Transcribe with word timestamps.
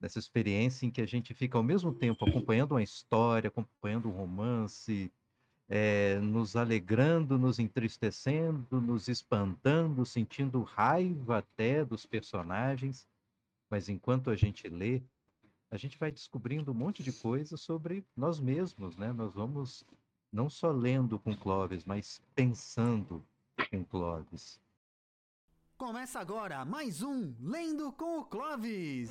Nessa 0.00 0.18
experiência 0.18 0.86
em 0.86 0.90
que 0.90 1.02
a 1.02 1.06
gente 1.06 1.34
fica 1.34 1.58
ao 1.58 1.62
mesmo 1.62 1.92
tempo 1.92 2.24
acompanhando 2.24 2.72
uma 2.72 2.82
história, 2.82 3.48
acompanhando 3.48 4.08
um 4.08 4.12
romance, 4.12 5.12
é, 5.68 6.18
nos 6.18 6.56
alegrando, 6.56 7.38
nos 7.38 7.58
entristecendo, 7.58 8.80
nos 8.80 9.08
espantando, 9.08 10.04
sentindo 10.06 10.62
raiva 10.62 11.38
até 11.38 11.84
dos 11.84 12.06
personagens. 12.06 13.06
Mas 13.68 13.88
enquanto 13.88 14.30
a 14.30 14.36
gente 14.36 14.68
lê, 14.68 15.02
a 15.70 15.76
gente 15.76 15.98
vai 15.98 16.10
descobrindo 16.10 16.72
um 16.72 16.74
monte 16.74 17.02
de 17.02 17.12
coisa 17.12 17.56
sobre 17.56 18.04
nós 18.16 18.40
mesmos, 18.40 18.96
né? 18.96 19.12
Nós 19.12 19.32
vamos 19.32 19.84
não 20.32 20.48
só 20.50 20.70
lendo 20.72 21.18
com 21.18 21.36
Clóvis, 21.36 21.84
mas 21.84 22.20
pensando 22.34 23.24
com 23.70 23.84
Clóvis. 23.84 24.60
Começa 25.76 26.20
agora 26.20 26.64
mais 26.64 27.02
um 27.02 27.34
Lendo 27.40 27.90
com 27.92 28.18
o 28.18 28.24
Clóvis. 28.24 29.10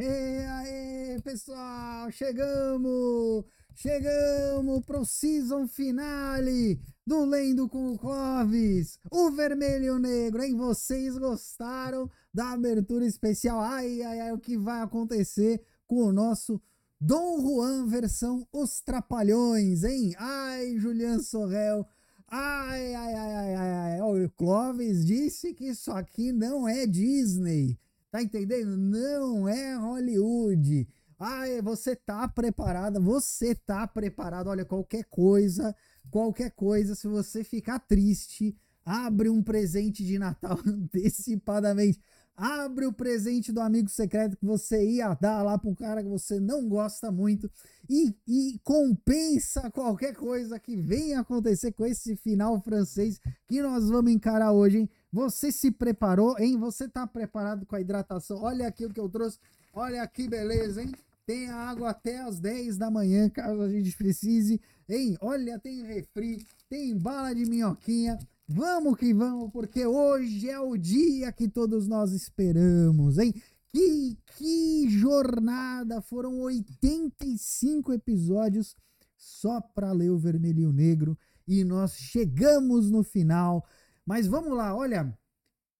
E 0.00 0.04
aí, 0.04 1.20
pessoal, 1.22 2.08
chegamos! 2.12 3.44
Chegamos 3.74 4.84
pro 4.86 5.04
season 5.04 5.66
finale 5.66 6.80
do 7.04 7.24
Lendo 7.24 7.68
com 7.68 7.92
o 7.92 7.98
Clóvis, 7.98 8.96
o 9.10 9.32
vermelho 9.32 9.84
e 9.84 9.90
o 9.90 9.98
negro, 9.98 10.40
hein? 10.44 10.56
Vocês 10.56 11.18
gostaram 11.18 12.08
da 12.32 12.52
abertura 12.52 13.04
especial? 13.04 13.58
Ai, 13.60 14.00
ai, 14.02 14.20
ai, 14.20 14.32
o 14.32 14.38
que 14.38 14.56
vai 14.56 14.82
acontecer 14.82 15.60
com 15.84 16.04
o 16.04 16.12
nosso 16.12 16.62
Dom 17.00 17.40
Juan 17.40 17.86
versão 17.88 18.46
Os 18.52 18.80
Trapalhões, 18.80 19.82
hein? 19.82 20.14
Ai, 20.16 20.78
Julian 20.78 21.18
Sorrel. 21.18 21.84
Ai, 22.28 22.94
ai, 22.94 23.14
ai, 23.14 23.34
ai, 23.34 23.54
ai. 23.56 24.00
O 24.00 24.30
Clóvis 24.30 25.04
disse 25.04 25.52
que 25.54 25.66
isso 25.70 25.90
aqui 25.90 26.30
não 26.30 26.68
é 26.68 26.86
Disney. 26.86 27.76
Tá 28.10 28.22
entendendo? 28.22 28.76
Não 28.76 29.48
é 29.48 29.74
Hollywood. 29.76 30.88
Ai, 31.18 31.60
você 31.60 31.96
tá 31.96 32.26
preparada? 32.28 33.00
Você 33.00 33.54
tá 33.54 33.86
preparado? 33.86 34.48
Olha, 34.48 34.64
qualquer 34.64 35.04
coisa 35.04 35.74
qualquer 36.10 36.50
coisa, 36.50 36.94
se 36.94 37.06
você 37.06 37.44
ficar 37.44 37.78
triste, 37.78 38.56
abre 38.84 39.28
um 39.28 39.42
presente 39.42 40.04
de 40.04 40.18
Natal 40.18 40.58
antecipadamente. 40.66 42.00
Abre 42.36 42.86
o 42.86 42.92
presente 42.92 43.50
do 43.50 43.60
amigo 43.60 43.88
secreto 43.88 44.36
que 44.36 44.46
você 44.46 44.88
ia 44.88 45.12
dar 45.14 45.42
lá 45.42 45.60
um 45.64 45.74
cara 45.74 46.04
que 46.04 46.08
você 46.08 46.38
não 46.38 46.68
gosta 46.68 47.10
muito 47.10 47.50
e, 47.90 48.14
e 48.28 48.60
compensa 48.62 49.68
qualquer 49.72 50.14
coisa 50.14 50.56
que 50.56 50.76
venha 50.76 51.18
acontecer 51.18 51.72
com 51.72 51.84
esse 51.84 52.14
final 52.16 52.60
francês 52.62 53.20
que 53.48 53.60
nós 53.60 53.88
vamos 53.88 54.12
encarar 54.12 54.52
hoje, 54.52 54.78
hein? 54.78 54.90
Você 55.12 55.50
se 55.50 55.70
preparou, 55.70 56.38
hein? 56.38 56.58
Você 56.58 56.88
tá 56.88 57.06
preparado 57.06 57.64
com 57.64 57.76
a 57.76 57.80
hidratação? 57.80 58.42
Olha 58.42 58.66
aqui 58.66 58.84
o 58.84 58.90
que 58.90 59.00
eu 59.00 59.08
trouxe. 59.08 59.38
Olha 59.72 60.06
que 60.06 60.28
beleza, 60.28 60.82
hein? 60.82 60.92
Tem 61.26 61.48
água 61.48 61.90
até 61.90 62.20
as 62.20 62.40
10 62.40 62.78
da 62.78 62.90
manhã, 62.90 63.28
caso 63.28 63.60
a 63.60 63.68
gente 63.68 63.96
precise. 63.96 64.60
Hein? 64.88 65.16
Olha, 65.20 65.58
tem 65.58 65.82
refri, 65.82 66.46
tem 66.68 66.96
bala 66.96 67.34
de 67.34 67.44
minhoquinha. 67.44 68.18
Vamos 68.46 68.96
que 68.96 69.12
vamos, 69.12 69.50
porque 69.52 69.84
hoje 69.84 70.48
é 70.48 70.58
o 70.58 70.76
dia 70.76 71.30
que 71.30 71.48
todos 71.48 71.86
nós 71.86 72.12
esperamos, 72.12 73.18
hein? 73.18 73.34
Que, 73.70 74.16
que 74.36 74.88
jornada! 74.88 76.00
Foram 76.00 76.40
85 76.40 77.92
episódios 77.92 78.74
só 79.18 79.60
para 79.60 79.92
ler 79.92 80.10
o 80.10 80.18
Vermelho 80.18 80.60
e 80.62 80.66
o 80.66 80.72
Negro 80.72 81.18
e 81.46 81.64
nós 81.64 81.96
chegamos 81.96 82.90
no 82.90 83.02
final. 83.02 83.64
Mas 84.08 84.26
vamos 84.26 84.56
lá, 84.56 84.74
olha, 84.74 85.02
o 85.04 85.12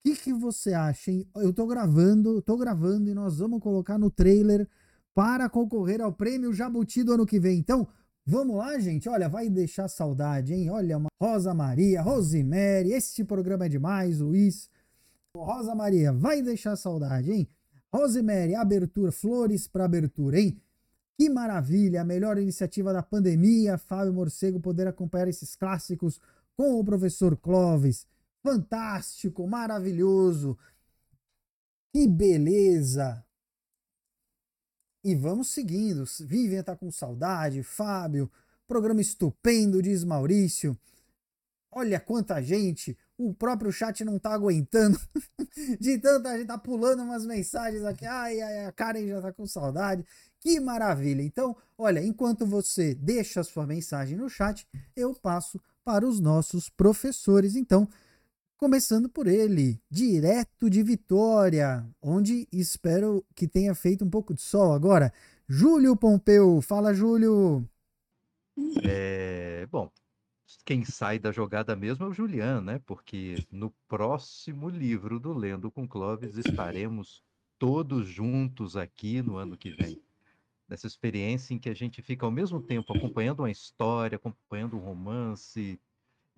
que, 0.02 0.14
que 0.14 0.34
você 0.34 0.74
acha, 0.74 1.10
hein? 1.10 1.26
Eu 1.34 1.50
tô 1.50 1.66
gravando, 1.66 2.42
tô 2.42 2.58
gravando 2.58 3.08
e 3.08 3.14
nós 3.14 3.38
vamos 3.38 3.58
colocar 3.58 3.96
no 3.96 4.10
trailer 4.10 4.68
para 5.14 5.48
concorrer 5.48 6.02
ao 6.02 6.12
prêmio 6.12 6.52
Jabuti 6.52 7.02
do 7.02 7.14
ano 7.14 7.24
que 7.24 7.40
vem. 7.40 7.58
Então, 7.58 7.88
vamos 8.26 8.58
lá, 8.58 8.78
gente? 8.78 9.08
Olha, 9.08 9.30
vai 9.30 9.48
deixar 9.48 9.88
saudade, 9.88 10.52
hein? 10.52 10.68
Olha, 10.68 10.98
uma 10.98 11.08
Rosa 11.18 11.54
Maria, 11.54 12.02
Rosemary, 12.02 12.92
este 12.92 13.24
programa 13.24 13.64
é 13.64 13.68
demais, 13.70 14.20
Luiz. 14.20 14.68
Rosa 15.34 15.74
Maria, 15.74 16.12
vai 16.12 16.42
deixar 16.42 16.76
saudade, 16.76 17.32
hein? 17.32 17.48
Rosemary, 17.90 18.54
abertura, 18.54 19.10
flores 19.10 19.66
para 19.66 19.86
abertura, 19.86 20.38
hein? 20.38 20.60
Que 21.16 21.30
maravilha, 21.30 22.02
a 22.02 22.04
melhor 22.04 22.36
iniciativa 22.36 22.92
da 22.92 23.02
pandemia, 23.02 23.78
Fábio 23.78 24.12
Morcego 24.12 24.60
poder 24.60 24.86
acompanhar 24.86 25.28
esses 25.28 25.56
clássicos 25.56 26.20
com 26.58 26.78
o 26.78 26.84
professor 26.84 27.34
Clóvis. 27.34 28.06
Fantástico, 28.42 29.46
maravilhoso. 29.46 30.58
Que 31.92 32.06
beleza! 32.06 33.24
E 35.04 35.14
vamos 35.14 35.48
seguindo. 35.48 36.04
Vivian 36.20 36.62
tá 36.62 36.76
com 36.76 36.90
saudade, 36.90 37.62
Fábio, 37.62 38.30
programa 38.66 39.00
estupendo, 39.00 39.80
diz 39.82 40.04
Maurício. 40.04 40.76
Olha 41.70 42.00
quanta 42.00 42.42
gente, 42.42 42.96
o 43.16 43.34
próprio 43.34 43.70
chat 43.70 44.04
não 44.04 44.18
tá 44.18 44.32
aguentando. 44.32 44.98
De 45.80 45.98
tanta 45.98 46.36
gente 46.36 46.46
tá 46.46 46.56
pulando 46.56 47.02
umas 47.02 47.26
mensagens 47.26 47.84
aqui. 47.84 48.06
Ai, 48.06 48.40
ai, 48.40 48.66
a 48.66 48.72
Karen 48.72 49.06
já 49.06 49.20
tá 49.20 49.32
com 49.32 49.46
saudade. 49.46 50.04
Que 50.40 50.60
maravilha. 50.60 51.22
Então, 51.22 51.56
olha, 51.76 52.02
enquanto 52.02 52.46
você 52.46 52.94
deixa 52.94 53.40
a 53.40 53.44
sua 53.44 53.66
mensagem 53.66 54.16
no 54.16 54.28
chat, 54.28 54.66
eu 54.96 55.14
passo 55.14 55.60
para 55.84 56.06
os 56.06 56.20
nossos 56.20 56.68
professores. 56.68 57.56
Então, 57.56 57.88
Começando 58.58 59.08
por 59.08 59.28
ele, 59.28 59.80
direto 59.88 60.68
de 60.68 60.82
Vitória, 60.82 61.88
onde 62.02 62.48
espero 62.52 63.24
que 63.32 63.46
tenha 63.46 63.72
feito 63.72 64.04
um 64.04 64.10
pouco 64.10 64.34
de 64.34 64.40
sol 64.40 64.72
agora. 64.72 65.12
Júlio 65.48 65.96
Pompeu, 65.96 66.60
fala 66.60 66.92
Júlio. 66.92 67.64
É, 68.82 69.64
bom, 69.70 69.88
quem 70.64 70.84
sai 70.84 71.20
da 71.20 71.30
jogada 71.30 71.76
mesmo 71.76 72.04
é 72.04 72.08
o 72.08 72.12
Juliano, 72.12 72.60
né? 72.60 72.80
Porque 72.84 73.46
no 73.48 73.70
próximo 73.86 74.68
livro 74.68 75.20
do 75.20 75.32
Lendo 75.32 75.70
com 75.70 75.86
Clóvis 75.86 76.36
estaremos 76.36 77.22
todos 77.60 78.08
juntos 78.08 78.76
aqui 78.76 79.22
no 79.22 79.36
ano 79.36 79.56
que 79.56 79.70
vem. 79.70 80.02
Nessa 80.68 80.88
experiência 80.88 81.54
em 81.54 81.60
que 81.60 81.68
a 81.68 81.74
gente 81.74 82.02
fica 82.02 82.26
ao 82.26 82.32
mesmo 82.32 82.60
tempo 82.60 82.92
acompanhando 82.92 83.38
uma 83.38 83.52
história, 83.52 84.16
acompanhando 84.16 84.76
um 84.76 84.80
romance, 84.80 85.80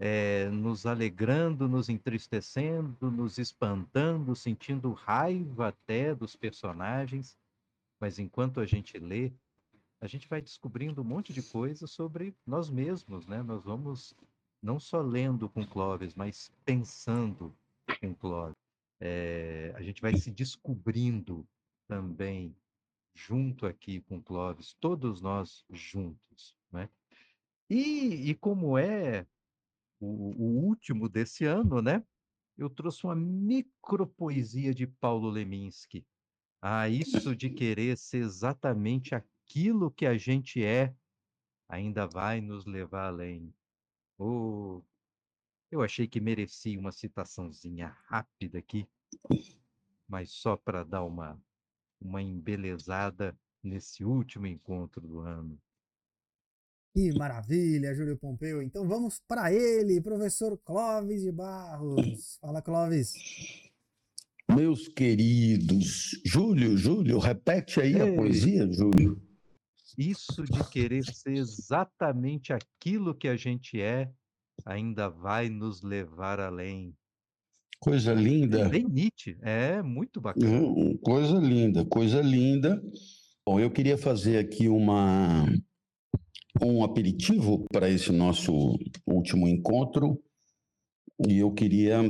é, 0.03 0.49
nos 0.49 0.87
alegrando, 0.87 1.69
nos 1.69 1.91
entristecendo, 1.91 3.11
nos 3.11 3.37
espantando, 3.37 4.34
sentindo 4.34 4.94
raiva 4.94 5.69
até 5.69 6.15
dos 6.15 6.34
personagens. 6.34 7.37
Mas 8.00 8.19
enquanto 8.19 8.60
a 8.60 8.66
gente 8.66 8.99
lê, 8.99 9.31
a 10.00 10.06
gente 10.06 10.27
vai 10.27 10.41
descobrindo 10.41 11.03
um 11.03 11.05
monte 11.05 11.34
de 11.34 11.43
coisa 11.43 11.87
sobre 11.87 12.34
nós 12.47 12.71
mesmos, 12.71 13.27
né? 13.27 13.43
Nós 13.43 13.62
vamos 13.62 14.15
não 14.62 14.81
só 14.81 15.03
lendo 15.03 15.50
com 15.50 15.66
Clóvis, 15.66 16.15
mas 16.15 16.50
pensando 16.65 17.55
com 18.00 18.15
Clóvis. 18.15 18.56
É, 18.99 19.75
a 19.77 19.83
gente 19.83 20.00
vai 20.00 20.16
se 20.16 20.31
descobrindo 20.31 21.47
também 21.87 22.56
junto 23.15 23.66
aqui 23.66 24.00
com 24.00 24.22
Clóvis, 24.22 24.75
todos 24.81 25.21
nós 25.21 25.62
juntos, 25.69 26.56
né? 26.72 26.89
E, 27.69 28.31
e 28.31 28.34
como 28.34 28.78
é 28.78 29.27
o, 30.00 30.33
o 30.37 30.66
último 30.66 31.09
desse 31.09 31.44
ano, 31.44 31.83
né? 31.83 32.05
Eu 32.56 32.69
trouxe 32.69 33.05
uma 33.05 33.15
micropoesia 33.15 34.75
de 34.75 34.87
Paulo 34.87 35.31
Leminski. 35.31 36.06
Ah, 36.61 36.88
isso 36.88 37.34
de 37.34 37.49
querer 37.50 37.97
ser 37.97 38.19
exatamente 38.19 39.15
aquilo 39.15 39.91
que 39.91 40.05
a 40.05 40.16
gente 40.19 40.62
é, 40.65 40.94
ainda 41.69 42.06
vai 42.06 42.41
nos 42.41 42.66
levar 42.66 43.06
além. 43.06 43.55
Oh, 44.19 44.83
eu 45.71 45.83
achei 45.83 46.06
que 46.06 46.21
merecia 46.21 46.78
uma 46.78 46.93
citaçãozinha 46.93 47.97
rápida 48.07 48.59
aqui, 48.59 48.86
mas 50.07 50.33
só 50.33 50.57
para 50.57 50.84
dar 50.84 51.04
uma, 51.04 51.41
uma 52.01 52.21
embelezada 52.21 53.39
nesse 53.63 54.04
último 54.04 54.47
encontro 54.47 55.01
do 55.01 55.21
ano. 55.21 55.59
Que 56.92 57.13
maravilha, 57.16 57.95
Júlio 57.95 58.16
Pompeu. 58.16 58.60
Então 58.60 58.87
vamos 58.87 59.21
para 59.28 59.53
ele, 59.53 60.01
professor 60.01 60.59
Clóvis 60.59 61.22
de 61.22 61.31
Barros. 61.31 62.37
Fala, 62.41 62.60
Clóvis. 62.60 63.13
Meus 64.57 64.89
queridos, 64.89 66.21
Júlio, 66.25 66.77
Júlio, 66.77 67.21
repete 67.21 67.81
aí 67.81 67.95
Ei. 67.95 68.01
a 68.01 68.16
poesia, 68.16 68.72
Júlio. 68.72 69.22
Isso 69.97 70.42
de 70.45 70.69
querer 70.71 71.04
ser 71.04 71.37
exatamente 71.37 72.53
aquilo 72.53 73.15
que 73.15 73.28
a 73.28 73.36
gente 73.36 73.81
é, 73.81 74.10
ainda 74.66 75.09
vai 75.09 75.48
nos 75.48 75.83
levar 75.83 76.41
além. 76.41 76.93
Coisa 77.78 78.13
linda. 78.13 78.69
Bem 78.69 78.84
Nietzsche, 78.84 79.39
é 79.41 79.81
muito 79.81 80.21
bacana. 80.21 80.60
Hum, 80.60 80.98
coisa 80.98 81.39
linda, 81.39 81.84
coisa 81.84 82.21
linda. 82.21 82.83
Bom, 83.47 83.60
eu 83.60 83.71
queria 83.71 83.97
fazer 83.97 84.39
aqui 84.39 84.69
uma 84.69 85.47
um 86.66 86.84
aperitivo 86.84 87.65
para 87.72 87.89
esse 87.89 88.12
nosso 88.12 88.78
último 89.07 89.48
encontro, 89.48 90.22
e 91.28 91.39
eu 91.39 91.53
queria 91.53 92.01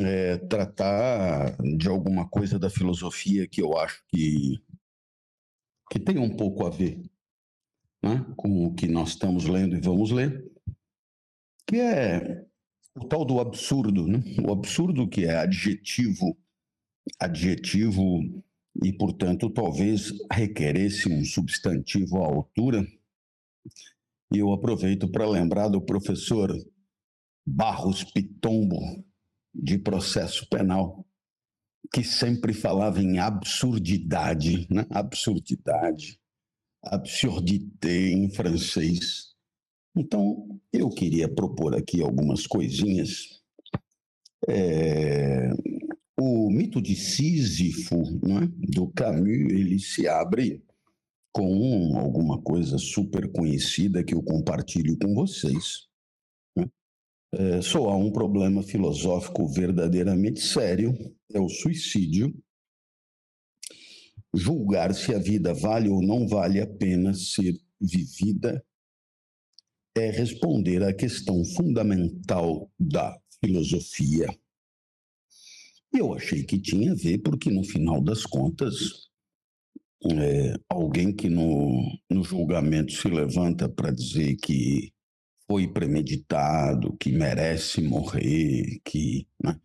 é, 0.00 0.38
tratar 0.38 1.56
de 1.76 1.88
alguma 1.88 2.28
coisa 2.28 2.58
da 2.58 2.70
filosofia 2.70 3.48
que 3.48 3.60
eu 3.60 3.76
acho 3.76 4.02
que, 4.08 4.62
que 5.90 5.98
tem 5.98 6.18
um 6.18 6.36
pouco 6.36 6.64
a 6.66 6.70
ver 6.70 7.02
né, 8.02 8.24
com 8.36 8.66
o 8.66 8.74
que 8.74 8.86
nós 8.86 9.10
estamos 9.10 9.46
lendo 9.46 9.76
e 9.76 9.80
vamos 9.80 10.10
ler, 10.10 10.44
que 11.66 11.80
é 11.80 12.44
o 12.94 13.06
tal 13.06 13.24
do 13.24 13.40
absurdo, 13.40 14.06
né? 14.06 14.22
o 14.46 14.52
absurdo 14.52 15.08
que 15.08 15.24
é 15.24 15.36
adjetivo, 15.36 16.36
adjetivo 17.18 18.20
e, 18.82 18.92
portanto, 18.92 19.50
talvez 19.50 20.12
requeresse 20.30 21.08
um 21.08 21.24
substantivo 21.24 22.22
à 22.22 22.26
altura. 22.26 22.86
E 24.32 24.38
eu 24.38 24.52
aproveito 24.52 25.08
para 25.10 25.28
lembrar 25.28 25.68
do 25.68 25.80
professor 25.80 26.52
Barros 27.46 28.04
Pitombo, 28.04 29.04
de 29.54 29.78
processo 29.78 30.48
penal, 30.48 31.06
que 31.92 32.02
sempre 32.02 32.52
falava 32.52 33.00
em 33.00 33.18
absurdidade, 33.18 34.66
né? 34.70 34.86
absurdidade, 34.90 36.18
absurdité 36.82 38.10
em 38.10 38.28
francês. 38.30 39.34
Então, 39.96 40.60
eu 40.72 40.88
queria 40.90 41.32
propor 41.32 41.76
aqui 41.76 42.02
algumas 42.02 42.46
coisinhas. 42.46 43.40
É, 44.48 45.50
o 46.18 46.50
mito 46.50 46.82
de 46.82 46.96
Sísifo, 46.96 47.96
né, 48.26 48.48
do 48.72 48.88
Camus, 48.88 49.28
ele 49.28 49.78
se 49.78 50.08
abre 50.08 50.62
com 51.34 51.98
alguma 51.98 52.40
coisa 52.40 52.78
super 52.78 53.30
conhecida 53.32 54.04
que 54.04 54.14
eu 54.14 54.22
compartilho 54.22 54.96
com 54.96 55.12
vocês. 55.12 55.88
Né? 56.56 56.70
É, 57.34 57.60
só 57.60 57.88
há 57.88 57.96
um 57.96 58.12
problema 58.12 58.62
filosófico 58.62 59.48
verdadeiramente 59.48 60.40
sério, 60.40 60.94
é 61.32 61.40
o 61.40 61.48
suicídio. 61.48 62.32
Julgar 64.32 64.94
se 64.94 65.12
a 65.12 65.18
vida 65.18 65.52
vale 65.52 65.88
ou 65.88 66.00
não 66.00 66.26
vale 66.28 66.60
a 66.60 66.66
pena 66.68 67.12
ser 67.14 67.60
vivida 67.80 68.64
é 69.96 70.10
responder 70.10 70.84
à 70.84 70.94
questão 70.94 71.44
fundamental 71.44 72.70
da 72.78 73.16
filosofia. 73.44 74.28
Eu 75.92 76.14
achei 76.14 76.44
que 76.44 76.60
tinha 76.60 76.92
a 76.92 76.96
ver, 76.96 77.18
porque 77.18 77.50
no 77.50 77.62
final 77.64 78.00
das 78.00 78.24
contas, 78.24 79.03
é, 80.12 80.54
alguém 80.68 81.14
que 81.14 81.28
no, 81.28 81.82
no 82.10 82.22
julgamento 82.22 82.92
se 82.92 83.08
levanta 83.08 83.68
para 83.68 83.90
dizer 83.90 84.36
que 84.36 84.92
foi 85.46 85.68
premeditado, 85.68 86.96
que 86.98 87.12
merece 87.12 87.80
morrer, 87.82 88.80
que, 88.84 89.26
né, 89.42 89.58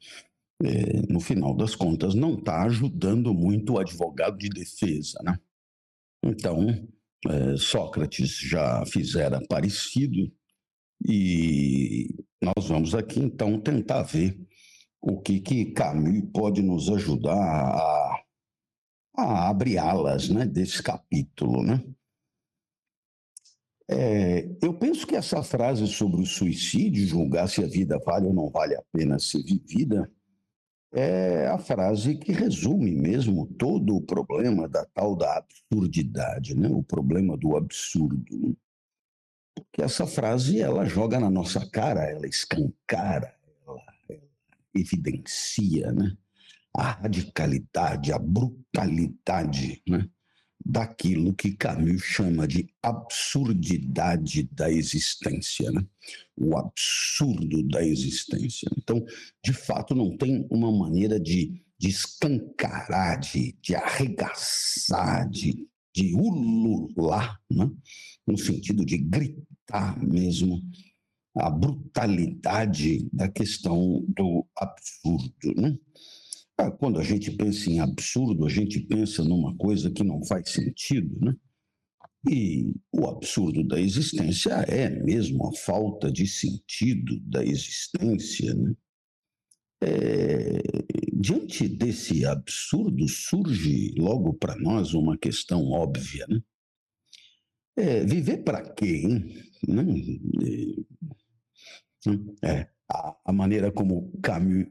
é, 0.64 1.12
no 1.12 1.20
final 1.20 1.56
das 1.56 1.76
contas, 1.76 2.14
não 2.16 2.36
está 2.36 2.64
ajudando 2.64 3.34
muito 3.34 3.74
o 3.74 3.80
advogado 3.80 4.38
de 4.38 4.50
defesa. 4.50 5.20
Né? 5.24 5.38
Então, 6.24 6.68
é, 7.28 7.58
Sócrates 7.58 8.38
já 8.38 8.86
fizera 8.86 9.42
parecido, 9.48 10.32
e 11.08 12.14
nós 12.42 12.68
vamos 12.68 12.94
aqui 12.94 13.20
então 13.20 13.60
tentar 13.60 14.04
ver 14.04 14.38
o 15.02 15.20
que, 15.22 15.40
que 15.40 15.72
Camus 15.72 16.30
pode 16.34 16.62
nos 16.62 16.90
ajudar 16.90 17.34
a, 17.34 18.19
a 19.20 19.50
abrir 19.50 19.78
alas 19.78 20.30
né, 20.30 20.46
desse 20.46 20.82
capítulo. 20.82 21.64
Né? 21.64 21.84
É, 23.90 24.48
eu 24.62 24.74
penso 24.74 25.08
que 25.08 25.16
essa 25.16 25.42
frase 25.42 25.88
sobre 25.88 26.22
o 26.22 26.26
suicídio, 26.26 27.08
julgar 27.08 27.48
se 27.50 27.64
a 27.64 27.68
vida 27.68 27.98
vale 28.06 28.28
ou 28.28 28.34
não 28.34 28.50
vale 28.50 28.76
a 28.76 28.84
pena 28.92 29.18
ser 29.18 29.42
vivida, 29.44 30.10
é 30.92 31.48
a 31.48 31.58
frase 31.58 32.16
que 32.16 32.32
resume 32.32 32.96
mesmo 32.96 33.46
todo 33.46 33.96
o 33.96 34.02
problema 34.02 34.68
da 34.68 34.86
tal 34.86 35.16
da 35.16 35.38
absurdidade, 35.38 36.56
né? 36.56 36.68
o 36.70 36.84
problema 36.84 37.38
do 37.38 37.56
absurdo. 37.56 38.38
Né? 38.38 38.54
Porque 39.56 39.82
essa 39.82 40.08
frase 40.08 40.60
ela 40.60 40.86
joga 40.86 41.20
na 41.20 41.30
nossa 41.30 41.68
cara, 41.70 42.10
ela 42.10 42.28
escancara, 42.28 43.36
ela, 43.68 43.82
ela 44.10 44.22
evidencia 44.76 45.92
né? 45.92 46.16
A 46.80 46.92
radicalidade, 46.92 48.14
a 48.14 48.18
brutalidade 48.18 49.82
né? 49.86 50.08
daquilo 50.66 51.34
que 51.34 51.52
Camus 51.52 52.02
chama 52.02 52.48
de 52.48 52.70
absurdidade 52.82 54.44
da 54.52 54.72
existência, 54.72 55.70
né? 55.72 55.86
o 56.38 56.58
absurdo 56.58 57.64
da 57.64 57.86
existência. 57.86 58.70
Então, 58.78 59.04
de 59.44 59.52
fato, 59.52 59.94
não 59.94 60.16
tem 60.16 60.48
uma 60.50 60.72
maneira 60.72 61.20
de, 61.20 61.62
de 61.78 61.90
escancarar, 61.90 63.20
de, 63.20 63.58
de 63.62 63.76
arregaçar, 63.76 65.30
de, 65.30 65.68
de 65.94 66.16
ulular, 66.16 67.42
né? 67.52 67.70
no 68.26 68.38
sentido 68.38 68.86
de 68.86 68.98
gritar 68.98 70.02
mesmo 70.02 70.62
a 71.36 71.50
brutalidade 71.50 73.10
da 73.12 73.28
questão 73.28 74.06
do 74.08 74.48
absurdo. 74.56 75.54
Né? 75.58 75.78
Ah, 76.60 76.70
quando 76.70 77.00
a 77.00 77.04
gente 77.04 77.32
pensa 77.32 77.70
em 77.70 77.80
absurdo, 77.80 78.46
a 78.46 78.50
gente 78.50 78.82
pensa 78.82 79.24
numa 79.24 79.56
coisa 79.56 79.90
que 79.90 80.04
não 80.04 80.22
faz 80.26 80.50
sentido, 80.50 81.18
né? 81.22 81.34
E 82.30 82.74
o 82.92 83.08
absurdo 83.08 83.64
da 83.64 83.80
existência 83.80 84.52
é 84.68 84.90
mesmo 84.90 85.48
a 85.48 85.54
falta 85.54 86.12
de 86.12 86.28
sentido 86.28 87.18
da 87.22 87.46
existência, 87.46 88.54
né? 88.54 88.76
É, 89.82 90.62
diante 91.14 91.66
desse 91.66 92.26
absurdo 92.26 93.08
surge 93.08 93.94
logo 93.98 94.34
para 94.34 94.58
nós 94.58 94.94
uma 94.94 95.18
questão 95.18 95.64
óbvia, 95.72 96.26
né? 96.28 96.42
É, 97.78 98.04
viver 98.04 98.44
para 98.44 98.70
quê? 98.74 99.04
Hein? 99.06 99.34
É, 102.44 102.50
é, 102.50 102.70
a, 102.92 103.16
a, 103.24 103.32
maneira 103.32 103.72
como 103.72 104.12
Camus 104.22 104.68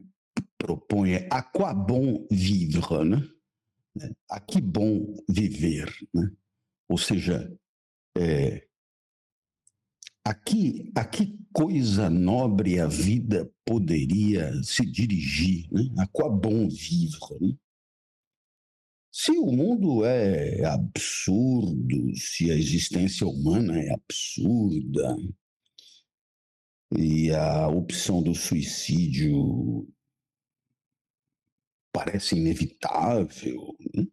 propõe 0.59 1.13
é 1.13 1.27
a 1.31 1.41
quoi 1.41 1.73
bon 1.73 2.27
vivre, 2.29 3.03
né? 3.05 3.23
A 4.29 4.39
que 4.39 4.61
bom 4.61 5.15
viver, 5.27 5.91
né? 6.13 6.29
Ou 6.87 6.97
seja, 6.97 7.51
é, 8.17 8.67
a, 10.23 10.33
que, 10.33 10.91
a 10.95 11.05
que 11.05 11.39
coisa 11.51 12.09
nobre 12.09 12.79
a 12.79 12.87
vida 12.87 13.49
poderia 13.65 14.51
se 14.61 14.85
dirigir, 14.85 15.67
né? 15.71 15.81
A 15.97 16.07
quoi 16.07 16.29
bon 16.29 16.67
vivre, 16.67 17.39
né? 17.41 17.55
Se 19.11 19.31
o 19.31 19.47
mundo 19.47 20.05
é 20.05 20.63
absurdo, 20.65 22.15
se 22.15 22.51
a 22.51 22.55
existência 22.55 23.25
humana 23.25 23.79
é 23.79 23.91
absurda, 23.91 25.17
e 26.97 27.31
a 27.31 27.67
opção 27.67 28.21
do 28.21 28.33
suicídio 28.33 29.87
parece 31.91 32.35
inevitável. 32.35 33.75
Né? 33.95 34.07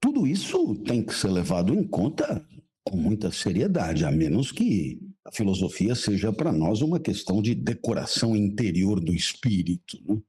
Tudo 0.00 0.26
isso 0.26 0.76
tem 0.84 1.04
que 1.04 1.14
ser 1.14 1.28
levado 1.28 1.74
em 1.74 1.86
conta 1.86 2.46
com 2.84 2.96
muita 2.96 3.30
seriedade, 3.30 4.04
a 4.04 4.10
menos 4.10 4.50
que 4.50 5.00
a 5.24 5.30
filosofia 5.30 5.94
seja 5.94 6.32
para 6.32 6.50
nós 6.50 6.80
uma 6.80 6.98
questão 6.98 7.42
de 7.42 7.54
decoração 7.54 8.34
interior 8.34 8.98
do 8.98 9.14
espírito. 9.14 9.98
Né? 10.04 10.20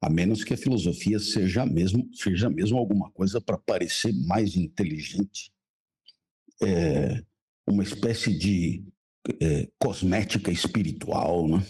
A 0.00 0.08
menos 0.08 0.44
que 0.44 0.54
a 0.54 0.56
filosofia 0.56 1.18
seja 1.18 1.66
mesmo, 1.66 2.08
seja 2.14 2.48
mesmo 2.48 2.78
alguma 2.78 3.10
coisa 3.10 3.40
para 3.40 3.58
parecer 3.58 4.12
mais 4.12 4.56
inteligente. 4.56 5.50
É, 6.62 7.22
uma 7.66 7.82
espécie 7.82 8.36
de 8.36 8.84
é, 9.40 9.68
cosmética 9.78 10.50
espiritual, 10.50 11.48
né? 11.48 11.62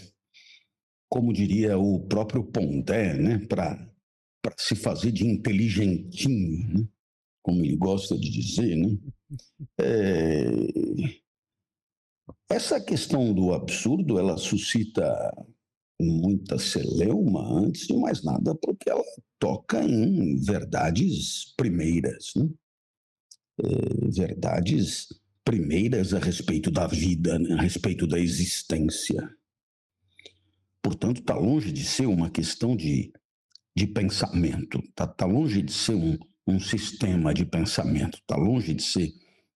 Como 1.09 1.33
diria 1.33 1.77
o 1.77 1.99
próprio 1.99 2.43
Pondé, 2.43 3.13
né? 3.15 3.39
para 3.47 3.89
se 4.57 4.75
fazer 4.75 5.11
de 5.11 5.25
inteligentinho, 5.25 6.73
né? 6.73 6.87
como 7.41 7.63
ele 7.63 7.75
gosta 7.75 8.17
de 8.17 8.29
dizer. 8.29 8.75
Né? 8.75 8.97
É... 9.79 10.45
Essa 12.49 12.79
questão 12.79 13.33
do 13.33 13.53
absurdo, 13.53 14.17
ela 14.17 14.37
suscita 14.37 15.03
muita 15.99 16.57
celeuma, 16.57 17.41
antes 17.59 17.87
de 17.87 17.95
mais 17.97 18.23
nada, 18.23 18.55
porque 18.55 18.89
ela 18.89 19.03
toca 19.39 19.83
em 19.83 20.39
verdades 20.39 21.53
primeiras, 21.57 22.33
né? 22.35 22.49
é, 23.63 24.11
verdades 24.11 25.07
primeiras 25.43 26.13
a 26.13 26.19
respeito 26.19 26.69
da 26.69 26.87
vida, 26.87 27.39
né? 27.39 27.53
a 27.53 27.61
respeito 27.61 28.05
da 28.05 28.19
existência. 28.19 29.36
Portanto, 30.81 31.19
está 31.21 31.35
longe 31.35 31.71
de 31.71 31.83
ser 31.83 32.05
uma 32.05 32.29
questão 32.29 32.75
de, 32.75 33.11
de 33.75 33.87
pensamento, 33.87 34.79
está 34.79 35.07
tá 35.07 35.25
longe 35.25 35.61
de 35.61 35.73
ser 35.73 35.95
um, 35.95 36.17
um 36.45 36.59
sistema 36.59 37.33
de 37.33 37.45
pensamento, 37.45 38.17
está 38.17 38.35
longe 38.35 38.73
de 38.73 38.83
ser 38.83 39.11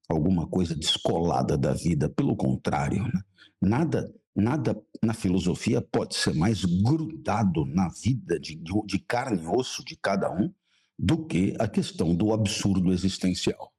alguma 0.10 0.48
coisa 0.48 0.76
descolada 0.76 1.58
da 1.58 1.74
vida, 1.74 2.10
pelo 2.10 2.36
contrário, 2.36 3.04
né? 3.04 3.22
nada 3.62 4.14
nada 4.36 4.82
na 5.04 5.14
filosofia 5.14 5.82
pode 5.82 6.16
ser 6.16 6.34
mais 6.34 6.64
grudado 6.64 7.66
na 7.66 7.90
vida 7.90 8.40
de, 8.40 8.56
de 8.86 9.00
carne 9.00 9.44
e 9.44 9.48
osso 9.48 9.84
de 9.84 9.96
cada 9.96 10.32
um 10.32 10.52
do 10.98 11.26
que 11.26 11.56
a 11.60 11.68
questão 11.68 12.16
do 12.16 12.32
absurdo 12.32 12.94
existencial. 12.94 13.74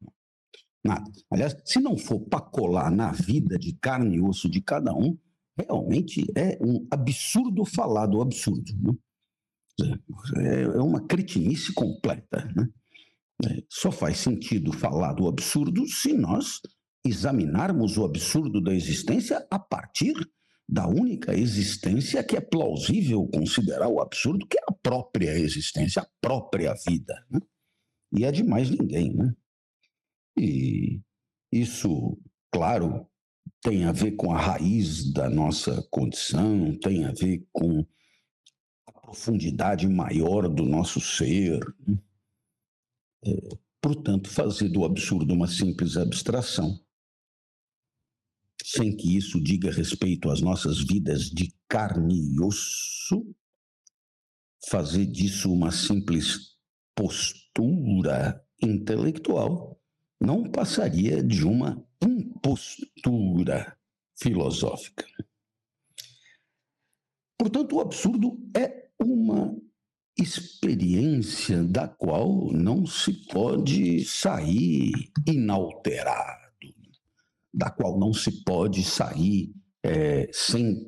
Nada. 0.85 1.11
Aliás, 1.31 1.57
se 1.65 1.81
não 1.81 1.97
for 1.97 2.21
para 2.21 2.41
colar 2.41 2.91
na 2.91 3.13
vida 3.13 3.57
de 3.59 3.73
carne 3.75 4.17
e 4.17 4.21
osso 4.21 4.51
de 4.51 4.61
cada 4.61 4.93
um, 4.93 5.17
realmente 5.57 6.27
é 6.37 6.59
um 6.61 6.87
absurdo 6.91 7.65
falar 7.65 8.07
do 8.07 8.21
absurdo. 8.21 8.73
Né? 8.81 9.99
É, 10.37 10.63
é 10.63 10.81
uma 10.81 11.07
cretinice 11.07 11.73
completa. 11.73 12.51
Né? 12.57 12.69
É, 13.45 13.63
só 13.69 13.91
faz 13.91 14.19
sentido 14.19 14.73
falar 14.73 15.13
do 15.15 15.27
absurdo 15.27 15.87
se 15.87 16.13
nós 16.13 16.61
examinarmos 17.05 17.97
o 17.99 18.05
absurdo 18.05 18.61
da 18.61 18.73
existência 18.73 19.47
a 19.51 19.59
partir 19.59 20.15
da 20.69 20.87
única 20.87 21.35
existência 21.35 22.23
que 22.23 22.37
é 22.37 22.41
plausível 22.41 23.29
considerar 23.29 23.89
o 23.89 24.01
absurdo, 24.01 24.47
que 24.47 24.57
é 24.57 24.63
a 24.69 24.73
própria 24.73 25.37
existência, 25.37 26.03
a 26.03 26.09
própria 26.21 26.75
vida. 26.87 27.15
Né? 27.29 27.41
E 28.17 28.25
é 28.25 28.31
de 28.31 28.45
mais 28.45 28.71
ninguém. 28.71 29.13
Né? 29.15 29.35
E 30.39 31.01
isso, 31.51 32.19
claro, 32.51 33.07
tem 33.63 33.85
a 33.85 33.93
ver 33.93 34.13
com 34.13 34.35
a 34.35 34.39
raiz 34.39 35.13
da 35.13 35.31
nossa 35.31 35.81
condição, 35.89 36.77
tem 36.81 37.05
a 37.05 37.13
ver 37.13 37.47
com 37.53 37.87
a 38.87 38.93
profundidade 38.93 39.87
maior 39.89 40.49
do 40.49 40.65
nosso 40.65 41.01
ser. 41.01 41.61
É, 43.25 43.49
portanto, 43.81 44.29
fazer 44.29 44.69
do 44.69 44.85
absurdo 44.85 45.33
uma 45.33 45.47
simples 45.47 45.97
abstração, 45.97 46.77
sem 48.65 48.97
que 48.97 49.17
isso 49.17 49.41
diga 49.41 49.71
respeito 49.71 50.29
às 50.29 50.41
nossas 50.41 50.81
vidas 50.81 51.31
de 51.31 51.55
carne 51.69 52.35
e 52.35 52.41
osso, 52.41 53.25
fazer 54.69 55.07
disso 55.07 55.53
uma 55.53 55.71
simples 55.71 56.57
postura 56.97 58.45
intelectual, 58.61 59.81
não 60.23 60.45
passaria 60.45 61.23
de 61.23 61.45
uma 61.45 61.85
impostura 62.01 63.77
filosófica. 64.17 65.05
Portanto, 67.37 67.77
o 67.77 67.81
absurdo 67.81 68.39
é 68.57 68.89
uma 69.01 69.57
experiência 70.17 71.65
da 71.65 71.89
qual 71.89 72.53
não 72.53 72.87
se 72.87 73.13
pode 73.27 74.05
sair 74.05 74.93
inalterado, 75.27 76.53
da 77.53 77.71
qual 77.71 77.99
não 77.99 78.13
se 78.13 78.45
pode 78.45 78.85
sair 78.85 79.53
é, 79.83 80.31
sem 80.33 80.87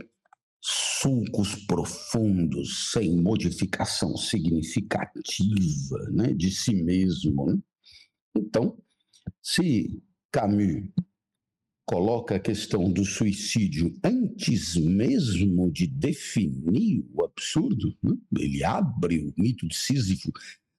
sulcos 0.60 1.56
profundos, 1.66 2.92
sem 2.92 3.16
modificação 3.16 4.16
significativa 4.16 5.98
né, 6.10 6.32
de 6.32 6.50
si 6.50 6.72
mesmo. 6.72 7.46
Né? 7.46 7.58
Então, 8.36 8.78
se 9.42 10.02
Camus 10.32 10.84
coloca 11.86 12.36
a 12.36 12.40
questão 12.40 12.90
do 12.90 13.04
suicídio 13.04 13.94
antes 14.02 14.74
mesmo 14.76 15.70
de 15.70 15.86
definir 15.86 17.04
o 17.12 17.24
absurdo, 17.24 17.94
né? 18.02 18.16
ele 18.38 18.64
abre 18.64 19.18
o 19.18 19.34
mito 19.36 19.68
de 19.68 19.76
Sísifo 19.76 20.32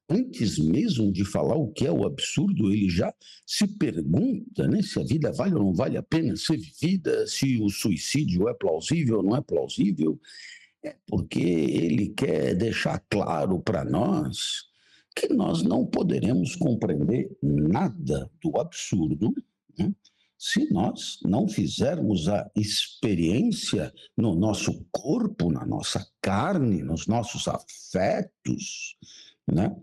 antes 0.09 0.59
mesmo 0.59 1.11
de 1.11 1.25
falar 1.25 1.55
o 1.55 1.71
que 1.71 1.85
é 1.85 1.91
o 1.91 2.05
absurdo, 2.05 2.71
ele 2.71 2.89
já 2.89 3.13
se 3.45 3.67
pergunta 3.67 4.67
né, 4.67 4.81
se 4.81 4.99
a 4.99 5.03
vida 5.03 5.31
vale 5.31 5.55
ou 5.55 5.63
não 5.63 5.73
vale 5.73 5.97
a 5.97 6.03
pena 6.03 6.35
ser 6.35 6.57
vivida, 6.57 7.25
se 7.27 7.59
o 7.61 7.69
suicídio 7.69 8.47
é 8.47 8.53
plausível 8.53 9.17
ou 9.17 9.23
não 9.23 9.35
é 9.35 9.41
plausível. 9.41 10.19
É 10.83 10.95
porque 11.07 11.41
ele 11.41 12.09
quer 12.09 12.53
deixar 12.55 12.99
claro 13.09 13.59
para 13.59 13.83
nós 13.83 14.65
que 15.15 15.33
nós 15.33 15.63
não 15.63 15.85
poderemos 15.85 16.55
compreender 16.55 17.35
nada 17.41 18.29
do 18.43 18.59
absurdo 18.59 19.33
né, 19.79 19.93
se 20.37 20.69
nós 20.71 21.19
não 21.23 21.47
fizermos 21.47 22.27
a 22.27 22.49
experiência 22.55 23.93
no 24.17 24.35
nosso 24.35 24.85
corpo, 24.91 25.51
na 25.51 25.65
nossa 25.65 26.05
carne, 26.21 26.83
nos 26.83 27.07
nossos 27.07 27.47
afetos, 27.47 28.97
né, 29.47 29.73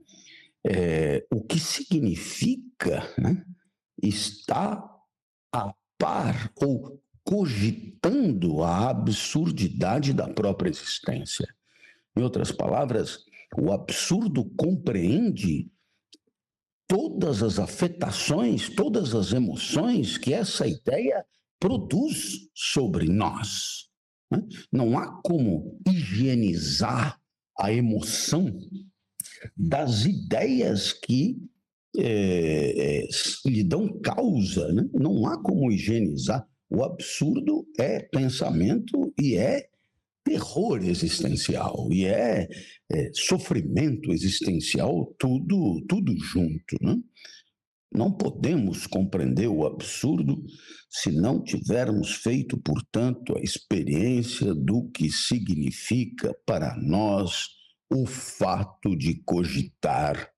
é, 0.65 1.27
o 1.33 1.43
que 1.43 1.59
significa 1.59 3.03
né, 3.19 3.45
estar 4.03 4.89
a 5.53 5.75
par 5.99 6.53
ou 6.57 7.03
cogitando 7.25 8.63
a 8.63 8.91
absurdidade 8.91 10.13
da 10.13 10.29
própria 10.29 10.71
existência. 10.71 11.49
Em 12.17 12.23
outras 12.23 12.53
palavras, 12.53 13.25
o 13.57 13.73
absurdo 13.73 14.45
compreende 14.57 15.71
todas 16.87 17.43
as 17.43 17.59
afetações, 17.59 18.69
todas 18.69 19.15
as 19.15 19.33
emoções 19.33 20.19
que 20.19 20.33
essa 20.33 20.67
ideia 20.67 21.25
produz 21.59 22.49
sobre 22.55 23.09
nós. 23.09 23.89
Né? 24.31 24.43
Não 24.71 24.99
há 24.99 25.21
como 25.23 25.79
higienizar 25.87 27.21
a 27.59 27.73
emoção 27.73 28.59
das 29.57 30.05
ideias 30.05 30.93
que 30.93 31.39
é, 31.97 33.05
é, 33.05 33.09
lhe 33.47 33.63
dão 33.63 34.01
causa. 34.01 34.73
Né? 34.73 34.89
Não 34.95 35.27
há 35.27 35.41
como 35.43 35.71
higienizar. 35.71 36.47
O 36.71 36.83
absurdo 36.83 37.67
é 37.79 38.01
pensamento 38.01 39.13
e 39.21 39.37
é 39.37 39.69
terror 40.25 40.85
existencial 40.85 41.89
e 41.91 42.07
é, 42.07 42.49
é 42.91 43.11
sofrimento 43.15 44.13
existencial, 44.13 45.15
tudo, 45.19 45.85
tudo 45.89 46.15
junto. 46.19 46.77
Né? 46.81 46.97
Não 47.95 48.11
podemos 48.11 48.87
compreender 48.87 49.49
o 49.49 49.67
absurdo 49.67 50.43
se 50.89 51.11
não 51.11 51.43
tivermos 51.43 52.15
feito, 52.17 52.57
portanto, 52.59 53.37
a 53.37 53.41
experiência 53.41 54.55
do 54.55 54.89
que 54.91 55.11
significa 55.11 56.35
para 56.47 56.77
nós 56.77 57.49
o 57.91 58.07
fato 58.07 58.97
de 58.97 59.23
cogitar 59.25 60.31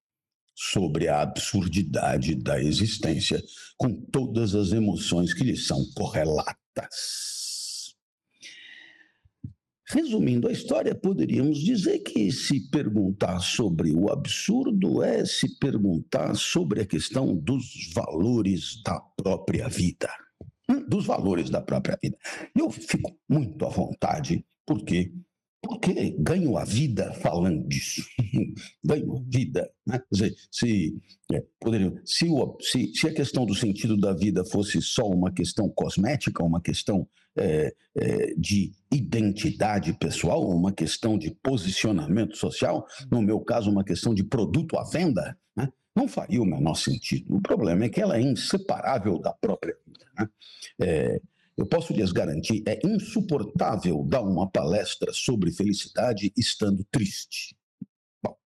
sobre 0.56 1.08
a 1.08 1.20
absurdidade 1.20 2.34
da 2.34 2.62
existência, 2.62 3.42
com 3.76 3.92
todas 4.12 4.54
as 4.54 4.72
emoções 4.72 5.34
que 5.34 5.44
lhe 5.44 5.56
são 5.56 5.84
correlatas. 5.94 7.33
Resumindo 9.86 10.48
a 10.48 10.52
história, 10.52 10.94
poderíamos 10.94 11.58
dizer 11.58 11.98
que 11.98 12.32
se 12.32 12.68
perguntar 12.70 13.38
sobre 13.40 13.92
o 13.92 14.10
absurdo 14.10 15.02
é 15.02 15.24
se 15.26 15.58
perguntar 15.58 16.34
sobre 16.34 16.80
a 16.80 16.86
questão 16.86 17.36
dos 17.36 17.92
valores 17.94 18.82
da 18.82 18.98
própria 18.98 19.68
vida. 19.68 20.08
Hum, 20.68 20.88
dos 20.88 21.04
valores 21.04 21.50
da 21.50 21.60
própria 21.60 21.98
vida. 22.02 22.16
Eu 22.56 22.70
fico 22.70 23.14
muito 23.28 23.66
à 23.66 23.68
vontade, 23.68 24.44
porque 24.66 25.12
porque 25.64 26.14
ganho 26.18 26.56
a 26.56 26.64
vida 26.64 27.12
falando 27.14 27.66
disso. 27.66 28.04
ganho 28.85 29.16
a 29.16 29.21
vida. 29.26 29.71
Né? 29.87 29.99
Quer 29.99 30.06
dizer, 30.11 30.35
se, 30.50 30.97
é, 31.33 31.42
poderia, 31.59 31.92
se, 32.04 32.28
o, 32.28 32.56
se, 32.61 32.92
se, 32.94 33.09
a 33.09 33.14
questão 33.14 33.47
do 33.47 33.54
sentido 33.54 33.97
da 33.97 34.12
vida 34.12 34.44
fosse 34.44 34.80
só 34.83 35.09
uma 35.09 35.33
questão 35.33 35.68
cosmética, 35.68 36.44
uma 36.44 36.61
questão 36.61 37.09
é, 37.37 37.75
é, 37.97 38.35
de 38.37 38.73
identidade 38.92 39.92
pessoal, 39.94 40.49
uma 40.49 40.73
questão 40.73 41.18
de 41.18 41.30
posicionamento 41.42 42.37
social, 42.37 42.87
no 43.11 43.23
meu 43.23 43.40
caso, 43.40 43.71
uma 43.71 43.85
questão 43.85 44.14
de 44.14 44.23
produto 44.23 44.78
à 44.78 44.85
venda, 44.85 45.37
né? 45.56 45.68
não 45.97 46.06
faria 46.06 46.42
o 46.42 46.47
menor 46.47 46.75
sentido. 46.75 47.37
O 47.37 47.40
problema 47.40 47.85
é 47.85 47.88
que 47.88 48.00
ela 48.00 48.16
é 48.16 48.21
inseparável 48.21 49.18
da 49.18 49.33
própria 49.33 49.76
vida. 49.87 50.06
Né? 50.18 50.28
É, 50.80 51.21
eu 51.56 51.66
posso 51.66 51.92
lhes 51.92 52.12
garantir, 52.12 52.62
é 52.66 52.78
insuportável 52.84 54.04
dar 54.04 54.23
uma 54.23 54.50
palestra 54.50 55.12
sobre 55.12 55.52
felicidade 55.52 56.32
estando 56.37 56.84
triste. 56.90 57.56
Bom, 58.23 58.37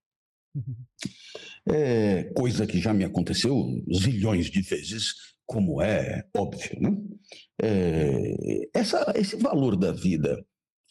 é 1.70 2.24
coisa 2.34 2.66
que 2.66 2.80
já 2.80 2.92
me 2.92 3.04
aconteceu 3.04 3.54
zilhões 3.94 4.50
de 4.50 4.60
vezes, 4.60 5.14
como 5.46 5.80
é 5.80 6.26
óbvio. 6.36 6.80
Né? 6.80 6.96
É, 7.62 8.68
essa, 8.74 9.12
esse 9.16 9.36
valor 9.36 9.74
da 9.74 9.90
vida, 9.90 10.44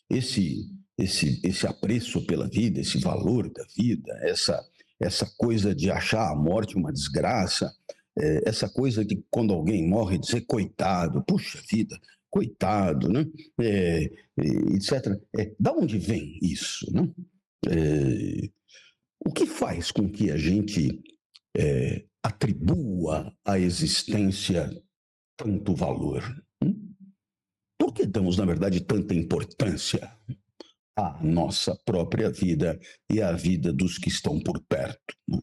esse, 0.10 0.66
esse, 0.98 1.40
esse 1.44 1.68
apreço 1.68 2.26
pela 2.26 2.48
vida, 2.48 2.80
esse 2.80 2.98
valor 2.98 3.52
da 3.52 3.64
vida, 3.76 4.12
essa, 4.24 4.66
essa 5.00 5.32
coisa 5.38 5.76
de 5.76 5.92
achar 5.92 6.32
a 6.32 6.36
morte 6.36 6.76
uma 6.76 6.92
desgraça, 6.92 7.72
é, 8.20 8.50
essa 8.50 8.70
coisa 8.70 9.06
de 9.06 9.24
quando 9.30 9.54
alguém 9.54 9.88
morre 9.88 10.18
dizer 10.18 10.42
coitado, 10.42 11.24
puxa 11.24 11.60
vida, 11.70 12.00
coitado, 12.30 13.10
né? 13.10 13.26
É, 13.60 14.04
etc. 14.76 15.20
É, 15.38 15.56
da 15.60 15.72
onde 15.72 15.98
vem 15.98 16.38
isso? 16.42 16.86
Né? 16.92 17.10
É, 17.68 18.50
o 19.26 19.32
que 19.32 19.46
faz 19.46 19.92
com 19.92 20.10
que 20.10 20.32
a 20.32 20.38
gente 20.38 21.02
é, 21.56 22.06
atribua 22.24 23.34
à 23.46 23.60
existência 23.60 24.70
tanto 25.38 25.76
valor? 25.76 26.24
Hum? 26.64 26.94
Por 27.78 27.94
que 27.94 28.06
damos, 28.06 28.38
na 28.38 28.46
verdade, 28.46 28.82
tanta 28.82 29.14
importância 29.14 30.12
à 30.96 31.24
nossa 31.24 31.76
própria 31.86 32.32
vida 32.32 32.80
e 33.12 33.22
à 33.22 33.32
vida 33.32 33.72
dos 33.72 33.98
que 33.98 34.10
estão 34.10 34.40
por 34.40 34.60
perto? 34.62 35.16
Né? 35.28 35.40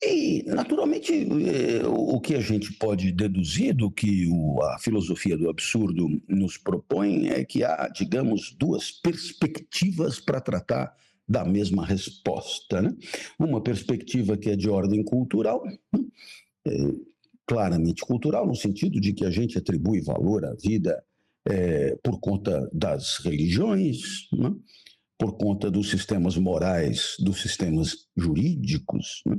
E, 0.00 0.44
naturalmente, 0.46 1.12
eh, 1.12 1.84
o 1.86 2.20
que 2.20 2.34
a 2.34 2.40
gente 2.40 2.72
pode 2.74 3.10
deduzir 3.10 3.74
do 3.74 3.90
que 3.90 4.28
a 4.62 4.78
filosofia 4.78 5.36
do 5.36 5.50
absurdo 5.50 6.08
nos 6.28 6.56
propõe 6.56 7.28
é 7.28 7.44
que 7.44 7.64
há, 7.64 7.88
digamos, 7.88 8.54
duas 8.56 8.92
perspectivas 8.92 10.20
para 10.20 10.40
tratar 10.40 10.94
da 11.28 11.44
mesma 11.44 11.84
resposta. 11.84 12.80
Né? 12.80 12.94
Uma 13.38 13.60
perspectiva 13.60 14.36
que 14.36 14.50
é 14.50 14.56
de 14.56 14.70
ordem 14.70 15.02
cultural, 15.02 15.62
é, 16.64 16.70
claramente 17.44 18.02
cultural, 18.02 18.46
no 18.46 18.54
sentido 18.54 19.00
de 19.00 19.12
que 19.12 19.24
a 19.24 19.30
gente 19.30 19.58
atribui 19.58 20.00
valor 20.00 20.44
à 20.44 20.54
vida 20.54 21.02
é, 21.44 21.96
por 22.04 22.20
conta 22.20 22.70
das 22.72 23.18
religiões, 23.18 24.28
né? 24.32 24.54
por 25.18 25.36
conta 25.36 25.68
dos 25.70 25.90
sistemas 25.90 26.36
morais, 26.36 27.16
dos 27.18 27.42
sistemas 27.42 28.06
jurídicos. 28.16 29.22
Né? 29.26 29.36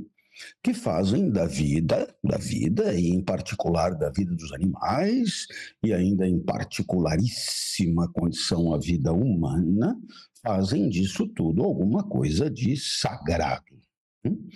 Que 0.62 0.74
fazem 0.74 1.30
da 1.30 1.46
vida, 1.46 2.14
da 2.22 2.38
vida, 2.38 2.94
e 2.94 3.08
em 3.08 3.22
particular 3.22 3.94
da 3.94 4.10
vida 4.10 4.34
dos 4.34 4.52
animais, 4.52 5.46
e 5.84 5.92
ainda 5.92 6.26
em 6.26 6.38
particularíssima 6.38 8.10
condição 8.12 8.74
a 8.74 8.78
vida 8.78 9.12
humana, 9.12 9.96
fazem 10.42 10.88
disso 10.88 11.26
tudo 11.28 11.62
alguma 11.62 12.02
coisa 12.04 12.50
de 12.50 12.76
sagrado. 12.76 13.78
Hum? 14.24 14.48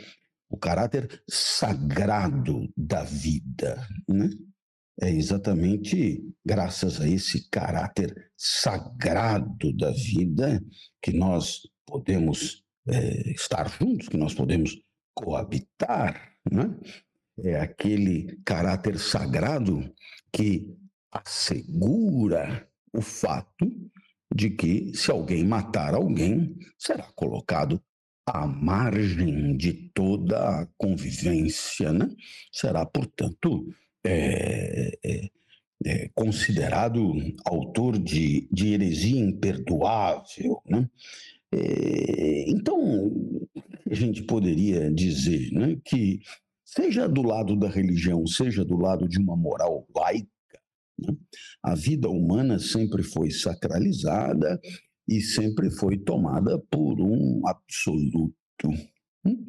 O 0.48 0.56
caráter 0.56 1.22
sagrado 1.28 2.68
da 2.76 3.02
vida. 3.02 3.86
Né? 4.08 4.30
É 5.00 5.10
exatamente 5.10 6.22
graças 6.44 7.00
a 7.00 7.08
esse 7.08 7.48
caráter 7.50 8.30
sagrado 8.36 9.72
da 9.76 9.90
vida 9.90 10.64
que 11.02 11.12
nós 11.12 11.62
podemos 11.84 12.62
é, 12.86 13.32
estar 13.32 13.68
juntos, 13.68 14.08
que 14.08 14.16
nós 14.16 14.34
podemos 14.34 14.80
coabitar, 15.14 16.32
né? 16.50 16.74
é 17.38 17.56
aquele 17.56 18.38
caráter 18.44 18.98
sagrado 18.98 19.92
que 20.32 20.76
assegura 21.10 22.68
o 22.92 23.00
fato 23.00 23.70
de 24.34 24.50
que, 24.50 24.92
se 24.94 25.10
alguém 25.10 25.44
matar 25.44 25.94
alguém, 25.94 26.56
será 26.78 27.04
colocado 27.14 27.80
à 28.26 28.46
margem 28.46 29.56
de 29.56 29.72
toda 29.94 30.60
a 30.60 30.66
convivência, 30.76 31.92
né? 31.92 32.08
será, 32.52 32.84
portanto, 32.86 33.66
é, 34.04 34.98
é, 35.04 35.30
é, 35.86 36.10
considerado 36.14 37.14
autor 37.44 37.98
de, 37.98 38.48
de 38.50 38.72
heresia 38.72 39.20
imperdoável. 39.20 40.60
Né? 40.66 40.88
É, 41.52 42.50
então, 42.50 43.12
a 43.94 43.96
gente 43.96 44.24
poderia 44.24 44.90
dizer 44.92 45.52
né, 45.52 45.76
que, 45.84 46.18
seja 46.64 47.08
do 47.08 47.22
lado 47.22 47.54
da 47.54 47.68
religião, 47.68 48.26
seja 48.26 48.64
do 48.64 48.76
lado 48.76 49.08
de 49.08 49.20
uma 49.20 49.36
moral 49.36 49.86
laica, 49.94 50.28
né, 50.98 51.14
a 51.62 51.76
vida 51.76 52.08
humana 52.08 52.58
sempre 52.58 53.04
foi 53.04 53.30
sacralizada 53.30 54.60
e 55.08 55.20
sempre 55.20 55.70
foi 55.70 55.96
tomada 55.96 56.58
por 56.68 57.00
um 57.00 57.46
absoluto. 57.46 58.34
Hum? 59.24 59.46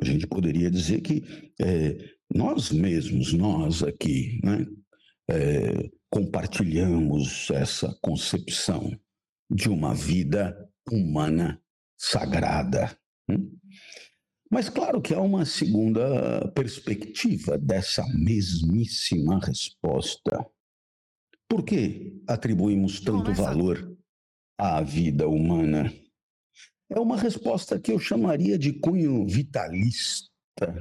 A 0.00 0.04
gente 0.04 0.28
poderia 0.28 0.70
dizer 0.70 1.00
que 1.00 1.24
é, 1.60 1.98
nós 2.32 2.70
mesmos, 2.70 3.32
nós 3.32 3.82
aqui, 3.82 4.40
né, 4.44 4.64
é, 5.28 5.90
compartilhamos 6.08 7.50
essa 7.50 7.92
concepção 8.00 8.96
de 9.50 9.68
uma 9.68 9.92
vida 9.92 10.56
humana 10.88 11.60
sagrada. 11.98 12.96
Hum? 13.28 13.58
Mas 14.50 14.70
claro 14.70 15.00
que 15.00 15.12
há 15.12 15.20
uma 15.20 15.44
segunda 15.44 16.50
perspectiva 16.54 17.58
dessa 17.58 18.02
mesmíssima 18.14 19.38
resposta. 19.40 20.46
Por 21.46 21.64
que 21.64 22.22
atribuímos 22.26 23.00
tanto 23.00 23.32
valor 23.32 23.96
à 24.56 24.82
vida 24.82 25.28
humana? 25.28 25.92
É 26.90 26.98
uma 26.98 27.18
resposta 27.18 27.78
que 27.78 27.92
eu 27.92 27.98
chamaria 27.98 28.58
de 28.58 28.72
cunho 28.72 29.26
vitalista. 29.26 30.30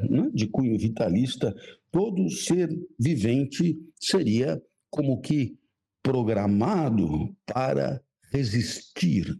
Né? 0.09 0.29
De 0.33 0.47
cunho 0.47 0.77
vitalista, 0.77 1.53
todo 1.91 2.29
ser 2.29 2.69
vivente 2.97 3.77
seria 3.99 4.61
como 4.89 5.19
que 5.19 5.59
programado 6.01 7.35
para 7.45 8.01
resistir. 8.31 9.37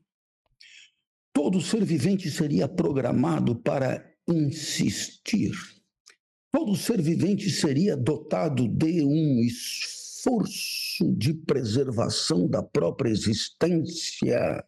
Todo 1.34 1.62
ser 1.62 1.86
vivente 1.86 2.30
seria 2.30 2.68
programado 2.68 3.56
para 3.56 4.17
insistir. 4.28 5.52
Todo 6.52 6.76
ser 6.76 7.02
vivente 7.02 7.50
seria 7.50 7.96
dotado 7.96 8.68
de 8.68 9.04
um 9.04 9.42
esforço 9.44 11.14
de 11.16 11.34
preservação 11.34 12.48
da 12.48 12.64
própria 12.64 13.10
existência, 13.10 14.64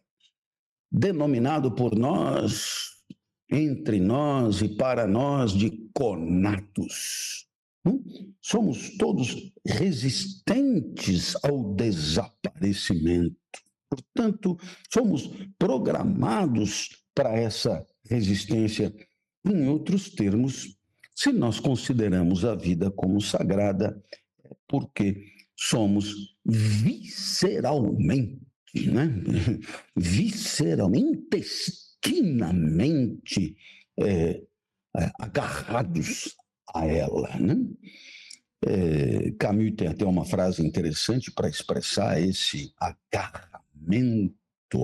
denominado 0.90 1.74
por 1.74 1.96
nós, 1.96 2.90
entre 3.50 3.98
nós 3.98 4.62
e 4.62 4.68
para 4.68 5.06
nós, 5.06 5.52
de 5.52 5.70
conatos. 5.92 7.46
Hum? 7.84 8.02
Somos 8.40 8.96
todos 8.96 9.52
resistentes 9.66 11.34
ao 11.42 11.74
desaparecimento. 11.74 13.36
Portanto, 13.88 14.56
somos 14.92 15.28
programados 15.58 16.90
para 17.14 17.36
essa 17.36 17.84
resistência 18.08 18.94
em 19.44 19.68
outros 19.68 20.10
termos, 20.10 20.76
se 21.14 21.32
nós 21.32 21.60
consideramos 21.60 22.44
a 22.44 22.54
vida 22.54 22.90
como 22.90 23.20
sagrada, 23.20 24.02
é 24.44 24.50
porque 24.68 25.24
somos 25.56 26.36
visceralmente, 26.44 28.40
né? 28.74 29.08
visceralmente, 29.96 31.26
intestinamente 32.00 33.56
é, 33.98 34.42
é, 34.96 35.10
agarrados 35.18 36.34
a 36.74 36.86
ela. 36.86 37.28
Né? 37.38 37.56
É, 38.64 39.30
Camus 39.38 39.74
tem 39.76 39.88
até 39.88 40.04
uma 40.04 40.24
frase 40.24 40.66
interessante 40.66 41.30
para 41.30 41.48
expressar 41.48 42.20
esse 42.20 42.72
agarramento 42.78 44.34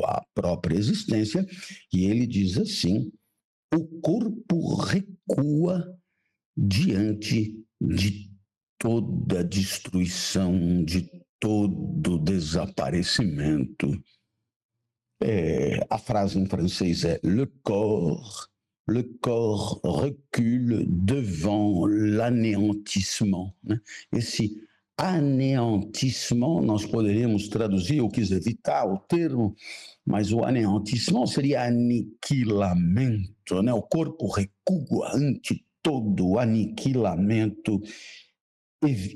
à 0.05 0.25
própria 0.35 0.77
existência, 0.77 1.47
e 1.93 2.05
ele 2.07 2.27
diz 2.27 2.59
assim: 2.59 3.13
o 3.75 3.85
corpo 4.01 4.75
recua 4.75 5.99
diante 6.57 7.65
de 7.81 8.31
toda 8.79 9.45
destruição, 9.45 10.85
de 10.85 11.11
todo 11.39 12.19
desaparecimento. 12.19 14.03
É, 15.23 15.87
a 15.89 15.99
frase 15.99 16.39
em 16.39 16.47
francês 16.47 17.05
é 17.05 17.19
le 17.23 17.47
corps, 17.63 18.49
le 18.89 19.03
corps 19.21 19.81
recule 19.83 20.87
devant 20.87 21.87
l'anéantissement. 21.87 23.55
Né? 23.63 23.81
Esse 24.13 24.63
anéantissement 24.97 26.63
nós 26.63 26.87
poderíamos 26.87 27.49
traduzir, 27.49 27.99
eu 27.99 28.09
quis 28.09 28.31
evitar 28.31 28.87
o 28.87 28.99
termo, 28.99 29.55
mas 30.05 30.33
o 30.33 30.43
anéantissement 30.43 31.27
seria 31.27 31.65
aniquilamento, 31.65 33.36
né? 33.63 33.73
O 33.73 33.83
corpo 33.83 34.29
recua 34.29 35.15
ante 35.15 35.65
todo 35.83 36.39
aniquilamento 36.39 37.81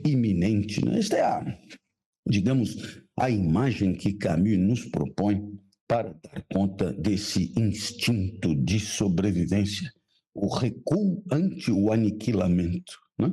iminente. 0.04 0.84
Né? 0.84 0.98
Esta 0.98 1.16
é 1.16 1.22
a, 1.22 1.58
digamos, 2.26 3.02
a 3.18 3.28
imagem 3.28 3.94
que 3.94 4.14
Camus 4.14 4.58
nos 4.58 4.84
propõe 4.86 5.58
para 5.86 6.12
dar 6.12 6.44
conta 6.52 6.92
desse 6.92 7.52
instinto 7.58 8.54
de 8.54 8.78
sobrevivência, 8.78 9.92
o 10.32 10.46
recuo 10.46 11.22
ante 11.30 11.72
o 11.72 11.92
aniquilamento, 11.92 12.96
né? 13.18 13.32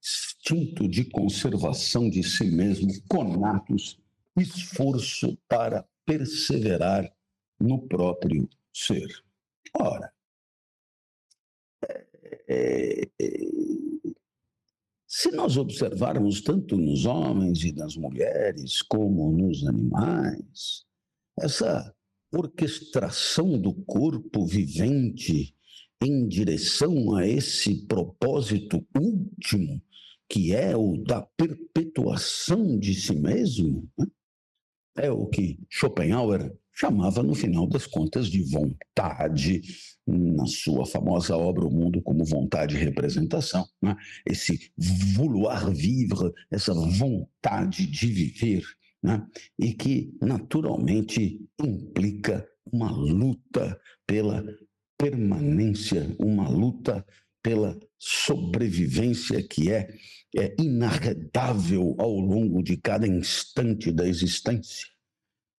instinto 0.00 0.88
de 0.88 1.04
conservação 1.06 2.08
de 2.08 2.22
si 2.22 2.44
mesmo, 2.52 2.88
conatos, 3.08 3.98
esforço 4.36 5.36
para 5.48 5.84
perseverar 6.04 7.12
no 7.58 7.88
próprio 7.88 8.48
ser. 8.72 9.08
Ora, 9.74 10.12
é, 12.48 13.08
é, 13.20 13.36
se 15.06 15.30
nós 15.30 15.56
observarmos 15.56 16.40
tanto 16.40 16.76
nos 16.76 17.06
homens 17.06 17.62
e 17.64 17.72
nas 17.72 17.96
mulheres 17.96 18.82
como 18.82 19.30
nos 19.32 19.66
animais, 19.66 20.84
essa 21.38 21.94
orquestração 22.32 23.58
do 23.58 23.72
corpo 23.72 24.44
vivente 24.44 25.54
em 26.02 26.28
direção 26.28 27.14
a 27.14 27.26
esse 27.26 27.86
propósito 27.86 28.86
último, 28.94 29.80
que 30.28 30.54
é 30.54 30.76
o 30.76 30.96
da 30.98 31.22
perpetuação 31.22 32.78
de 32.78 32.94
si 32.94 33.14
mesmo, 33.14 33.88
né? 33.98 34.06
é 34.96 35.10
o 35.10 35.26
que 35.26 35.58
Schopenhauer 35.70 36.54
chamava, 36.76 37.22
no 37.22 37.34
final 37.34 37.66
das 37.66 37.86
contas, 37.86 38.28
de 38.28 38.42
vontade, 38.42 39.62
na 40.06 40.46
sua 40.46 40.84
famosa 40.84 41.36
obra 41.36 41.64
O 41.64 41.70
Mundo 41.70 42.02
como 42.02 42.24
Vontade 42.24 42.76
e 42.76 42.78
Representação. 42.78 43.66
Né? 43.80 43.96
Esse 44.26 44.70
vouloir 45.14 45.70
vivre, 45.70 46.30
essa 46.50 46.74
vontade 46.74 47.86
de 47.86 48.06
viver, 48.08 48.62
né? 49.02 49.26
e 49.58 49.72
que 49.72 50.14
naturalmente 50.20 51.40
implica 51.58 52.46
uma 52.70 52.90
luta 52.90 53.80
pela 54.06 54.44
permanência, 54.98 56.14
uma 56.18 56.48
luta 56.48 57.04
pela 57.42 57.78
sobrevivência 57.98 59.42
que 59.42 59.70
é, 59.70 59.88
é 60.36 60.54
inarredável 60.58 61.94
ao 61.98 62.18
longo 62.18 62.62
de 62.62 62.76
cada 62.76 63.06
instante 63.06 63.90
da 63.90 64.06
existência. 64.06 64.95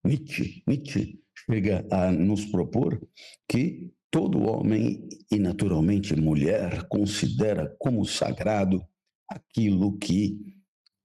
Nietzsche, 0.08 0.64
Nietzsche 0.66 1.20
chega 1.46 1.86
a 1.92 2.12
nos 2.12 2.46
propor 2.46 3.00
que 3.48 3.92
todo 4.10 4.48
homem 4.48 5.08
e 5.30 5.38
naturalmente 5.38 6.16
mulher 6.16 6.88
considera 6.88 7.76
como 7.78 8.06
sagrado 8.06 8.82
aquilo 9.30 9.98
que 9.98 10.38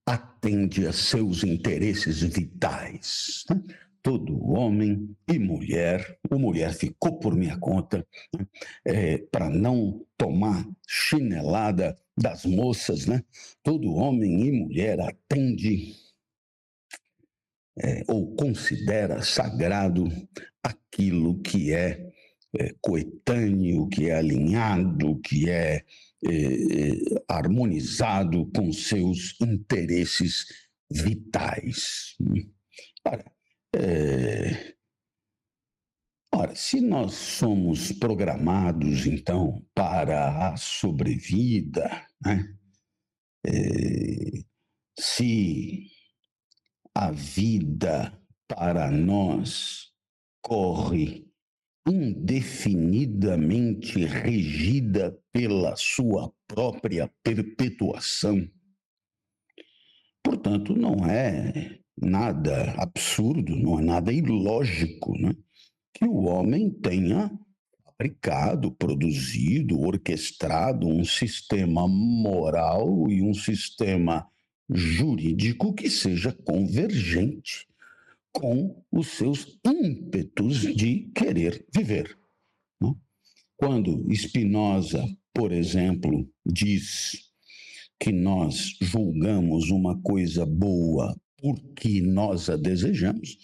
atende 0.07 0.87
a 0.87 0.93
seus 0.93 1.43
interesses 1.43 2.23
vitais. 2.23 3.45
Né? 3.51 3.63
todo 4.03 4.51
homem 4.51 5.17
e 5.29 5.39
mulher, 5.39 6.19
o 6.29 6.39
mulher 6.39 6.75
ficou 6.75 7.19
por 7.19 7.37
minha 7.37 7.57
conta, 7.59 8.07
né? 8.37 8.47
é, 8.85 9.19
para 9.19 9.49
não 9.49 10.05
tomar 10.19 10.67
chinelada 10.87 11.97
das 12.17 12.45
moças, 12.45 13.07
né? 13.07 13.23
Todo 13.63 13.95
homem 13.95 14.47
e 14.47 14.53
mulher 14.53 15.01
atende 15.01 15.95
é, 17.79 18.05
ou 18.09 18.35
considera 18.35 19.23
sagrado 19.23 20.05
aquilo 20.63 21.41
que 21.41 21.73
é, 21.73 22.13
é, 22.59 22.75
coetâneo, 22.81 23.89
que 23.89 24.09
é 24.09 24.17
alinhado, 24.17 25.21
que 25.21 25.49
é, 25.49 25.77
é, 25.77 25.85
é 26.31 26.91
harmonizado 27.29 28.51
com 28.55 28.73
seus 28.73 29.41
interesses 29.41 30.47
vitais. 30.91 32.15
Ora, 33.05 33.25
é... 33.75 34.75
Ora, 36.35 36.55
se 36.55 36.81
nós 36.81 37.15
somos 37.15 37.93
programados, 37.93 39.07
então, 39.07 39.63
para 39.75 40.49
a 40.49 40.57
sobrevida, 40.57 42.07
né? 42.25 42.55
É... 43.47 44.45
se 44.99 45.92
a 47.03 47.11
vida 47.11 48.17
para 48.47 48.89
nós 48.89 49.89
corre 50.41 51.27
indefinidamente 51.89 54.05
regida 54.05 55.19
pela 55.33 55.75
sua 55.75 56.33
própria 56.47 57.13
perpetuação, 57.25 58.49
portanto, 60.23 60.77
não 60.77 61.05
é 61.05 61.81
nada 62.01 62.73
absurdo, 62.79 63.57
não 63.57 63.81
é 63.81 63.83
nada 63.83 64.13
ilógico, 64.13 65.19
né? 65.19 65.35
que 65.93 66.05
o 66.05 66.27
homem 66.27 66.71
tenha 66.71 67.37
fabricado, 67.85 68.71
produzido, 68.71 69.81
orquestrado 69.81 70.87
um 70.87 71.05
sistema 71.05 71.89
moral 71.89 73.11
e 73.11 73.21
um 73.21 73.35
sistema 73.35 74.31
jurídico 74.75 75.75
que 75.75 75.91
seja 75.91 76.33
convergente 76.33 77.67
com 78.33 78.83
os 78.91 79.09
seus 79.09 79.59
ímpetos 79.65 80.61
de 80.75 81.11
querer 81.15 81.67
viver. 81.75 82.19
Né? 82.81 82.95
Quando 83.57 84.05
Spinoza, 84.15 85.05
por 85.35 85.53
exemplo, 85.53 86.29
diz 86.45 87.31
que 88.01 88.11
nós 88.11 88.77
julgamos 88.81 89.71
uma 89.71 90.01
coisa 90.03 90.45
boa 90.45 91.17
porque 91.39 92.01
nós 92.01 92.49
a 92.49 92.57
desejamos. 92.57 93.37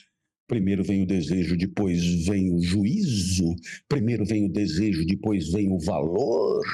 Primeiro 0.46 0.82
vem 0.82 1.02
o 1.02 1.06
desejo, 1.06 1.56
depois 1.56 2.24
vem 2.24 2.54
o 2.54 2.60
juízo, 2.62 3.54
primeiro 3.86 4.24
vem 4.24 4.46
o 4.46 4.52
desejo, 4.52 5.04
depois 5.04 5.52
vem 5.52 5.70
o 5.70 5.78
valor, 5.78 6.64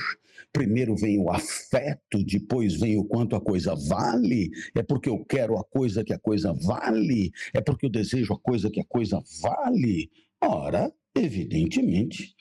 primeiro 0.55 0.95
vem 0.95 1.19
o 1.19 1.31
afeto, 1.31 2.25
depois 2.25 2.75
vem 2.75 2.97
o 2.97 3.05
quanto 3.05 3.35
a 3.35 3.41
coisa 3.41 3.75
vale, 3.75 4.51
é 4.75 4.83
porque 4.83 5.09
eu 5.11 5.23
quero 5.25 5.59
a 5.59 5.65
coisa 5.65 6.05
que 6.05 6.13
a 6.13 6.19
coisa 6.19 6.55
vale, 6.55 7.33
é 7.53 7.61
porque 7.61 7.87
eu 7.87 7.91
desejo 7.91 8.33
a 8.33 8.39
coisa 8.39 8.71
que 8.71 8.81
a 8.81 8.85
coisa 8.85 9.21
vale. 9.43 10.11
Ora, 10.41 10.93
evidentemente, 11.15 12.35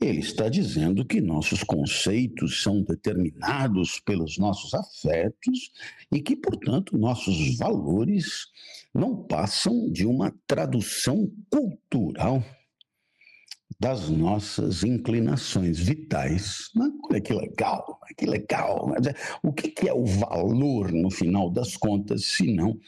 ele 0.00 0.20
está 0.20 0.48
dizendo 0.48 1.04
que 1.04 1.20
nossos 1.20 1.62
conceitos 1.62 2.62
são 2.62 2.82
determinados 2.82 4.00
pelos 4.00 4.38
nossos 4.38 4.72
afetos 4.72 5.70
e 6.10 6.22
que, 6.22 6.36
portanto, 6.36 6.96
nossos 6.96 7.58
valores 7.58 8.46
não 8.94 9.24
passam 9.26 9.90
de 9.90 10.06
uma 10.06 10.32
tradução 10.46 11.30
cultural 11.50 12.42
das 13.80 14.08
nossas 14.08 14.82
inclinações 14.82 15.78
vitais. 15.78 16.70
Olha 17.08 17.20
que 17.20 17.32
legal, 17.32 18.00
que 18.16 18.26
legal. 18.26 18.92
O 19.42 19.52
que 19.52 19.88
é 19.88 19.92
o 19.92 20.04
valor, 20.04 20.90
no 20.92 21.10
final 21.10 21.48
das 21.48 21.76
contas, 21.76 22.24
se 22.24 22.52
não 22.52 22.78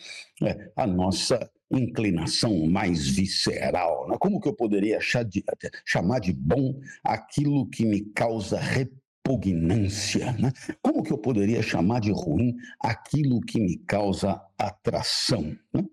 é 0.42 0.70
a 0.74 0.86
nossa 0.86 1.48
inclinação 1.70 2.66
mais 2.66 3.06
visceral. 3.06 4.08
Né? 4.08 4.16
Como 4.18 4.40
que 4.40 4.48
eu 4.48 4.54
poderia 4.54 4.98
de, 4.98 5.44
chamar 5.86 6.18
de 6.18 6.32
bom 6.32 6.80
aquilo 7.04 7.68
que 7.68 7.86
me 7.86 8.00
causa 8.00 8.58
repugnância? 8.58 10.32
Né? 10.32 10.52
Como 10.82 11.04
que 11.04 11.12
eu 11.12 11.18
poderia 11.18 11.62
chamar 11.62 12.00
de 12.00 12.10
ruim 12.10 12.56
aquilo 12.80 13.40
que 13.40 13.60
me 13.60 13.76
causa 13.78 14.42
atração? 14.58 15.56
Né? 15.72 15.84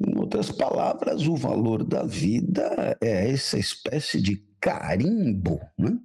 Em 0.00 0.18
outras 0.18 0.50
palavras, 0.50 1.26
o 1.26 1.36
valor 1.36 1.84
da 1.84 2.04
vida 2.04 2.96
é 3.00 3.30
essa 3.30 3.58
espécie 3.58 4.20
de 4.20 4.36
carimbo, 4.60 5.60
né? 5.78 5.98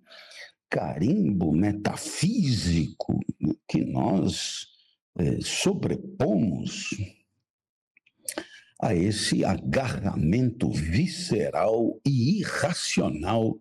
carimbo 0.69 1.51
metafísico 1.51 3.19
que 3.67 3.83
nós 3.85 4.67
é, 5.17 5.39
sobrepomos 5.41 6.89
a 8.81 8.93
esse 8.93 9.43
agarramento 9.43 10.69
visceral 10.69 11.99
e 12.05 12.39
irracional 12.39 13.59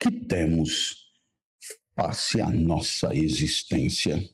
que 0.00 0.10
temos 0.10 1.08
face 1.94 2.40
à 2.40 2.50
nossa 2.50 3.14
existência. 3.14 4.28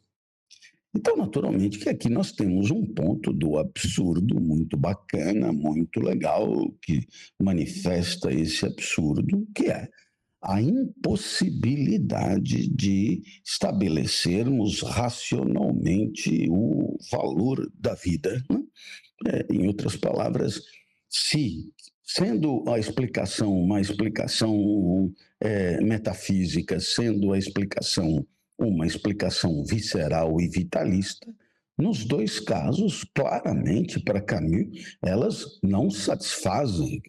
Então, 0.96 1.16
naturalmente, 1.16 1.78
que 1.78 1.88
aqui 1.88 2.08
nós 2.08 2.30
temos 2.30 2.70
um 2.70 2.86
ponto 2.86 3.32
do 3.32 3.58
absurdo 3.58 4.40
muito 4.40 4.76
bacana, 4.76 5.52
muito 5.52 5.98
legal, 5.98 6.70
que 6.80 7.04
manifesta 7.40 8.32
esse 8.32 8.64
absurdo, 8.64 9.44
que 9.54 9.66
é 9.66 9.88
a 10.40 10.60
impossibilidade 10.60 12.68
de 12.68 13.22
estabelecermos 13.44 14.82
racionalmente 14.82 16.48
o 16.50 16.96
valor 17.10 17.68
da 17.74 17.94
vida. 17.94 18.40
Né? 18.50 18.62
É, 19.26 19.46
em 19.52 19.66
outras 19.66 19.96
palavras, 19.96 20.62
se, 21.08 21.72
sendo 22.02 22.62
a 22.68 22.78
explicação 22.78 23.58
uma 23.58 23.80
explicação 23.80 25.10
é, 25.40 25.80
metafísica, 25.80 26.78
sendo 26.78 27.32
a 27.32 27.38
explicação 27.38 28.24
uma 28.58 28.86
explicação 28.86 29.64
visceral 29.64 30.40
e 30.40 30.48
vitalista, 30.48 31.26
nos 31.76 32.04
dois 32.04 32.38
casos, 32.38 33.04
claramente, 33.14 33.98
para 33.98 34.20
Camus, 34.20 34.96
elas 35.02 35.58
não 35.62 35.90
satisfazem. 35.90 37.02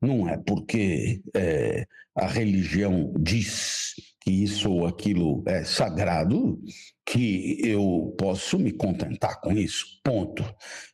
Não 0.00 0.28
é 0.28 0.36
porque 0.36 1.22
é, 1.34 1.86
a 2.14 2.26
religião 2.26 3.12
diz 3.18 3.94
que 4.20 4.30
isso 4.30 4.70
ou 4.70 4.86
aquilo 4.86 5.42
é 5.46 5.64
sagrado 5.64 6.60
que 7.10 7.58
eu 7.66 8.14
posso 8.18 8.58
me 8.58 8.70
contentar 8.70 9.40
com 9.40 9.50
isso, 9.52 9.98
ponto. 10.04 10.44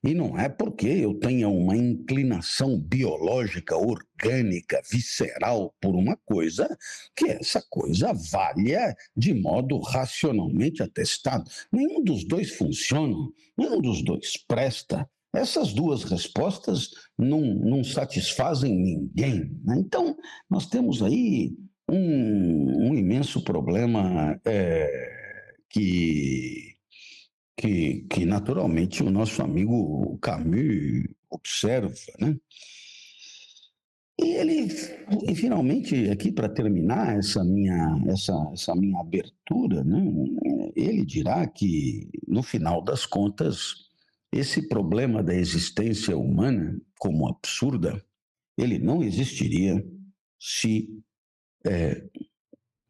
E 0.03 0.15
não 0.15 0.39
é 0.39 0.49
porque 0.49 0.87
eu 0.87 1.15
tenha 1.15 1.49
uma 1.49 1.77
inclinação 1.77 2.79
biológica, 2.79 3.77
orgânica, 3.77 4.81
visceral 4.89 5.75
por 5.81 5.97
uma 5.97 6.17
coisa, 6.25 6.69
que 7.17 7.27
essa 7.27 7.61
coisa 7.69 8.13
valha 8.31 8.95
de 9.17 9.35
modo 9.35 9.81
racionalmente 9.81 10.85
atestado. 10.85 11.51
Nenhum 11.73 12.05
dos 12.05 12.25
dois 12.25 12.55
funciona, 12.55 13.17
nenhum 13.59 13.81
dos 13.81 14.01
dois 14.05 14.37
presta. 14.37 15.11
Essas 15.35 15.73
duas 15.73 16.05
respostas 16.05 16.91
não, 17.19 17.41
não 17.41 17.83
satisfazem 17.83 18.73
ninguém. 18.73 19.51
Né? 19.65 19.79
Então, 19.81 20.17
nós 20.49 20.67
temos 20.67 21.03
aí 21.03 21.57
um, 21.91 22.91
um 22.91 22.95
imenso 22.95 23.43
problema. 23.43 24.41
É 24.45 25.24
que 25.75 26.75
que, 27.57 28.03
que 28.11 28.27
naturalmente 28.27 29.03
o 29.03 29.11
nosso 29.11 29.43
amigo 29.43 30.19
Camus 30.19 31.07
observa, 31.31 31.95
né? 32.21 32.37
E 34.21 34.35
ele, 34.35 34.69
e 35.29 35.35
finalmente, 35.35 36.09
aqui 36.09 36.31
para 36.31 36.49
terminar 36.49 37.19
essa 37.19 37.43
minha, 37.43 38.01
essa, 38.07 38.33
essa 38.53 38.75
minha 38.75 39.01
abertura, 39.01 39.83
né, 39.83 40.01
ele 40.77 41.05
dirá 41.05 41.45
que, 41.49 42.09
no 42.29 42.41
final 42.41 42.81
das 42.81 43.07
contas, 43.07 43.75
esse 44.33 44.69
problema 44.69 45.21
da 45.21 45.35
existência 45.35 46.17
humana, 46.17 46.81
como 46.97 47.29
absurda, 47.29 48.01
ele 48.57 48.79
não 48.79 49.03
existiria 49.03 49.85
se 50.39 50.89
é, 51.67 52.09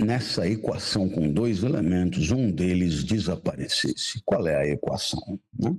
nessa 0.01 0.49
equação 0.49 1.09
com 1.09 1.33
dois 1.33 1.63
elementos, 1.63 2.31
um 2.31 2.51
deles 2.51 3.05
desaparecesse. 3.05 4.21
Qual 4.25 4.47
é 4.47 4.57
a 4.57 4.67
equação? 4.67 5.39
Né? 5.59 5.77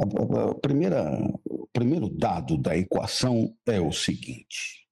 A, 0.00 0.54
primeira, 0.54 1.18
o 1.44 1.66
primeiro 1.72 2.08
dado 2.08 2.56
da 2.56 2.76
equação 2.76 3.54
é 3.66 3.80
o 3.80 3.92
seguinte: 3.92 4.86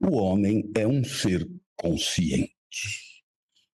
o 0.00 0.16
homem 0.16 0.70
é 0.76 0.86
um 0.86 1.02
ser 1.02 1.48
consciente. 1.76 2.50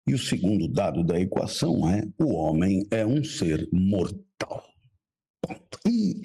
E 0.07 0.15
o 0.15 0.19
segundo 0.19 0.67
dado 0.67 1.05
da 1.05 1.21
equação 1.21 1.89
é: 1.89 2.03
o 2.19 2.33
homem 2.35 2.87
é 2.91 3.05
um 3.07 3.23
ser 3.23 3.69
mortal. 3.71 4.70
E, 5.87 6.23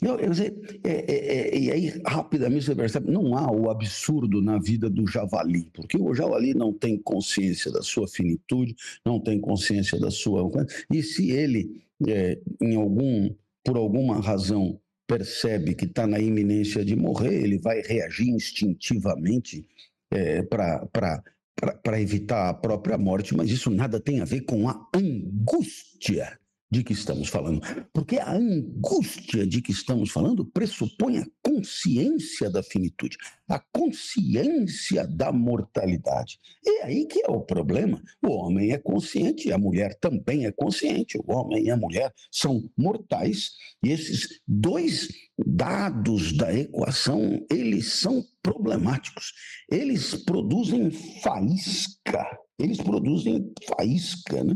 eu, 0.00 0.18
eu 0.18 0.34
sei, 0.34 0.54
é, 0.84 0.90
é, 0.90 1.38
é, 1.54 1.58
e 1.58 1.70
aí, 1.70 2.02
rapidamente 2.06 2.64
você 2.64 2.74
percebe, 2.74 3.10
não 3.10 3.36
há 3.36 3.50
o 3.50 3.68
absurdo 3.68 4.40
na 4.40 4.58
vida 4.58 4.88
do 4.88 5.06
javali, 5.06 5.68
porque 5.72 5.98
o 5.98 6.14
javali 6.14 6.54
não 6.54 6.72
tem 6.72 6.96
consciência 6.96 7.72
da 7.72 7.82
sua 7.82 8.06
finitude, 8.06 8.74
não 9.04 9.18
tem 9.20 9.40
consciência 9.40 9.98
da 9.98 10.10
sua. 10.10 10.48
E 10.92 11.02
se 11.02 11.30
ele, 11.30 11.82
é, 12.06 12.38
em 12.60 12.76
algum 12.76 13.34
por 13.64 13.76
alguma 13.76 14.20
razão, 14.20 14.78
percebe 15.06 15.74
que 15.74 15.86
está 15.86 16.06
na 16.06 16.18
iminência 16.18 16.84
de 16.84 16.94
morrer, 16.94 17.42
ele 17.42 17.58
vai 17.58 17.80
reagir 17.80 18.28
instintivamente 18.28 19.66
é, 20.10 20.42
para 20.42 22.00
evitar 22.00 22.50
a 22.50 22.54
própria 22.54 22.98
morte, 22.98 23.34
mas 23.34 23.50
isso 23.50 23.70
nada 23.70 23.98
tem 23.98 24.20
a 24.20 24.24
ver 24.24 24.42
com 24.42 24.68
a 24.68 24.88
angústia 24.94 26.38
de 26.74 26.82
que 26.82 26.92
estamos 26.92 27.28
falando. 27.28 27.60
Porque 27.92 28.18
a 28.18 28.32
angústia 28.32 29.46
de 29.46 29.62
que 29.62 29.70
estamos 29.70 30.10
falando 30.10 30.44
pressupõe 30.44 31.18
a 31.18 31.26
consciência 31.40 32.50
da 32.50 32.62
finitude, 32.62 33.16
a 33.48 33.60
consciência 33.72 35.06
da 35.06 35.30
mortalidade. 35.30 36.38
E 36.64 36.80
é 36.80 36.84
aí 36.84 37.06
que 37.06 37.22
é 37.24 37.30
o 37.30 37.40
problema. 37.40 38.02
O 38.20 38.30
homem 38.32 38.72
é 38.72 38.78
consciente, 38.78 39.52
a 39.52 39.58
mulher 39.58 39.96
também 40.00 40.46
é 40.46 40.52
consciente. 40.52 41.16
O 41.18 41.32
homem 41.32 41.64
e 41.64 41.70
a 41.70 41.76
mulher 41.76 42.12
são 42.30 42.68
mortais, 42.76 43.52
e 43.82 43.90
esses 43.90 44.40
dois 44.46 45.08
dados 45.38 46.36
da 46.36 46.52
equação, 46.52 47.44
eles 47.48 47.92
são 47.94 48.24
problemáticos. 48.44 49.32
Eles 49.68 50.14
produzem 50.14 50.90
faísca 51.22 52.24
eles 52.58 52.78
produzem 52.78 53.52
faísca. 53.66 54.44
Né? 54.44 54.54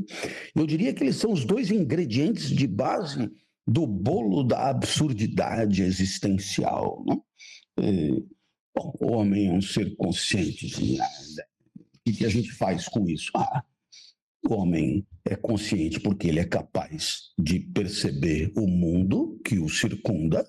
Eu 0.55 0.67
diria 0.67 0.93
que 0.93 1.03
eles 1.03 1.17
são 1.17 1.33
os 1.33 1.45
dois 1.45 1.71
ingredientes 1.71 2.51
de 2.51 2.67
base 2.67 3.31
do 3.67 3.87
bolo 3.87 4.43
da 4.43 4.71
absurdidade 4.71 5.83
existencial. 5.83 7.05
Né? 7.07 7.17
É, 7.81 8.11
bom, 8.75 8.97
o 9.01 9.13
homem 9.13 9.49
é 9.49 9.53
um 9.53 9.61
ser 9.61 9.97
consciente. 9.97 10.97
Né? 10.97 11.05
O 12.07 12.13
que 12.13 12.25
a 12.25 12.29
gente 12.29 12.53
faz 12.53 12.89
com 12.89 13.09
isso? 13.09 13.31
Ah, 13.35 13.63
o 14.49 14.55
homem 14.55 15.07
é 15.25 15.37
consciente 15.37 16.01
porque 16.01 16.29
ele 16.29 16.41
é 16.41 16.45
capaz 16.45 17.33
de 17.39 17.59
perceber 17.59 18.53
o 18.57 18.67
mundo 18.67 19.39
que 19.45 19.59
o 19.59 19.69
circunda 19.69 20.47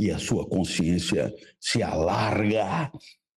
e 0.00 0.10
a 0.10 0.18
sua 0.18 0.46
consciência 0.46 1.32
se 1.60 1.82
alarga 1.82 2.90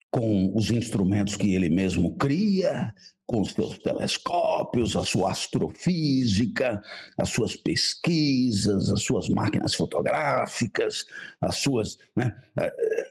com 0.09 0.55
os 0.55 0.71
instrumentos 0.71 1.35
que 1.35 1.53
ele 1.53 1.69
mesmo 1.69 2.15
cria, 2.17 2.93
com 3.27 3.41
os 3.41 3.51
seus 3.51 3.77
telescópios, 3.79 4.95
a 4.95 5.03
sua 5.03 5.31
astrofísica, 5.31 6.81
as 7.17 7.29
suas 7.29 7.57
pesquisas, 7.57 8.89
as 8.89 9.03
suas 9.03 9.27
máquinas 9.27 9.75
fotográficas, 9.75 11.05
as 11.41 11.57
suas, 11.57 11.97
né, 12.15 12.33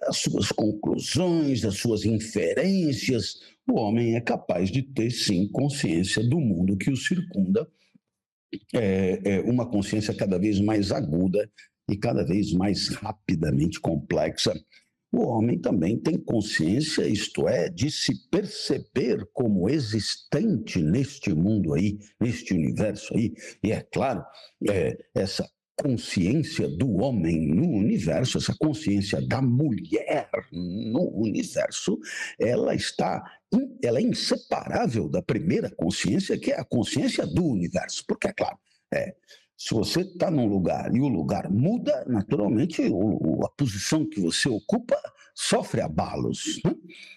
as 0.09 0.17
suas 0.17 0.51
conclusões, 0.51 1.65
as 1.65 1.77
suas 1.77 2.07
inferências. 2.07 3.41
O 3.69 3.79
homem 3.79 4.17
é 4.17 4.21
capaz 4.21 4.71
de 4.71 4.83
ter, 4.83 5.11
sim, 5.11 5.49
consciência 5.49 6.25
do 6.27 6.41
mundo 6.41 6.79
que 6.79 6.91
o 6.91 6.97
circunda, 6.97 7.69
é, 8.75 9.21
é 9.23 9.41
uma 9.41 9.69
consciência 9.69 10.15
cada 10.15 10.39
vez 10.39 10.59
mais 10.59 10.91
aguda 10.91 11.51
e 11.89 11.97
cada 11.97 12.25
vez 12.25 12.53
mais 12.53 12.89
rapidamente 12.89 13.81
complexa 13.81 14.53
o 15.13 15.29
homem 15.29 15.59
também 15.59 15.99
tem 15.99 16.19
consciência, 16.19 17.07
isto 17.07 17.49
é, 17.49 17.69
de 17.69 17.91
se 17.91 18.29
perceber 18.29 19.27
como 19.33 19.69
existente 19.69 20.83
neste 20.83 21.33
mundo 21.33 21.73
aí, 21.73 21.99
neste 22.21 22.53
universo 22.53 23.17
aí. 23.17 23.33
E 23.63 23.73
é 23.73 23.81
claro, 23.81 24.23
é, 24.69 24.99
essa 25.15 25.49
consciência 25.75 26.69
do 26.69 26.97
homem 26.97 27.47
no 27.47 27.69
universo, 27.69 28.39
essa 28.39 28.55
consciência 28.59 29.21
da 29.27 29.41
mulher 29.41 30.29
no 30.53 31.11
universo, 31.15 31.99
ela 32.39 32.75
está 32.75 33.23
ela 33.83 34.01
é 34.01 34.03
inseparável 34.03 35.09
da 35.09 35.23
primeira 35.23 35.71
consciência, 35.71 36.39
que 36.39 36.51
é 36.51 36.61
a 36.61 36.65
consciência 36.65 37.27
do 37.27 37.45
universo. 37.45 38.05
Porque, 38.07 38.29
é 38.29 38.33
claro, 38.33 38.59
é, 38.93 39.15
se 39.57 39.75
você 39.75 40.03
está 40.03 40.31
num 40.31 40.47
lugar 40.47 40.95
e 40.95 41.01
o 41.01 41.09
lugar 41.09 41.51
muda, 41.51 42.05
naturalmente 42.07 42.83
o, 42.91 43.45
a 43.45 43.49
posição 43.51 44.05
que 44.05 44.21
você 44.21 44.49
ocupa 44.49 44.97
sofre 45.35 45.81
abalos. 45.81 46.61
Né? 46.65 46.75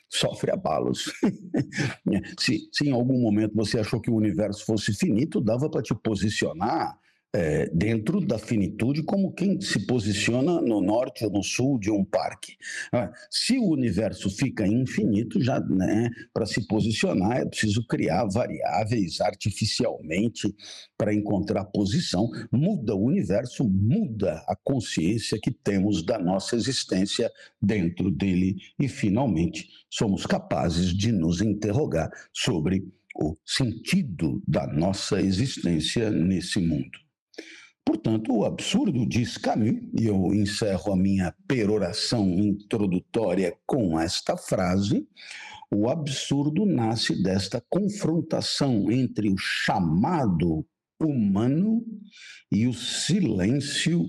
Sofre 0.08 0.52
abalos. 0.52 1.12
se, 2.40 2.70
se 2.72 2.88
em 2.88 2.92
algum 2.92 3.22
momento 3.22 3.56
você 3.56 3.80
achou 3.80 4.00
que 4.00 4.10
o 4.10 4.16
universo 4.16 4.66
fosse 4.66 4.94
finito, 4.94 5.42
dava 5.42 5.70
para 5.70 5.82
te 5.82 5.94
posicionar 5.94 6.98
é, 7.34 7.70
dentro 7.70 8.20
da 8.20 8.40
finitude 8.40 9.04
como 9.04 9.32
quem 9.32 9.62
se 9.62 9.86
posiciona 9.86 10.60
no 10.62 10.82
norte 10.82 11.24
ou 11.24 11.32
no 11.32 11.44
sul 11.44 11.80
de 11.80 11.92
um 11.92 12.04
parque. 12.04 12.58
Ah, 12.92 13.12
se 13.30 13.58
o 13.58 13.70
universo 13.70 14.30
fica 14.30 14.66
infinito, 14.66 15.42
já 15.42 15.60
né, 15.60 16.10
para 16.34 16.46
se 16.46 16.66
posicionar 16.68 17.38
é 17.38 17.46
preciso 17.46 17.86
criar 17.86 18.26
variáveis 18.26 19.22
artificialmente 19.22 20.54
para 20.98 21.14
encontrar 21.14 21.66
posição. 21.66 22.30
Muda 22.52 22.96
o 22.96 23.06
universo, 23.06 23.64
muda 23.64 24.44
a 24.48 24.56
consciência 24.56 25.40
que 25.42 25.52
temos 25.52 26.04
da 26.04 26.18
nossa 26.18 26.56
existência 26.56 27.32
dentro 27.62 28.10
dele 28.10 28.58
e 28.80 28.88
finalmente 28.88 29.70
somos 29.90 30.26
capazes 30.26 30.96
de 30.96 31.12
nos 31.12 31.42
interrogar 31.42 32.10
sobre 32.34 32.88
o 33.16 33.36
sentido 33.46 34.42
da 34.48 34.66
nossa 34.66 35.22
existência 35.22 36.10
nesse 36.10 36.60
mundo. 36.60 37.09
Portanto, 37.86 38.34
o 38.34 38.46
absurdo, 38.46 39.06
diz 39.06 39.38
Camus, 39.38 39.82
e 39.98 40.06
eu 40.06 40.34
encerro 40.34 40.94
a 40.94 40.96
minha 40.96 41.34
peroração 41.48 42.28
introdutória 42.30 43.56
com 43.66 44.00
esta 44.00 44.38
frase, 44.38 45.08
o 45.72 45.90
absurdo 45.90 46.66
nasce 46.66 47.22
desta 47.22 47.64
confrontação 47.70 48.92
entre 48.92 49.30
o 49.30 49.38
chamado 49.38 50.66
humano 51.00 51.86
e 52.52 52.68
o 52.68 52.74
silêncio 52.74 54.06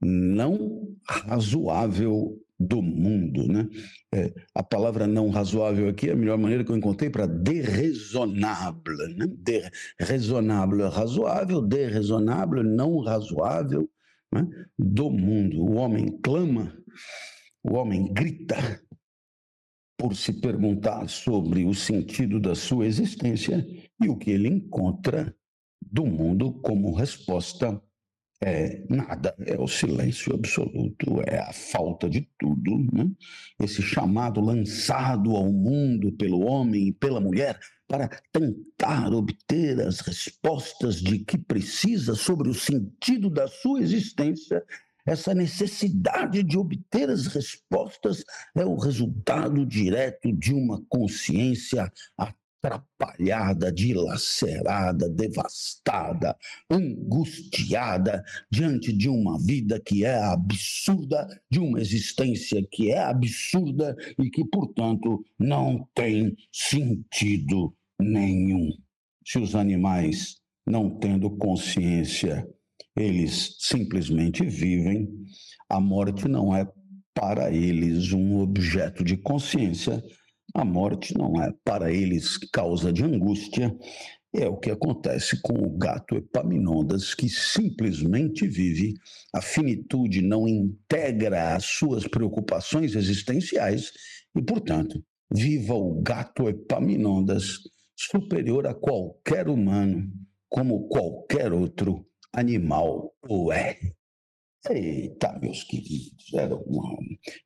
não 0.00 0.96
razoável 1.06 2.40
do 2.58 2.82
mundo. 2.82 3.46
Né? 3.46 3.68
É, 4.14 4.32
a 4.54 4.62
palavra 4.62 5.06
não 5.06 5.30
razoável 5.30 5.88
aqui 5.88 6.08
é 6.08 6.12
a 6.12 6.16
melhor 6.16 6.38
maneira 6.38 6.64
que 6.64 6.72
eu 6.72 6.76
encontrei 6.76 7.08
para 7.08 7.26
derraisonnable. 7.26 9.14
Né? 9.16 9.26
Derraisonnable, 9.28 10.82
razoável, 10.88 11.62
derraisonnable, 11.62 12.62
não 12.62 12.98
razoável 13.00 13.88
né? 14.32 14.46
do 14.78 15.10
mundo. 15.10 15.62
O 15.62 15.74
homem 15.74 16.18
clama, 16.22 16.76
o 17.62 17.74
homem 17.74 18.12
grita 18.12 18.56
por 19.96 20.14
se 20.14 20.32
perguntar 20.32 21.08
sobre 21.08 21.64
o 21.64 21.74
sentido 21.74 22.38
da 22.38 22.54
sua 22.54 22.86
existência 22.86 23.66
e 24.00 24.08
o 24.08 24.16
que 24.16 24.30
ele 24.30 24.48
encontra 24.48 25.34
do 25.82 26.06
mundo 26.06 26.52
como 26.60 26.94
resposta 26.94 27.82
é 28.40 28.84
nada, 28.88 29.34
é 29.44 29.58
o 29.58 29.66
silêncio 29.66 30.34
absoluto, 30.34 31.20
é 31.26 31.38
a 31.38 31.52
falta 31.52 32.08
de 32.08 32.28
tudo. 32.38 32.78
Né? 32.92 33.10
Esse 33.60 33.82
chamado 33.82 34.40
lançado 34.40 35.36
ao 35.36 35.52
mundo 35.52 36.12
pelo 36.12 36.40
homem 36.40 36.88
e 36.88 36.92
pela 36.92 37.20
mulher 37.20 37.58
para 37.88 38.08
tentar 38.32 39.12
obter 39.12 39.80
as 39.80 40.00
respostas 40.00 41.00
de 41.00 41.18
que 41.20 41.38
precisa 41.38 42.14
sobre 42.14 42.48
o 42.48 42.54
sentido 42.54 43.30
da 43.30 43.48
sua 43.48 43.80
existência, 43.80 44.62
essa 45.06 45.34
necessidade 45.34 46.42
de 46.42 46.58
obter 46.58 47.08
as 47.08 47.26
respostas 47.26 48.22
é 48.54 48.64
o 48.64 48.76
resultado 48.76 49.64
direto 49.64 50.30
de 50.30 50.52
uma 50.52 50.82
consciência 50.86 51.90
atrapalhada, 52.68 53.72
dilacerada, 53.72 55.08
devastada, 55.08 56.36
angustiada 56.70 58.22
diante 58.50 58.92
de 58.92 59.08
uma 59.08 59.38
vida 59.38 59.80
que 59.80 60.04
é 60.04 60.16
absurda, 60.16 61.26
de 61.50 61.58
uma 61.58 61.80
existência 61.80 62.64
que 62.70 62.90
é 62.90 62.98
absurda 62.98 63.96
e 64.18 64.30
que, 64.30 64.44
portanto, 64.44 65.24
não 65.38 65.88
tem 65.94 66.36
sentido 66.52 67.74
nenhum. 67.98 68.70
Se 69.26 69.38
os 69.38 69.54
animais, 69.54 70.36
não 70.66 70.98
tendo 70.98 71.30
consciência, 71.30 72.46
eles 72.96 73.56
simplesmente 73.58 74.44
vivem, 74.44 75.08
a 75.68 75.80
morte 75.80 76.28
não 76.28 76.54
é 76.54 76.66
para 77.14 77.52
eles 77.52 78.12
um 78.12 78.38
objeto 78.38 79.02
de 79.02 79.16
consciência, 79.16 80.02
a 80.54 80.64
morte 80.64 81.16
não 81.16 81.42
é 81.42 81.52
para 81.64 81.92
eles 81.92 82.36
causa 82.52 82.92
de 82.92 83.04
angústia, 83.04 83.74
é 84.34 84.46
o 84.46 84.56
que 84.56 84.70
acontece 84.70 85.40
com 85.40 85.54
o 85.54 85.76
gato 85.76 86.16
Epaminondas, 86.16 87.14
que 87.14 87.28
simplesmente 87.28 88.46
vive, 88.46 88.94
a 89.34 89.40
finitude 89.40 90.20
não 90.20 90.46
integra 90.46 91.54
as 91.54 91.64
suas 91.64 92.06
preocupações 92.06 92.94
existenciais 92.94 93.90
e, 94.36 94.42
portanto, 94.42 95.02
viva 95.32 95.74
o 95.74 96.00
gato 96.02 96.48
Epaminondas 96.48 97.58
superior 97.96 98.66
a 98.66 98.74
qualquer 98.74 99.48
humano, 99.48 100.10
como 100.48 100.88
qualquer 100.88 101.52
outro 101.52 102.06
animal 102.32 103.12
o 103.28 103.52
é. 103.52 103.78
Eita, 104.70 105.38
meus 105.40 105.64
queridos, 105.64 106.32
era 106.34 106.54
uma... 106.54 106.98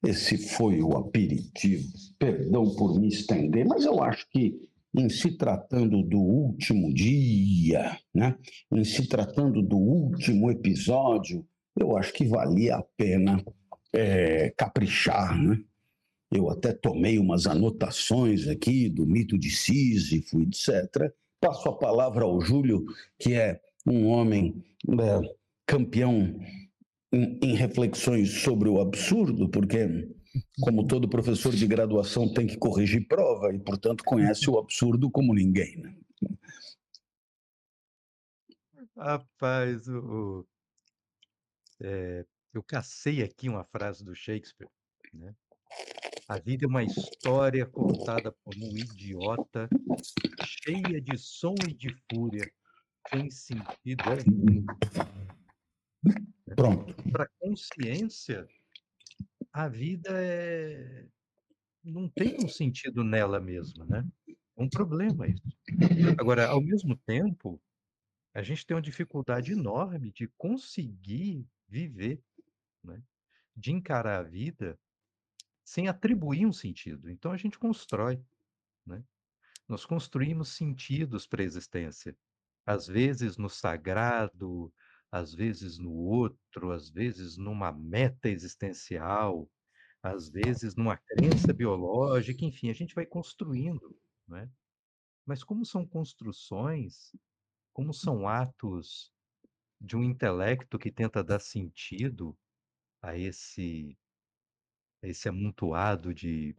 esse 0.04 0.36
foi 0.38 0.82
o 0.82 0.96
aperitivo. 0.96 1.92
Perdão 2.18 2.74
por 2.74 2.98
me 2.98 3.08
estender, 3.08 3.64
mas 3.64 3.84
eu 3.84 4.02
acho 4.02 4.28
que 4.30 4.68
em 4.94 5.08
se 5.08 5.36
tratando 5.36 6.02
do 6.02 6.18
último 6.18 6.92
dia, 6.92 7.98
né? 8.14 8.36
em 8.70 8.84
se 8.84 9.08
tratando 9.08 9.62
do 9.62 9.78
último 9.78 10.50
episódio, 10.50 11.46
eu 11.78 11.96
acho 11.96 12.12
que 12.12 12.26
valia 12.26 12.76
a 12.76 12.82
pena 12.96 13.42
é, 13.92 14.50
caprichar. 14.56 15.40
Né? 15.40 15.62
Eu 16.30 16.50
até 16.50 16.72
tomei 16.72 17.18
umas 17.18 17.46
anotações 17.46 18.48
aqui 18.48 18.88
do 18.88 19.06
mito 19.06 19.38
de 19.38 19.50
Sísifo, 19.50 20.40
etc. 20.42 21.12
Passo 21.40 21.68
a 21.68 21.76
palavra 21.76 22.24
ao 22.24 22.40
Júlio, 22.40 22.84
que 23.18 23.34
é 23.34 23.60
um 23.86 24.08
homem 24.08 24.62
é, 24.88 25.34
campeão 25.66 26.38
em, 27.12 27.54
reflexões 27.54 28.42
sobre 28.42 28.68
o 28.68 28.80
absurdo, 28.80 29.48
porque 29.48 30.08
como 30.62 30.86
todo 30.86 31.08
professor 31.08 31.52
de 31.52 31.66
graduação 31.66 32.32
tem 32.32 32.46
que 32.46 32.56
corrigir 32.56 33.06
prova 33.06 33.54
e, 33.54 33.58
portanto, 33.58 34.02
conhece 34.02 34.48
o 34.48 34.58
absurdo 34.58 35.10
como 35.10 35.34
ninguém. 35.34 35.76
Né? 35.76 35.94
Rapaz, 38.96 39.86
o, 39.88 40.46
é, 41.80 42.24
eu 42.54 42.62
cacei 42.62 43.22
aqui 43.22 43.48
uma 43.48 43.64
frase 43.64 44.02
do 44.02 44.14
Shakespeare. 44.14 44.70
Né? 45.12 45.34
A 46.28 46.38
vida 46.38 46.64
é 46.64 46.68
uma 46.68 46.82
história 46.82 47.66
contada 47.66 48.32
por 48.32 48.54
um 48.56 48.76
idiota, 48.78 49.68
cheia 50.64 51.00
de 51.00 51.18
som 51.18 51.54
e 51.68 51.74
de 51.74 51.94
fúria, 52.10 52.50
sem 53.10 53.30
sentido 53.30 54.02
algum. 54.06 54.64
Pronto. 56.56 56.94
Para 57.10 57.28
consciência, 57.38 58.46
a 59.52 59.68
vida 59.68 60.10
é... 60.12 61.06
não 61.84 62.08
tem 62.08 62.36
um 62.44 62.48
sentido 62.48 63.04
nela 63.04 63.40
mesma, 63.40 63.84
né? 63.84 64.06
É 64.28 64.62
um 64.62 64.68
problema 64.68 65.26
isso. 65.26 65.42
Agora, 66.18 66.48
ao 66.48 66.60
mesmo 66.60 66.96
tempo, 66.96 67.60
a 68.34 68.42
gente 68.42 68.66
tem 68.66 68.74
uma 68.74 68.82
dificuldade 68.82 69.52
enorme 69.52 70.10
de 70.12 70.28
conseguir 70.38 71.46
viver, 71.68 72.22
né? 72.82 73.02
de 73.54 73.72
encarar 73.72 74.20
a 74.20 74.22
vida 74.22 74.78
sem 75.64 75.88
atribuir 75.88 76.46
um 76.46 76.52
sentido. 76.52 77.10
Então 77.10 77.32
a 77.32 77.36
gente 77.36 77.58
constrói, 77.58 78.20
né? 78.86 79.02
Nós 79.68 79.86
construímos 79.86 80.50
sentidos 80.50 81.26
para 81.26 81.42
a 81.42 81.44
existência, 81.44 82.16
às 82.66 82.86
vezes 82.86 83.36
no 83.36 83.48
sagrado, 83.48 84.72
às 85.12 85.34
vezes 85.34 85.78
no 85.78 85.92
outro, 85.92 86.72
às 86.72 86.90
vezes 86.90 87.36
numa 87.36 87.70
meta 87.70 88.30
existencial, 88.30 89.48
às 90.02 90.30
vezes 90.30 90.74
numa 90.74 90.96
crença 90.96 91.52
biológica, 91.52 92.44
enfim, 92.46 92.70
a 92.70 92.74
gente 92.74 92.94
vai 92.94 93.06
construindo, 93.06 93.96
né? 94.26 94.50
Mas 95.26 95.44
como 95.44 95.66
são 95.66 95.86
construções, 95.86 97.12
como 97.74 97.94
são 97.94 98.28
atos 98.28 99.12
de 99.80 99.96
um 99.96 100.04
intelecto 100.04 100.78
que 100.78 100.90
tenta 100.92 101.24
dar 101.24 101.40
sentido 101.40 102.36
a 103.02 103.16
esse 103.18 103.98
a 105.02 105.08
esse 105.08 105.28
amontoado 105.28 106.14
de 106.14 106.54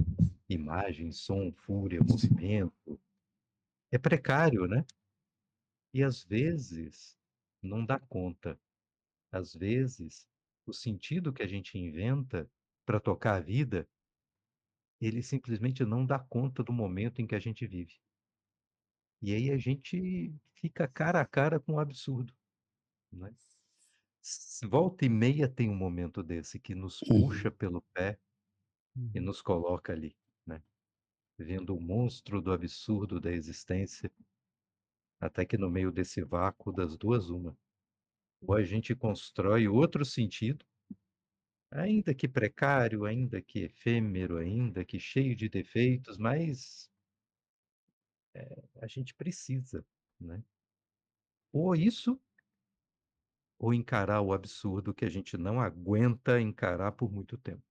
imagens, 0.50 1.20
som, 1.20 1.52
fúria, 1.54 2.02
movimento, 2.02 3.00
é 3.92 3.98
precário, 3.98 4.68
né? 4.68 4.86
E 5.94 6.04
às 6.04 6.24
vezes 6.24 7.18
não 7.64 7.86
dá 7.86 8.00
conta. 8.00 8.60
Às 9.32 9.54
vezes, 9.54 10.28
o 10.66 10.74
sentido 10.74 11.34
que 11.34 11.42
a 11.42 11.48
gente 11.48 11.78
inventa 11.78 12.50
para 12.86 13.00
tocar 13.00 13.36
a 13.36 13.40
vida, 13.40 13.88
ele 15.00 15.24
simplesmente 15.24 15.84
não 15.84 16.06
dá 16.06 16.20
conta 16.20 16.64
do 16.64 16.74
momento 16.74 17.22
em 17.22 17.28
que 17.28 17.36
a 17.36 17.40
gente 17.40 17.66
vive. 17.66 17.96
E 19.22 19.34
aí 19.34 19.50
a 19.52 19.58
gente 19.58 20.34
fica 20.56 20.88
cara 20.88 21.22
a 21.22 21.26
cara 21.26 21.60
com 21.60 21.74
o 21.74 21.80
absurdo. 21.80 22.34
Né? 23.12 23.34
Volta 24.70 25.06
e 25.06 25.10
meia 25.10 25.48
tem 25.48 25.70
um 25.70 25.76
momento 25.76 26.22
desse 26.22 26.60
que 26.60 26.76
nos 26.76 27.02
uhum. 27.04 27.28
puxa 27.28 27.52
pelo 27.52 27.82
pé 27.94 28.20
e 28.96 29.20
uhum. 29.20 29.26
nos 29.26 29.42
coloca 29.42 29.92
ali, 29.94 30.16
né? 30.46 30.62
vendo 31.38 31.76
o 31.76 31.82
monstro 31.82 32.42
do 32.42 32.52
absurdo 32.52 33.20
da 33.20 33.32
existência 33.32 34.12
até 35.26 35.46
que 35.46 35.58
no 35.58 35.70
meio 35.70 35.92
desse 35.92 36.22
vácuo 36.24 36.72
das 36.72 36.98
duas, 36.98 37.30
uma. 37.30 37.58
Ou 38.42 38.56
a 38.56 38.64
gente 38.64 38.96
constrói 38.96 39.68
outro 39.68 40.04
sentido, 40.04 40.66
ainda 41.72 42.14
que 42.14 42.28
precário, 42.28 43.06
ainda 43.06 43.42
que 43.42 43.60
efêmero, 43.60 44.38
ainda 44.38 44.86
que 44.86 45.00
cheio 45.00 45.36
de 45.36 45.50
defeitos, 45.50 46.18
mas 46.18 46.90
é, 48.34 48.64
a 48.82 48.88
gente 48.88 49.14
precisa, 49.14 49.86
né? 50.20 50.44
Ou 51.52 51.76
isso, 51.76 52.20
ou 53.60 53.74
encarar 53.74 54.22
o 54.22 54.34
absurdo 54.34 54.94
que 54.94 55.06
a 55.06 55.10
gente 55.10 55.38
não 55.38 55.60
aguenta 55.62 56.42
encarar 56.42 56.92
por 56.92 57.12
muito 57.12 57.38
tempo. 57.38 57.64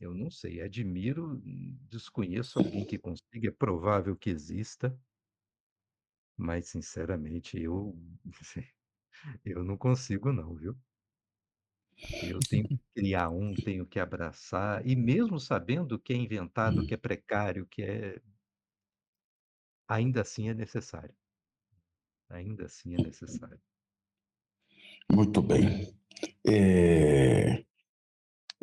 Eu 0.00 0.12
não 0.14 0.30
sei, 0.30 0.60
admiro, 0.60 1.40
desconheço 1.88 2.58
alguém 2.58 2.84
que 2.84 2.98
consiga, 2.98 3.48
é 3.48 3.50
provável 3.50 4.14
que 4.16 4.28
exista, 4.28 4.98
mas, 6.36 6.68
sinceramente, 6.68 7.60
eu 7.60 7.96
eu 9.44 9.64
não 9.64 9.76
consigo 9.76 10.32
não, 10.32 10.54
viu. 10.54 10.76
Eu 12.22 12.38
tenho 12.40 12.68
que 12.68 12.78
criar 12.94 13.30
um, 13.30 13.54
tenho 13.64 13.86
que 13.86 13.98
abraçar, 13.98 14.86
e 14.86 14.94
mesmo 14.94 15.40
sabendo 15.40 15.98
que 15.98 16.12
é 16.12 16.16
inventado, 16.16 16.86
que 16.86 16.94
é 16.94 16.96
precário, 16.96 17.66
que 17.66 17.82
é 17.82 18.20
ainda 19.88 20.22
assim 20.22 20.48
é 20.48 20.54
necessário. 20.54 21.14
Ainda 22.28 22.66
assim 22.66 22.94
é 22.94 22.98
necessário. 22.98 23.60
Muito 25.10 25.40
bem. 25.40 25.94
É, 26.46 27.64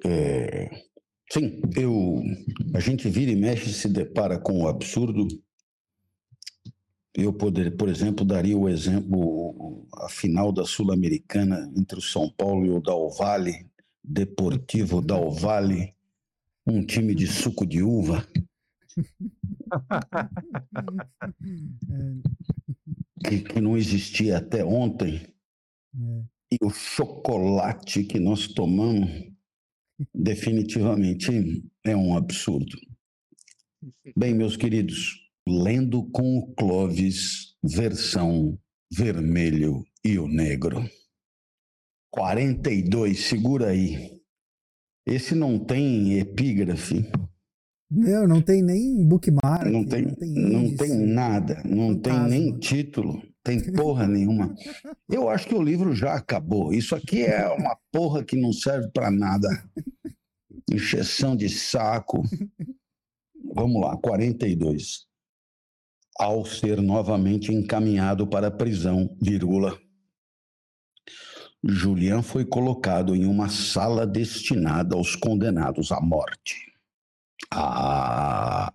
é, 0.06 0.70
sim, 1.32 1.62
eu, 1.78 2.22
a 2.76 2.80
gente 2.80 3.10
vira 3.10 3.32
e 3.32 3.36
mexe 3.36 3.70
e 3.70 3.74
se 3.74 3.88
depara 3.88 4.38
com 4.38 4.64
o 4.64 4.68
absurdo 4.68 5.28
eu 7.14 7.32
poder, 7.32 7.78
por 7.78 7.90
exemplo, 7.90 8.26
daria 8.26 8.58
o 8.58 8.68
exemplo 8.68 9.86
a 9.94 10.10
final 10.10 10.52
da 10.52 10.66
Sul-Americana 10.66 11.72
entre 11.76 12.00
o 12.00 12.02
São 12.02 12.28
Paulo 12.30 12.66
e 12.66 12.72
o 12.72 12.82
Del 12.82 13.10
Valle, 13.10 13.70
Deportivo 14.04 15.02
Del 15.02 15.30
Valle, 15.30 15.94
um 16.66 16.84
time 16.84 17.14
de 17.14 17.28
suco 17.28 17.66
de 17.66 17.84
uva. 17.84 18.28
que, 23.24 23.42
que 23.42 23.62
não 23.62 23.78
existia 23.78 24.38
até 24.38 24.66
ontem. 24.66 25.22
É. 25.96 26.24
E 26.54 26.58
o 26.62 26.70
chocolate 26.70 28.04
que 28.04 28.20
nós 28.20 28.48
tomamos 28.48 29.10
definitivamente 30.14 31.64
é 31.84 31.96
um 31.96 32.16
absurdo. 32.16 32.78
Bem, 34.16 34.34
meus 34.34 34.56
queridos, 34.56 35.23
Lendo 35.48 36.04
com 36.12 36.38
o 36.38 36.54
Clovis, 36.56 37.56
versão 37.62 38.58
vermelho 38.92 39.84
e 40.04 40.18
o 40.18 40.28
negro. 40.28 40.90
42, 42.12 43.26
segura 43.26 43.70
aí. 43.70 44.22
Esse 45.06 45.36
não 45.36 45.60
tem 45.60 46.20
epígrafe. 46.20 47.10
Não, 47.92 48.28
não 48.28 48.42
tem 48.42 48.64
nem 48.64 49.06
bookmark. 49.06 49.66
Não 49.66 49.86
tem, 49.86 50.04
não 50.04 50.16
tem, 50.16 50.34
não 50.34 50.76
tem 50.76 51.06
nada, 51.06 51.62
não 51.66 51.90
Fantasma. 51.90 52.30
tem 52.30 52.40
nem 52.40 52.60
título, 52.60 53.22
tem 53.44 53.72
porra 53.74 54.08
nenhuma. 54.08 54.56
Eu 55.10 55.30
acho 55.30 55.48
que 55.48 55.54
o 55.54 55.62
livro 55.62 55.94
já 55.94 56.16
acabou. 56.16 56.74
Isso 56.74 56.96
aqui 56.96 57.24
é 57.24 57.48
uma 57.50 57.78
porra 57.92 58.24
que 58.24 58.36
não 58.36 58.54
serve 58.54 58.90
para 58.92 59.12
nada. 59.12 59.48
Encheção 60.72 61.36
de 61.36 61.50
saco. 61.50 62.24
Vamos 63.54 63.82
lá, 63.82 63.98
42. 63.98 65.06
Ao 66.20 66.46
ser 66.46 66.82
novamente 66.82 67.52
encaminhado 67.52 68.28
para 68.28 68.48
a 68.48 68.52
prisão, 68.52 69.18
vírgula, 69.20 69.80
Julian 71.64 72.22
foi 72.22 72.46
colocado 72.46 73.16
em 73.16 73.26
uma 73.26 73.48
sala 73.50 74.06
destinada 74.06 74.96
aos 74.96 75.16
condenados 75.16 75.92
à 75.92 76.02
morte. 76.02 76.74
Ah, 77.50 78.74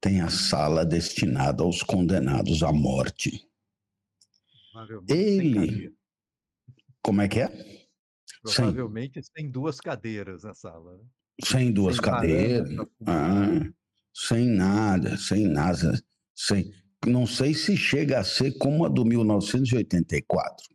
tem 0.00 0.20
a 0.20 0.28
sala 0.28 0.84
destinada 0.84 1.62
aos 1.62 1.82
condenados 1.82 2.62
à 2.62 2.72
morte. 2.72 3.48
Ele. 5.08 5.94
Como 7.02 7.20
é 7.20 7.28
que 7.28 7.40
é? 7.40 7.48
Provavelmente 8.42 9.22
sem, 9.22 9.44
sem 9.44 9.50
duas 9.50 9.80
cadeiras 9.80 10.44
na 10.44 10.54
sala. 10.54 10.96
Né? 10.98 11.04
Sem 11.44 11.72
duas 11.72 11.96
sem 11.96 12.04
cadeiras. 12.04 12.70
Ah, 13.06 13.72
sem 14.14 14.46
nada, 14.46 15.16
sem 15.16 15.46
nada. 15.46 16.00
Sem... 16.34 16.72
Não 17.06 17.26
sei 17.26 17.52
se 17.52 17.76
chega 17.76 18.20
a 18.20 18.24
ser 18.24 18.56
como 18.56 18.84
a 18.86 18.88
do 18.88 19.04
1984 19.04 20.74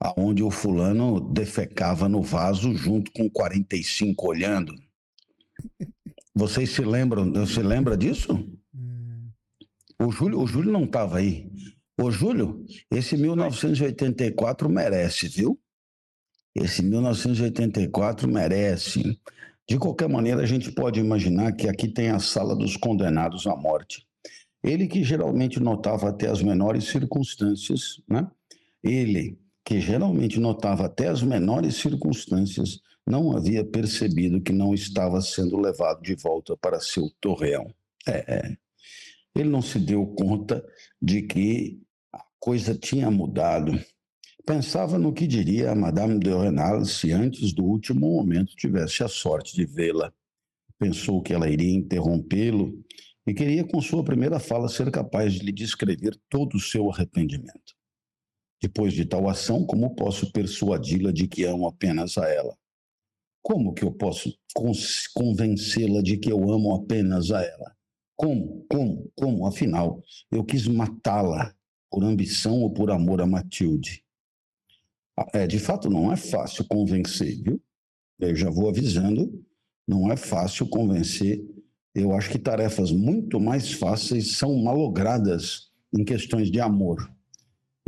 aonde 0.00 0.42
o 0.42 0.50
fulano 0.50 1.20
defecava 1.20 2.08
no 2.08 2.22
vaso 2.22 2.74
junto 2.74 3.10
com 3.12 3.30
45 3.30 4.28
olhando. 4.28 4.74
Vocês 6.34 6.70
se 6.70 6.82
lembram? 6.82 7.32
Você 7.32 7.62
lembra 7.62 7.96
disso? 7.96 8.32
Hum. 8.74 9.30
O 9.98 10.10
Júlio, 10.10 10.40
o 10.40 10.46
Júlio 10.46 10.70
não 10.70 10.84
estava 10.84 11.18
aí. 11.18 11.50
Ô, 11.98 12.10
Júlio, 12.10 12.64
esse 12.90 13.16
1984 13.16 14.68
merece, 14.68 15.28
viu? 15.28 15.58
Esse 16.54 16.82
1984 16.82 18.28
merece. 18.28 19.18
De 19.68 19.78
qualquer 19.78 20.08
maneira, 20.08 20.42
a 20.42 20.46
gente 20.46 20.70
pode 20.70 21.00
imaginar 21.00 21.52
que 21.52 21.68
aqui 21.68 21.88
tem 21.88 22.10
a 22.10 22.18
sala 22.18 22.54
dos 22.54 22.76
condenados 22.76 23.46
à 23.46 23.56
morte. 23.56 24.06
Ele 24.62 24.86
que 24.86 25.02
geralmente 25.02 25.60
notava 25.60 26.08
até 26.08 26.28
as 26.28 26.42
menores 26.42 26.84
circunstâncias, 26.84 28.00
né? 28.08 28.28
Ele 28.82 29.38
que 29.64 29.80
geralmente 29.80 30.38
notava 30.38 30.86
até 30.86 31.08
as 31.08 31.22
menores 31.22 31.74
circunstâncias, 31.76 32.80
não 33.04 33.36
havia 33.36 33.64
percebido 33.64 34.40
que 34.40 34.52
não 34.52 34.72
estava 34.72 35.20
sendo 35.20 35.58
levado 35.58 36.00
de 36.02 36.14
volta 36.14 36.56
para 36.56 36.80
seu 36.80 37.10
torreão. 37.20 37.72
É, 38.06 38.34
é. 38.34 38.56
Ele 39.34 39.48
não 39.48 39.60
se 39.60 39.80
deu 39.80 40.06
conta 40.06 40.64
de 41.02 41.22
que 41.22 41.80
a 42.12 42.22
coisa 42.38 42.74
tinha 42.74 43.10
mudado. 43.10 43.72
Pensava 44.46 44.96
no 44.96 45.12
que 45.12 45.26
diria 45.26 45.72
a 45.72 45.74
Madame 45.74 46.20
de 46.20 46.32
Renal 46.32 46.84
se 46.84 47.10
antes 47.10 47.52
do 47.52 47.64
último 47.64 48.08
momento 48.12 48.54
tivesse 48.54 49.02
a 49.02 49.08
sorte 49.08 49.56
de 49.56 49.66
vê-la. 49.66 50.14
Pensou 50.78 51.20
que 51.20 51.34
ela 51.34 51.50
iria 51.50 51.74
interrompê-lo 51.74 52.80
e 53.26 53.34
queria, 53.34 53.66
com 53.66 53.82
sua 53.82 54.04
primeira 54.04 54.38
fala, 54.38 54.68
ser 54.68 54.88
capaz 54.92 55.32
de 55.32 55.44
lhe 55.44 55.50
descrever 55.50 56.16
todo 56.28 56.54
o 56.54 56.60
seu 56.60 56.88
arrependimento. 56.88 57.74
Depois 58.62 58.92
de 58.92 59.04
tal 59.04 59.28
ação, 59.28 59.66
como 59.66 59.96
posso 59.96 60.30
persuadi-la 60.30 61.10
de 61.10 61.26
que 61.26 61.42
amo 61.42 61.66
apenas 61.66 62.16
a 62.16 62.28
ela? 62.28 62.56
Como 63.42 63.74
que 63.74 63.82
eu 63.82 63.90
posso 63.90 64.32
convencê-la 65.12 66.00
de 66.02 66.18
que 66.18 66.30
eu 66.30 66.52
amo 66.52 66.72
apenas 66.72 67.32
a 67.32 67.42
ela? 67.42 67.76
Como? 68.14 68.64
Como? 68.70 69.10
Como? 69.16 69.44
Afinal, 69.44 70.00
eu 70.30 70.44
quis 70.44 70.68
matá-la 70.68 71.52
por 71.90 72.04
ambição 72.04 72.62
ou 72.62 72.72
por 72.72 72.92
amor 72.92 73.20
a 73.20 73.26
Matilde. 73.26 74.05
É, 75.32 75.46
de 75.46 75.58
fato, 75.58 75.88
não 75.88 76.12
é 76.12 76.16
fácil 76.16 76.64
convencer, 76.66 77.42
viu? 77.42 77.60
Eu 78.18 78.34
já 78.34 78.50
vou 78.50 78.68
avisando, 78.68 79.44
não 79.86 80.10
é 80.10 80.16
fácil 80.16 80.68
convencer. 80.68 81.42
Eu 81.94 82.12
acho 82.12 82.30
que 82.30 82.38
tarefas 82.38 82.92
muito 82.92 83.40
mais 83.40 83.72
fáceis 83.72 84.36
são 84.36 84.62
malogradas 84.62 85.70
em 85.94 86.04
questões 86.04 86.50
de 86.50 86.60
amor. 86.60 87.10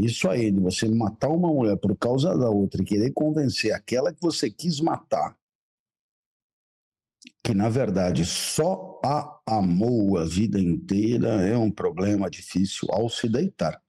Isso 0.01 0.29
aí, 0.29 0.51
de 0.51 0.61
você 0.61 0.89
matar 0.89 1.29
uma 1.29 1.49
mulher 1.49 1.77
por 1.77 1.97
causa 1.97 2.37
da 2.39 2.49
outra 2.49 2.83
e 2.83 2.85
querer 2.85 3.13
convencer 3.13 3.73
aquela 3.73 4.13
que 4.13 4.23
você 4.23 4.49
quis 4.49 4.81
matar, 4.81 5.37
que 7.43 7.53
na 7.53 7.69
verdade 7.69 8.25
só 8.25 9.01
a 9.05 9.41
amou 9.45 10.17
a 10.17 10.25
vida 10.25 10.61
inteira, 10.61 11.29
é 11.47 11.57
um 11.57 11.71
problema 11.71 12.31
difícil 12.31 12.89
ao 12.93 13.09
se 13.09 13.29
deitar. 13.29 13.83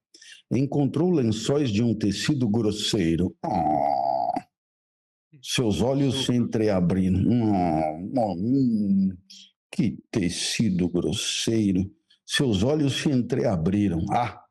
Encontrou 0.51 1.11
lençóis 1.11 1.69
de 1.71 1.83
um 1.83 1.93
tecido 1.93 2.47
grosseiro. 2.47 3.35
Oh, 3.45 4.31
seus 5.41 5.81
olhos 5.81 6.25
se 6.25 6.33
entreabriram. 6.33 7.23
Oh, 8.15 8.31
oh, 8.31 9.15
que 9.71 9.97
tecido 10.11 10.89
grosseiro. 10.89 11.89
Seus 12.25 12.63
olhos 12.63 13.01
se 13.01 13.09
entreabriram. 13.09 14.05
Ah, 14.11 14.43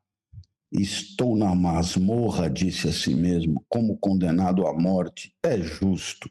Estou 0.71 1.35
na 1.35 1.55
masmorra, 1.55 2.47
disse 2.47 2.87
a 2.87 2.93
si 2.93 3.15
mesmo, 3.15 3.65
como 3.67 3.97
condenado 3.97 4.67
à 4.67 4.73
morte. 4.73 5.33
É 5.43 5.59
justo. 5.59 6.29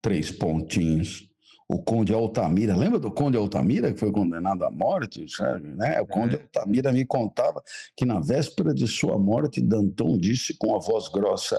Três 0.00 0.30
pontinhos. 0.30 1.28
O 1.72 1.78
Conde 1.78 2.12
Altamira, 2.12 2.76
lembra 2.76 2.98
do 2.98 3.10
Conde 3.10 3.38
Altamira 3.38 3.90
que 3.90 3.98
foi 3.98 4.12
condenado 4.12 4.62
à 4.62 4.70
morte? 4.70 5.26
Sabe, 5.26 5.68
né? 5.68 6.02
O 6.02 6.06
Conde 6.06 6.36
é. 6.36 6.38
Altamira 6.42 6.92
me 6.92 7.02
contava 7.06 7.62
que 7.96 8.04
na 8.04 8.20
véspera 8.20 8.74
de 8.74 8.86
sua 8.86 9.18
morte, 9.18 9.58
Danton 9.58 10.18
disse 10.18 10.54
com 10.58 10.76
a 10.76 10.78
voz 10.78 11.08
grossa: 11.08 11.58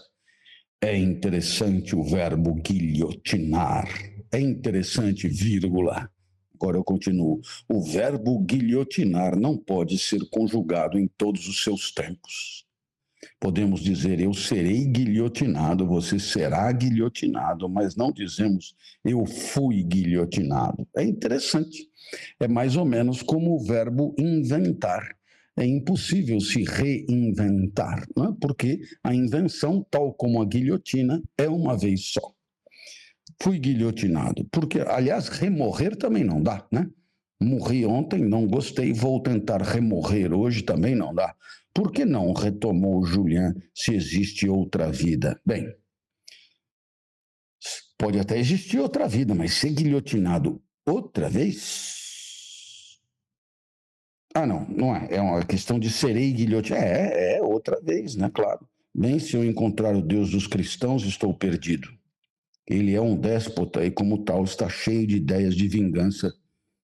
É 0.80 0.96
interessante 0.96 1.96
o 1.96 2.04
verbo 2.04 2.54
guilhotinar. 2.54 3.88
É 4.32 4.40
interessante, 4.40 5.28
vírgula. 5.28 6.08
Agora 6.54 6.78
eu 6.78 6.84
continuo. 6.84 7.42
O 7.68 7.82
verbo 7.82 8.38
guilhotinar 8.38 9.36
não 9.36 9.58
pode 9.58 9.98
ser 9.98 10.20
conjugado 10.30 11.00
em 11.00 11.08
todos 11.08 11.48
os 11.48 11.64
seus 11.64 11.92
tempos. 11.92 12.63
Podemos 13.40 13.82
dizer 13.82 14.20
eu 14.20 14.34
serei 14.34 14.86
guilhotinado, 14.86 15.86
você 15.86 16.20
será 16.20 16.72
guilhotinado, 16.72 17.70
mas 17.70 17.96
não 17.96 18.12
dizemos 18.12 18.76
eu 19.04 19.26
fui 19.26 19.84
guilhotinado. 19.84 20.88
É 20.96 21.04
interessante. 21.04 21.90
É 22.40 22.48
mais 22.48 22.76
ou 22.76 22.86
menos 22.86 23.22
como 23.22 23.56
o 23.56 23.64
verbo 23.64 24.16
inventar. 24.18 25.16
É 25.56 25.66
impossível 25.66 26.40
se 26.40 26.64
reinventar, 26.64 28.02
é? 28.02 28.34
porque 28.42 28.82
a 29.04 29.14
invenção, 29.14 29.86
tal 29.90 30.12
como 30.14 30.42
a 30.42 30.46
guilhotina, 30.46 31.22
é 31.38 31.48
uma 31.48 31.78
vez 31.78 32.08
só 32.08 32.34
fui 33.42 33.60
guilhotinado. 33.60 34.46
Porque, 34.52 34.80
aliás, 34.80 35.28
remorrer 35.28 35.96
também 35.96 36.24
não 36.24 36.42
dá, 36.42 36.66
né? 36.72 36.90
Morri 37.42 37.86
ontem, 37.86 38.24
não 38.24 38.48
gostei, 38.48 38.94
vou 38.94 39.22
tentar 39.22 39.62
remorrer 39.62 40.34
hoje 40.34 40.62
também 40.62 40.96
não 40.96 41.14
dá. 41.14 41.36
Por 41.74 41.92
que 41.92 42.06
não 42.06 42.34
retomou 42.34 43.04
Julian 43.04 43.56
se 43.74 43.96
existe 43.96 44.48
outra 44.48 44.92
vida? 44.92 45.42
Bem, 45.46 45.76
pode 47.98 48.20
até 48.20 48.38
existir 48.38 48.80
outra 48.80 49.08
vida, 49.08 49.34
mas 49.34 49.54
ser 49.54 49.72
guilhotinado 49.72 50.62
outra 50.86 51.30
vez? 51.30 53.00
Ah, 54.36 54.46
não, 54.46 54.68
não 54.68 54.96
é. 54.96 55.08
É 55.12 55.22
uma 55.22 55.46
questão 55.46 55.80
de 55.80 55.90
serei 55.90 56.32
guilhotinado. 56.32 56.86
É, 56.86 57.38
é 57.38 57.42
outra 57.42 57.80
vez, 57.82 58.16
né? 58.16 58.30
Claro. 58.34 58.68
Bem, 58.94 59.18
se 59.20 59.36
eu 59.36 59.44
encontrar 59.44 59.96
o 59.96 60.02
Deus 60.02 60.32
dos 60.32 60.46
cristãos, 60.48 61.04
estou 61.04 61.34
perdido. 61.34 61.88
Ele 62.68 62.94
é 62.94 63.02
um 63.02 63.16
déspota 63.16 63.84
e, 63.84 63.92
como 63.92 64.24
tal, 64.24 64.44
está 64.44 64.70
cheio 64.70 65.06
de 65.06 65.18
ideias 65.18 65.56
de 65.56 65.68
vingança. 65.68 66.34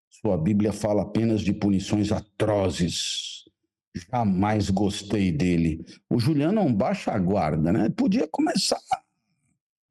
Sua 0.10 0.38
Bíblia 0.38 0.74
fala 0.74 1.04
apenas 1.04 1.42
de 1.42 1.54
punições 1.54 2.12
atrozes. 2.12 3.39
Jamais 3.96 4.70
gostei 4.70 5.32
dele. 5.32 5.84
O 6.10 6.20
Juliano 6.20 6.54
não 6.54 6.74
baixa 6.74 7.12
a 7.12 7.20
guarda, 7.20 7.72
né? 7.72 7.90
Podia 7.90 8.28
começar 8.28 8.80
a 8.92 9.02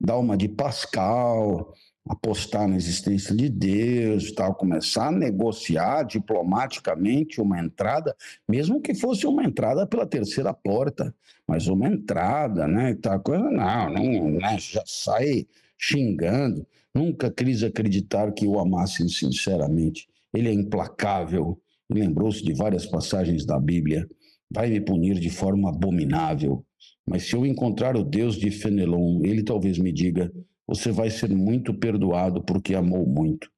dar 0.00 0.18
uma 0.18 0.36
de 0.36 0.48
Pascal, 0.48 1.74
apostar 2.08 2.66
na 2.66 2.76
existência 2.76 3.34
de 3.34 3.48
Deus, 3.48 4.32
tal, 4.32 4.54
começar 4.54 5.08
a 5.08 5.12
negociar 5.12 6.04
diplomaticamente 6.04 7.40
uma 7.40 7.60
entrada, 7.60 8.16
mesmo 8.48 8.80
que 8.80 8.94
fosse 8.94 9.26
uma 9.26 9.44
entrada 9.44 9.86
pela 9.86 10.06
terceira 10.06 10.54
porta, 10.54 11.14
mas 11.46 11.66
uma 11.66 11.88
entrada, 11.88 12.66
né? 12.66 12.94
Tal 12.94 13.20
coisa, 13.20 13.50
não, 13.50 13.90
não, 13.90 14.30
né? 14.30 14.56
já 14.58 14.82
sai 14.86 15.46
xingando. 15.76 16.66
Nunca 16.94 17.30
quis 17.30 17.62
acreditar 17.62 18.32
que 18.32 18.46
o 18.46 18.58
amassem 18.58 19.08
sinceramente. 19.08 20.08
Ele 20.32 20.48
é 20.48 20.52
implacável. 20.52 21.60
Lembrou-se 21.90 22.42
de 22.42 22.52
várias 22.52 22.86
passagens 22.86 23.44
da 23.46 23.58
Bíblia. 23.58 24.06
Vai 24.50 24.70
me 24.70 24.80
punir 24.80 25.18
de 25.18 25.30
forma 25.30 25.70
abominável. 25.70 26.64
Mas 27.06 27.24
se 27.24 27.34
eu 27.34 27.46
encontrar 27.46 27.96
o 27.96 28.04
Deus 28.04 28.36
de 28.36 28.50
Fenelon, 28.50 29.22
ele 29.24 29.42
talvez 29.42 29.78
me 29.78 29.92
diga: 29.92 30.32
você 30.66 30.92
vai 30.92 31.10
ser 31.10 31.30
muito 31.30 31.72
perdoado 31.72 32.42
porque 32.44 32.74
amou 32.74 33.06
muito. 33.06 33.50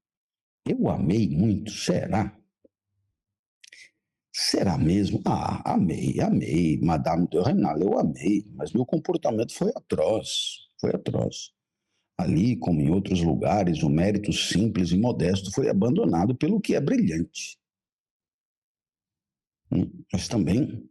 Eu 0.66 0.88
amei 0.88 1.28
muito, 1.28 1.72
será? 1.72 2.36
Será 4.32 4.78
mesmo? 4.78 5.20
Ah, 5.26 5.74
amei, 5.74 6.20
amei. 6.20 6.78
Madame 6.80 7.26
de 7.28 7.40
Renal, 7.40 7.78
eu 7.78 7.98
amei, 7.98 8.46
mas 8.54 8.72
meu 8.72 8.86
comportamento 8.86 9.52
foi 9.52 9.70
atroz, 9.74 10.28
foi 10.80 10.90
atroz. 10.90 11.50
Ali, 12.16 12.56
como 12.56 12.80
em 12.80 12.90
outros 12.90 13.22
lugares, 13.22 13.82
o 13.82 13.90
mérito 13.90 14.32
simples 14.32 14.92
e 14.92 14.98
modesto 14.98 15.50
foi 15.52 15.68
abandonado 15.68 16.34
pelo 16.34 16.60
que 16.60 16.74
é 16.74 16.80
brilhante. 16.80 17.59
Mas 20.12 20.28
também, 20.28 20.88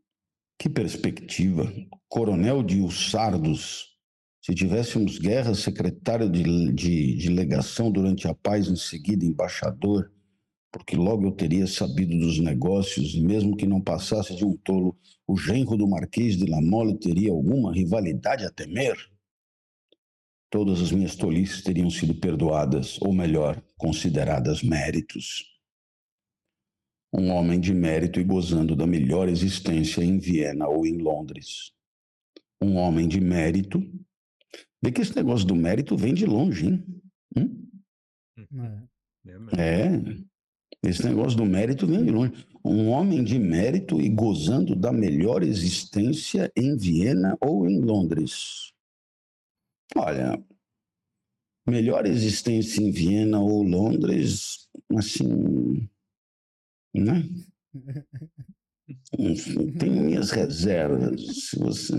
que 0.57 0.69
perspectiva. 0.69 1.71
Coronel 2.07 2.63
de 2.63 2.81
Ussardos, 2.81 3.97
se 4.41 4.55
tivéssemos 4.55 5.17
guerra, 5.19 5.53
secretário 5.53 6.29
de, 6.29 6.71
de, 6.71 7.15
de 7.15 7.29
legação 7.29 7.91
durante 7.91 8.27
a 8.27 8.33
paz, 8.33 8.67
em 8.67 8.75
seguida 8.75 9.25
embaixador, 9.25 10.11
porque 10.71 10.95
logo 10.95 11.25
eu 11.25 11.31
teria 11.31 11.67
sabido 11.67 12.17
dos 12.17 12.39
negócios, 12.39 13.13
e 13.13 13.21
mesmo 13.21 13.55
que 13.55 13.67
não 13.67 13.81
passasse 13.81 14.35
de 14.35 14.45
um 14.45 14.55
tolo, 14.57 14.97
o 15.27 15.35
genro 15.35 15.75
do 15.75 15.87
Marquês 15.87 16.37
de 16.37 16.45
La 16.45 16.61
Mole 16.61 16.97
teria 16.97 17.31
alguma 17.31 17.73
rivalidade 17.73 18.45
a 18.45 18.51
temer? 18.51 18.97
todas 20.49 20.81
as 20.81 20.91
minhas 20.91 21.15
tolices 21.15 21.61
teriam 21.61 21.89
sido 21.89 22.15
perdoadas, 22.15 22.99
ou 23.01 23.13
melhor, 23.13 23.61
consideradas 23.77 24.63
méritos. 24.63 25.58
Um 27.11 27.31
homem 27.31 27.59
de 27.59 27.73
mérito 27.73 28.19
e 28.19 28.23
gozando 28.23 28.75
da 28.75 28.85
melhor 28.85 29.27
existência 29.27 30.03
em 30.03 30.19
Viena 30.19 30.67
ou 30.67 30.85
em 30.85 30.97
Londres. 30.97 31.71
Um 32.61 32.75
homem 32.75 33.07
de 33.07 33.19
mérito. 33.19 33.79
Vê 34.81 34.91
que 34.91 35.01
esse 35.01 35.15
negócio 35.15 35.47
do 35.47 35.55
mérito 35.55 35.97
vem 35.97 36.13
de 36.13 36.25
longe, 36.25 36.67
hein? 36.67 37.01
Hum? 37.35 37.67
É. 39.57 39.61
é. 39.61 40.29
Esse 40.83 41.03
negócio 41.03 41.37
do 41.37 41.45
mérito 41.45 41.85
vem 41.85 42.05
de 42.05 42.11
longe. 42.11 42.31
Um 42.63 42.89
homem 42.89 43.23
de 43.23 43.39
mérito 43.39 43.99
e 43.99 44.07
gozando 44.09 44.75
da 44.75 44.91
melhor 44.91 45.43
existência 45.43 46.51
em 46.55 46.77
Viena 46.77 47.37
ou 47.41 47.67
em 47.67 47.81
Londres. 47.81 48.71
Olha, 49.95 50.41
melhor 51.67 52.05
existência 52.05 52.81
em 52.81 52.91
Viena 52.91 53.39
ou 53.39 53.63
Londres, 53.63 54.69
assim, 54.95 55.89
né? 56.93 57.23
Tenho 59.79 60.03
minhas 60.03 60.31
reservas. 60.31 61.49
Se 61.49 61.59
você, 61.59 61.93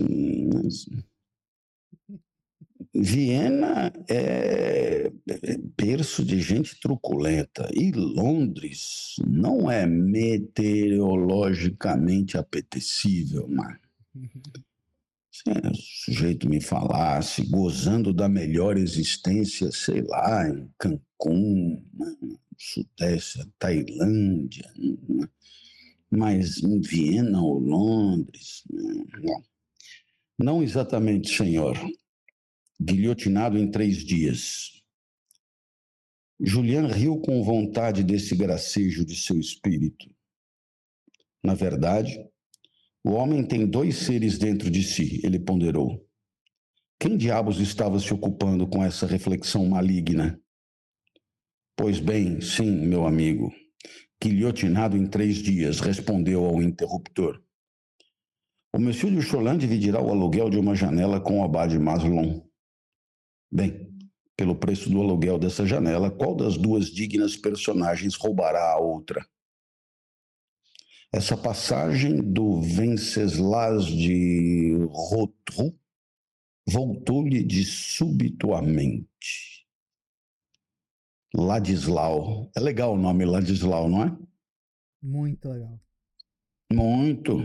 Viena 2.93 3.93
é, 4.09 5.12
é 5.28 5.57
berço 5.76 6.24
de 6.24 6.41
gente 6.41 6.80
truculenta 6.80 7.70
e 7.72 7.93
Londres 7.93 9.14
não 9.24 9.70
é 9.70 9.86
meteorologicamente 9.86 12.36
apetecível, 12.36 13.47
mas 13.49 13.78
se 15.30 15.45
o 15.49 15.74
sujeito 15.74 16.49
me 16.49 16.61
falasse, 16.61 17.47
gozando 17.47 18.12
da 18.12 18.28
melhor 18.28 18.76
existência, 18.76 19.70
sei 19.70 20.03
lá, 20.03 20.49
em 20.49 20.68
Cancún, 20.76 21.01
no 21.29 22.41
Sudeste, 22.57 23.47
Tailândia, 23.59 24.73
mas 26.11 26.62
em 26.62 26.81
Viena 26.81 27.43
ou 27.43 27.59
Londres, 27.59 28.62
não. 28.71 29.43
Não 30.39 30.62
exatamente, 30.62 31.37
senhor. 31.37 31.77
Guilhotinado 32.81 33.59
em 33.59 33.71
três 33.71 33.99
dias. 33.99 34.71
Julian 36.41 36.87
riu 36.87 37.21
com 37.21 37.45
vontade 37.45 38.03
desse 38.03 38.35
gracejo 38.35 39.05
de 39.05 39.14
seu 39.14 39.39
espírito. 39.39 40.11
Na 41.45 41.53
verdade, 41.53 42.18
o 43.05 43.11
homem 43.11 43.47
tem 43.47 43.66
dois 43.66 43.97
seres 43.99 44.39
dentro 44.39 44.71
de 44.71 44.83
si, 44.83 45.21
ele 45.23 45.39
ponderou. 45.39 46.07
Quem 46.99 47.16
diabos 47.16 47.61
estava 47.61 47.99
se 47.99 48.12
ocupando 48.12 48.66
com 48.66 48.83
essa 48.83 49.07
reflexão 49.07 49.66
maligna? 49.66 50.41
Pois 51.81 51.99
bem, 51.99 52.43
sim, 52.43 52.70
meu 52.87 53.07
amigo. 53.07 53.51
Quilhotinado 54.20 54.99
em 54.99 55.07
três 55.07 55.37
dias, 55.37 55.81
respondeu 55.81 56.45
ao 56.45 56.61
interruptor. 56.61 57.43
O 58.74 58.78
Monsieur 58.78 59.11
de 59.14 59.22
Cholan 59.22 59.57
dividirá 59.57 59.99
o 59.99 60.11
aluguel 60.11 60.51
de 60.51 60.59
uma 60.59 60.74
janela 60.74 61.18
com 61.18 61.41
o 61.41 61.43
abade 61.43 61.78
Maslon. 61.78 62.43
Bem, 63.51 63.89
pelo 64.37 64.55
preço 64.55 64.91
do 64.91 65.01
aluguel 65.01 65.39
dessa 65.39 65.64
janela, 65.64 66.11
qual 66.11 66.37
das 66.37 66.59
duas 66.59 66.91
dignas 66.91 67.35
personagens 67.35 68.14
roubará 68.14 68.72
a 68.72 68.78
outra? 68.78 69.26
essa 71.12 71.37
passagem 71.37 72.22
do 72.22 72.61
Venceslas 72.61 73.87
de 73.87 74.76
Rotrou 74.91 75.76
voltou-lhe 76.68 77.43
de 77.43 77.64
subitamente. 77.64 79.49
Ladislau. 81.35 82.51
É 82.57 82.61
legal 82.61 82.95
o 82.95 82.99
nome 82.99 83.24
Ladislau, 83.24 83.89
não 83.89 84.05
é? 84.05 84.16
Muito 85.03 85.49
legal. 85.49 85.81
Muito. 86.72 87.39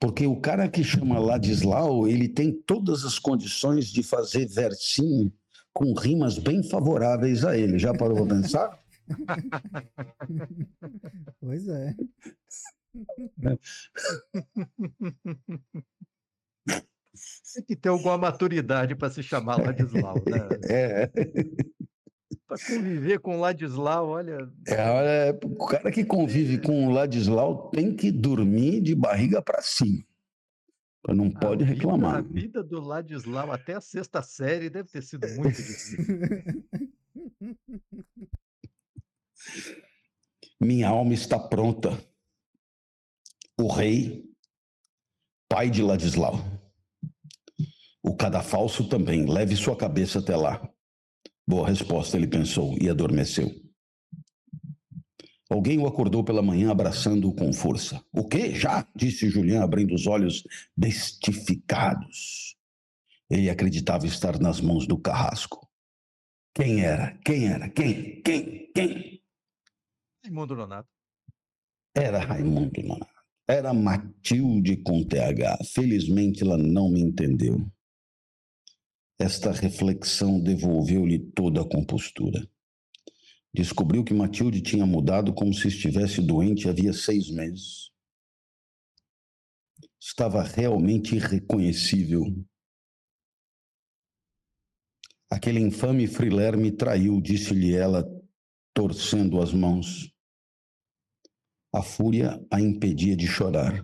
Porque 0.00 0.26
o 0.26 0.40
cara 0.40 0.68
que 0.68 0.84
chama 0.84 1.18
Ladislau, 1.18 2.08
ele 2.08 2.28
tem 2.28 2.52
todas 2.52 3.04
as 3.04 3.18
condições 3.18 3.86
de 3.86 4.02
fazer 4.02 4.46
versinho 4.46 5.32
com 5.72 5.92
rimas 5.92 6.38
bem 6.38 6.62
favoráveis 6.62 7.44
a 7.44 7.56
ele. 7.56 7.78
Já 7.78 7.92
parou 7.92 8.26
para 8.26 8.36
pensar? 8.36 8.80
pois 11.40 11.68
é. 11.68 11.94
Tem 17.54 17.64
que 17.66 17.76
ter 17.76 17.88
alguma 17.88 18.18
maturidade 18.18 18.94
para 18.94 19.10
se 19.10 19.22
chamar 19.22 19.58
Ladislau, 19.58 20.16
né? 20.16 20.48
É. 20.68 21.10
Para 22.58 22.76
conviver 22.76 23.18
com 23.20 23.36
o 23.36 23.40
Ladislau, 23.40 24.08
olha. 24.08 24.50
É, 24.66 24.90
olha, 24.90 25.38
o 25.44 25.66
cara 25.66 25.90
que 25.90 26.04
convive 26.04 26.58
com 26.58 26.86
o 26.86 26.90
Ladislau 26.90 27.70
tem 27.70 27.94
que 27.94 28.10
dormir 28.10 28.80
de 28.80 28.94
barriga 28.94 29.40
para 29.42 29.60
cima. 29.62 30.04
Não 31.08 31.30
pode 31.30 31.62
a 31.62 31.66
reclamar. 31.66 32.22
Vida, 32.22 32.28
a 32.28 32.42
vida 32.42 32.64
do 32.64 32.80
Ladislau 32.80 33.52
até 33.52 33.74
a 33.74 33.80
sexta 33.80 34.22
série 34.22 34.68
deve 34.68 34.88
ter 34.90 35.02
sido 35.02 35.26
muito 35.36 35.56
difícil. 35.56 35.98
Minha 40.60 40.88
alma 40.88 41.14
está 41.14 41.38
pronta. 41.38 41.96
O 43.58 43.68
rei, 43.72 44.24
pai 45.48 45.70
de 45.70 45.82
Ladislau. 45.82 46.40
O 48.02 48.16
cadafalso 48.16 48.88
também, 48.88 49.26
leve 49.26 49.54
sua 49.56 49.76
cabeça 49.76 50.18
até 50.18 50.36
lá. 50.36 50.68
Boa 51.48 51.68
resposta, 51.68 52.16
ele 52.16 52.26
pensou 52.26 52.76
e 52.80 52.88
adormeceu. 52.88 53.48
Alguém 55.48 55.78
o 55.78 55.86
acordou 55.86 56.24
pela 56.24 56.42
manhã 56.42 56.72
abraçando-o 56.72 57.32
com 57.32 57.52
força. 57.52 58.04
O 58.12 58.26
quê? 58.26 58.52
Já? 58.52 58.86
disse 58.96 59.30
Julián, 59.30 59.62
abrindo 59.62 59.94
os 59.94 60.06
olhos 60.08 60.42
bestificados. 60.76 62.56
Ele 63.30 63.48
acreditava 63.48 64.06
estar 64.06 64.40
nas 64.40 64.60
mãos 64.60 64.88
do 64.88 64.98
carrasco. 64.98 65.68
Quem 66.52 66.84
era? 66.84 67.16
Quem 67.24 67.46
era? 67.46 67.68
Quem? 67.70 68.22
Quem? 68.22 68.72
Quem? 68.72 69.22
Raimundo 70.24 70.56
Nonato. 70.56 70.88
Era 71.94 72.18
Raimundo 72.18 72.82
Nonato. 72.82 73.22
Era 73.48 73.72
Matilde 73.72 74.76
com 74.78 75.04
TH. 75.04 75.58
Felizmente 75.64 76.42
ela 76.42 76.58
não 76.58 76.90
me 76.90 77.00
entendeu. 77.00 77.70
Esta 79.18 79.50
reflexão 79.50 80.38
devolveu-lhe 80.38 81.18
toda 81.18 81.62
a 81.62 81.68
compostura. 81.68 82.46
Descobriu 83.52 84.04
que 84.04 84.12
Matilde 84.12 84.60
tinha 84.60 84.84
mudado 84.84 85.32
como 85.32 85.54
se 85.54 85.68
estivesse 85.68 86.20
doente 86.20 86.68
havia 86.68 86.92
seis 86.92 87.30
meses. 87.30 87.90
Estava 89.98 90.42
realmente 90.42 91.16
irreconhecível. 91.16 92.24
Aquele 95.30 95.60
infame 95.60 96.06
friler 96.06 96.56
me 96.56 96.70
traiu, 96.70 97.20
disse-lhe 97.20 97.74
ela, 97.74 98.04
torcendo 98.74 99.40
as 99.40 99.54
mãos. 99.54 100.12
A 101.74 101.82
fúria 101.82 102.38
a 102.50 102.60
impedia 102.60 103.16
de 103.16 103.26
chorar. 103.26 103.82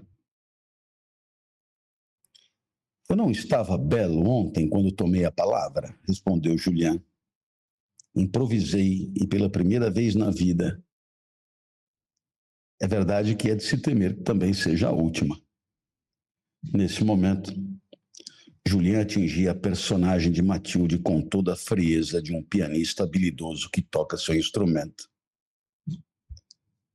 Eu 3.09 3.17
não 3.17 3.31
estava 3.31 3.77
belo 3.77 4.27
ontem 4.29 4.69
quando 4.69 4.93
tomei 4.93 5.25
a 5.25 5.33
palavra, 5.33 5.95
respondeu 6.07 6.57
Julián. 6.57 7.03
Improvisei 8.15 9.13
e 9.17 9.27
pela 9.27 9.51
primeira 9.51 9.91
vez 9.91 10.15
na 10.15 10.31
vida. 10.31 10.83
É 12.81 12.87
verdade 12.87 13.37
que 13.37 13.51
é 13.51 13.55
de 13.55 13.63
se 13.63 13.79
temer 13.79 14.17
que 14.17 14.23
também 14.23 14.53
seja 14.53 14.89
a 14.89 14.93
última. 14.93 15.41
Nesse 16.73 17.03
momento, 17.03 17.53
Julián 18.67 19.03
atingia 19.03 19.51
a 19.51 19.55
personagem 19.55 20.31
de 20.31 20.41
Matilde 20.41 20.99
com 20.99 21.21
toda 21.21 21.55
a 21.55 21.57
frieza 21.57 22.23
de 22.23 22.33
um 22.33 22.43
pianista 22.43 23.03
habilidoso 23.03 23.69
que 23.71 23.83
toca 23.83 24.17
seu 24.17 24.35
instrumento. 24.37 25.11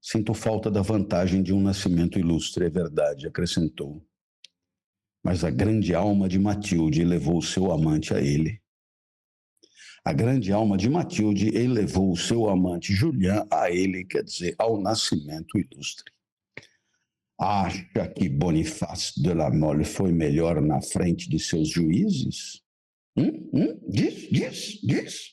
Sinto 0.01 0.33
falta 0.33 0.71
da 0.71 0.81
vantagem 0.81 1.43
de 1.43 1.53
um 1.53 1.61
nascimento 1.61 2.17
ilustre, 2.17 2.65
é 2.65 2.69
verdade, 2.69 3.27
acrescentou. 3.27 4.06
Mas 5.27 5.43
a 5.43 5.49
grande 5.49 5.93
alma 5.93 6.29
de 6.29 6.39
Matilde 6.39 7.03
levou 7.03 7.41
seu 7.41 7.69
amante 7.69 8.13
a 8.13 8.21
ele. 8.21 8.61
A 10.05 10.13
grande 10.13 10.53
alma 10.53 10.77
de 10.77 10.89
Matilde 10.89 11.49
elevou 11.53 12.13
o 12.13 12.15
seu 12.15 12.47
amante 12.47 12.93
Julian 12.93 13.45
a 13.51 13.69
ele, 13.69 14.05
quer 14.05 14.23
dizer, 14.23 14.55
ao 14.57 14.81
nascimento 14.81 15.59
ilustre. 15.59 16.13
Acha 17.37 18.07
que 18.15 18.29
Bonifácio 18.29 19.21
de 19.21 19.33
la 19.33 19.51
Mole 19.51 19.83
foi 19.83 20.13
melhor 20.13 20.61
na 20.61 20.81
frente 20.81 21.29
de 21.29 21.37
seus 21.39 21.67
juízes? 21.67 22.61
Hum? 23.17 23.49
Hum? 23.53 23.81
Diz, 23.85 24.29
diz, 24.31 24.79
diz. 24.81 25.31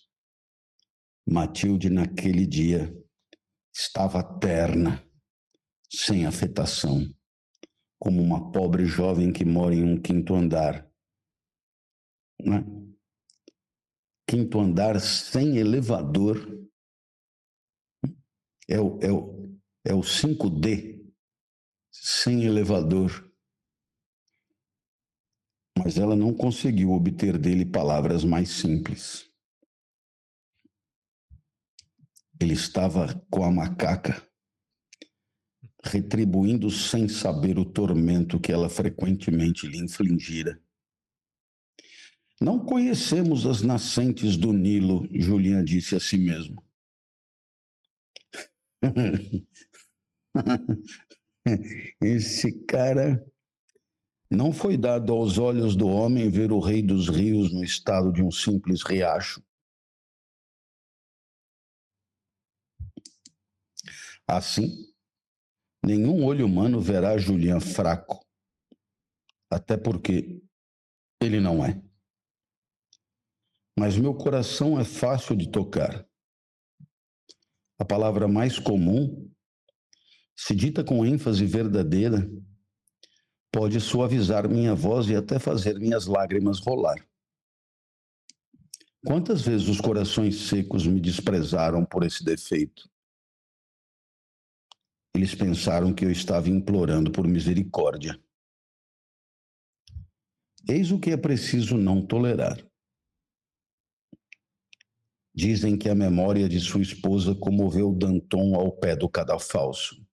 Matilde, 1.25 1.89
naquele 1.89 2.49
dia, 2.49 2.93
estava 3.73 4.25
terna, 4.41 5.09
sem 5.89 6.27
afetação, 6.27 7.09
como 8.05 8.21
uma 8.21 8.53
pobre 8.53 8.85
jovem 8.85 9.33
que 9.33 9.47
mora 9.47 9.75
em 9.75 9.83
um 9.83 9.99
quinto 9.99 10.35
andar. 10.35 10.87
Né? 12.39 12.63
Quinto 14.29 14.61
andar 14.61 15.01
sem 15.01 15.57
elevador. 15.57 16.37
É 18.69 18.79
o, 18.79 18.99
é 19.01 19.11
o, 19.11 19.59
é 19.87 19.95
o 19.95 20.01
5D, 20.01 21.03
sem 21.91 22.45
elevador. 22.45 23.33
Mas 25.79 25.97
ela 25.97 26.15
não 26.15 26.35
conseguiu 26.35 26.91
obter 26.91 27.39
dele 27.39 27.65
palavras 27.65 28.23
mais 28.23 28.51
simples. 28.51 29.33
Ele 32.39 32.53
estava 32.53 33.15
com 33.31 33.45
a 33.45 33.51
macaca, 33.51 34.23
retribuindo 35.85 36.71
sem 36.71 37.09
saber 37.09 37.59
o 37.59 37.65
tormento 37.65 38.41
que 38.41 38.51
ela 38.51 38.71
frequentemente 38.71 39.67
lhe 39.67 39.79
infligira. 39.79 40.59
Não 42.41 42.59
conhecemos 42.59 43.47
as 43.47 43.63
nascentes 43.63 44.37
do 44.37 44.53
Nilo, 44.53 45.07
Julian 45.13 45.63
disse 45.63 45.95
a 45.95 46.01
si 46.01 46.19
mesmo. 46.19 46.65
Esse 52.01 52.53
cara 52.65 53.25
não 54.31 54.53
foi 54.53 54.77
dado 54.77 55.13
aos 55.13 55.39
olhos 55.39 55.77
do 55.77 55.87
homem 55.87 56.31
ver 56.31 56.51
o 56.51 56.59
rei 56.59 56.83
dos 56.83 57.09
rios 57.09 57.53
no 57.53 57.63
estado 57.63 58.13
de 58.13 58.23
um 58.23 58.31
simples 58.31 58.83
riacho. 58.83 59.43
Assim, 64.27 64.94
nenhum 65.85 66.25
olho 66.25 66.47
humano 66.47 66.81
verá 66.81 67.17
Julian 67.19 67.61
fraco, 67.61 68.25
até 69.51 69.77
porque 69.77 70.43
ele 71.23 71.41
não 71.41 71.65
é. 71.65 71.81
Mas 73.79 73.97
meu 73.97 74.15
coração 74.15 74.79
é 74.79 74.85
fácil 74.85 75.37
de 75.37 75.51
tocar. 75.51 76.07
A 77.79 77.85
palavra 77.85 78.29
mais 78.29 78.59
comum, 78.59 79.31
se 80.37 80.55
dita 80.55 80.85
com 80.85 81.05
ênfase 81.05 81.45
verdadeira, 81.45 82.29
pode 83.53 83.81
suavizar 83.81 84.49
minha 84.49 84.75
voz 84.75 85.09
e 85.09 85.17
até 85.17 85.39
fazer 85.39 85.79
minhas 85.79 86.07
lágrimas 86.07 86.61
rolar. 86.61 87.05
Quantas 89.05 89.43
vezes 89.43 89.69
os 89.69 89.81
corações 89.81 90.49
secos 90.49 90.87
me 90.87 91.01
desprezaram 91.01 91.85
por 91.85 92.05
esse 92.05 92.25
defeito? 92.25 92.89
Eles 95.15 95.33
pensaram 95.33 95.95
que 95.95 96.05
eu 96.05 96.11
estava 96.11 96.51
implorando 96.51 97.13
por 97.13 97.27
misericórdia. 97.27 98.21
Eis 100.69 100.91
o 100.91 100.99
que 100.99 101.11
é 101.11 101.17
preciso 101.17 101.77
não 101.77 102.05
tolerar. 102.05 102.59
Dizem 105.33 105.79
que 105.79 105.89
a 105.89 105.95
memória 105.95 106.49
de 106.49 106.59
sua 106.59 106.83
esposa 106.83 107.35
comoveu 107.35 107.93
Danton 107.93 108.57
ao 108.57 108.73
pé 108.73 108.97
do 108.97 109.09
cadafalso. 109.09 110.05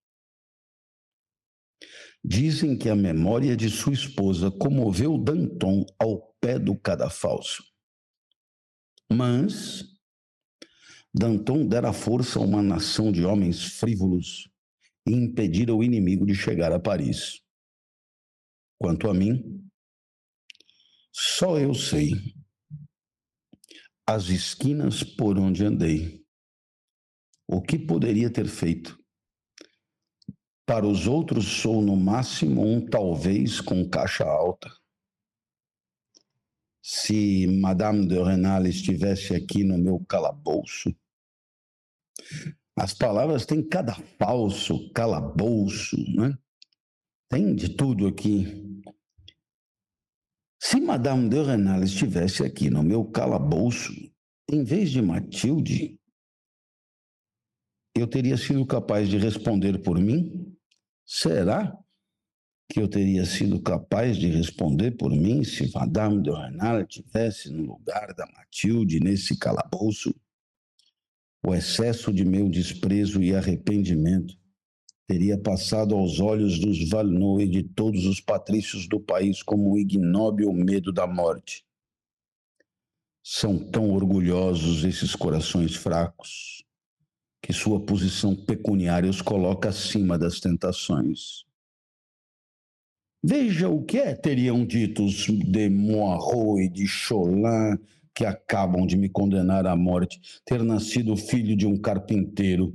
Dizem 2.23 2.77
que 2.77 2.87
a 2.87 2.95
memória 2.95 3.57
de 3.57 3.69
sua 3.69 3.93
esposa 3.93 4.51
comoveu 4.51 5.17
Danton 5.17 5.83
ao 5.97 6.33
pé 6.39 6.59
do 6.59 6.77
cadafalso. 6.77 7.63
Mas 9.11 9.83
Danton 11.11 11.67
dera 11.67 11.91
força 11.91 12.37
a 12.37 12.43
uma 12.43 12.61
nação 12.61 13.11
de 13.11 13.25
homens 13.25 13.79
frívolos 13.79 14.50
e 15.07 15.11
impedir 15.11 15.69
o 15.71 15.83
inimigo 15.83 16.25
de 16.25 16.35
chegar 16.35 16.71
a 16.71 16.79
Paris. 16.79 17.41
Quanto 18.79 19.09
a 19.09 19.13
mim, 19.13 19.69
só 21.11 21.59
eu 21.59 21.73
sei 21.73 22.11
as 24.07 24.29
esquinas 24.29 25.03
por 25.03 25.37
onde 25.37 25.63
andei. 25.63 26.25
O 27.47 27.61
que 27.61 27.77
poderia 27.77 28.31
ter 28.31 28.47
feito? 28.47 28.97
Para 30.65 30.87
os 30.87 31.07
outros, 31.07 31.45
sou 31.45 31.81
no 31.81 31.95
máximo 31.95 32.65
um 32.65 32.85
talvez 32.85 33.59
com 33.59 33.89
caixa 33.89 34.23
alta. 34.23 34.69
Se 36.81 37.45
Madame 37.59 38.07
de 38.07 38.21
Renal 38.21 38.65
estivesse 38.65 39.35
aqui 39.35 39.63
no 39.63 39.77
meu 39.77 39.99
calabouço, 40.05 40.95
as 42.82 42.95
palavras 42.95 43.45
têm 43.45 43.61
cada 43.61 43.93
falso, 44.17 44.91
calabouço, 44.91 45.95
né? 46.15 46.36
Tem 47.29 47.53
de 47.53 47.69
tudo 47.75 48.07
aqui. 48.07 48.82
Se 50.59 50.79
Madame 50.79 51.29
de 51.29 51.43
Renal 51.43 51.84
estivesse 51.84 52.43
aqui 52.43 52.71
no 52.71 52.82
meu 52.82 53.05
calabouço, 53.05 53.93
em 54.49 54.63
vez 54.63 54.89
de 54.89 54.99
Matilde, 54.99 55.99
eu 57.95 58.07
teria 58.07 58.36
sido 58.36 58.65
capaz 58.65 59.07
de 59.07 59.17
responder 59.19 59.84
por 59.84 59.99
mim? 59.99 60.51
Será 61.05 61.77
que 62.67 62.79
eu 62.79 62.88
teria 62.88 63.25
sido 63.25 63.61
capaz 63.61 64.17
de 64.17 64.25
responder 64.27 64.97
por 64.97 65.11
mim 65.11 65.43
se 65.43 65.71
Madame 65.71 66.23
de 66.23 66.32
Renal 66.32 66.82
estivesse 66.82 67.51
no 67.51 67.61
lugar 67.63 68.11
da 68.15 68.25
Matilde 68.25 68.99
nesse 68.99 69.38
calabouço? 69.38 70.11
O 71.43 71.55
excesso 71.55 72.13
de 72.13 72.23
meu 72.23 72.47
desprezo 72.47 73.21
e 73.21 73.35
arrependimento 73.35 74.37
teria 75.07 75.37
passado 75.37 75.95
aos 75.95 76.19
olhos 76.19 76.59
dos 76.59 76.89
Valnoy 76.89 77.43
e 77.43 77.49
de 77.49 77.63
todos 77.63 78.05
os 78.05 78.21
patrícios 78.21 78.87
do 78.87 78.99
país 78.99 79.41
como 79.41 79.71
um 79.71 79.77
ignóbil 79.77 80.53
medo 80.53 80.93
da 80.93 81.07
morte. 81.07 81.65
São 83.23 83.57
tão 83.57 83.89
orgulhosos 83.91 84.83
esses 84.83 85.15
corações 85.15 85.75
fracos 85.75 86.63
que 87.41 87.51
sua 87.51 87.83
posição 87.83 88.35
pecuniária 88.35 89.09
os 89.09 89.21
coloca 89.21 89.69
acima 89.69 90.17
das 90.17 90.39
tentações. 90.39 91.43
Veja 93.23 93.67
o 93.67 93.83
que 93.83 93.97
é, 93.97 94.15
teriam 94.15 94.65
dito 94.65 95.03
os 95.03 95.25
de 95.25 95.69
Moirot 95.69 96.61
e 96.61 96.69
de 96.69 96.87
Cholin 96.87 97.77
que 98.14 98.26
acabam 98.26 98.86
de 98.86 98.97
me 98.97 99.09
condenar 99.09 99.66
à 99.66 99.76
morte, 99.76 100.20
ter 100.45 100.64
nascido 100.64 101.16
filho 101.16 101.55
de 101.55 101.66
um 101.66 101.78
carpinteiro. 101.78 102.74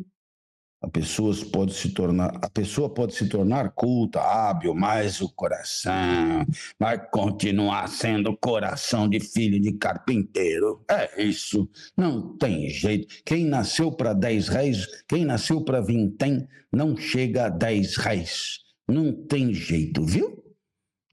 A 0.83 0.89
pessoa 0.89 1.35
pode 1.51 1.75
se 1.75 1.91
tornar, 1.91 2.39
a 2.41 2.51
pessoa 2.51 2.93
pode 2.93 3.15
se 3.15 3.29
tornar 3.29 3.73
culta, 3.73 4.21
hábil, 4.21 4.75
mas 4.75 5.21
o 5.21 5.29
coração 5.29 6.47
vai 6.79 6.99
continuar 7.11 7.89
sendo 7.89 8.37
coração 8.37 9.09
de 9.09 9.19
filho 9.19 9.59
de 9.59 9.73
carpinteiro. 9.73 10.85
É 10.89 11.23
isso, 11.23 11.69
não 11.97 12.37
tem 12.37 12.69
jeito. 12.69 13.09
Quem 13.25 13.47
nasceu 13.47 13.91
para 13.91 14.13
dez 14.13 14.49
reis, 14.49 14.87
quem 15.09 15.25
nasceu 15.25 15.65
para 15.65 15.81
vintém, 15.81 16.47
não 16.71 16.97
chega 16.97 17.47
a 17.47 17.49
dez 17.49 17.97
reis. 17.97 18.61
Não 18.87 19.13
tem 19.13 19.53
jeito, 19.53 20.05
viu? 20.05 20.46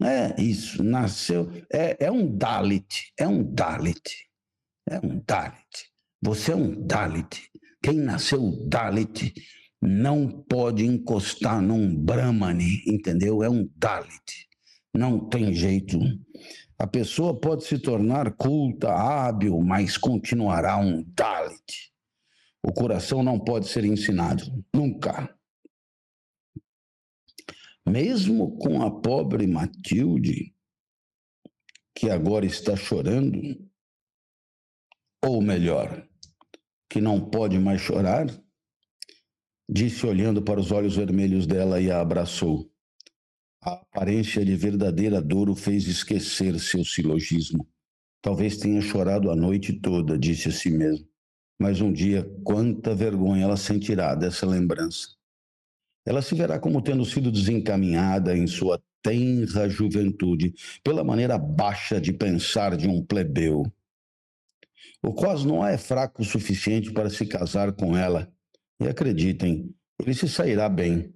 É 0.02 0.42
isso, 0.42 0.84
nasceu. 0.84 1.50
É, 1.72 2.06
é 2.06 2.12
um 2.12 2.36
Dalit, 2.36 3.14
é 3.18 3.28
um 3.28 3.44
Dalit, 3.44 4.28
é 4.90 5.00
um 5.00 5.22
Dalit. 5.26 5.92
Você 6.22 6.52
é 6.52 6.56
um 6.56 6.86
Dalit. 6.86 7.50
Quem 7.82 7.96
nasceu 7.96 8.68
Dalit 8.68 9.34
não 9.82 10.28
pode 10.30 10.86
encostar 10.86 11.62
num 11.62 11.96
Brahmani, 11.96 12.82
entendeu? 12.88 13.44
É 13.44 13.50
um 13.50 13.70
Dalit. 13.76 14.48
Não 14.94 15.20
tem 15.30 15.54
jeito. 15.54 16.00
A 16.80 16.88
pessoa 16.88 17.40
pode 17.40 17.66
se 17.66 17.78
tornar 17.78 18.32
culta, 18.34 18.92
hábil, 18.92 19.60
mas 19.62 19.98
continuará 19.98 20.78
um 20.78 21.04
Dalit. 21.16 21.92
O 22.66 22.72
coração 22.72 23.22
não 23.22 23.40
pode 23.40 23.68
ser 23.68 23.84
ensinado, 23.84 24.44
nunca 24.74 25.30
mesmo 27.88 28.58
com 28.58 28.82
a 28.82 28.90
pobre 28.90 29.46
Matilde, 29.48 30.54
que 31.96 32.10
agora 32.10 32.46
está 32.46 32.76
chorando, 32.76 33.40
ou 35.24 35.42
melhor, 35.42 36.08
que 36.90 37.00
não 37.00 37.20
pode 37.20 37.58
mais 37.60 37.82
chorar, 37.82 38.28
disse 39.70 40.06
olhando 40.06 40.42
para 40.42 40.60
os 40.60 40.72
olhos 40.72 40.96
vermelhos 40.96 41.48
dela 41.48 41.80
e 41.80 41.90
a 41.90 42.02
abraçou. 42.02 42.70
A 43.62 43.74
aparência 43.74 44.44
de 44.44 44.56
verdadeira 44.56 45.22
dor 45.22 45.50
o 45.50 45.56
fez 45.56 45.88
esquecer 45.88 46.60
seu 46.60 46.84
silogismo. 46.84 47.68
Talvez 48.22 48.58
tenha 48.58 48.82
chorado 48.82 49.32
a 49.32 49.36
noite 49.36 49.74
toda, 49.74 50.18
disse 50.18 50.50
a 50.50 50.52
si 50.52 50.70
mesmo. 50.70 51.08
Mas 51.60 51.80
um 51.80 51.92
dia, 51.92 52.24
quanta 52.44 52.94
vergonha 52.94 53.44
ela 53.44 53.56
sentirá 53.56 54.16
dessa 54.16 54.46
lembrança. 54.46 55.10
Ela 56.06 56.22
se 56.22 56.36
verá 56.36 56.60
como 56.60 56.82
tendo 56.82 57.06
sido 57.06 57.32
desencaminhada 57.32 58.36
em 58.36 58.46
sua 58.46 58.82
tenra 59.02 59.70
juventude 59.70 60.54
pela 60.84 61.04
maneira 61.04 61.38
baixa 61.38 62.00
de 62.00 62.14
pensar 62.14 62.76
de 62.76 62.88
um 62.88 63.06
plebeu. 63.06 63.64
O 65.02 65.14
Cosnoa 65.14 65.70
é 65.70 65.78
fraco 65.78 66.22
o 66.22 66.26
suficiente 66.26 66.92
para 66.92 67.10
se 67.10 67.26
casar 67.26 67.74
com 67.74 67.96
ela, 67.96 68.32
e 68.80 68.88
acreditem, 68.88 69.74
ele 70.00 70.14
se 70.14 70.28
sairá 70.28 70.70
bem. 70.70 71.14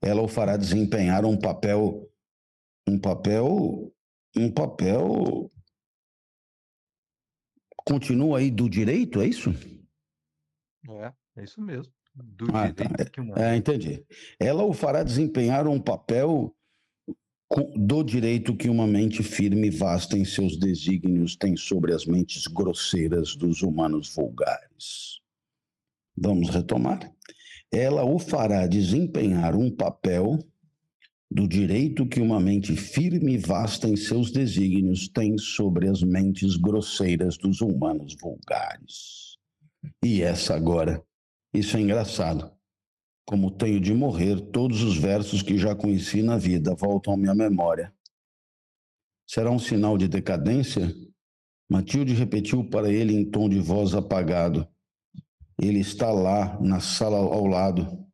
Ela 0.00 0.22
o 0.22 0.28
fará 0.28 0.56
desempenhar 0.56 1.24
um 1.24 1.36
papel, 1.36 2.08
um 2.88 2.98
papel, 2.98 3.92
um 4.36 4.50
papel. 4.50 5.50
Continua 7.84 8.38
aí 8.38 8.50
do 8.50 8.68
direito, 8.68 9.20
é 9.20 9.26
isso? 9.26 9.50
É, 10.88 11.12
é 11.36 11.44
isso 11.44 11.60
mesmo. 11.60 11.92
Do 12.22 12.46
Ah, 12.54 12.72
tá. 12.72 12.84
direito 12.84 13.20
uma 13.20 13.38
É, 13.38 13.56
entendi. 13.56 14.04
Ela 14.38 14.64
o 14.64 14.72
fará 14.72 15.02
desempenhar 15.02 15.66
um 15.66 15.80
papel 15.80 16.54
do 17.76 18.04
direito 18.04 18.54
que 18.56 18.68
uma 18.68 18.86
mente 18.86 19.22
firme 19.22 19.66
e 19.66 19.70
vasta 19.70 20.16
em 20.16 20.24
seus 20.24 20.56
desígnios 20.56 21.34
tem 21.34 21.56
sobre 21.56 21.92
as 21.92 22.06
mentes 22.06 22.46
grosseiras 22.46 23.34
dos 23.34 23.62
humanos 23.62 24.14
vulgares. 24.14 25.20
Vamos 26.16 26.48
retomar. 26.50 27.12
Ela 27.72 28.04
o 28.04 28.18
fará 28.18 28.66
desempenhar 28.66 29.56
um 29.56 29.70
papel 29.70 30.38
do 31.30 31.46
direito 31.46 32.06
que 32.06 32.20
uma 32.20 32.40
mente 32.40 32.74
firme 32.74 33.34
e 33.34 33.38
vasta 33.38 33.88
em 33.88 33.96
seus 33.96 34.32
desígnios 34.32 35.08
tem 35.08 35.38
sobre 35.38 35.88
as 35.88 36.02
mentes 36.02 36.56
grosseiras 36.56 37.36
dos 37.36 37.60
humanos 37.60 38.16
vulgares. 38.20 39.36
E 40.04 40.22
essa 40.22 40.54
agora, 40.54 41.02
isso 41.52 41.76
é 41.76 41.80
engraçado. 41.80 42.50
Como 43.26 43.50
tenho 43.50 43.80
de 43.80 43.92
morrer, 43.92 44.40
todos 44.50 44.82
os 44.82 44.96
versos 44.96 45.42
que 45.42 45.58
já 45.58 45.74
conheci 45.74 46.22
na 46.22 46.36
vida 46.36 46.74
voltam 46.74 47.14
à 47.14 47.16
minha 47.16 47.34
memória. 47.34 47.94
Será 49.26 49.50
um 49.50 49.58
sinal 49.58 49.96
de 49.96 50.08
decadência? 50.08 50.92
Matilde 51.68 52.14
repetiu 52.14 52.68
para 52.68 52.92
ele 52.92 53.14
em 53.14 53.24
tom 53.28 53.48
de 53.48 53.60
voz 53.60 53.94
apagado. 53.94 54.66
Ele 55.60 55.78
está 55.78 56.10
lá, 56.10 56.60
na 56.60 56.80
sala 56.80 57.18
ao 57.18 57.46
lado. 57.46 58.04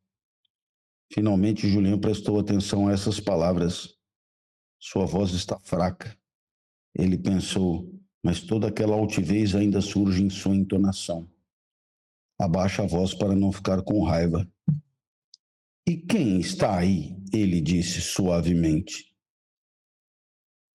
Finalmente, 1.13 1.69
Julinho 1.69 1.99
prestou 1.99 2.39
atenção 2.39 2.89
a 2.89 2.93
essas 2.93 3.21
palavras. 3.21 3.95
Sua 4.79 5.07
voz 5.07 5.31
está 5.31 5.59
fraca. 5.61 6.15
Ele 6.95 7.17
pensou, 7.17 7.91
mas 8.23 8.41
toda 8.41 8.69
aquela 8.69 8.95
altivez 8.97 9.55
ainda 9.55 9.81
surge 9.81 10.23
em 10.23 10.29
sua 10.29 10.55
entonação. 10.55 11.27
Abaixa 12.39 12.83
a 12.83 12.87
voz 12.87 13.15
para 13.15 13.35
não 13.35 13.51
ficar 13.51 13.83
com 13.83 14.05
raiva. 14.05 14.47
E 15.89 15.97
quem 15.97 16.41
está 16.41 16.79
aí? 16.79 17.17
Ele 17.33 17.61
disse 17.61 18.01
suavemente. 18.01 19.15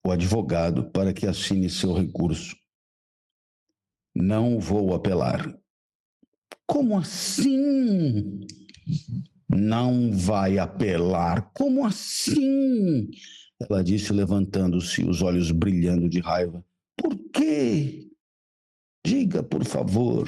O 0.06 0.12
advogado, 0.12 0.90
para 0.92 1.14
que 1.14 1.28
assine 1.28 1.70
seu 1.70 1.94
recurso. 1.94 2.56
Não 4.16 4.60
vou 4.60 4.94
apelar. 4.94 5.56
Como 6.66 6.98
assim? 6.98 8.42
Não 9.48 10.12
vai 10.12 10.58
apelar? 10.58 11.52
Como 11.54 11.86
assim? 11.86 13.10
Ela 13.60 13.84
disse, 13.84 14.12
levantando-se, 14.12 15.04
os 15.04 15.22
olhos 15.22 15.52
brilhando 15.52 16.10
de 16.10 16.20
raiva. 16.20 16.66
Por 16.98 17.16
quê? 17.32 18.10
Diga, 19.06 19.44
por 19.44 19.66
favor. 19.66 20.28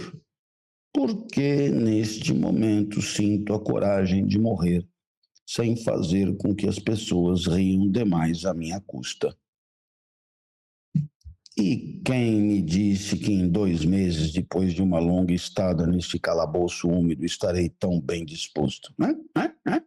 Porque 0.94 1.70
neste 1.70 2.34
momento 2.34 3.02
sinto 3.02 3.54
a 3.54 3.60
coragem 3.60 4.26
de 4.28 4.38
morrer 4.38 4.88
sem 5.46 5.76
fazer 5.76 6.36
com 6.38 6.56
que 6.56 6.68
as 6.68 6.80
pessoas 6.80 7.48
riam 7.48 7.90
demais 7.92 8.46
à 8.46 8.54
minha 8.54 8.80
custa. 8.80 9.36
E 11.56 12.02
quem 12.04 12.42
me 12.42 12.62
disse 12.62 13.18
que 13.18 13.32
em 13.32 13.48
dois 13.48 13.86
meses, 13.86 14.32
depois 14.32 14.74
de 14.74 14.82
uma 14.82 15.00
longa 15.00 15.34
estada 15.34 15.86
neste 15.86 16.18
calabouço 16.18 16.90
úmido, 16.90 17.24
estarei 17.24 17.70
tão 17.70 18.02
bem 18.02 18.26
disposto? 18.26 18.92
Né? 18.98 19.14
Né? 19.36 19.54
Né? 19.66 19.84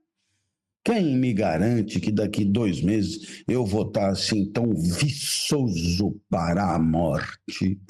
Quem 0.84 1.16
me 1.16 1.32
garante 1.34 1.98
que 1.98 2.12
daqui 2.12 2.44
dois 2.44 2.80
meses 2.80 3.42
eu 3.48 3.66
vou 3.66 3.88
estar 3.88 4.10
assim 4.10 4.52
tão 4.52 4.72
viçoso 4.72 6.20
para 6.30 6.72
a 6.72 6.78
morte? 6.78 7.80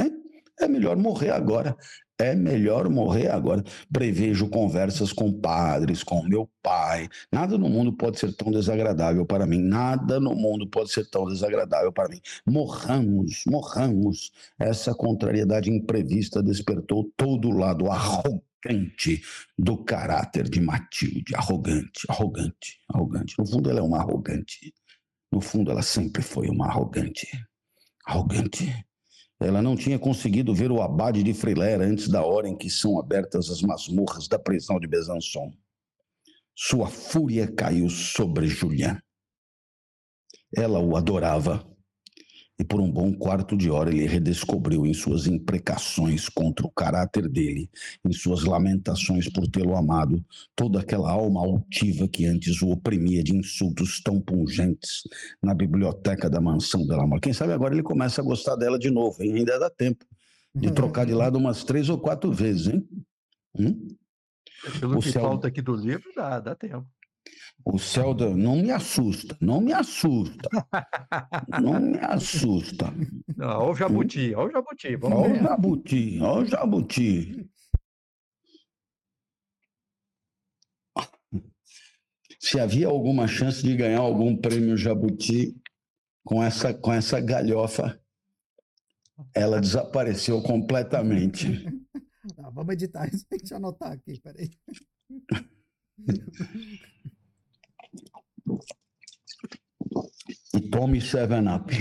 É 0.58 0.66
melhor 0.66 0.96
morrer 0.96 1.30
agora. 1.30 1.76
É 2.18 2.34
melhor 2.34 2.88
morrer 2.88 3.28
agora. 3.28 3.62
Prevejo 3.92 4.48
conversas 4.48 5.12
com 5.12 5.30
padres, 5.32 6.02
com 6.02 6.22
meu 6.22 6.48
pai. 6.62 7.08
Nada 7.30 7.58
no 7.58 7.68
mundo 7.68 7.92
pode 7.92 8.18
ser 8.18 8.34
tão 8.34 8.50
desagradável 8.50 9.26
para 9.26 9.46
mim. 9.46 9.60
Nada 9.60 10.18
no 10.18 10.34
mundo 10.34 10.66
pode 10.66 10.90
ser 10.90 11.08
tão 11.10 11.26
desagradável 11.26 11.92
para 11.92 12.08
mim. 12.08 12.20
Morramos, 12.46 13.42
morramos. 13.46 14.32
Essa 14.58 14.94
contrariedade 14.94 15.70
imprevista 15.70 16.42
despertou 16.42 17.12
todo 17.16 17.48
o 17.48 17.58
lado 17.58 17.90
arrogante 17.90 19.22
do 19.58 19.76
caráter 19.84 20.48
de 20.48 20.60
Matilde. 20.60 21.34
Arrogante, 21.34 22.06
arrogante, 22.08 22.80
arrogante. 22.88 23.34
No 23.38 23.46
fundo, 23.46 23.70
ela 23.70 23.80
é 23.80 23.82
uma 23.82 23.98
arrogante. 23.98 24.72
No 25.30 25.40
fundo, 25.42 25.70
ela 25.70 25.82
sempre 25.82 26.22
foi 26.22 26.48
uma 26.48 26.66
arrogante. 26.66 27.28
Arrogante. 28.06 28.72
Ela 29.38 29.60
não 29.60 29.76
tinha 29.76 29.98
conseguido 29.98 30.54
ver 30.54 30.70
o 30.70 30.80
abade 30.80 31.22
de 31.22 31.34
Frilair 31.34 31.80
antes 31.80 32.08
da 32.08 32.24
hora 32.24 32.48
em 32.48 32.56
que 32.56 32.70
são 32.70 32.98
abertas 32.98 33.50
as 33.50 33.60
masmorras 33.60 34.28
da 34.28 34.38
prisão 34.38 34.80
de 34.80 34.86
Besançon. 34.86 35.52
Sua 36.54 36.88
fúria 36.88 37.46
caiu 37.46 37.90
sobre 37.90 38.46
Julian. 38.46 38.98
Ela 40.56 40.80
o 40.80 40.96
adorava. 40.96 41.75
E 42.58 42.64
por 42.64 42.80
um 42.80 42.90
bom 42.90 43.12
quarto 43.12 43.54
de 43.54 43.70
hora 43.70 43.90
ele 43.90 44.06
redescobriu 44.06 44.86
em 44.86 44.94
suas 44.94 45.26
imprecações 45.26 46.26
contra 46.28 46.66
o 46.66 46.70
caráter 46.70 47.28
dele, 47.28 47.68
em 48.02 48.12
suas 48.12 48.44
lamentações 48.44 49.28
por 49.28 49.46
tê-lo 49.46 49.76
amado, 49.76 50.24
toda 50.54 50.80
aquela 50.80 51.10
alma 51.10 51.40
altiva 51.40 52.08
que 52.08 52.24
antes 52.24 52.62
o 52.62 52.70
oprimia 52.70 53.22
de 53.22 53.36
insultos 53.36 54.00
tão 54.00 54.18
pungentes 54.20 55.02
na 55.42 55.52
biblioteca 55.54 56.30
da 56.30 56.40
mansão 56.40 56.86
dela. 56.86 57.06
Quem 57.20 57.34
sabe 57.34 57.52
agora 57.52 57.74
ele 57.74 57.82
começa 57.82 58.22
a 58.22 58.24
gostar 58.24 58.56
dela 58.56 58.78
de 58.78 58.90
novo, 58.90 59.22
hein? 59.22 59.34
Ainda 59.34 59.58
dá 59.58 59.68
tempo 59.68 60.06
de 60.54 60.70
trocar 60.70 61.04
de 61.04 61.12
lado 61.12 61.36
umas 61.36 61.62
três 61.62 61.90
ou 61.90 61.98
quatro 61.98 62.32
vezes, 62.32 62.68
hein? 62.68 62.88
Hum? 63.58 63.86
Pelo 64.80 64.96
O 64.96 65.00
que 65.00 65.12
céu- 65.12 65.20
falta 65.20 65.48
aqui 65.48 65.60
do 65.60 65.76
livro, 65.76 66.10
dá, 66.16 66.40
dá 66.40 66.54
tempo. 66.54 66.86
O 67.68 67.80
céu 67.80 68.14
da... 68.14 68.30
não 68.30 68.54
me 68.62 68.70
assusta, 68.70 69.36
não 69.40 69.60
me 69.60 69.72
assusta, 69.72 70.48
não 71.60 71.80
me 71.80 71.98
assusta. 71.98 72.86
Não, 73.36 73.48
olha 73.48 73.70
o 73.70 73.74
jabuti, 73.74 74.34
olha 74.34 74.48
o 74.48 74.52
jabuti. 74.52 74.96
Vamos 74.96 75.18
Olha 75.18 75.34
o 75.34 75.42
jabuti, 75.42 76.18
olha 76.22 76.42
o 76.42 76.46
jabuti. 76.46 77.50
Se 82.40 82.58
havia 82.58 82.86
alguma 82.86 83.26
chance 83.26 83.62
de 83.62 83.76
ganhar 83.76 83.98
algum 83.98 84.34
prêmio 84.34 84.74
jabuti 84.76 85.54
com 86.24 86.42
essa, 86.42 86.72
com 86.72 86.92
essa 86.92 87.20
galhofa, 87.20 88.00
ela 89.34 89.60
desapareceu 89.60 90.40
completamente. 90.40 91.62
Tá, 92.34 92.48
vamos 92.48 92.72
editar 92.72 93.06
isso. 93.12 93.26
Deixa 93.28 93.54
eu 93.54 93.58
anotar 93.58 93.92
aqui, 93.92 94.18
peraí. 94.20 94.50
E 100.54 100.60
tome 100.70 101.00
Seven 101.00 101.48
Up. 101.48 101.72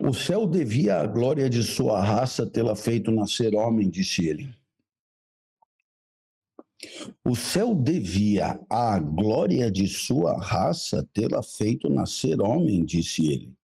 O 0.00 0.12
céu 0.12 0.46
devia 0.46 1.00
à 1.00 1.06
glória 1.06 1.48
de 1.48 1.62
sua 1.62 2.02
raça 2.02 2.46
tê-la 2.46 2.76
feito 2.76 3.10
nascer 3.10 3.54
homem, 3.54 3.88
disse 3.88 4.26
ele. 4.26 4.54
O 7.24 7.34
céu 7.34 7.74
devia 7.74 8.64
à 8.70 8.98
glória 8.98 9.70
de 9.70 9.88
sua 9.88 10.38
raça 10.40 11.06
tê-la 11.12 11.42
feito 11.42 11.88
nascer 11.88 12.40
homem, 12.40 12.84
disse 12.84 13.26
ele. 13.26 13.58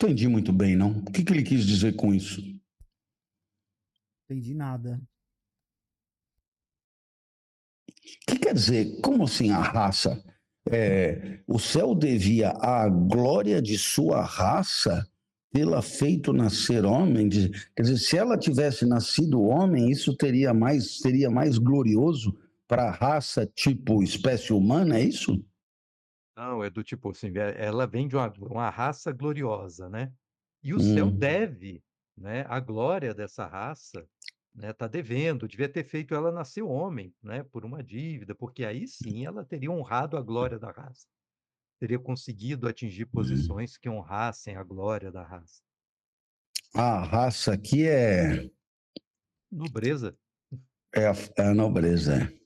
Entendi 0.00 0.28
muito 0.28 0.52
bem, 0.52 0.76
não? 0.76 0.98
O 0.98 1.10
que, 1.10 1.24
que 1.24 1.32
ele 1.32 1.42
quis 1.42 1.66
dizer 1.66 1.96
com 1.96 2.14
isso? 2.14 2.40
Entendi 4.24 4.54
nada. 4.54 5.00
O 8.22 8.32
que 8.32 8.38
quer 8.38 8.54
dizer? 8.54 9.00
Como 9.00 9.24
assim 9.24 9.50
a 9.50 9.60
raça? 9.60 10.22
É, 10.70 11.40
o 11.46 11.58
céu 11.58 11.94
devia 11.94 12.50
à 12.50 12.88
glória 12.88 13.60
de 13.62 13.78
sua 13.78 14.22
raça 14.22 15.06
tê-la 15.50 15.80
feito 15.80 16.32
nascer 16.32 16.84
homem. 16.84 17.28
Quer 17.30 17.82
dizer, 17.82 17.96
se 17.98 18.18
ela 18.18 18.36
tivesse 18.38 18.84
nascido 18.86 19.40
homem, 19.42 19.90
isso 19.90 20.14
teria 20.16 20.52
mais, 20.52 20.98
seria 20.98 21.30
mais 21.30 21.56
glorioso 21.58 22.38
para 22.66 22.84
a 22.88 22.90
raça 22.90 23.46
tipo 23.46 24.02
espécie 24.02 24.52
humana, 24.52 24.98
é 24.98 25.02
isso? 25.02 25.42
Não, 26.36 26.62
é 26.62 26.70
do 26.70 26.84
tipo 26.84 27.10
assim, 27.10 27.32
é, 27.36 27.64
ela 27.64 27.86
vem 27.86 28.06
de 28.06 28.16
uma, 28.16 28.32
uma 28.40 28.70
raça 28.70 29.10
gloriosa, 29.12 29.88
né? 29.88 30.12
E 30.62 30.72
o 30.72 30.80
céu 30.80 31.06
Hum. 31.06 31.10
deve, 31.10 31.82
né? 32.16 32.44
A 32.48 32.60
glória 32.60 33.12
dessa 33.14 33.46
raça, 33.46 34.06
né? 34.58 34.72
Tá 34.72 34.88
devendo, 34.88 35.48
devia 35.48 35.68
ter 35.68 35.84
feito 35.84 36.14
ela 36.14 36.32
nascer 36.32 36.62
homem, 36.62 37.14
né? 37.22 37.44
Por 37.44 37.64
uma 37.64 37.82
dívida, 37.82 38.34
porque 38.34 38.64
aí 38.64 38.86
sim 38.88 39.24
ela 39.26 39.44
teria 39.44 39.70
honrado 39.70 40.16
a 40.16 40.22
glória 40.22 40.58
da 40.58 40.70
raça, 40.72 41.06
teria 41.80 41.98
conseguido 41.98 42.68
atingir 42.68 43.08
Hum. 43.12 43.12
posições 43.12 43.76
que 43.78 43.88
honrassem 43.88 44.56
a 44.56 44.64
glória 44.64 45.12
da 45.12 45.22
raça. 45.24 45.62
A 46.74 47.02
raça 47.04 47.52
aqui 47.54 47.86
é, 47.86 48.50
Nobreza. 49.50 50.16
é, 50.94 51.06
a, 51.06 51.12
é 51.36 51.42
a 51.42 51.54
nobreza. 51.54 52.14
é. 52.24 52.38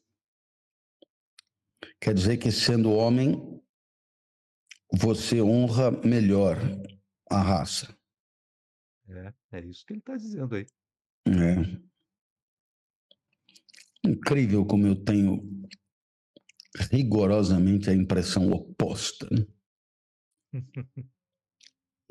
Quer 2.00 2.14
dizer 2.14 2.36
que 2.38 2.50
sendo 2.50 2.92
homem, 2.92 3.62
você 4.92 5.40
honra 5.40 5.90
melhor 6.04 6.56
a 7.30 7.40
raça. 7.40 7.96
É, 9.08 9.32
é 9.52 9.60
isso 9.64 9.84
que 9.86 9.92
ele 9.92 10.00
está 10.00 10.16
dizendo 10.16 10.54
aí. 10.56 10.66
É. 11.26 11.91
Incrível 14.05 14.64
como 14.64 14.86
eu 14.86 14.94
tenho 14.94 15.42
rigorosamente 16.90 17.88
a 17.90 17.94
impressão 17.94 18.50
oposta. 18.53 19.26
né? 19.30 19.46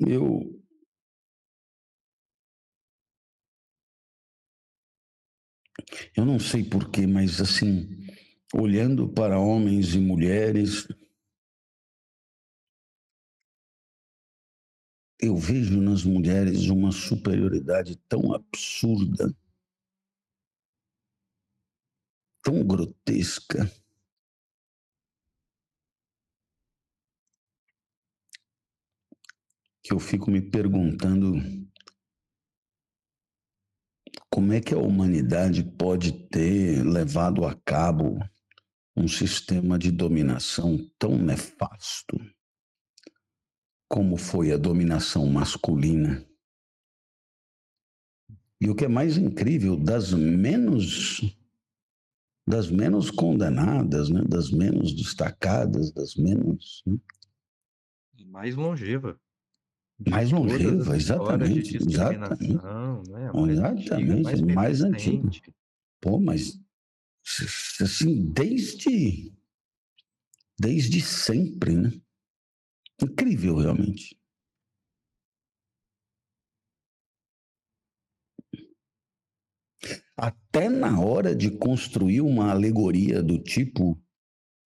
Eu 0.00 0.26
eu 6.16 6.24
não 6.24 6.38
sei 6.38 6.62
porquê, 6.64 7.06
mas 7.06 7.40
assim, 7.40 7.88
olhando 8.54 9.08
para 9.08 9.38
homens 9.38 9.94
e 9.94 9.98
mulheres, 9.98 10.86
eu 15.20 15.36
vejo 15.36 15.80
nas 15.80 16.04
mulheres 16.04 16.68
uma 16.68 16.92
superioridade 16.92 17.96
tão 18.08 18.34
absurda, 18.34 19.34
tão 22.42 22.66
grotesca. 22.66 23.70
Que 29.82 29.92
eu 29.92 29.98
fico 29.98 30.30
me 30.30 30.40
perguntando 30.40 31.34
como 34.30 34.52
é 34.52 34.60
que 34.60 34.74
a 34.74 34.78
humanidade 34.78 35.62
pode 35.62 36.12
ter 36.28 36.84
levado 36.84 37.44
a 37.44 37.54
cabo 37.54 38.18
um 38.96 39.08
sistema 39.08 39.78
de 39.78 39.90
dominação 39.90 40.78
tão 40.98 41.16
nefasto 41.16 42.16
como 43.92 44.16
foi 44.16 44.50
a 44.50 44.56
dominação 44.56 45.26
masculina. 45.26 46.26
E 48.58 48.70
o 48.70 48.74
que 48.74 48.86
é 48.86 48.88
mais 48.88 49.18
incrível, 49.18 49.76
das 49.76 50.14
menos 50.14 51.20
das 52.46 52.70
menos 52.70 53.10
condenadas, 53.10 54.08
né? 54.08 54.22
das 54.28 54.50
menos 54.50 54.92
destacadas, 54.94 55.92
das 55.92 56.16
menos 56.16 56.82
né? 56.86 56.98
Mais 58.26 58.54
longeva. 58.54 59.20
mais 60.08 60.30
longeva, 60.30 60.96
exatamente, 60.96 61.76
exatamente, 61.76 62.54
né? 62.54 63.30
Mais 63.34 63.58
antiga, 63.58 64.18
exatamente, 64.18 64.54
mais 64.54 64.82
antiga. 64.82 65.30
Pô, 66.00 66.18
mas 66.18 66.58
assim, 67.80 68.32
desde 68.32 69.32
desde 70.58 71.00
sempre, 71.00 71.74
né? 71.76 71.92
Incrível, 73.02 73.56
realmente. 73.56 74.16
Até 80.22 80.68
na 80.68 81.00
hora 81.00 81.34
de 81.34 81.50
construir 81.50 82.20
uma 82.20 82.52
alegoria 82.52 83.20
do 83.20 83.42
tipo 83.42 84.00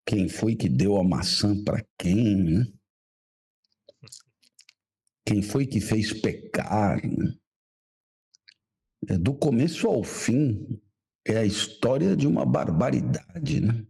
quem 0.06 0.28
foi 0.28 0.54
que 0.54 0.68
deu 0.68 0.98
a 0.98 1.02
maçã 1.02 1.64
para 1.64 1.82
quem, 1.98 2.36
né? 2.36 2.66
Quem 5.24 5.40
foi 5.40 5.66
que 5.66 5.80
fez 5.80 6.12
pecar, 6.12 7.00
né? 7.02 7.34
É, 9.08 9.16
do 9.16 9.32
começo 9.32 9.86
ao 9.86 10.04
fim 10.04 10.78
é 11.26 11.38
a 11.38 11.46
história 11.46 12.14
de 12.14 12.26
uma 12.26 12.44
barbaridade, 12.44 13.58
né? 13.62 13.86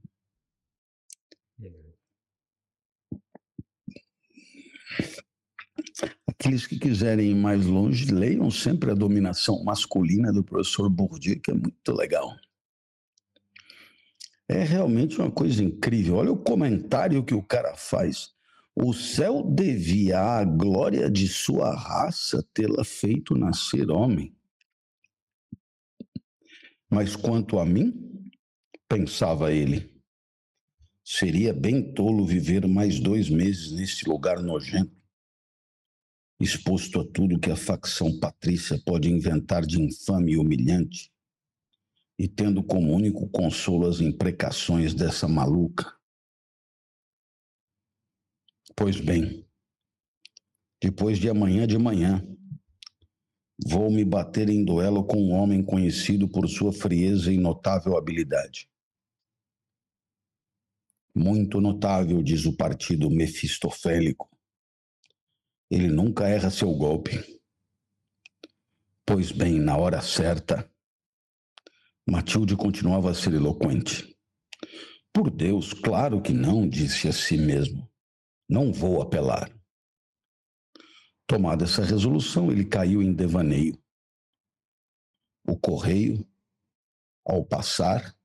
Aqueles 6.39 6.67
que 6.67 6.79
quiserem 6.79 7.31
ir 7.31 7.35
mais 7.35 7.65
longe, 7.65 8.13
leiam 8.13 8.51
sempre 8.51 8.91
a 8.91 8.95
dominação 8.95 9.65
masculina 9.65 10.31
do 10.31 10.45
professor 10.45 10.89
Bourdieu, 10.91 11.41
que 11.41 11.51
é 11.51 11.55
muito 11.55 11.93
legal. 11.93 12.37
É 14.47 14.63
realmente 14.63 15.19
uma 15.19 15.31
coisa 15.31 15.65
incrível. 15.65 16.17
Olha 16.17 16.31
o 16.31 16.37
comentário 16.37 17.25
que 17.25 17.35
o 17.35 17.43
cara 17.43 17.75
faz. 17.75 18.35
O 18.77 18.93
céu 18.93 19.43
devia 19.43 20.21
à 20.21 20.45
glória 20.45 21.11
de 21.11 21.27
sua 21.27 21.75
raça 21.75 22.47
tê-la 22.53 22.85
feito 22.85 23.35
nascer 23.35 23.91
homem. 23.91 24.37
Mas 26.89 27.17
quanto 27.17 27.59
a 27.59 27.65
mim, 27.65 28.31
pensava 28.87 29.53
ele, 29.53 29.91
seria 31.03 31.55
bem 31.55 31.95
tolo 31.95 32.27
viver 32.27 32.69
mais 32.69 33.01
dois 33.01 33.31
meses 33.31 33.73
nesse 33.73 34.07
lugar 34.07 34.41
nojento 34.43 34.96
exposto 36.39 37.01
a 37.01 37.07
tudo 37.07 37.39
que 37.39 37.51
a 37.51 37.57
facção 37.57 38.19
patrícia 38.19 38.81
pode 38.85 39.11
inventar 39.11 39.65
de 39.65 39.81
infame 39.81 40.33
e 40.33 40.37
humilhante, 40.37 41.11
e 42.19 42.29
tendo 42.29 42.63
como 42.63 42.95
único 42.95 43.29
consolo 43.29 43.87
as 43.87 44.01
imprecações 44.01 44.95
dessa 44.95 45.27
maluca. 45.27 45.95
Pois 48.75 49.01
bem, 49.01 49.47
depois 50.81 51.19
de 51.19 51.29
amanhã 51.31 51.67
de 51.67 51.79
manhã, 51.79 52.23
vou 53.67 53.91
me 53.91 54.05
bater 54.05 54.51
em 54.51 54.65
duelo 54.65 55.05
com 55.05 55.17
um 55.17 55.33
homem 55.33 55.63
conhecido 55.63 56.29
por 56.29 56.47
sua 56.49 56.73
frieza 56.73 57.33
e 57.33 57.39
notável 57.39 57.97
habilidade. 57.97 58.69
Muito 61.15 61.63
notável, 61.63 62.23
diz 62.23 62.45
o 62.45 62.55
partido 62.55 63.09
mefistofélico. 63.09 64.36
Ele 65.71 65.89
nunca 65.89 66.29
erra 66.29 66.51
seu 66.51 66.73
golpe. 66.73 67.41
Pois 69.05 69.33
bem, 69.33 69.59
na 69.61 69.77
hora 69.77 70.01
certa, 70.01 70.69
Matilde 72.09 72.57
continuava 72.57 73.11
a 73.11 73.15
ser 73.15 73.33
eloquente. 73.35 74.17
Por 75.13 75.31
Deus, 75.31 75.73
claro 75.73 76.21
que 76.21 76.33
não, 76.33 76.69
disse 76.69 77.09
a 77.09 77.13
si 77.13 77.37
mesmo. 77.37 77.91
Não 78.49 78.73
vou 78.73 79.01
apelar. 79.01 79.51
Tomada 81.27 81.65
essa 81.65 81.85
resolução, 81.85 82.53
ele 82.53 82.65
caiu 82.65 83.03
em 83.03 83.13
devaneio. 83.13 83.77
O 85.49 85.59
correio, 85.59 86.25
ao 87.25 87.45
passar, 87.45 88.17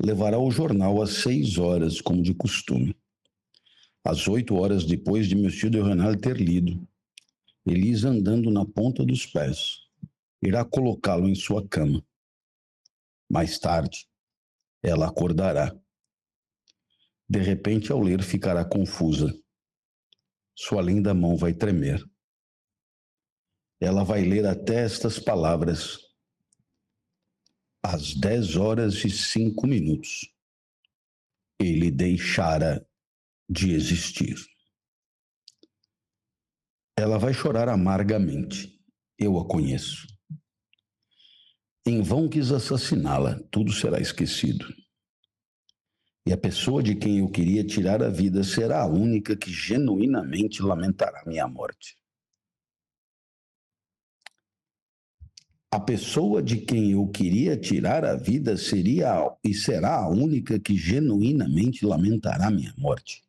levará 0.00 0.38
o 0.38 0.50
jornal 0.50 1.00
às 1.00 1.10
seis 1.10 1.58
horas, 1.58 2.00
como 2.00 2.22
de 2.22 2.34
costume. 2.34 2.96
Às 4.04 4.26
oito 4.26 4.56
horas 4.56 4.84
depois 4.84 5.28
de 5.28 5.36
Monsieur 5.36 5.70
de 5.70 5.80
Renal 5.80 6.16
ter 6.16 6.36
lido, 6.36 6.86
Elisa 7.64 8.08
andando 8.08 8.50
na 8.50 8.66
ponta 8.66 9.04
dos 9.04 9.24
pés, 9.24 9.82
irá 10.42 10.64
colocá-lo 10.64 11.28
em 11.28 11.34
sua 11.36 11.66
cama. 11.68 12.04
Mais 13.30 13.58
tarde, 13.60 14.08
ela 14.82 15.06
acordará. 15.06 15.72
De 17.28 17.38
repente, 17.38 17.92
ao 17.92 18.02
ler, 18.02 18.22
ficará 18.22 18.64
confusa. 18.64 19.32
Sua 20.54 20.82
linda 20.82 21.14
mão 21.14 21.36
vai 21.36 21.54
tremer. 21.54 22.04
Ela 23.80 24.02
vai 24.02 24.22
ler 24.22 24.46
até 24.46 24.84
estas 24.84 25.20
palavras. 25.20 25.98
Às 27.80 28.14
dez 28.14 28.56
horas 28.56 29.04
e 29.04 29.10
cinco 29.10 29.66
minutos, 29.66 30.34
ele 31.58 31.90
deixara 31.90 32.84
de 33.52 33.74
existir. 33.74 34.34
Ela 36.96 37.18
vai 37.18 37.34
chorar 37.34 37.68
amargamente. 37.68 38.80
Eu 39.18 39.38
a 39.38 39.46
conheço. 39.46 40.06
Em 41.84 42.00
vão 42.00 42.28
quis 42.28 42.50
assassiná-la, 42.50 43.40
tudo 43.50 43.72
será 43.72 44.00
esquecido. 44.00 44.66
E 46.26 46.32
a 46.32 46.38
pessoa 46.38 46.82
de 46.82 46.94
quem 46.94 47.18
eu 47.18 47.28
queria 47.28 47.64
tirar 47.64 48.02
a 48.02 48.08
vida 48.08 48.42
será 48.42 48.82
a 48.82 48.86
única 48.86 49.36
que 49.36 49.50
genuinamente 49.50 50.62
lamentará 50.62 51.22
minha 51.26 51.46
morte. 51.46 51.98
A 55.70 55.80
pessoa 55.80 56.42
de 56.42 56.58
quem 56.58 56.92
eu 56.92 57.06
queria 57.08 57.56
tirar 57.56 58.04
a 58.04 58.14
vida 58.14 58.56
seria 58.56 59.34
e 59.42 59.52
será 59.52 59.96
a 59.96 60.08
única 60.08 60.60
que 60.60 60.76
genuinamente 60.76 61.84
lamentará 61.84 62.50
minha 62.50 62.74
morte. 62.76 63.22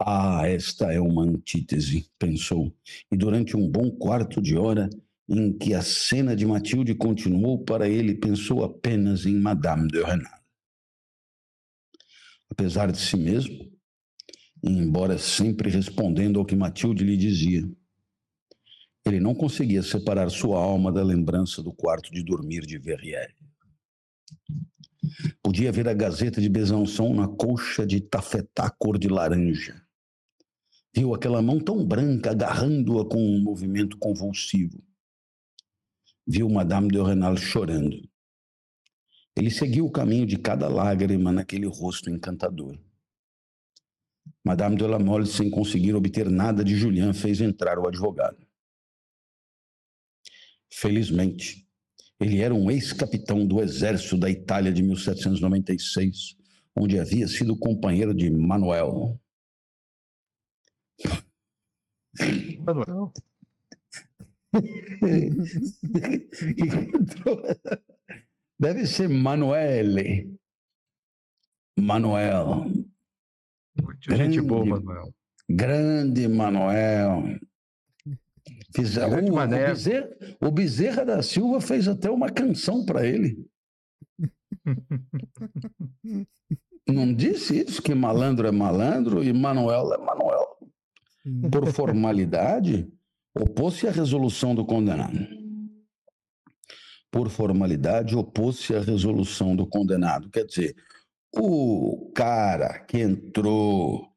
Ah, 0.00 0.46
esta 0.46 0.92
é 0.92 1.00
uma 1.00 1.24
antítese, 1.24 2.08
pensou, 2.18 2.72
e 3.10 3.16
durante 3.16 3.56
um 3.56 3.68
bom 3.68 3.90
quarto 3.90 4.40
de 4.40 4.56
hora 4.56 4.88
em 5.28 5.52
que 5.52 5.74
a 5.74 5.82
cena 5.82 6.36
de 6.36 6.46
Matilde 6.46 6.94
continuou 6.94 7.64
para 7.64 7.88
ele, 7.88 8.14
pensou 8.14 8.62
apenas 8.62 9.26
em 9.26 9.34
Madame 9.34 9.88
de 9.88 10.00
Renal. 10.02 10.40
Apesar 12.48 12.92
de 12.92 12.98
si 12.98 13.16
mesmo, 13.16 13.70
embora 14.62 15.18
sempre 15.18 15.68
respondendo 15.68 16.38
ao 16.38 16.46
que 16.46 16.56
Matilde 16.56 17.04
lhe 17.04 17.16
dizia, 17.16 17.68
ele 19.04 19.20
não 19.20 19.34
conseguia 19.34 19.82
separar 19.82 20.30
sua 20.30 20.62
alma 20.62 20.92
da 20.92 21.02
lembrança 21.02 21.62
do 21.62 21.72
quarto 21.72 22.12
de 22.12 22.22
dormir 22.22 22.64
de 22.64 22.78
Verrières. 22.78 23.34
Podia 25.42 25.72
ver 25.72 25.88
a 25.88 25.94
Gazeta 25.94 26.40
de 26.40 26.48
Besançon 26.48 27.14
na 27.14 27.26
colcha 27.26 27.86
de 27.86 28.00
tafetá 28.00 28.70
cor 28.70 28.98
de 28.98 29.08
laranja. 29.08 29.87
Viu 30.94 31.14
aquela 31.14 31.42
mão 31.42 31.60
tão 31.60 31.86
branca 31.86 32.30
agarrando-a 32.30 33.08
com 33.08 33.18
um 33.18 33.40
movimento 33.42 33.96
convulsivo. 33.98 34.82
Viu 36.26 36.48
Madame 36.48 36.88
de 36.88 37.00
Renal 37.00 37.36
chorando. 37.36 37.96
Ele 39.36 39.50
seguiu 39.50 39.86
o 39.86 39.92
caminho 39.92 40.26
de 40.26 40.36
cada 40.36 40.68
lágrima 40.68 41.30
naquele 41.30 41.66
rosto 41.66 42.10
encantador. 42.10 42.78
Madame 44.44 44.76
de 44.76 44.86
la 44.86 44.98
Mole, 44.98 45.26
sem 45.26 45.50
conseguir 45.50 45.94
obter 45.94 46.28
nada 46.28 46.64
de 46.64 46.74
Julien, 46.74 47.12
fez 47.12 47.40
entrar 47.40 47.78
o 47.78 47.86
advogado. 47.86 48.46
Felizmente, 50.70 51.66
ele 52.20 52.40
era 52.40 52.54
um 52.54 52.70
ex-capitão 52.70 53.46
do 53.46 53.60
exército 53.60 54.16
da 54.16 54.28
Itália 54.28 54.72
de 54.72 54.82
1796, 54.82 56.36
onde 56.74 56.98
havia 56.98 57.28
sido 57.28 57.56
companheiro 57.56 58.12
de 58.12 58.30
Manuel. 58.30 59.20
Manuel. 62.64 63.12
Deve 68.58 68.86
ser 68.86 69.08
Manuele. 69.08 70.38
Manuel. 71.78 72.64
Muito 73.80 74.16
gente 74.16 74.40
boa, 74.40 74.64
Manuel. 74.64 75.14
Grande 75.48 76.26
Manuel. 76.28 77.38
Fiz, 78.74 78.96
o, 78.96 79.06
o, 79.06 79.46
Bezerra, 79.46 80.08
o 80.40 80.50
Bezerra 80.50 81.04
da 81.04 81.22
Silva 81.22 81.60
fez 81.60 81.86
até 81.88 82.10
uma 82.10 82.30
canção 82.30 82.84
para 82.84 83.06
ele. 83.06 83.46
Não 86.86 87.12
disse 87.12 87.64
isso, 87.64 87.82
que 87.82 87.94
malandro 87.94 88.48
é 88.48 88.50
malandro 88.50 89.22
e 89.22 89.32
Manuel 89.32 89.92
é 89.92 89.98
Manuel. 89.98 90.57
Por 91.50 91.72
formalidade, 91.72 92.90
opôs-se 93.34 93.86
à 93.86 93.90
resolução 93.90 94.54
do 94.54 94.64
condenado. 94.64 95.26
Por 97.10 97.28
formalidade, 97.28 98.16
opôs-se 98.16 98.74
à 98.74 98.80
resolução 98.80 99.56
do 99.56 99.66
condenado. 99.66 100.30
Quer 100.30 100.44
dizer, 100.44 100.76
o 101.34 102.10
cara 102.14 102.80
que 102.80 103.00
entrou, 103.00 104.08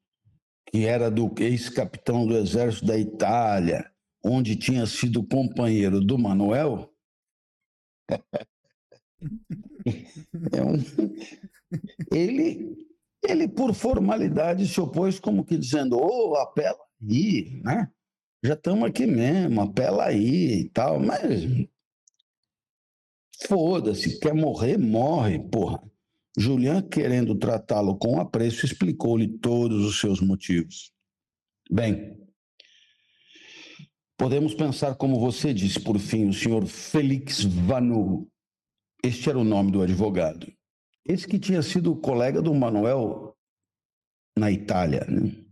que 0.68 0.86
era 0.86 1.10
do 1.10 1.34
ex-capitão 1.40 2.26
do 2.26 2.38
exército 2.38 2.86
da 2.86 2.98
Itália, 2.98 3.90
onde 4.24 4.56
tinha 4.56 4.86
sido 4.86 5.26
companheiro 5.26 6.02
do 6.02 6.18
Manuel, 6.18 6.92
é 10.52 10.64
um... 10.64 10.78
ele, 12.12 12.76
ele, 13.24 13.48
por 13.48 13.74
formalidade, 13.74 14.68
se 14.68 14.82
opôs 14.82 15.20
como 15.20 15.46
que 15.46 15.58
dizendo, 15.58 15.98
ô, 15.98 16.32
oh, 16.32 16.36
apela 16.36 16.78
aí, 17.10 17.62
né? 17.64 17.90
Já 18.44 18.54
estamos 18.54 18.88
aqui 18.88 19.06
mesmo, 19.06 19.62
apela 19.62 20.06
aí 20.06 20.62
e 20.62 20.70
tal, 20.70 21.00
mas 21.00 21.44
foda-se, 23.46 24.20
quer 24.20 24.34
morrer, 24.34 24.78
morre, 24.78 25.40
porra. 25.40 25.82
Julian, 26.38 26.82
querendo 26.82 27.36
tratá-lo 27.36 27.98
com 27.98 28.20
apreço, 28.20 28.66
explicou-lhe 28.66 29.28
todos 29.28 29.86
os 29.86 30.00
seus 30.00 30.22
motivos. 30.22 30.92
Bem, 31.70 32.22
Podemos 34.22 34.54
pensar, 34.54 34.94
como 34.94 35.20
você 35.20 35.52
disse, 35.52 35.80
por 35.80 35.98
fim, 35.98 36.30
o 36.30 36.34
senhor 36.34 36.68
Félix 36.68 37.44
Vanu. 37.44 38.30
Este 39.04 39.32
era 39.32 39.40
o 39.40 39.44
nome 39.44 39.72
do 39.72 39.82
advogado. 39.82 40.46
Esse 41.04 41.28
que 41.28 41.40
tinha 41.40 41.64
sido 41.64 41.96
colega 41.96 42.40
do 42.40 42.54
Manuel 42.54 43.36
na 44.38 44.52
Itália. 44.52 45.04
Né? 45.10 45.44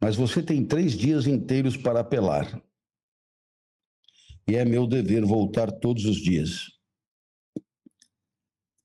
Mas 0.00 0.16
você 0.16 0.42
tem 0.42 0.64
três 0.66 0.92
dias 0.92 1.26
inteiros 1.26 1.76
para 1.76 2.00
apelar. 2.00 2.62
E 4.48 4.54
é 4.54 4.64
meu 4.64 4.86
dever 4.86 5.24
voltar 5.24 5.70
todos 5.72 6.04
os 6.04 6.16
dias. 6.16 6.66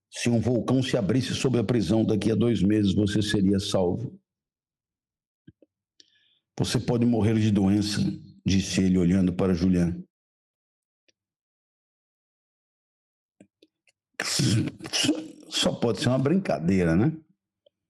Se 0.09 0.30
um 0.30 0.39
vulcão 0.39 0.82
se 0.82 0.97
abrisse 0.97 1.34
sobre 1.36 1.59
a 1.59 1.64
prisão 1.64 2.03
daqui 2.03 2.32
a 2.32 2.36
dois 2.36 2.62
meses, 2.62 2.93
você 2.93 3.22
seria 3.22 3.59
salvo. 3.59 4.20
Você 6.57 6.80
pode 6.80 7.05
morrer 7.05 7.39
de 7.39 7.51
doença 7.51 8.01
disse 8.45 8.82
ele 8.84 8.97
olhando 8.97 9.34
para 9.34 9.53
Julian. 9.53 10.03
Só 15.49 15.74
pode 15.74 15.99
ser 15.99 16.09
uma 16.09 16.20
brincadeira, 16.20 16.95
né? 16.95 17.12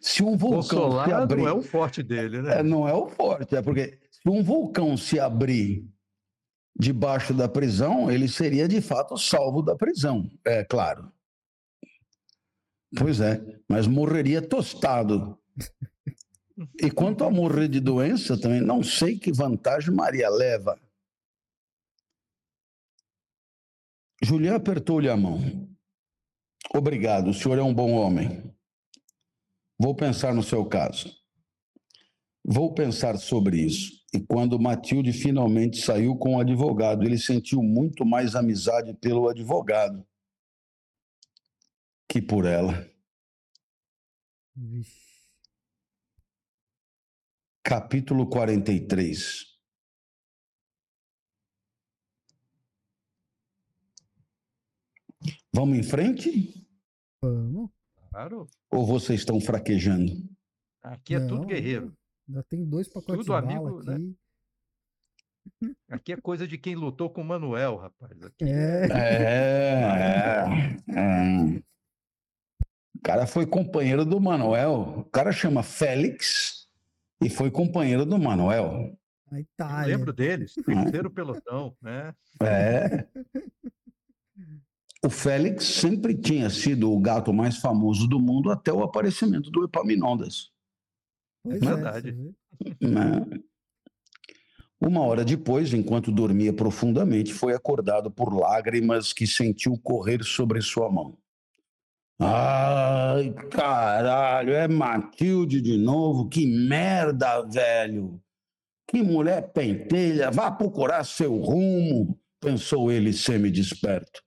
Se 0.00 0.22
um 0.22 0.36
vulcão 0.36 1.04
se 1.04 1.12
abrir, 1.12 1.42
não 1.42 1.48
é 1.48 1.52
o 1.52 1.62
forte 1.62 2.02
dele, 2.02 2.42
né? 2.42 2.58
É, 2.58 2.62
não 2.62 2.88
é 2.88 2.92
o 2.92 3.08
forte, 3.08 3.56
é 3.56 3.62
porque 3.62 3.98
se 4.10 4.28
um 4.28 4.42
vulcão 4.42 4.96
se 4.96 5.18
abrir 5.18 5.88
debaixo 6.78 7.34
da 7.34 7.48
prisão, 7.48 8.10
ele 8.10 8.28
seria 8.28 8.68
de 8.68 8.80
fato 8.80 9.16
salvo 9.16 9.62
da 9.62 9.74
prisão, 9.74 10.30
é 10.44 10.64
claro. 10.64 11.10
Pois 12.96 13.20
é, 13.20 13.42
mas 13.68 13.86
morreria 13.86 14.40
tostado. 14.40 15.38
E 16.80 16.90
quanto 16.90 17.24
a 17.24 17.30
morrer 17.30 17.68
de 17.68 17.80
doença 17.80 18.40
também, 18.40 18.60
não 18.60 18.82
sei 18.82 19.18
que 19.18 19.32
vantagem 19.32 19.94
Maria 19.94 20.28
leva. 20.28 20.78
Julián 24.22 24.56
apertou-lhe 24.56 25.08
a 25.08 25.16
mão. 25.16 25.38
Obrigado, 26.74 27.30
o 27.30 27.34
senhor 27.34 27.58
é 27.58 27.62
um 27.62 27.72
bom 27.72 27.92
homem. 27.92 28.52
Vou 29.78 29.94
pensar 29.94 30.34
no 30.34 30.42
seu 30.42 30.66
caso. 30.66 31.14
Vou 32.44 32.74
pensar 32.74 33.16
sobre 33.18 33.60
isso. 33.60 33.92
E 34.12 34.20
quando 34.20 34.58
Matilde 34.58 35.12
finalmente 35.12 35.80
saiu 35.80 36.16
com 36.16 36.36
o 36.36 36.40
advogado, 36.40 37.04
ele 37.04 37.18
sentiu 37.18 37.62
muito 37.62 38.04
mais 38.04 38.34
amizade 38.34 38.94
pelo 38.94 39.28
advogado 39.28 40.06
que 42.08 42.22
por 42.22 42.46
ela. 42.46 42.90
Vixe 44.56 45.08
capítulo 47.68 48.26
43. 48.26 49.44
Vamos 55.52 55.76
em 55.76 55.82
frente? 55.82 56.66
Vamos. 57.20 57.77
Claro. 58.18 58.48
Ou 58.72 58.84
vocês 58.84 59.20
estão 59.20 59.40
fraquejando? 59.40 60.12
Aqui 60.82 61.14
é 61.14 61.20
Não, 61.20 61.28
tudo 61.28 61.46
guerreiro. 61.46 61.96
Ainda 62.28 62.42
tem 62.42 62.64
dois 62.64 62.88
pacotes 62.88 63.24
tudo 63.24 63.24
de 63.24 63.32
amigo, 63.32 63.78
aqui. 63.78 63.90
Né? 63.90 64.14
Aqui 65.88 66.12
é 66.12 66.16
coisa 66.16 66.46
de 66.46 66.58
quem 66.58 66.74
lutou 66.74 67.08
com 67.08 67.22
o 67.22 67.24
Manuel, 67.24 67.76
rapaz. 67.76 68.20
Aqui 68.20 68.44
é. 68.44 68.88
É, 68.90 69.14
é, 70.04 71.00
é. 71.00 71.62
O 72.94 73.00
cara 73.02 73.26
foi 73.26 73.46
companheiro 73.46 74.04
do 74.04 74.20
Manuel. 74.20 74.98
O 74.98 75.04
cara 75.04 75.30
chama 75.30 75.62
Félix 75.62 76.68
e 77.22 77.30
foi 77.30 77.52
companheiro 77.52 78.04
do 78.04 78.18
Manuel. 78.18 78.98
A 79.30 79.40
Itália. 79.40 79.92
Eu 79.92 79.98
lembro 79.98 80.12
deles, 80.12 80.54
terceiro 80.54 81.08
pelotão, 81.08 81.76
né? 81.80 82.12
É. 82.42 83.06
O 85.04 85.10
Félix 85.10 85.64
sempre 85.64 86.14
tinha 86.14 86.50
sido 86.50 86.92
o 86.92 87.00
gato 87.00 87.32
mais 87.32 87.58
famoso 87.58 88.08
do 88.08 88.18
mundo 88.18 88.50
até 88.50 88.72
o 88.72 88.82
aparecimento 88.82 89.50
do 89.50 89.64
Epaminondas. 89.64 90.50
Pois 91.42 91.62
é 91.62 91.66
verdade. 91.66 92.16
É. 92.82 93.38
Uma 94.80 95.02
hora 95.02 95.24
depois, 95.24 95.72
enquanto 95.72 96.12
dormia 96.12 96.52
profundamente, 96.52 97.32
foi 97.32 97.54
acordado 97.54 98.10
por 98.10 98.32
lágrimas 98.32 99.12
que 99.12 99.26
sentiu 99.26 99.78
correr 99.78 100.22
sobre 100.24 100.60
sua 100.60 100.90
mão. 100.90 101.16
Ai, 102.20 103.32
caralho, 103.50 104.52
é 104.52 104.66
Matilde 104.66 105.60
de 105.60 105.76
novo? 105.76 106.28
Que 106.28 106.46
merda, 106.46 107.42
velho! 107.42 108.20
Que 108.88 109.02
mulher 109.02 109.52
pentelha, 109.52 110.30
vá 110.30 110.50
procurar 110.50 111.04
seu 111.04 111.36
rumo, 111.36 112.18
pensou 112.40 112.90
ele 112.90 113.12
semi-desperto. 113.12 114.22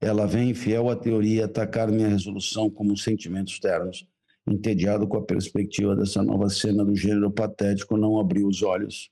Ela 0.00 0.26
vem 0.26 0.54
fiel 0.54 0.88
à 0.88 0.96
teoria 0.96 1.46
atacar 1.46 1.90
minha 1.90 2.08
resolução 2.08 2.70
como 2.70 2.96
sentimentos 2.96 3.58
ternos. 3.58 4.06
Entediado 4.46 5.06
com 5.06 5.18
a 5.18 5.24
perspectiva 5.24 5.94
dessa 5.94 6.22
nova 6.22 6.48
cena 6.48 6.84
do 6.84 6.94
gênero 6.94 7.30
patético, 7.30 7.96
não 7.96 8.18
abriu 8.18 8.46
os 8.46 8.62
olhos. 8.62 9.10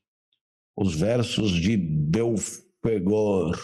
Os 0.77 0.95
versos 0.95 1.51
de 1.51 1.77
Belfegor, 1.77 3.59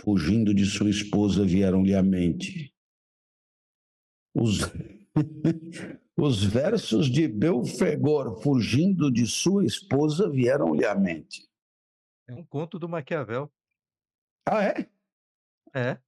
fugindo 0.00 0.54
de 0.54 0.64
sua 0.64 0.88
esposa, 0.88 1.44
vieram-lhe 1.44 1.94
à 1.94 2.02
mente. 2.02 2.72
Os, 4.34 4.60
os 6.16 6.44
versos 6.44 7.10
de 7.10 7.26
Belfegor, 7.26 8.40
fugindo 8.40 9.10
de 9.10 9.26
sua 9.26 9.64
esposa, 9.64 10.30
vieram-lhe 10.30 10.84
à 10.84 10.94
mente. 10.94 11.46
É 12.28 12.34
um 12.34 12.44
conto 12.44 12.78
do 12.78 12.88
Maquiavel. 12.88 13.50
Ah, 14.46 14.62
é? 14.62 14.88
É. 15.74 16.05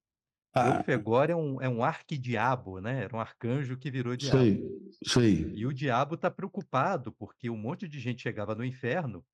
Ah, 0.60 0.84
Belfegor 0.84 1.30
é 1.30 1.36
um, 1.36 1.60
é 1.62 1.68
um 1.68 1.84
arquidiabo, 1.84 2.80
né? 2.80 3.04
Era 3.04 3.16
um 3.16 3.20
arcanjo 3.20 3.76
que 3.78 3.90
virou 3.90 4.16
diabo. 4.16 4.48
sei, 4.50 4.90
sei. 5.02 5.34
E 5.54 5.66
o 5.66 5.72
diabo 5.72 6.14
está 6.14 6.30
preocupado 6.30 7.12
porque 7.12 7.50
um 7.50 7.56
monte 7.56 7.88
de 7.88 7.98
gente 8.00 8.22
chegava 8.22 8.54
no 8.54 8.64
inferno 8.64 9.24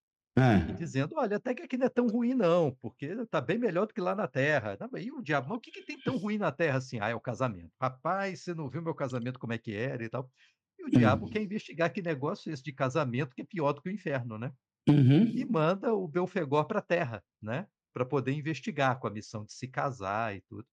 e 0.67 0.73
É. 0.73 0.75
dizendo: 0.75 1.17
olha, 1.17 1.37
até 1.39 1.55
que 1.55 1.63
aqui 1.63 1.77
não 1.79 1.87
é 1.87 1.91
tão 1.91 2.09
ruim, 2.09 2.35
não, 2.35 2.75
porque 2.83 3.07
está 3.07 3.41
bem 3.41 3.59
melhor 3.59 3.87
do 3.87 3.95
que 3.95 4.01
lá 4.01 4.15
na 4.15 4.29
Terra. 4.29 4.79
E 4.99 5.13
o 5.13 5.23
diabo, 5.23 5.49
mas 5.51 5.59
o 5.59 5.61
que, 5.61 5.73
que 5.73 5.83
tem 5.85 6.01
tão 6.01 6.17
ruim 6.19 6.39
na 6.39 6.53
Terra 6.53 6.79
assim? 6.79 6.99
Ah, 7.01 7.11
é 7.11 7.15
o 7.15 7.21
casamento. 7.21 7.73
Rapaz, 7.81 8.43
você 8.43 8.55
não 8.55 8.71
viu 8.71 8.83
meu 8.83 8.95
casamento 8.95 9.39
como 9.41 9.53
é 9.55 9.59
que 9.59 9.75
era 9.75 10.05
e 10.05 10.09
tal. 10.11 10.31
E 10.79 10.85
o 10.87 10.91
diabo 10.91 11.29
Hum. 11.29 11.31
quer 11.31 11.43
investigar 11.43 11.93
que 11.93 12.03
negócio 12.03 12.51
é 12.51 12.55
esse 12.55 12.63
de 12.65 12.73
casamento 12.73 13.35
que 13.37 13.43
é 13.43 13.47
pior 13.47 13.73
do 13.75 13.83
que 13.83 13.91
o 13.91 13.93
inferno, 13.93 14.39
né? 14.39 14.53
Uhum. 14.89 15.35
E 15.35 15.45
manda 15.45 15.95
o 15.95 16.09
Belfegor 16.09 16.67
para 16.67 16.81
a 16.81 16.83
Terra, 16.83 17.25
né? 17.43 17.69
Para 17.95 18.07
poder 18.07 18.33
investigar 18.33 18.99
com 19.01 19.07
a 19.09 19.11
missão 19.11 19.45
de 19.45 19.53
se 19.55 19.69
casar 19.69 20.35
e 20.37 20.43
tudo. 20.43 20.67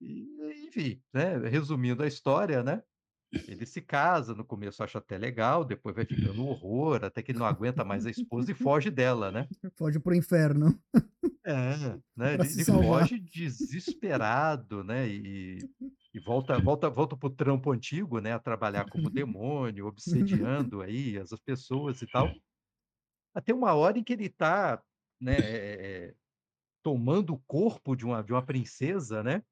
E, 0.00 0.66
enfim, 0.66 1.02
né? 1.12 1.36
Resumindo 1.48 2.02
a 2.02 2.06
história, 2.06 2.62
né? 2.62 2.82
Ele 3.46 3.66
se 3.66 3.82
casa, 3.82 4.34
no 4.34 4.44
começo 4.44 4.82
acha 4.82 4.98
até 4.98 5.18
legal, 5.18 5.62
depois 5.62 5.94
vai 5.94 6.06
ficando 6.06 6.42
um 6.42 6.48
horror, 6.48 7.04
até 7.04 7.22
que 7.22 7.32
ele 7.32 7.38
não 7.38 7.46
aguenta 7.46 7.84
mais 7.84 8.06
a 8.06 8.10
esposa 8.10 8.52
e 8.52 8.54
foge 8.54 8.90
dela, 8.90 9.30
né? 9.30 9.46
Foge 9.76 9.98
pro 10.00 10.14
inferno. 10.14 10.78
É, 11.46 11.98
né? 12.14 12.34
Ele, 12.34 12.42
ele 12.42 12.64
foge 12.64 13.18
desesperado, 13.18 14.84
né? 14.84 15.08
E, 15.08 15.56
e 16.12 16.20
volta, 16.20 16.58
volta, 16.58 16.90
volta 16.90 17.16
pro 17.16 17.30
trampo 17.30 17.72
antigo, 17.72 18.20
né? 18.20 18.34
A 18.34 18.38
trabalhar 18.38 18.86
como 18.90 19.08
demônio, 19.08 19.86
obsediando 19.86 20.82
aí 20.82 21.16
as 21.16 21.32
as 21.32 21.40
pessoas 21.40 22.02
e 22.02 22.06
tal. 22.06 22.30
Até 23.34 23.54
uma 23.54 23.72
hora 23.72 23.98
em 23.98 24.04
que 24.04 24.12
ele 24.12 24.28
tá, 24.28 24.82
né? 25.18 25.36
é, 25.38 26.08
é, 26.08 26.14
tomando 26.82 27.32
o 27.32 27.38
corpo 27.46 27.96
de 27.96 28.04
uma, 28.04 28.22
de 28.22 28.32
uma 28.32 28.44
princesa, 28.44 29.22
né? 29.22 29.42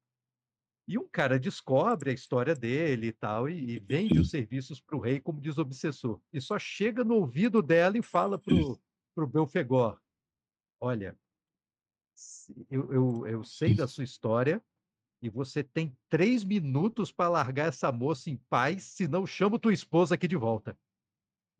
E 0.87 0.97
um 0.97 1.07
cara 1.07 1.37
descobre 1.37 2.11
a 2.11 2.13
história 2.13 2.55
dele 2.55 3.07
e 3.07 3.11
tal, 3.11 3.49
e, 3.49 3.71
e 3.71 3.79
vende 3.79 4.19
os 4.19 4.29
serviços 4.29 4.79
para 4.79 4.95
o 4.95 5.01
rei 5.01 5.19
como 5.19 5.41
desobsessor. 5.41 6.21
E 6.31 6.39
só 6.39 6.57
chega 6.57 7.03
no 7.03 7.15
ouvido 7.15 7.61
dela 7.61 7.97
e 7.97 8.01
fala 8.01 8.39
pro, 8.39 8.79
pro 9.13 9.27
Belfegor: 9.27 9.99
Olha, 10.79 11.17
eu, 12.69 12.93
eu, 12.93 13.27
eu 13.27 13.43
sei 13.43 13.73
da 13.73 13.85
sua 13.85 14.03
história 14.03 14.63
e 15.21 15.29
você 15.29 15.63
tem 15.63 15.95
três 16.09 16.43
minutos 16.43 17.11
para 17.11 17.29
largar 17.29 17.67
essa 17.67 17.91
moça 17.91 18.29
em 18.29 18.37
paz, 18.49 18.83
senão 18.83 19.25
chamo 19.25 19.59
tua 19.59 19.73
esposa 19.73 20.15
aqui 20.15 20.27
de 20.27 20.37
volta. 20.37 20.77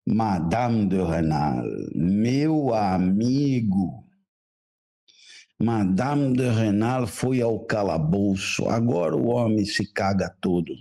Madame 0.09 0.87
de 0.87 1.03
Renal, 1.03 1.65
meu 1.95 2.73
amigo. 2.73 4.05
Madame 5.59 6.37
de 6.37 6.49
Renal 6.49 7.07
foi 7.07 7.41
ao 7.43 7.61
calabouço. 7.61 8.69
Agora 8.69 9.17
o 9.17 9.27
homem 9.27 9.65
se 9.65 9.93
caga 9.93 10.35
todo. 10.41 10.73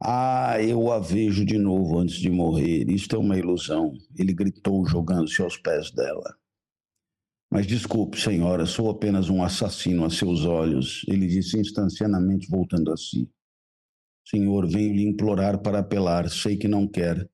Ah, 0.00 0.62
eu 0.62 0.92
a 0.92 1.00
vejo 1.00 1.44
de 1.44 1.58
novo 1.58 1.98
antes 1.98 2.16
de 2.16 2.30
morrer. 2.30 2.88
Isto 2.88 3.16
é 3.16 3.18
uma 3.18 3.36
ilusão. 3.36 3.92
Ele 4.16 4.32
gritou, 4.32 4.86
jogando-se 4.86 5.42
aos 5.42 5.56
pés 5.56 5.90
dela. 5.90 6.36
Mas 7.50 7.66
desculpe, 7.66 8.20
senhora, 8.20 8.66
sou 8.66 8.90
apenas 8.90 9.30
um 9.30 9.42
assassino 9.42 10.04
a 10.04 10.10
seus 10.10 10.44
olhos, 10.44 11.02
ele 11.08 11.26
disse 11.26 11.58
instantaneamente, 11.58 12.46
voltando 12.48 12.92
a 12.92 12.96
si. 12.96 13.28
Senhor, 14.26 14.68
venho 14.68 14.94
lhe 14.94 15.02
implorar 15.02 15.58
para 15.62 15.78
apelar, 15.78 16.28
sei 16.28 16.58
que 16.58 16.68
não 16.68 16.86
quer. 16.86 17.26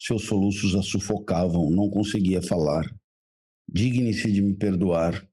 Seus 0.00 0.24
soluços 0.24 0.74
a 0.74 0.82
sufocavam, 0.82 1.70
não 1.70 1.90
conseguia 1.90 2.40
falar. 2.40 2.90
Digne-se 3.68 4.32
de 4.32 4.40
me 4.40 4.54
perdoar. 4.54 5.28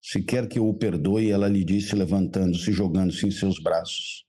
Se 0.00 0.22
quer 0.22 0.48
que 0.48 0.60
eu 0.60 0.68
o 0.68 0.74
perdoe, 0.74 1.32
ela 1.32 1.48
lhe 1.48 1.64
disse, 1.64 1.96
levantando-se 1.96 2.70
e 2.70 2.72
jogando-se 2.72 3.26
em 3.26 3.30
seus 3.32 3.60
braços. 3.60 4.25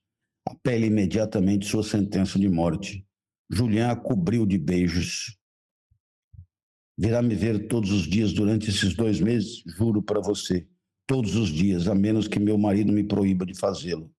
Apele 0.49 0.87
imediatamente 0.87 1.65
sua 1.65 1.83
sentença 1.83 2.39
de 2.39 2.47
morte. 2.47 3.05
Julián 3.49 3.91
a 3.91 3.95
cobriu 3.95 4.45
de 4.45 4.57
beijos. 4.57 5.37
Virá 6.97 7.21
me 7.21 7.35
ver 7.35 7.67
todos 7.67 7.91
os 7.91 8.03
dias 8.07 8.31
durante 8.31 8.69
esses 8.69 8.95
dois 8.95 9.19
meses? 9.19 9.61
Juro 9.65 10.01
para 10.01 10.21
você. 10.21 10.65
Todos 11.05 11.35
os 11.35 11.49
dias, 11.49 11.87
a 11.87 11.93
menos 11.93 12.27
que 12.27 12.39
meu 12.39 12.57
marido 12.57 12.93
me 12.93 13.03
proíba 13.03 13.45
de 13.45 13.53
fazê-lo. 13.53 14.09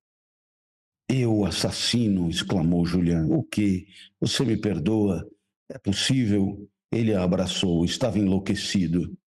Eu, 1.09 1.45
assassino! 1.45 2.29
exclamou 2.29 2.85
Julián. 2.85 3.27
O 3.29 3.43
quê? 3.43 3.87
Você 4.21 4.45
me 4.45 4.55
perdoa? 4.55 5.27
É 5.67 5.79
possível? 5.79 6.69
Ele 6.91 7.13
a 7.13 7.23
abraçou, 7.23 7.83
estava 7.83 8.19
enlouquecido. 8.19 9.17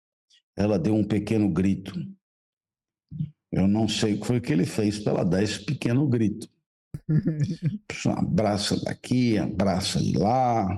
Ela 0.56 0.78
deu 0.78 0.94
um 0.94 1.04
pequeno 1.04 1.48
grito. 1.48 1.92
Eu 3.50 3.66
não 3.66 3.88
sei 3.88 4.14
o 4.14 4.20
que 4.20 4.26
foi 4.26 4.40
que 4.40 4.52
ele 4.52 4.64
fez 4.64 5.00
para 5.00 5.12
ela 5.14 5.24
dar 5.24 5.42
esse 5.42 5.64
pequeno 5.64 6.08
grito. 6.08 6.51
Abraça 8.06 8.78
daqui, 8.82 9.38
abraça 9.38 10.00
de 10.00 10.16
lá. 10.16 10.68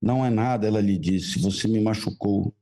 Não 0.00 0.24
é 0.24 0.30
nada, 0.30 0.66
ela 0.66 0.80
lhe 0.80 0.98
disse. 0.98 1.40
Você 1.40 1.66
me 1.66 1.80
machucou. 1.80 2.54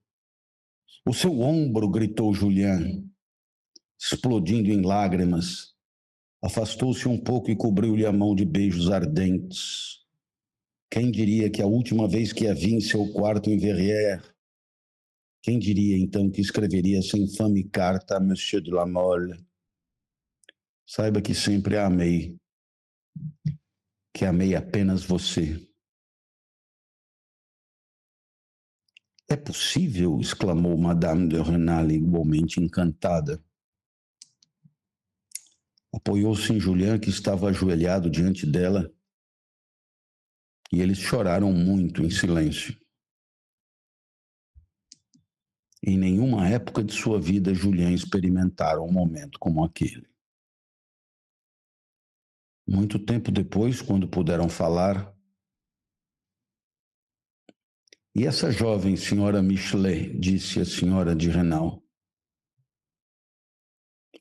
O 1.07 1.13
seu 1.13 1.41
ombro, 1.41 1.89
gritou 1.89 2.35
Julián, 2.35 3.05
explodindo 3.99 4.71
em 4.71 4.83
lágrimas. 4.83 5.75
Afastou-se 6.43 7.09
um 7.09 7.19
pouco 7.19 7.51
e 7.51 7.57
cobriu-lhe 7.57 8.07
a 8.07 8.13
mão 8.13 8.35
de 8.35 8.45
beijos 8.45 8.91
ardentes. 8.91 10.05
Quem 10.91 11.11
diria 11.11 11.51
que 11.51 11.63
a 11.63 11.67
última 11.67 12.09
vez 12.09 12.33
que 12.33 12.47
a 12.47 12.55
vi 12.55 12.75
em 12.75 12.81
seu 12.81 13.13
quarto 13.13 13.51
em 13.51 13.59
Verrières, 13.59 14.23
quem 15.43 15.59
diria 15.59 15.97
então 15.99 16.31
que 16.31 16.41
escreveria 16.41 16.99
essa 16.99 17.19
infame 17.19 17.65
carta 17.65 18.17
a 18.17 18.21
Monsieur 18.21 18.63
de 18.63 18.71
la 18.71 18.87
Mole? 18.87 19.45
Saiba 20.85 21.21
que 21.21 21.35
sempre 21.35 21.77
a 21.77 21.87
amei, 21.87 22.37
que 24.13 24.25
amei 24.25 24.55
apenas 24.55 25.05
você. 25.05 25.63
É 29.29 29.37
possível? 29.37 30.21
exclamou 30.21 30.77
Madame 30.79 31.29
de 31.29 31.41
Renal, 31.41 31.91
igualmente 31.91 32.61
encantada. 32.61 33.43
Apoiou-se 35.93 36.53
em 36.53 36.61
Julian, 36.61 36.99
que 36.99 37.11
estava 37.11 37.49
ajoelhado 37.49 38.09
diante 38.09 38.47
dela, 38.47 38.91
e 40.73 40.81
eles 40.81 40.99
choraram 40.99 41.53
muito 41.53 42.03
em 42.03 42.11
silêncio. 42.11 42.79
Em 45.83 45.97
nenhuma 45.99 46.49
época 46.49 46.83
de 46.83 46.93
sua 46.93 47.21
vida, 47.21 47.55
Julian 47.55 47.93
experimentara 47.93 48.81
um 48.81 48.91
momento 48.91 49.39
como 49.39 49.65
aquele. 49.65 50.07
Muito 52.67 52.99
tempo 52.99 53.31
depois, 53.31 53.81
quando 53.81 54.09
puderam 54.09 54.49
falar, 54.49 55.15
e 58.15 58.27
essa 58.27 58.51
jovem 58.51 58.97
senhora 58.97 59.41
Michelet, 59.41 60.19
disse 60.19 60.59
a 60.59 60.65
senhora 60.65 61.15
de 61.15 61.31
Renal, 61.31 61.83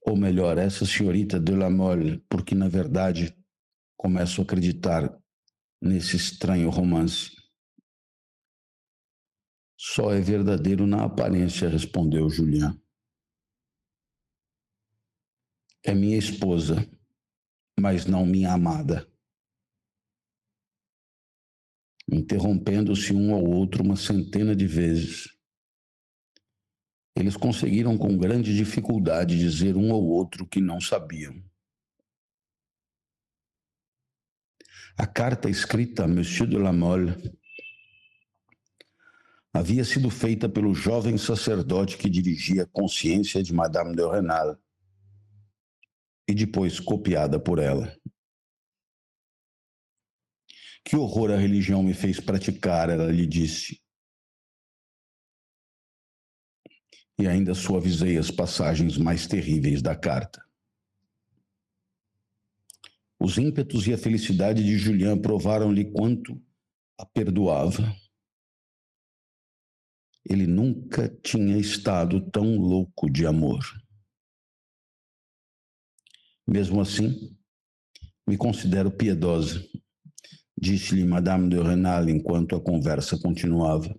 ou 0.05 0.15
melhor, 0.15 0.59
essa 0.59 0.85
senhorita 0.85 1.39
de 1.39 1.55
la 1.55 1.69
Mole, 1.69 2.19
porque 2.29 2.53
na 2.53 2.67
verdade 2.67 3.35
começo 3.97 4.41
a 4.41 4.43
acreditar 4.43 5.17
nesse 5.81 6.15
estranho 6.15 6.69
romance. 6.69 7.31
Só 9.77 10.11
é 10.11 10.21
verdadeiro 10.21 10.85
na 10.85 11.03
aparência, 11.03 11.67
respondeu 11.69 12.29
Julian. 12.29 12.79
É 15.83 15.93
minha 15.93 16.17
esposa, 16.17 16.87
mas 17.79 18.05
não 18.05 18.25
minha 18.25 18.53
amada. 18.53 19.09
Interrompendo-se 22.11 23.13
um 23.13 23.33
ao 23.33 23.43
outro 23.43 23.83
uma 23.83 23.95
centena 23.95 24.55
de 24.55 24.67
vezes. 24.67 25.35
Eles 27.15 27.35
conseguiram 27.37 27.97
com 27.97 28.17
grande 28.17 28.55
dificuldade 28.55 29.37
dizer 29.37 29.75
um 29.75 29.91
ao 29.91 30.03
outro 30.03 30.45
que 30.45 30.61
não 30.61 30.79
sabiam. 30.79 31.43
A 34.97 35.05
carta 35.05 35.49
escrita 35.49 36.03
a 36.05 36.07
Monsieur 36.07 36.49
de 36.49 36.57
la 36.57 36.71
Mole 36.71 37.13
havia 39.53 39.83
sido 39.83 40.09
feita 40.09 40.47
pelo 40.47 40.73
jovem 40.73 41.17
sacerdote 41.17 41.97
que 41.97 42.09
dirigia 42.09 42.63
a 42.63 42.67
consciência 42.67 43.41
de 43.41 43.53
Madame 43.53 43.95
de 43.95 44.05
Renal 44.07 44.57
e 46.27 46.33
depois 46.33 46.79
copiada 46.79 47.39
por 47.39 47.59
ela. 47.59 47.95
Que 50.83 50.95
horror 50.95 51.31
a 51.31 51.37
religião 51.37 51.81
me 51.81 51.93
fez 51.93 52.19
praticar, 52.19 52.89
ela 52.89 53.11
lhe 53.11 53.25
disse. 53.25 53.81
E 57.17 57.27
ainda 57.27 57.55
suavizei 57.55 58.17
as 58.17 58.29
passagens 58.29 58.97
mais 58.97 59.25
terríveis 59.25 59.81
da 59.81 59.95
carta. 59.95 60.45
Os 63.19 63.37
ímpetos 63.37 63.87
e 63.87 63.93
a 63.93 63.97
felicidade 63.97 64.63
de 64.63 64.77
Julian 64.77 65.19
provaram-lhe 65.19 65.91
quanto 65.91 66.39
a 66.99 67.05
perdoava. 67.05 67.95
Ele 70.23 70.45
nunca 70.45 71.09
tinha 71.23 71.57
estado 71.57 72.29
tão 72.29 72.57
louco 72.57 73.09
de 73.09 73.25
amor. 73.25 73.63
Mesmo 76.47 76.79
assim, 76.79 77.35
me 78.27 78.37
considero 78.37 78.91
piedosa, 78.91 79.63
disse-lhe 80.59 81.03
Madame 81.03 81.49
de 81.49 81.61
Renal 81.61 82.07
enquanto 82.09 82.55
a 82.55 82.61
conversa 82.61 83.17
continuava. 83.19 83.97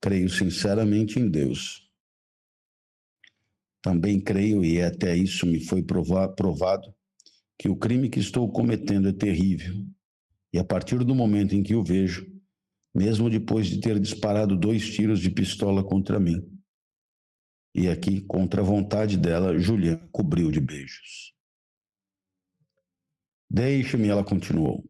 Creio 0.00 0.28
sinceramente 0.28 1.18
em 1.18 1.28
Deus. 1.28 1.90
Também 3.82 4.20
creio, 4.20 4.64
e 4.64 4.82
até 4.82 5.16
isso 5.16 5.46
me 5.46 5.60
foi 5.64 5.82
provado, 5.82 6.94
que 7.58 7.68
o 7.68 7.76
crime 7.76 8.08
que 8.08 8.20
estou 8.20 8.50
cometendo 8.50 9.08
é 9.08 9.12
terrível. 9.12 9.86
E 10.52 10.58
a 10.58 10.64
partir 10.64 11.04
do 11.04 11.14
momento 11.14 11.54
em 11.54 11.62
que 11.62 11.74
o 11.74 11.82
vejo, 11.82 12.26
mesmo 12.94 13.30
depois 13.30 13.66
de 13.66 13.80
ter 13.80 13.98
disparado 13.98 14.56
dois 14.56 14.88
tiros 14.90 15.20
de 15.20 15.30
pistola 15.30 15.84
contra 15.84 16.18
mim, 16.18 16.57
e 17.74 17.88
aqui, 17.88 18.20
contra 18.20 18.60
a 18.60 18.64
vontade 18.64 19.16
dela, 19.16 19.58
Juliana 19.58 20.08
cobriu 20.10 20.50
de 20.50 20.60
beijos. 20.60 21.34
Deixe-me, 23.50 24.08
ela 24.08 24.24
continuou. 24.24 24.84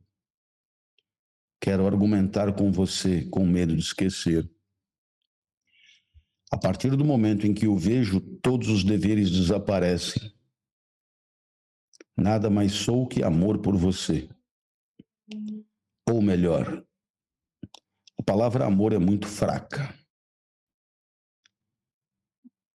Quero 1.60 1.86
argumentar 1.86 2.54
com 2.54 2.70
você 2.72 3.24
com 3.26 3.44
medo 3.46 3.74
de 3.74 3.82
esquecer. 3.82 4.48
A 6.50 6.56
partir 6.56 6.96
do 6.96 7.04
momento 7.04 7.46
em 7.46 7.52
que 7.52 7.66
o 7.66 7.76
vejo, 7.76 8.20
todos 8.20 8.68
os 8.68 8.82
deveres 8.82 9.30
desaparecem. 9.30 10.32
Nada 12.16 12.48
mais 12.48 12.72
sou 12.72 13.06
que 13.06 13.22
amor 13.22 13.60
por 13.60 13.76
você. 13.76 14.28
Ou 16.08 16.22
melhor, 16.22 16.84
a 18.18 18.22
palavra 18.22 18.64
amor 18.64 18.92
é 18.92 18.98
muito 18.98 19.26
fraca. 19.26 19.94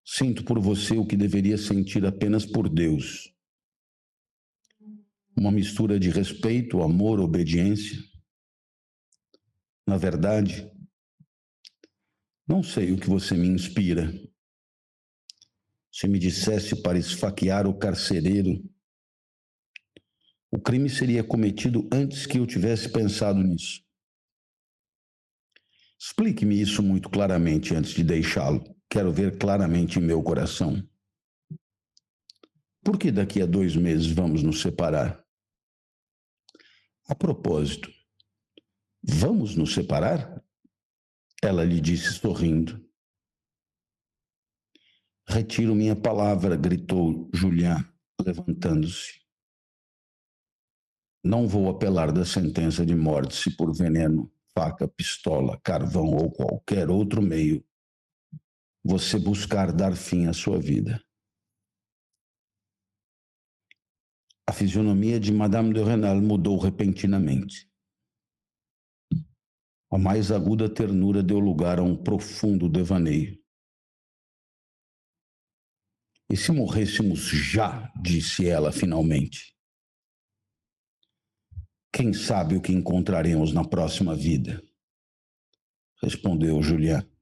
Sinto 0.05 0.43
por 0.43 0.59
você 0.59 0.97
o 0.97 1.05
que 1.05 1.15
deveria 1.15 1.57
sentir 1.57 2.05
apenas 2.05 2.45
por 2.45 2.67
Deus. 2.67 3.33
Uma 5.35 5.51
mistura 5.51 5.99
de 5.99 6.09
respeito, 6.09 6.81
amor, 6.81 7.19
obediência. 7.19 7.97
Na 9.87 9.97
verdade, 9.97 10.69
não 12.47 12.61
sei 12.61 12.91
o 12.91 12.99
que 12.99 13.07
você 13.07 13.35
me 13.35 13.47
inspira. 13.47 14.11
Se 15.91 16.07
me 16.07 16.19
dissesse 16.19 16.81
para 16.81 16.97
esfaquear 16.97 17.67
o 17.67 17.77
carcereiro, 17.77 18.61
o 20.51 20.59
crime 20.59 20.89
seria 20.89 21.23
cometido 21.23 21.87
antes 21.91 22.25
que 22.25 22.37
eu 22.37 22.45
tivesse 22.45 22.91
pensado 22.91 23.41
nisso. 23.41 23.81
Explique-me 25.99 26.61
isso 26.61 26.83
muito 26.83 27.09
claramente 27.09 27.73
antes 27.73 27.91
de 27.91 28.03
deixá-lo. 28.03 28.63
Quero 28.93 29.11
ver 29.11 29.39
claramente 29.39 29.97
em 29.97 30.03
meu 30.03 30.21
coração. 30.21 30.87
Por 32.83 32.95
que 32.95 33.11
daqui 33.11 33.41
a 33.41 33.45
dois 33.47 33.75
meses 33.75 34.05
vamos 34.05 34.43
nos 34.43 34.61
separar? 34.61 35.25
A 37.07 37.15
propósito, 37.15 37.91
vamos 39.01 39.55
nos 39.55 39.73
separar? 39.73 40.39
Ela 41.41 41.65
lhe 41.65 41.81
disse 41.81 42.13
sorrindo. 42.13 42.87
Retiro 45.27 45.73
minha 45.73 45.95
palavra, 45.95 46.55
gritou 46.55 47.31
Julián, 47.33 47.83
levantando-se. 48.23 49.23
Não 51.23 51.47
vou 51.47 51.67
apelar 51.67 52.11
da 52.11 52.25
sentença 52.25 52.85
de 52.85 52.93
morte 52.93 53.33
se 53.33 53.57
por 53.57 53.75
veneno, 53.75 54.31
faca, 54.55 54.87
pistola, 54.87 55.59
carvão 55.63 56.11
ou 56.11 56.31
qualquer 56.31 56.91
outro 56.91 57.19
meio 57.19 57.65
você 58.83 59.17
buscar 59.17 59.71
dar 59.71 59.95
fim 59.95 60.27
à 60.27 60.33
sua 60.33 60.59
vida. 60.59 61.01
A 64.45 64.51
fisionomia 64.51 65.19
de 65.19 65.31
Madame 65.31 65.73
de 65.73 65.81
Renal 65.81 66.21
mudou 66.21 66.57
repentinamente. 66.57 67.71
A 69.91 69.97
mais 69.97 70.31
aguda 70.31 70.73
ternura 70.73 71.23
deu 71.23 71.39
lugar 71.39 71.79
a 71.79 71.83
um 71.83 71.95
profundo 71.95 72.67
devaneio. 72.67 73.41
E 76.29 76.35
se 76.35 76.51
morrêssemos 76.51 77.19
já, 77.19 77.91
disse 78.01 78.47
ela 78.47 78.71
finalmente. 78.71 79.55
Quem 81.93 82.11
sabe 82.11 82.55
o 82.55 82.61
que 82.61 82.73
encontraremos 82.73 83.53
na 83.53 83.63
próxima 83.63 84.15
vida? 84.15 84.61
Respondeu 86.01 86.61
Julián. 86.61 87.12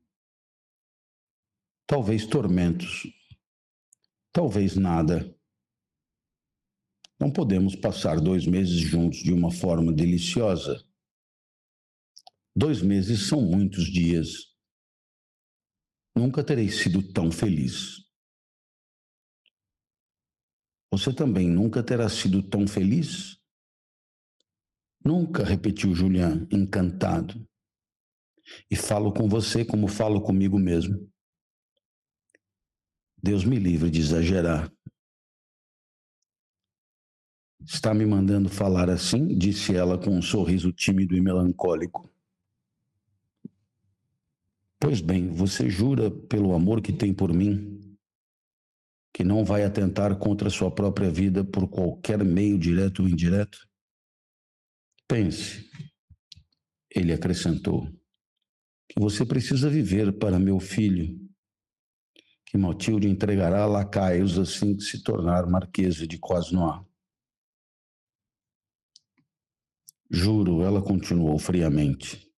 Talvez 1.92 2.26
tormentos, 2.26 3.04
talvez 4.32 4.78
nada. 4.78 5.38
Não 7.20 7.30
podemos 7.30 7.76
passar 7.76 8.22
dois 8.22 8.48
meses 8.48 8.80
juntos 8.80 9.20
de 9.20 9.34
uma 9.34 9.52
forma 9.52 9.92
deliciosa. 9.92 10.82
Dois 12.56 12.82
meses 12.82 13.28
são 13.28 13.42
muitos 13.42 13.92
dias. 13.92 14.30
Nunca 16.16 16.46
terei 16.46 16.70
sido 16.70 17.12
tão 17.12 17.30
feliz. 17.30 17.98
Você 20.94 21.14
também 21.14 21.50
nunca 21.50 21.84
terá 21.84 22.08
sido 22.08 22.42
tão 22.42 22.66
feliz? 22.70 23.38
Nunca, 25.04 25.44
repetiu 25.44 25.94
Julián, 25.94 26.48
encantado. 26.50 27.46
E 28.70 28.78
falo 28.78 29.14
com 29.14 29.28
você 29.28 29.66
como 29.66 29.90
falo 29.90 30.22
comigo 30.22 30.58
mesmo. 30.58 31.11
Deus 33.22 33.46
me 33.46 33.60
livre 33.60 33.90
de 33.90 34.00
exagerar. 34.00 34.72
Está 37.64 37.94
me 37.94 38.06
mandando 38.06 38.50
falar 38.50 38.90
assim? 38.90 39.28
disse 39.38 39.76
ela 39.76 39.98
com 39.98 40.10
um 40.10 40.22
sorriso 40.22 40.72
tímido 40.72 41.16
e 41.16 41.22
melancólico. 41.22 42.12
Pois 44.80 45.00
bem, 45.00 45.30
você 45.30 45.70
jura 45.70 46.10
pelo 46.10 46.54
amor 46.54 46.82
que 46.82 46.92
tem 46.92 47.14
por 47.14 47.32
mim 47.32 47.80
que 49.14 49.24
não 49.24 49.46
vai 49.46 49.64
atentar 49.64 50.18
contra 50.18 50.50
sua 50.50 50.72
própria 50.72 51.12
vida 51.12 51.44
por 51.44 51.68
qualquer 51.68 52.24
meio 52.24 52.58
direto 52.58 53.04
ou 53.04 53.10
indireto? 53.10 53.68
Pense, 55.08 55.70
ele 56.90 57.14
acrescentou, 57.14 57.88
que 58.90 59.00
você 59.00 59.26
precisa 59.26 59.70
viver 59.70 60.18
para 60.18 60.40
meu 60.40 60.60
filho, 60.60 61.21
que 62.52 62.58
Matilde 62.58 63.08
entregará 63.08 63.64
a 63.64 63.66
lacaios 63.66 64.38
assim 64.38 64.76
que 64.76 64.84
se 64.84 65.02
tornar 65.02 65.48
marquesa 65.48 66.06
de 66.06 66.18
Cosnois. 66.18 66.86
Juro, 70.10 70.62
ela 70.62 70.82
continuou 70.82 71.40
friamente, 71.40 72.30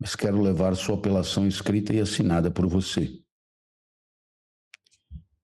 mas 0.00 0.16
quero 0.16 0.40
levar 0.40 0.74
sua 0.74 0.94
apelação 0.94 1.46
escrita 1.46 1.92
e 1.92 2.00
assinada 2.00 2.50
por 2.50 2.66
você. 2.66 3.22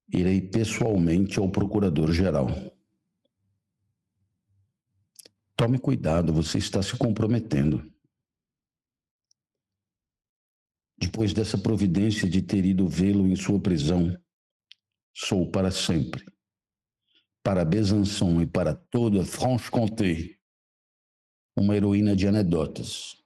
Irei 0.08 0.40
pessoalmente 0.40 1.38
ao 1.38 1.50
procurador-geral. 1.50 2.46
Tome 5.54 5.78
cuidado, 5.78 6.32
você 6.32 6.56
está 6.56 6.82
se 6.82 6.96
comprometendo. 6.96 7.93
Depois 11.04 11.34
dessa 11.34 11.58
providência 11.58 12.26
de 12.26 12.40
ter 12.40 12.64
ido 12.64 12.88
vê-lo 12.88 13.28
em 13.28 13.36
sua 13.36 13.60
prisão, 13.60 14.18
sou 15.14 15.50
para 15.50 15.70
sempre, 15.70 16.24
para 17.42 17.62
Besançon 17.62 18.40
e 18.40 18.46
para 18.46 18.74
toda 18.74 19.22
Franche-Comté, 19.22 20.38
uma 21.54 21.76
heroína 21.76 22.16
de 22.16 22.26
anedotas, 22.26 23.22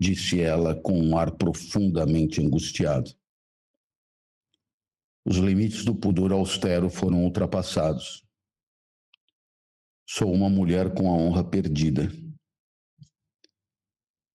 disse 0.00 0.40
ela 0.40 0.74
com 0.74 0.98
um 0.98 1.18
ar 1.18 1.32
profundamente 1.32 2.40
angustiado. 2.40 3.10
Os 5.22 5.36
limites 5.36 5.84
do 5.84 5.94
pudor 5.94 6.32
austero 6.32 6.88
foram 6.88 7.24
ultrapassados. 7.24 8.26
Sou 10.08 10.32
uma 10.32 10.48
mulher 10.48 10.94
com 10.94 11.10
a 11.10 11.14
honra 11.14 11.44
perdida. 11.44 12.08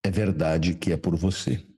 É 0.05 0.11
verdade 0.11 0.77
que 0.77 0.91
é 0.91 0.97
por 0.97 1.15
você. 1.15 1.68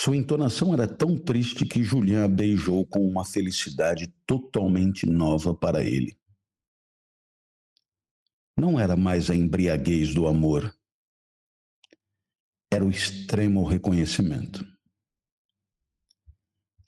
Sua 0.00 0.16
entonação 0.16 0.72
era 0.72 0.86
tão 0.86 1.18
triste 1.18 1.66
que 1.66 1.82
Julian 1.82 2.24
a 2.24 2.28
beijou 2.28 2.86
com 2.86 3.04
uma 3.04 3.24
felicidade 3.24 4.06
totalmente 4.24 5.04
nova 5.04 5.52
para 5.52 5.82
ele. 5.82 6.16
Não 8.56 8.78
era 8.78 8.96
mais 8.96 9.28
a 9.28 9.34
embriaguez 9.34 10.14
do 10.14 10.28
amor, 10.28 10.72
era 12.72 12.84
o 12.84 12.90
extremo 12.90 13.64
reconhecimento. 13.64 14.64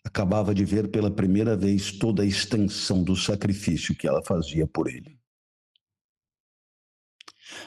Acabava 0.05 0.55
de 0.55 0.65
ver 0.65 0.89
pela 0.89 1.11
primeira 1.11 1.57
vez 1.57 1.91
toda 1.91 2.23
a 2.23 2.27
extensão 2.27 3.03
do 3.03 3.17
sacrifício 3.17 3.97
que 3.97 4.07
ela 4.07 4.23
fazia 4.25 4.69
por 4.69 4.89
ele. 4.89 5.20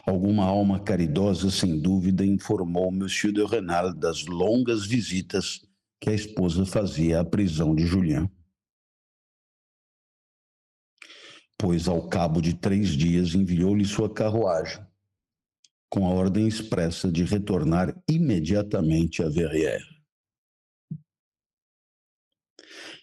Alguma 0.06 0.46
alma 0.46 0.80
caridosa, 0.80 1.50
sem 1.50 1.80
dúvida, 1.80 2.26
informou 2.26 2.92
Monsieur 2.92 3.34
de 3.34 3.44
Renal 3.46 3.94
das 3.94 4.26
longas 4.26 4.86
visitas 4.86 5.62
que 6.00 6.10
a 6.10 6.14
esposa 6.14 6.66
fazia 6.66 7.22
à 7.22 7.26
prisão 7.26 7.74
de 7.74 7.86
Julien. 7.86 8.30
Pois, 11.58 11.88
ao 11.88 12.10
cabo 12.10 12.42
de 12.42 12.54
três 12.54 12.90
dias, 12.90 13.34
enviou-lhe 13.34 13.86
sua 13.86 14.14
carruagem, 14.14 14.86
com 15.90 16.06
a 16.06 16.10
ordem 16.10 16.48
expressa 16.48 17.10
de 17.10 17.24
retornar 17.24 17.96
imediatamente 18.10 19.24
a 19.24 19.30
Verrières. 19.30 19.94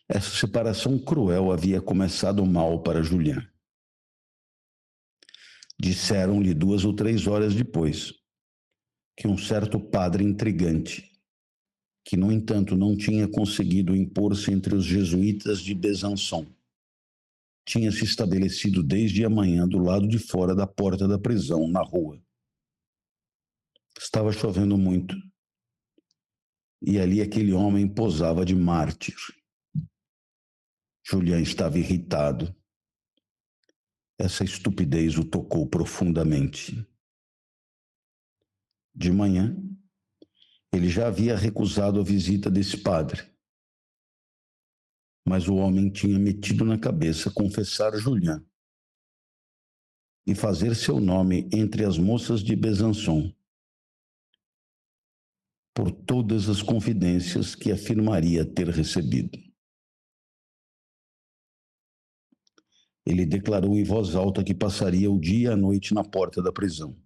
Essa 0.07 0.31
separação 0.31 0.99
cruel 0.99 1.53
havia 1.53 1.81
começado 1.81 2.45
mal 2.45 2.83
para 2.83 3.01
Julien. 3.01 3.41
Disseram-lhe 5.81 6.53
duas 6.53 6.85
ou 6.85 6.95
três 6.95 7.27
horas 7.27 7.55
depois 7.55 8.13
que 9.17 9.27
um 9.27 9.39
certo 9.39 9.81
padre 9.81 10.23
intrigante, 10.23 11.11
que 12.05 12.19
no 12.19 12.31
entanto 12.31 12.77
não 12.77 12.95
tinha 12.95 13.27
conseguido 13.27 13.97
impor-se 13.97 14.53
entre 14.53 14.75
os 14.75 14.85
jesuítas 14.85 15.63
de 15.63 15.75
Besançon, 15.75 16.47
tinha 17.65 17.91
se 17.91 18.05
estabelecido 18.05 18.83
desde 18.83 19.25
a 19.25 19.31
manhã 19.31 19.67
do 19.67 19.79
lado 19.79 20.07
de 20.07 20.19
fora 20.19 20.55
da 20.55 20.67
porta 20.67 21.09
da 21.09 21.19
prisão, 21.19 21.67
na 21.67 21.83
rua. 21.83 22.23
Estava 23.99 24.33
chovendo 24.33 24.77
muito. 24.77 25.17
E 26.83 26.99
ali 26.99 27.23
aquele 27.23 27.55
homem 27.55 27.89
posava 27.89 28.45
de 28.45 28.55
mártir. 28.55 29.17
Julian 31.03 31.41
estava 31.41 31.79
irritado 31.79 32.55
essa 34.21 34.45
estupidez 34.45 35.17
o 35.17 35.25
tocou 35.25 35.67
profundamente. 35.67 36.87
De 38.95 39.11
manhã, 39.11 39.57
ele 40.73 40.91
já 40.91 41.09
havia 41.09 41.35
recusado 41.35 41.99
a 41.99 42.05
visita 42.05 42.51
desse 42.51 42.77
padre. 42.77 43.23
Mas 45.27 45.49
o 45.49 45.55
homem 45.55 45.91
tinha 45.91 46.19
metido 46.19 46.65
na 46.67 46.79
cabeça 46.79 47.31
confessar 47.31 47.97
Julian 47.97 48.45
e 50.27 50.35
fazer 50.35 50.77
seu 50.77 51.01
nome 51.01 51.49
entre 51.51 51.85
as 51.85 51.97
moças 51.97 52.43
de 52.43 52.55
Besançon 52.55 53.35
por 55.75 55.91
todas 55.91 56.51
as 56.51 56.61
confidências 56.61 57.55
que 57.55 57.73
afirmaria 57.73 58.45
ter 58.45 58.69
recebido. 58.69 59.50
Ele 63.11 63.27
declarou 63.27 63.77
em 63.77 63.83
voz 63.83 64.15
alta 64.15 64.45
que 64.45 64.55
passaria 64.55 65.11
o 65.11 65.19
dia 65.19 65.49
e 65.49 65.53
a 65.53 65.57
noite 65.57 65.93
na 65.93 66.05
porta 66.05 66.41
da 66.41 66.53
prisão. 66.53 66.97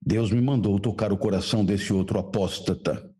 Deus 0.00 0.30
me 0.32 0.40
mandou 0.40 0.80
tocar 0.80 1.12
o 1.12 1.18
coração 1.18 1.62
desse 1.62 1.92
outro 1.92 2.18
apóstata. 2.18 3.14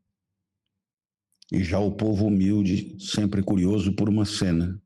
E 1.53 1.63
já 1.63 1.79
o 1.79 1.95
povo 1.95 2.25
humilde, 2.25 2.99
sempre 2.99 3.43
curioso 3.43 3.95
por 3.95 4.09
uma 4.09 4.25
cena, 4.25 4.83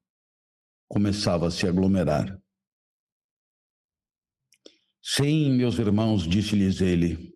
começava 0.88 1.46
a 1.46 1.50
se 1.52 1.68
aglomerar. 1.68 2.42
Sim, 5.00 5.52
meus 5.56 5.78
irmãos, 5.78 6.26
disse-lhes 6.26 6.80
ele. 6.80 7.32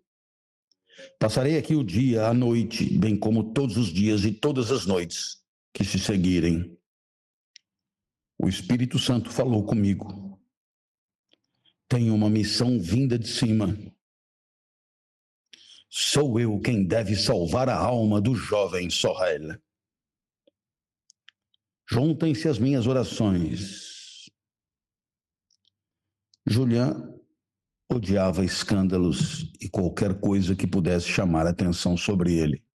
Passarei 1.17 1.57
aqui 1.57 1.73
o 1.73 1.85
dia, 1.85 2.27
a 2.27 2.33
noite, 2.33 2.97
bem 2.97 3.17
como 3.17 3.53
todos 3.53 3.77
os 3.77 3.87
dias 3.93 4.25
e 4.25 4.33
todas 4.33 4.71
as 4.71 4.85
noites 4.85 5.41
que 5.73 5.85
se 5.85 5.97
seguirem. 5.97 6.77
O 8.43 8.49
Espírito 8.49 8.97
Santo 8.97 9.29
falou 9.29 9.63
comigo. 9.63 10.41
Tenho 11.87 12.15
uma 12.15 12.27
missão 12.27 12.79
vinda 12.79 13.19
de 13.19 13.27
cima. 13.27 13.77
Sou 15.87 16.39
eu 16.39 16.59
quem 16.59 16.83
deve 16.83 17.15
salvar 17.15 17.69
a 17.69 17.77
alma 17.77 18.19
do 18.19 18.33
jovem 18.33 18.89
Sorrel. 18.89 19.61
Juntem-se 21.87 22.47
as 22.47 22.57
minhas 22.57 22.87
orações. 22.87 24.31
Julian 26.47 27.13
odiava 27.91 28.43
escândalos 28.43 29.53
e 29.61 29.69
qualquer 29.69 30.19
coisa 30.19 30.55
que 30.55 30.65
pudesse 30.65 31.07
chamar 31.07 31.45
atenção 31.45 31.95
sobre 31.95 32.33
ele 32.33 32.70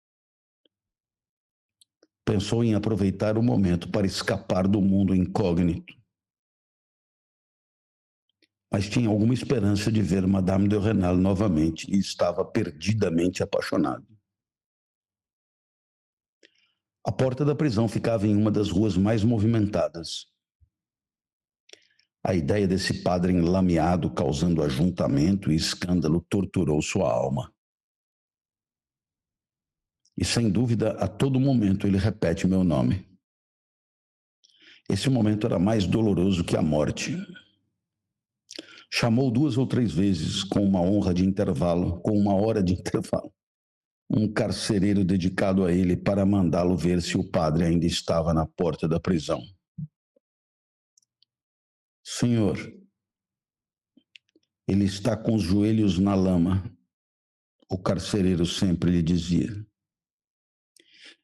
pensou 2.25 2.63
em 2.63 2.75
aproveitar 2.75 3.37
o 3.37 3.43
momento 3.43 3.91
para 3.91 4.07
escapar 4.07 4.67
do 4.67 4.81
mundo 4.81 5.15
incógnito. 5.15 5.95
Mas 8.73 8.89
tinha 8.89 9.09
alguma 9.09 9.35
esperança 9.35 9.93
de 9.93 10.01
ver 10.01 10.27
Madame 10.27 10.67
de 10.67 10.79
Renal 10.79 11.17
novamente 11.17 11.91
e 11.93 11.99
estava 11.99 12.45
perdidamente 12.45 13.43
apaixonado. 13.43 14.07
A 17.05 17.11
porta 17.11 17.45
da 17.45 17.55
prisão 17.55 17.89
ficava 17.89 18.27
em 18.27 18.37
uma 18.37 18.51
das 18.51 18.71
ruas 18.71 18.97
mais 18.97 19.25
movimentadas. 19.25 20.27
A 22.25 22.33
ideia 22.35 22.69
desse 22.69 23.03
padre 23.03 23.33
enlameado 23.33 24.09
causando 24.09 24.63
ajuntamento 24.63 25.51
e 25.51 25.57
escândalo 25.57 26.25
torturou 26.31 26.81
sua 26.81 27.13
alma. 27.13 27.52
E 30.17 30.25
sem 30.25 30.51
dúvida, 30.51 30.93
a 30.93 31.09
todo 31.09 31.41
momento 31.41 31.87
ele 31.87 31.97
repete 31.97 32.47
meu 32.47 32.63
nome. 32.63 33.09
Esse 34.91 35.09
momento 35.09 35.47
era 35.47 35.59
mais 35.59 35.87
doloroso 35.87 36.45
que 36.45 36.57
a 36.57 36.63
morte. 36.63 37.17
Chamou 38.93 39.31
duas 39.31 39.57
ou 39.57 39.67
três 39.67 39.93
vezes 39.93 40.45
com 40.45 40.63
uma 40.63 40.81
honra 40.83 41.15
de 41.15 41.25
intervalo, 41.25 42.01
com 42.03 42.13
uma 42.13 42.35
hora 42.35 42.63
de 42.63 42.75
intervalo. 42.79 43.33
um 44.11 44.31
carcereiro 44.31 45.03
dedicado 45.03 45.65
a 45.65 45.73
ele 45.73 45.97
para 45.97 46.27
mandá-lo 46.27 46.77
ver 46.77 47.01
se 47.01 47.17
o 47.17 47.31
padre 47.31 47.65
ainda 47.65 47.87
estava 47.87 48.35
na 48.35 48.47
porta 48.47 48.87
da 48.87 49.01
prisão. 49.01 49.41
Senhor, 52.05 52.59
ele 54.69 54.85
está 54.85 55.17
com 55.17 55.35
os 55.35 55.43
joelhos 55.43 55.99
na 55.99 56.15
lama, 56.15 56.63
o 57.71 57.79
carcereiro 57.79 58.45
sempre 58.45 58.91
lhe 58.91 59.03
dizia. 59.03 59.67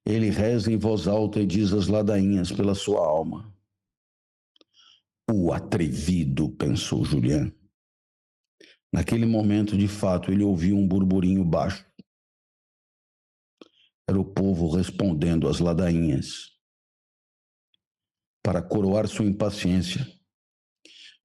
Ele 0.09 0.31
reza 0.31 0.73
em 0.73 0.79
voz 0.79 1.07
alta 1.07 1.39
e 1.39 1.45
diz 1.45 1.71
as 1.75 1.87
ladainhas 1.87 2.51
pela 2.51 2.75
sua 2.75 3.07
alma. 3.07 3.55
O 5.31 5.53
atrevido, 5.53 6.49
pensou 6.49 7.05
Julián. 7.05 7.53
Naquele 8.91 9.27
momento, 9.27 9.77
de 9.77 9.87
fato, 9.87 10.33
ele 10.33 10.43
ouviu 10.43 10.79
um 10.79 10.89
burburinho 10.89 11.45
baixo. 11.45 11.87
Era 14.09 14.19
o 14.19 14.25
povo 14.25 14.75
respondendo 14.75 15.47
às 15.47 15.61
ladainhas. 15.61 16.59
Para 18.43 18.63
coroar 18.63 19.07
sua 19.07 19.27
impaciência, 19.27 20.07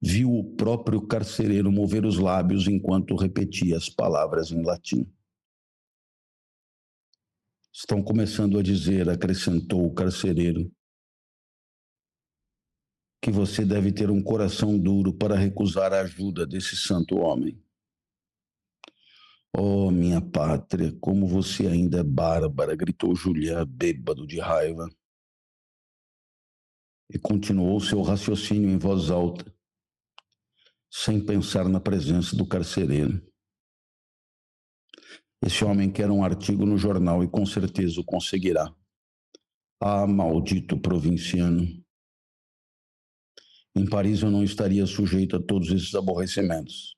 viu 0.02 0.30
o 0.30 0.56
próprio 0.58 1.08
carcereiro 1.08 1.72
mover 1.72 2.06
os 2.06 2.18
lábios 2.20 2.68
enquanto 2.68 3.16
repetia 3.16 3.78
as 3.78 3.88
palavras 3.88 4.52
em 4.52 4.62
latim. 4.62 5.10
Estão 7.76 8.04
começando 8.04 8.60
a 8.60 8.62
dizer, 8.62 9.10
acrescentou 9.10 9.84
o 9.84 9.94
carcereiro, 9.94 10.72
que 13.20 13.32
você 13.32 13.66
deve 13.66 13.92
ter 13.92 14.12
um 14.12 14.22
coração 14.22 14.78
duro 14.78 15.12
para 15.12 15.36
recusar 15.36 15.92
a 15.92 16.02
ajuda 16.02 16.46
desse 16.46 16.78
santo 16.78 17.16
homem. 17.16 17.60
Oh, 19.58 19.90
minha 19.90 20.22
pátria, 20.22 20.96
como 21.02 21.26
você 21.26 21.66
ainda 21.66 22.02
é 22.02 22.04
bárbara, 22.04 22.76
gritou 22.76 23.16
Julián, 23.16 23.66
bêbado 23.66 24.28
de 24.28 24.40
raiva. 24.40 24.88
E 27.10 27.18
continuou 27.18 27.80
seu 27.80 28.04
raciocínio 28.04 28.70
em 28.70 28.78
voz 28.78 29.10
alta, 29.10 29.52
sem 30.92 31.26
pensar 31.26 31.68
na 31.68 31.80
presença 31.80 32.36
do 32.36 32.48
carcereiro. 32.48 33.33
Esse 35.46 35.66
homem 35.66 35.92
quer 35.92 36.10
um 36.10 36.24
artigo 36.24 36.66
no 36.66 36.78
jornal 36.78 37.22
e 37.22 37.28
com 37.28 37.46
certeza 37.46 38.00
o 38.00 38.06
conseguirá. 38.06 38.74
Ah, 39.78 40.08
maldito 40.08 40.80
provinciano. 40.80 41.68
Em 43.76 43.86
Paris 43.86 44.22
eu 44.22 44.32
não 44.32 44.42
estaria 44.42 44.86
sujeito 44.86 45.36
a 45.36 45.44
todos 45.44 45.70
esses 45.70 45.94
aborrecimentos. 45.96 46.96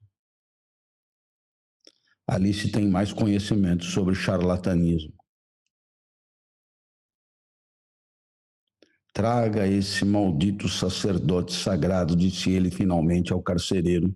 Ali 2.28 2.54
se 2.54 2.72
tem 2.72 2.88
mais 2.88 3.12
conhecimento 3.12 3.84
sobre 3.86 4.14
charlatanismo. 4.14 5.16
Traga 9.12 9.66
esse 9.66 10.06
maldito 10.06 10.70
sacerdote 10.70 11.52
sagrado, 11.54 12.16
disse 12.16 12.52
ele 12.52 12.70
finalmente 12.70 13.34
ao 13.34 13.42
carcereiro. 13.42 14.16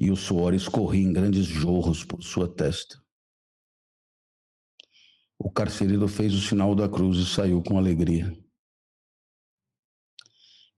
E 0.00 0.10
o 0.10 0.16
suor 0.16 0.54
escorria 0.54 1.06
em 1.06 1.12
grandes 1.12 1.44
jorros 1.44 2.02
por 2.02 2.22
sua 2.22 2.48
testa. 2.48 2.98
O 5.38 5.50
carcereiro 5.52 6.08
fez 6.08 6.32
o 6.32 6.40
sinal 6.40 6.74
da 6.74 6.88
cruz 6.88 7.18
e 7.18 7.26
saiu 7.26 7.62
com 7.62 7.76
alegria. 7.76 8.32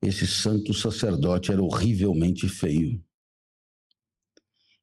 Esse 0.02 0.26
santo 0.26 0.74
sacerdote 0.74 1.52
era 1.52 1.62
horrivelmente 1.62 2.48
feio. 2.48 3.00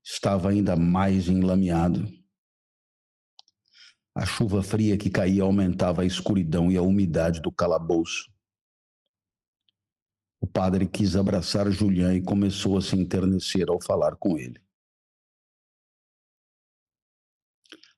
Estava 0.02 0.52
ainda 0.52 0.78
mais 0.78 1.28
enlameado. 1.28 2.07
A 4.16 4.26
chuva 4.26 4.64
fria 4.64 4.98
que 4.98 5.10
caía 5.10 5.44
aumentava 5.44 6.03
a 6.03 6.06
escuridão 6.06 6.72
e 6.72 6.78
a 6.78 6.82
umidade 6.82 7.41
do 7.41 7.52
calabouço. 7.52 8.32
O 10.41 10.48
padre 10.48 10.88
quis 10.88 11.16
abraçar 11.16 11.70
Julián 11.70 12.16
e 12.16 12.24
começou 12.24 12.78
a 12.78 12.82
se 12.82 12.95
enternecer 12.95 13.70
ao 13.70 13.82
falar 13.82 14.16
com 14.16 14.38
ele. 14.38 14.61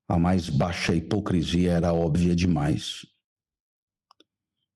A 0.07 0.18
mais 0.18 0.49
baixa 0.49 0.93
hipocrisia 0.93 1.72
era 1.73 1.93
óbvia 1.93 2.35
demais. 2.35 3.05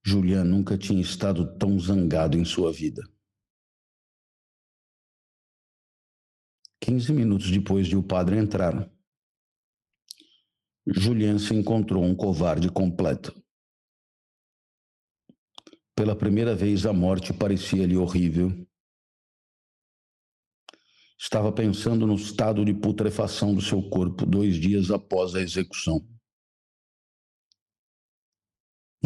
Julian 0.05 0.43
nunca 0.43 0.77
tinha 0.77 1.01
estado 1.01 1.57
tão 1.57 1.79
zangado 1.79 2.37
em 2.37 2.45
sua 2.45 2.71
vida. 2.71 3.01
Quinze 6.79 7.11
minutos 7.11 7.49
depois 7.49 7.87
de 7.87 7.97
o 7.97 8.03
padre 8.03 8.37
entrar, 8.37 8.87
Julian 10.87 11.39
se 11.39 11.55
encontrou 11.55 12.03
um 12.03 12.15
covarde 12.15 12.69
completo. 12.69 13.44
Pela 15.95 16.15
primeira 16.15 16.53
vez, 16.53 16.85
a 16.85 16.91
morte 16.91 17.33
parecia-lhe 17.33 17.95
horrível. 17.95 18.51
Estava 21.17 21.51
pensando 21.51 22.05
no 22.05 22.15
estado 22.15 22.65
de 22.65 22.73
putrefação 22.73 23.55
do 23.55 23.61
seu 23.61 23.81
corpo 23.89 24.25
dois 24.25 24.55
dias 24.55 24.91
após 24.91 25.33
a 25.33 25.41
execução 25.41 26.05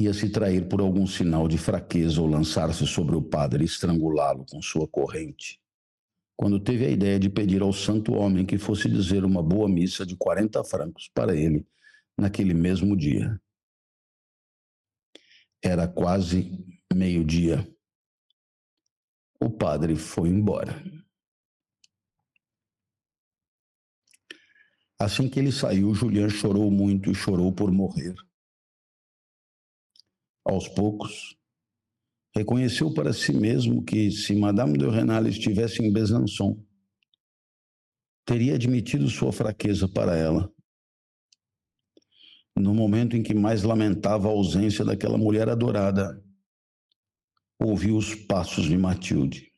ia 0.01 0.13
se 0.13 0.29
trair 0.29 0.67
por 0.67 0.79
algum 0.79 1.05
sinal 1.05 1.47
de 1.47 1.57
fraqueza 1.57 2.21
ou 2.21 2.27
lançar-se 2.27 2.87
sobre 2.87 3.15
o 3.15 3.21
padre 3.21 3.63
e 3.63 3.65
estrangulá-lo 3.65 4.45
com 4.49 4.61
sua 4.61 4.87
corrente. 4.87 5.59
Quando 6.37 6.59
teve 6.59 6.85
a 6.85 6.89
ideia 6.89 7.19
de 7.19 7.29
pedir 7.29 7.61
ao 7.61 7.73
santo 7.73 8.13
homem 8.13 8.45
que 8.45 8.57
fosse 8.57 8.89
dizer 8.89 9.25
uma 9.25 9.43
boa 9.43 9.67
missa 9.67 10.05
de 10.05 10.15
40 10.15 10.63
francos 10.63 11.09
para 11.13 11.35
ele 11.35 11.67
naquele 12.17 12.53
mesmo 12.53 12.95
dia. 12.95 13.39
Era 15.61 15.85
quase 15.85 16.65
meio-dia. 16.93 17.67
O 19.41 19.49
padre 19.49 19.95
foi 19.95 20.29
embora. 20.29 20.73
Assim 24.99 25.29
que 25.29 25.39
ele 25.39 25.51
saiu, 25.51 25.93
Julian 25.93 26.29
chorou 26.29 26.69
muito 26.69 27.09
e 27.09 27.15
chorou 27.15 27.53
por 27.53 27.71
morrer 27.71 28.15
aos 30.49 30.67
poucos, 30.67 31.37
reconheceu 32.35 32.93
para 32.93 33.13
si 33.13 33.31
mesmo 33.33 33.83
que, 33.83 34.11
se 34.11 34.35
Madame 34.35 34.77
de 34.77 34.89
Renal 34.89 35.27
estivesse 35.27 35.83
em 35.83 35.91
Besançon, 35.91 36.63
teria 38.25 38.55
admitido 38.55 39.07
sua 39.09 39.31
fraqueza 39.31 39.87
para 39.87 40.15
ela. 40.17 40.51
No 42.55 42.73
momento 42.73 43.15
em 43.15 43.23
que 43.23 43.33
mais 43.33 43.63
lamentava 43.63 44.27
a 44.27 44.31
ausência 44.31 44.83
daquela 44.83 45.17
mulher 45.17 45.49
adorada, 45.49 46.21
ouviu 47.59 47.97
os 47.97 48.15
passos 48.15 48.65
de 48.65 48.77
Matilde. 48.77 49.51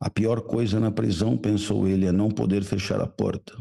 A 0.00 0.10
pior 0.10 0.42
coisa 0.42 0.80
na 0.80 0.90
prisão, 0.90 1.36
pensou 1.36 1.86
ele, 1.86 2.06
é 2.06 2.12
não 2.12 2.28
poder 2.28 2.64
fechar 2.64 3.00
a 3.00 3.06
porta. 3.06 3.56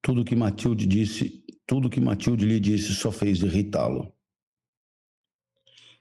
Tudo 0.00 0.24
que 0.24 0.36
Matilde 0.36 0.86
disse 0.86 1.44
tudo 1.66 1.90
que 1.90 2.00
Matilde 2.00 2.46
lhe 2.46 2.60
disse 2.60 2.94
só 2.94 3.10
fez 3.10 3.42
irritá-lo. 3.42 4.14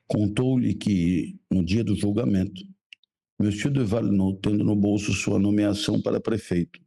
Contou-lhe 0.07 0.75
que, 0.75 1.39
no 1.49 1.65
dia 1.65 1.83
do 1.83 1.95
julgamento, 1.95 2.61
Monsieur 3.39 3.73
de 3.73 3.79
tendo 4.41 4.63
no 4.63 4.75
bolso 4.75 5.11
sua 5.11 5.39
nomeação 5.39 5.99
para 5.99 6.21
prefeito, 6.21 6.79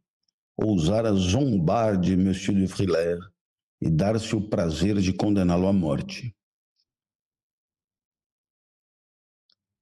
ousara 0.57 1.13
zombar 1.13 1.99
de 1.99 2.15
Monsieur 2.15 2.57
de 2.57 2.67
Frilair 2.67 3.19
e 3.81 3.89
dar-se 3.89 4.35
o 4.35 4.49
prazer 4.49 4.97
de 4.99 5.13
condená-lo 5.13 5.67
à 5.67 5.73
morte. 5.73 6.35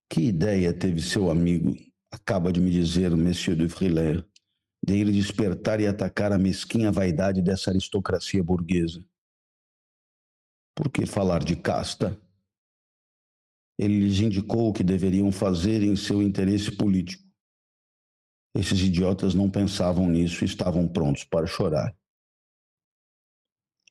Que 0.10 0.22
ideia 0.22 0.74
teve 0.74 1.02
seu 1.02 1.30
amigo, 1.30 1.76
acaba 2.12 2.52
de 2.52 2.60
me 2.60 2.72
dizer 2.72 3.16
Monsieur 3.16 3.58
de 3.58 3.68
Frilair, 3.68 4.26
de 4.84 4.94
ele 4.98 5.12
despertar 5.12 5.80
e 5.80 5.88
atacar 5.88 6.32
a 6.32 6.38
mesquinha 6.38 6.92
vaidade 6.92 7.42
dessa 7.42 7.72
aristocracia 7.72 8.44
burguesa. 8.44 9.04
Por 10.76 10.92
que 10.92 11.06
falar 11.06 11.44
de 11.44 11.56
casta? 11.56 12.20
Ele 13.80 14.00
lhes 14.00 14.20
indicou 14.20 14.70
o 14.70 14.74
que 14.74 14.84
deveriam 14.84 15.32
fazer 15.32 15.84
em 15.84 15.96
seu 15.96 16.22
interesse 16.22 16.76
político. 16.76 17.28
Esses 18.56 18.80
idiotas 18.80 19.36
não 19.36 19.52
pensavam 19.52 20.10
nisso 20.10 20.44
e 20.44 20.48
estavam 20.48 20.88
prontos 20.88 21.24
para 21.24 21.46
chorar. 21.46 21.96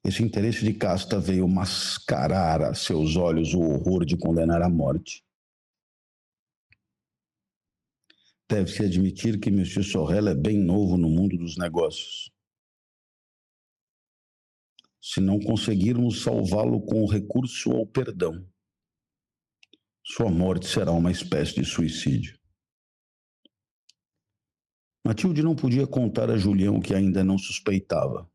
Esse 0.06 0.22
interesse 0.22 0.64
de 0.64 0.72
casta 0.72 1.18
veio 1.18 1.48
mascarar 1.48 2.62
a 2.62 2.72
seus 2.74 3.16
olhos 3.16 3.54
o 3.54 3.60
horror 3.60 4.04
de 4.04 4.16
condenar 4.16 4.62
à 4.62 4.68
morte. 4.68 5.26
Deve-se 8.48 8.84
admitir 8.84 9.40
que 9.40 9.50
Monsieur 9.50 9.84
Sorel 9.84 10.28
é 10.28 10.34
bem 10.36 10.62
novo 10.62 10.96
no 10.96 11.10
mundo 11.10 11.36
dos 11.36 11.56
negócios. 11.56 12.30
Se 15.02 15.20
não 15.20 15.40
conseguirmos 15.40 16.22
salvá-lo 16.22 16.80
com 16.82 17.02
o 17.02 17.10
recurso 17.10 17.72
ao 17.72 17.84
perdão, 17.84 18.48
sua 20.04 20.30
morte 20.30 20.68
será 20.68 20.92
uma 20.92 21.10
espécie 21.10 21.56
de 21.56 21.64
suicídio. 21.64 22.38
Matilde 25.04 25.42
não 25.42 25.56
podia 25.56 25.84
contar 25.84 26.30
a 26.30 26.36
Julião 26.36 26.80
que 26.80 26.94
ainda 26.94 27.24
não 27.24 27.36
suspeitava. 27.36 28.30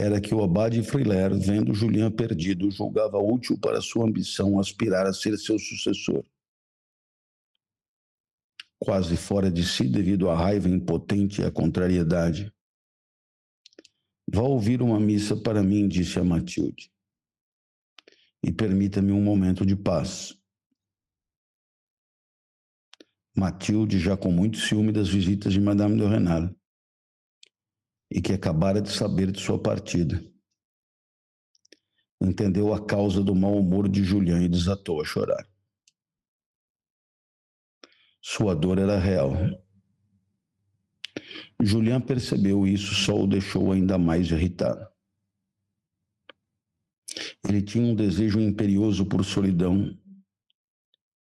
Era 0.00 0.18
que 0.18 0.34
o 0.34 0.42
abade 0.42 0.82
Friler, 0.82 1.38
vendo 1.38 1.74
Julião 1.74 2.10
perdido, 2.10 2.70
julgava 2.70 3.18
útil 3.18 3.58
para 3.58 3.82
sua 3.82 4.06
ambição 4.06 4.58
aspirar 4.58 5.06
a 5.06 5.12
ser 5.12 5.36
seu 5.36 5.58
sucessor. 5.58 6.24
Quase 8.78 9.14
fora 9.18 9.50
de 9.50 9.62
si 9.62 9.86
devido 9.86 10.30
à 10.30 10.34
raiva 10.34 10.70
impotente 10.70 11.42
e 11.42 11.44
à 11.44 11.52
contrariedade. 11.52 12.50
Vá 14.26 14.40
ouvir 14.40 14.80
uma 14.80 14.98
missa 14.98 15.36
para 15.36 15.62
mim, 15.62 15.86
disse 15.86 16.18
a 16.18 16.24
Matilde. 16.24 16.90
E 18.42 18.50
permita-me 18.50 19.12
um 19.12 19.22
momento 19.22 19.66
de 19.66 19.76
paz. 19.76 20.34
Matilde, 23.36 23.98
já 23.98 24.16
com 24.16 24.32
muito 24.32 24.56
ciúme 24.56 24.92
das 24.92 25.10
visitas 25.10 25.52
de 25.52 25.60
Madame 25.60 25.98
de 25.98 26.06
Renal, 26.06 26.48
e 28.10 28.20
que 28.20 28.32
acabara 28.32 28.80
de 28.80 28.90
saber 28.90 29.30
de 29.30 29.40
sua 29.40 29.60
partida. 29.60 30.22
Entendeu 32.20 32.74
a 32.74 32.84
causa 32.84 33.22
do 33.22 33.34
mau 33.34 33.56
humor 33.56 33.88
de 33.88 34.02
Julián 34.02 34.42
e 34.42 34.48
desatou 34.48 35.00
a 35.00 35.04
chorar. 35.04 35.48
Sua 38.20 38.54
dor 38.54 38.78
era 38.78 38.98
real. 38.98 39.32
Julián 41.62 42.00
percebeu 42.00 42.66
isso, 42.66 42.94
só 42.94 43.14
o 43.14 43.26
deixou 43.26 43.72
ainda 43.72 43.96
mais 43.96 44.30
irritado. 44.30 44.86
Ele 47.48 47.62
tinha 47.62 47.84
um 47.84 47.94
desejo 47.94 48.40
imperioso 48.40 49.06
por 49.06 49.24
solidão. 49.24 49.96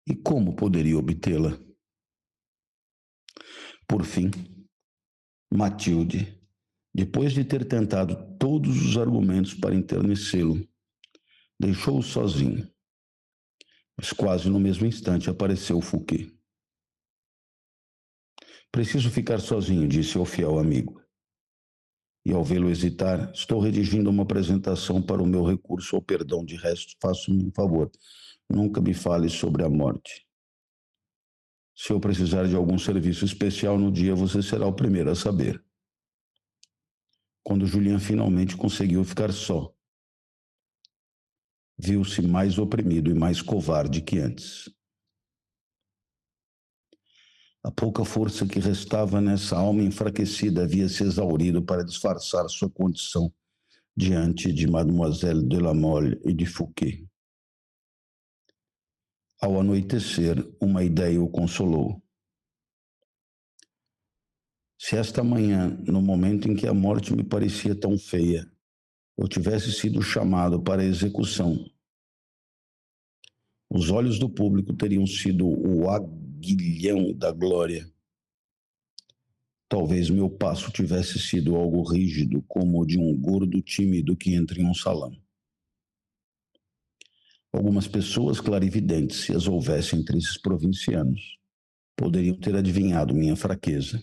E 0.06 0.14
como 0.14 0.56
poderia 0.56 0.98
obtê-la? 0.98 1.58
Por 3.86 4.04
fim, 4.04 4.30
Matilde, 5.50 6.41
depois 6.94 7.32
de 7.32 7.44
ter 7.44 7.66
tentado 7.66 8.36
todos 8.38 8.76
os 8.82 8.96
argumentos 8.96 9.54
para 9.54 9.74
enternecê-lo, 9.74 10.66
deixou-o 11.58 12.02
sozinho. 12.02 12.70
Mas 13.96 14.12
quase 14.12 14.50
no 14.50 14.60
mesmo 14.60 14.86
instante 14.86 15.30
apareceu 15.30 15.80
Fouquet. 15.80 16.30
Preciso 18.70 19.10
ficar 19.10 19.38
sozinho, 19.38 19.88
disse 19.88 20.16
ao 20.16 20.24
fiel 20.24 20.58
amigo. 20.58 21.00
E 22.24 22.32
ao 22.32 22.44
vê-lo 22.44 22.70
hesitar, 22.70 23.32
estou 23.32 23.60
redigindo 23.60 24.08
uma 24.08 24.22
apresentação 24.22 25.02
para 25.02 25.22
o 25.22 25.26
meu 25.26 25.44
recurso 25.44 25.96
ao 25.96 26.02
perdão. 26.02 26.44
De 26.44 26.56
resto, 26.56 26.94
faço-me 27.00 27.44
um 27.44 27.52
favor. 27.52 27.90
Nunca 28.48 28.80
me 28.80 28.94
fale 28.94 29.28
sobre 29.28 29.64
a 29.64 29.68
morte. 29.68 30.26
Se 31.74 31.92
eu 31.92 31.98
precisar 31.98 32.46
de 32.46 32.54
algum 32.54 32.78
serviço 32.78 33.24
especial 33.24 33.78
no 33.78 33.90
dia, 33.90 34.14
você 34.14 34.42
será 34.42 34.66
o 34.66 34.74
primeiro 34.74 35.10
a 35.10 35.14
saber. 35.14 35.62
Quando 37.44 37.66
Julian 37.66 37.98
finalmente 37.98 38.56
conseguiu 38.56 39.04
ficar 39.04 39.32
só, 39.32 39.74
viu-se 41.76 42.22
mais 42.22 42.58
oprimido 42.58 43.10
e 43.10 43.14
mais 43.14 43.42
covarde 43.42 44.00
que 44.00 44.18
antes. 44.18 44.70
A 47.64 47.70
pouca 47.70 48.04
força 48.04 48.46
que 48.46 48.58
restava 48.58 49.20
nessa 49.20 49.56
alma 49.56 49.82
enfraquecida 49.82 50.64
havia 50.64 50.88
se 50.88 51.04
exaurido 51.04 51.62
para 51.62 51.84
disfarçar 51.84 52.48
sua 52.48 52.68
condição 52.68 53.32
diante 53.96 54.52
de 54.52 54.66
Mademoiselle 54.66 55.46
de 55.46 55.58
la 55.58 55.74
Mole 55.74 56.20
e 56.24 56.32
de 56.32 56.46
Fouquet. 56.46 57.06
Ao 59.40 59.60
anoitecer, 59.60 60.36
uma 60.60 60.82
ideia 60.84 61.20
o 61.20 61.28
consolou. 61.28 62.02
Se 64.84 64.96
esta 64.96 65.22
manhã, 65.22 65.68
no 65.86 66.02
momento 66.02 66.50
em 66.50 66.56
que 66.56 66.66
a 66.66 66.74
morte 66.74 67.14
me 67.14 67.22
parecia 67.22 67.72
tão 67.72 67.96
feia, 67.96 68.50
eu 69.16 69.28
tivesse 69.28 69.70
sido 69.70 70.02
chamado 70.02 70.60
para 70.60 70.82
a 70.82 70.84
execução, 70.84 71.64
os 73.70 73.90
olhos 73.90 74.18
do 74.18 74.28
público 74.28 74.74
teriam 74.74 75.06
sido 75.06 75.46
o 75.46 75.88
aguilhão 75.88 77.14
da 77.14 77.30
glória. 77.30 77.88
Talvez 79.68 80.10
meu 80.10 80.28
passo 80.28 80.72
tivesse 80.72 81.16
sido 81.20 81.54
algo 81.54 81.84
rígido, 81.84 82.42
como 82.48 82.80
o 82.80 82.84
de 82.84 82.98
um 82.98 83.16
gordo 83.16 83.62
tímido 83.62 84.16
que 84.16 84.34
entra 84.34 84.60
em 84.60 84.66
um 84.66 84.74
salão. 84.74 85.16
Algumas 87.52 87.86
pessoas 87.86 88.40
clarividentes, 88.40 89.18
se 89.18 89.32
as 89.32 89.46
houvesse 89.46 89.94
entre 89.94 90.18
esses 90.18 90.36
provincianos, 90.36 91.38
poderiam 91.96 92.36
ter 92.36 92.56
adivinhado 92.56 93.14
minha 93.14 93.36
fraqueza, 93.36 94.02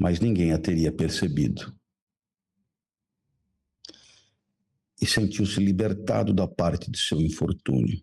mas 0.00 0.18
ninguém 0.18 0.52
a 0.52 0.58
teria 0.58 0.90
percebido. 0.90 1.78
E 4.98 5.06
sentiu-se 5.06 5.60
libertado 5.60 6.32
da 6.32 6.48
parte 6.48 6.90
de 6.90 6.98
seu 6.98 7.20
infortúnio. 7.20 8.02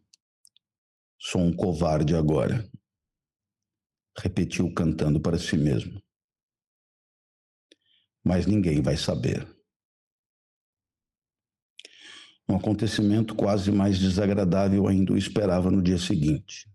Sou 1.19 1.41
um 1.41 1.51
covarde 1.51 2.15
agora, 2.15 2.69
repetiu 4.15 4.71
cantando 4.71 5.19
para 5.19 5.39
si 5.39 5.57
mesmo. 5.57 5.99
Mas 8.23 8.45
ninguém 8.45 8.79
vai 8.79 8.95
saber. 8.95 9.47
Um 12.47 12.55
acontecimento 12.55 13.35
quase 13.35 13.71
mais 13.71 13.97
desagradável 13.97 14.87
ainda 14.87 15.13
o 15.13 15.17
esperava 15.17 15.71
no 15.71 15.81
dia 15.81 15.97
seguinte. 15.97 16.69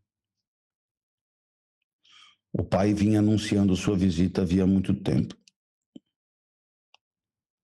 O 2.52 2.62
pai 2.62 2.92
vinha 2.92 3.20
anunciando 3.20 3.74
sua 3.74 3.96
visita 3.96 4.42
havia 4.42 4.66
muito 4.66 4.94
tempo. 4.94 5.34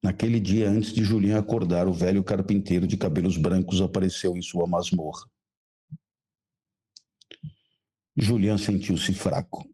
Naquele 0.03 0.41
dia, 0.41 0.71
antes 0.71 0.93
de 0.93 1.05
Julinha 1.05 1.39
acordar, 1.39 1.87
o 1.87 1.93
velho 1.93 2.25
carpinteiro 2.25 2.87
de 2.87 2.97
cabelos 2.97 3.37
brancos 3.37 3.83
apareceu 3.83 4.37
em 4.37 4.41
sua 4.41 4.67
masmorra. 4.67 5.29
Julian 8.17 8.57
sentiu-se 8.57 9.13
fraco. 9.13 9.69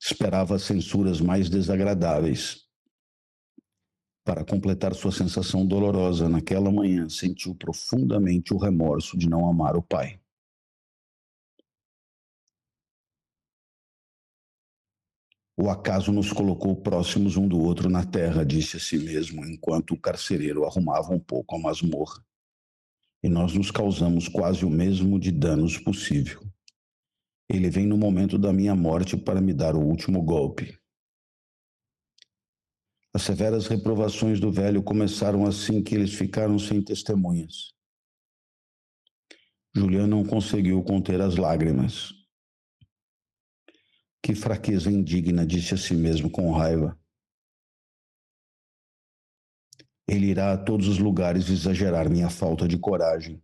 Esperava 0.00 0.58
censuras 0.58 1.20
mais 1.20 1.48
desagradáveis. 1.48 2.66
Para 4.24 4.44
completar 4.44 4.94
sua 4.94 5.12
sensação 5.12 5.64
dolorosa 5.64 6.28
naquela 6.28 6.70
manhã, 6.70 7.08
sentiu 7.08 7.54
profundamente 7.54 8.52
o 8.52 8.58
remorso 8.58 9.16
de 9.16 9.28
não 9.28 9.48
amar 9.48 9.76
o 9.76 9.82
pai. 9.82 10.20
O 15.60 15.68
acaso 15.68 16.12
nos 16.12 16.32
colocou 16.32 16.76
próximos 16.76 17.36
um 17.36 17.48
do 17.48 17.58
outro 17.58 17.90
na 17.90 18.06
terra, 18.06 18.44
disse 18.44 18.76
a 18.76 18.80
si 18.80 18.96
mesmo, 18.96 19.44
enquanto 19.44 19.90
o 19.90 20.00
carcereiro 20.00 20.64
arrumava 20.64 21.12
um 21.12 21.18
pouco 21.18 21.56
a 21.56 21.58
masmorra. 21.58 22.24
E 23.24 23.28
nós 23.28 23.52
nos 23.54 23.68
causamos 23.68 24.28
quase 24.28 24.64
o 24.64 24.70
mesmo 24.70 25.18
de 25.18 25.32
danos 25.32 25.76
possível. 25.76 26.40
Ele 27.50 27.68
vem 27.70 27.88
no 27.88 27.98
momento 27.98 28.38
da 28.38 28.52
minha 28.52 28.76
morte 28.76 29.16
para 29.16 29.40
me 29.40 29.52
dar 29.52 29.74
o 29.74 29.80
último 29.80 30.22
golpe. 30.22 30.78
As 33.12 33.22
severas 33.22 33.66
reprovações 33.66 34.38
do 34.38 34.52
velho 34.52 34.80
começaram 34.80 35.44
assim 35.44 35.82
que 35.82 35.92
eles 35.92 36.14
ficaram 36.14 36.56
sem 36.56 36.80
testemunhas. 36.80 37.72
Julian 39.74 40.06
não 40.06 40.24
conseguiu 40.24 40.80
conter 40.84 41.20
as 41.20 41.34
lágrimas. 41.34 42.17
Que 44.22 44.34
fraqueza 44.34 44.90
indigna, 44.90 45.46
disse 45.46 45.74
a 45.74 45.76
si 45.76 45.94
mesmo 45.94 46.30
com 46.30 46.50
raiva. 46.52 46.98
Ele 50.08 50.26
irá 50.26 50.52
a 50.52 50.58
todos 50.58 50.88
os 50.88 50.98
lugares 50.98 51.50
exagerar 51.50 52.08
minha 52.08 52.30
falta 52.30 52.66
de 52.66 52.78
coragem. 52.78 53.42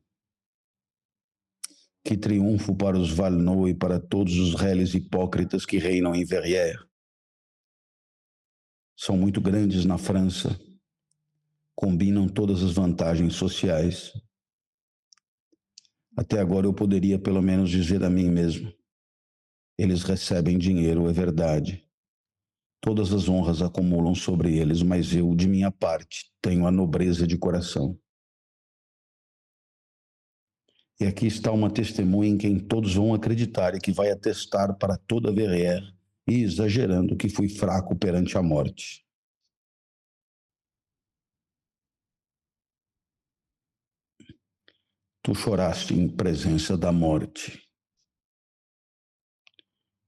Que 2.03 2.17
triunfo 2.17 2.75
para 2.75 2.99
os 2.99 3.11
Valnot 3.11 3.71
e 3.71 3.75
para 3.75 4.01
todos 4.01 4.39
os 4.39 4.55
réis 4.55 4.95
hipócritas 4.95 5.67
que 5.67 5.79
reinam 5.79 6.15
em 6.15 6.25
Verrières. 6.25 6.83
São 8.97 9.17
muito 9.17 9.41
grandes 9.41 9.85
na 9.85 9.99
França, 9.99 10.59
combinam 11.75 12.29
todas 12.29 12.63
as 12.63 12.73
vantagens 12.73 13.35
sociais. 13.35 14.13
Até 16.17 16.41
agora 16.41 16.67
eu 16.67 16.73
poderia 16.73 17.19
pelo 17.19 17.43
menos 17.43 17.71
dizer 17.71 18.05
a 18.05 18.11
mim 18.11 18.31
mesmo: 18.31 18.73
eles 19.79 20.03
recebem 20.03 20.59
dinheiro, 20.59 21.09
é 21.09 21.13
verdade. 21.13 21.85
Todas 22.81 23.13
as 23.13 23.29
honras 23.29 23.63
acumulam 23.63 24.15
sobre 24.15 24.59
eles, 24.59 24.83
mas 24.83 25.15
eu, 25.15 25.35
de 25.35 25.49
minha 25.49 25.71
parte, 25.71 26.31
tenho 26.41 26.67
a 26.67 26.71
nobreza 26.71 27.27
de 27.27 27.39
coração. 27.39 27.99
E 31.01 31.07
aqui 31.07 31.27
está 31.27 31.51
uma 31.51 31.73
testemunha 31.73 32.31
em 32.31 32.39
quem 32.39 32.59
todos 32.59 32.95
vão 32.95 33.13
acreditar 33.15 33.75
e 33.75 33.81
que 33.81 33.91
vai 33.91 34.11
atestar 34.11 34.77
para 34.79 34.97
toda 34.97 35.33
Verrières, 35.33 35.93
e 36.27 36.43
exagerando 36.43 37.17
que 37.17 37.29
fui 37.29 37.49
fraco 37.49 37.97
perante 37.97 38.39
a 38.39 38.43
morte. 38.43 39.05
Tu 45.23 45.35
choraste 45.35 45.95
em 45.95 46.09
presença 46.09 46.77
da 46.77 46.93
morte. 46.93 47.64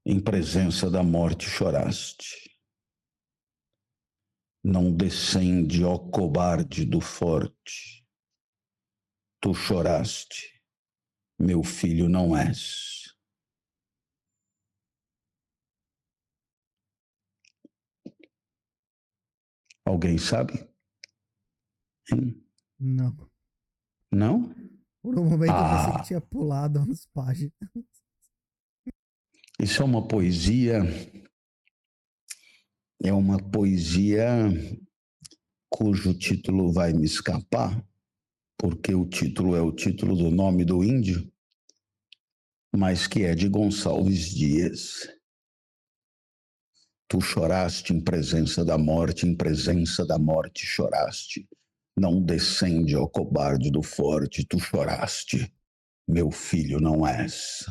Em 0.09 0.20
presença 0.20 0.89
da 0.89 1.03
morte 1.03 1.51
choraste. 1.51 2.57
Não 4.62 4.95
descende, 4.95 5.83
ó 5.83 5.99
cobarde 5.99 6.85
do 6.85 7.01
forte. 7.01 8.07
Tu 9.41 9.53
choraste, 9.53 10.62
meu 11.37 11.65
filho 11.65 12.09
não 12.09 12.37
és. 12.37 13.16
Alguém 19.85 20.19
sabe? 20.19 20.53
Hein? 22.12 22.49
Não. 22.78 23.28
Não? 24.12 24.55
Por 25.03 25.19
um 25.19 25.28
momento 25.31 25.51
ah. 25.51 25.57
eu 25.57 25.77
pensei 25.78 25.93
que 25.95 25.99
ah. 25.99 26.05
tinha 26.05 26.20
pulado 26.20 26.78
umas 26.78 27.07
páginas. 27.07 27.53
Isso 29.59 29.81
é 29.81 29.85
uma 29.85 30.07
poesia. 30.07 30.83
É 33.03 33.12
uma 33.12 33.39
poesia 33.39 34.27
cujo 35.70 36.12
título 36.12 36.73
vai 36.73 36.93
me 36.93 37.07
escapar, 37.07 37.83
porque 38.59 38.95
o 38.95 39.07
título 39.07 39.57
é 39.57 39.61
o 39.61 39.73
título 39.73 40.15
do 40.15 40.31
nome 40.31 40.65
do 40.65 40.85
índio, 40.85 41.31
mas 42.74 43.07
que 43.07 43.23
é 43.23 43.35
de 43.35 43.49
Gonçalves 43.49 44.35
Dias. 44.35 45.09
Tu 47.09 47.20
choraste 47.20 47.95
em 47.95 48.01
presença 48.01 48.65
da 48.65 48.77
morte, 48.77 49.27
em 49.27 49.35
presença 49.35 50.05
da 50.05 50.19
morte 50.19 50.66
choraste. 50.66 51.49
Não 51.97 52.23
descende 52.23 52.95
ao 52.95 53.09
cobarde 53.09 53.70
do 53.70 53.83
forte, 53.83 54.45
tu 54.45 54.59
choraste. 54.59 55.51
Meu 56.07 56.31
filho 56.31 56.78
não 56.78 57.07
és. 57.07 57.65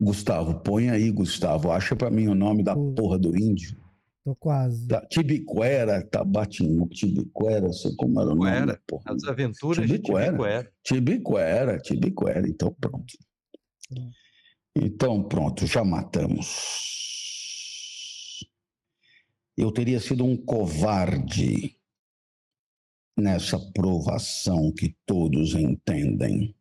Gustavo, 0.00 0.60
põe 0.60 0.90
aí, 0.90 1.10
Gustavo. 1.10 1.70
Acha 1.70 1.96
para 1.96 2.10
mim 2.10 2.28
o 2.28 2.34
nome 2.34 2.62
da 2.62 2.74
porra 2.74 3.18
do 3.18 3.36
índio. 3.36 3.76
Tô 4.24 4.34
quase. 4.34 4.86
Da 4.86 5.00
Tibiquera, 5.06 6.04
Tabatinho, 6.04 6.86
Tibiquera, 6.88 7.72
sei 7.72 7.94
como 7.96 8.20
era 8.20 8.30
o 8.30 8.34
nome. 8.34 8.76
Porra. 8.86 9.04
As 9.06 9.24
aventuras 9.24 9.86
Tibiquera. 9.86 10.32
de 10.32 10.36
Tibiquera. 10.36 10.72
Tibiquera, 10.82 11.78
Tibiquera. 11.78 12.48
Então 12.48 12.74
pronto. 12.78 13.14
Então 14.74 15.22
pronto, 15.22 15.66
já 15.66 15.84
matamos. 15.84 16.46
Eu 19.56 19.72
teria 19.72 20.00
sido 20.00 20.24
um 20.24 20.36
covarde 20.36 21.78
nessa 23.16 23.58
provação 23.72 24.70
que 24.70 24.94
todos 25.06 25.54
entendem. 25.54 26.54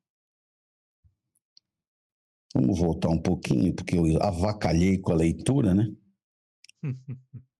Vamos 2.56 2.80
voltar 2.80 3.10
um 3.10 3.22
pouquinho, 3.22 3.76
porque 3.76 3.98
eu 3.98 4.24
avacalhei 4.24 4.98
com 4.98 5.12
a 5.12 5.16
leitura, 5.16 5.74
né? 5.74 5.94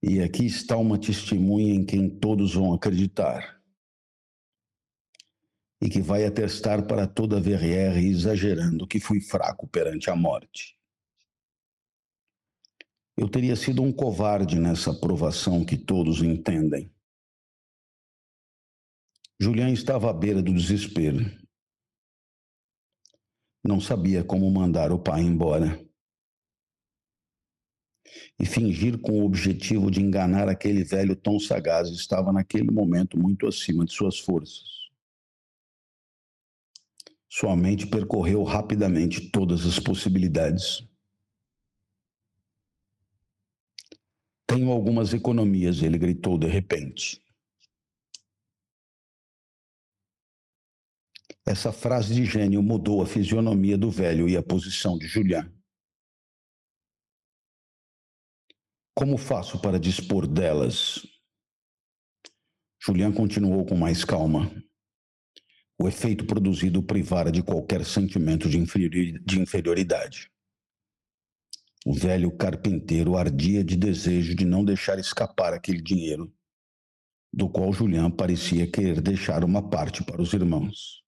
e 0.02 0.22
aqui 0.22 0.46
está 0.46 0.78
uma 0.78 0.98
testemunha 0.98 1.74
em 1.74 1.86
quem 1.86 2.10
todos 2.10 2.54
vão 2.54 2.74
acreditar. 2.74 3.62
E 5.82 5.90
que 5.90 6.02
vai 6.02 6.26
atestar 6.26 6.88
para 6.88 7.06
toda 7.06 7.36
a 7.36 7.42
VRR, 7.42 8.06
exagerando, 8.06 8.88
que 8.88 9.02
fui 9.02 9.20
fraco 9.20 9.68
perante 9.68 10.10
a 10.10 10.16
morte. 10.16 10.78
Eu 13.18 13.28
teria 13.28 13.58
sido 13.58 13.84
um 13.84 13.92
covarde 13.92 14.58
nessa 14.58 14.94
provação 14.94 15.66
que 15.66 15.76
todos 15.76 16.22
entendem. 16.22 16.90
Julián 19.38 19.74
estava 19.74 20.10
à 20.10 20.14
beira 20.14 20.42
do 20.42 20.54
desespero. 20.54 21.45
Não 23.68 23.82
sabia 23.82 24.24
como 24.24 24.50
mandar 24.52 24.92
o 24.92 25.00
pai 25.00 25.22
embora. 25.22 25.84
E 28.40 28.46
fingir 28.46 29.00
com 29.02 29.14
o 29.14 29.26
objetivo 29.26 29.90
de 29.90 30.00
enganar 30.00 30.48
aquele 30.48 30.84
velho 30.84 31.16
tão 31.16 31.40
sagaz 31.40 31.90
estava 31.90 32.32
naquele 32.32 32.70
momento 32.70 33.18
muito 33.18 33.48
acima 33.48 33.84
de 33.84 33.92
suas 33.92 34.20
forças. 34.20 34.62
Sua 37.28 37.56
mente 37.56 37.88
percorreu 37.88 38.44
rapidamente 38.44 39.32
todas 39.32 39.66
as 39.66 39.80
possibilidades. 39.80 40.88
Tenho 44.46 44.70
algumas 44.70 45.12
economias, 45.12 45.82
ele 45.82 45.98
gritou 45.98 46.38
de 46.38 46.48
repente. 46.48 47.25
Essa 51.48 51.72
frase 51.72 52.16
de 52.16 52.26
gênio 52.26 52.64
mudou 52.64 53.04
a 53.04 53.06
fisionomia 53.06 53.78
do 53.78 53.92
velho 53.92 54.28
e 54.28 54.36
a 54.36 54.42
posição 54.42 54.98
de 54.98 55.06
Julián. 55.06 55.48
Como 58.96 59.16
faço 59.16 59.62
para 59.62 59.80
dispor 59.80 60.26
delas? 60.26 61.06
Julián 62.82 63.14
continuou 63.14 63.64
com 63.64 63.76
mais 63.76 64.04
calma. 64.04 64.52
O 65.80 65.88
efeito 65.88 66.26
produzido 66.26 66.82
privara 66.82 67.32
de 67.32 67.44
qualquer 67.44 67.86
sentimento 67.86 68.50
de 68.50 68.58
inferioridade. 69.40 70.32
O 71.86 71.94
velho 71.94 72.36
carpinteiro 72.36 73.16
ardia 73.16 73.64
de 73.64 73.76
desejo 73.76 74.34
de 74.34 74.46
não 74.46 74.66
deixar 74.66 74.98
escapar 74.98 75.54
aquele 75.54 75.82
dinheiro, 75.82 76.34
do 77.32 77.48
qual 77.48 77.72
Julián 77.72 78.10
parecia 78.10 78.66
querer 78.66 79.00
deixar 79.00 79.44
uma 79.44 79.70
parte 79.70 80.04
para 80.04 80.20
os 80.20 80.34
irmãos. 80.34 81.05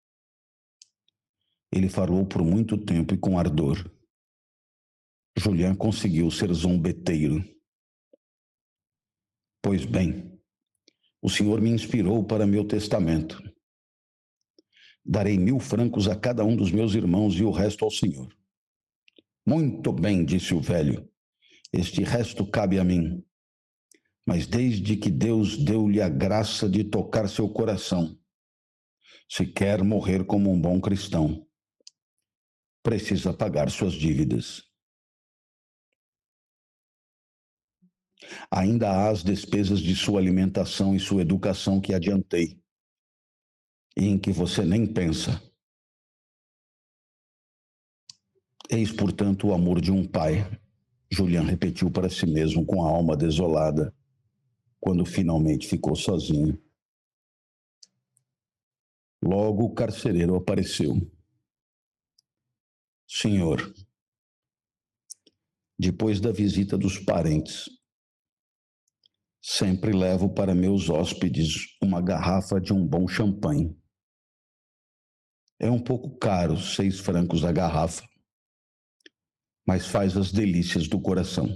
Ele 1.72 1.89
falou 1.89 2.26
por 2.26 2.44
muito 2.44 2.77
tempo 2.77 3.14
e 3.14 3.18
com 3.18 3.38
ardor. 3.38 3.89
Julián 5.38 5.76
conseguiu 5.76 6.31
ser 6.31 6.52
zombeteiro. 6.53 7.44
Pois 9.61 9.85
bem, 9.85 10.39
o 11.22 11.30
Senhor 11.30 11.61
me 11.61 11.69
inspirou 11.69 12.26
para 12.26 12.48
meu 12.48 12.65
testamento. 12.65 13.41
Darei 15.06 15.38
mil 15.38 15.60
francos 15.60 16.07
a 16.07 16.15
cada 16.15 16.44
um 16.44 16.56
dos 16.56 16.72
meus 16.72 16.94
irmãos 16.95 17.35
e 17.35 17.44
o 17.44 17.52
resto 17.52 17.85
ao 17.85 17.91
Senhor. 17.91 18.27
Muito 19.45 19.94
bem, 19.94 20.26
disse 20.26 20.53
o 20.53 20.60
velho. 20.60 21.10
Este 21.72 22.03
resto 22.03 22.45
cabe 22.45 22.80
a 22.80 22.84
mim. 22.84 23.23
Mas 24.26 24.45
desde 24.45 24.98
que 24.98 25.10
Deus 25.10 25.57
deu-lhe 25.57 26.02
a 26.02 26.10
graça 26.10 26.68
de 26.68 26.84
tocar 26.84 27.30
seu 27.30 27.48
coração, 27.48 28.19
se 29.30 29.45
quer 29.45 29.84
morrer 29.84 30.26
como 30.26 30.52
um 30.52 30.60
bom 30.60 30.81
cristão, 30.81 31.47
precisa 32.88 33.34
pagar 33.34 33.70
suas 33.70 33.92
dívidas. 33.92 34.64
Ainda 38.50 38.90
há 38.90 39.10
as 39.10 39.22
despesas 39.22 39.82
de 39.82 39.94
sua 39.94 40.22
alimentação 40.22 40.96
e 40.96 41.00
sua 41.00 41.22
educação 41.22 41.82
que 41.82 41.94
adiantei, 41.94 42.64
e 43.98 44.06
em 44.06 44.18
que 44.18 44.32
você 44.32 44.64
nem 44.64 44.88
pensa. 44.88 45.44
Eis, 48.70 48.90
portanto, 48.94 49.48
o 49.48 49.54
amor 49.54 49.82
de 49.82 49.92
um 49.92 50.08
pai, 50.08 50.50
Julian 51.12 51.44
repetiu 51.44 51.92
para 51.92 52.10
si 52.10 52.26
mesmo 52.26 52.66
com 52.66 52.86
a 52.86 52.90
alma 52.90 53.18
desolada, 53.18 53.94
quando 54.80 55.06
finalmente 55.06 55.68
ficou 55.68 55.94
sozinho. 55.94 56.58
Logo 59.22 59.66
o 59.66 59.74
carcereiro 59.74 60.38
apareceu. 60.38 61.16
Senhor, 63.08 63.74
depois 65.80 66.20
da 66.20 66.30
visita 66.34 66.78
dos 66.78 67.00
parentes, 67.00 67.70
sempre 69.42 69.94
levo 69.94 70.34
para 70.34 70.54
meus 70.54 70.90
hóspedes 70.90 71.78
uma 71.82 72.02
garrafa 72.02 72.60
de 72.60 72.74
um 72.74 72.86
bom 72.86 73.08
champanhe. 73.08 73.74
É 75.58 75.72
um 75.72 75.82
pouco 75.82 76.18
caro, 76.18 76.58
seis 76.58 77.00
francos 77.00 77.46
a 77.46 77.52
garrafa, 77.54 78.06
mas 79.66 79.88
faz 79.88 80.18
as 80.18 80.30
delícias 80.30 80.90
do 80.90 81.02
coração. 81.02 81.48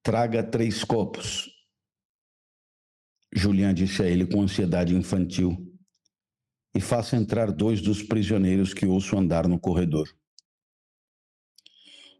Traga 0.00 0.48
três 0.48 0.84
copos. 0.84 1.50
Julian 3.34 3.74
disse 3.74 4.00
a 4.00 4.06
ele 4.06 4.24
com 4.24 4.42
ansiedade 4.42 4.94
infantil 4.94 5.65
e 6.76 6.80
faça 6.80 7.16
entrar 7.16 7.50
dois 7.50 7.80
dos 7.80 8.02
prisioneiros 8.02 8.74
que 8.74 8.84
ouço 8.84 9.16
andar 9.16 9.48
no 9.48 9.58
corredor. 9.58 10.14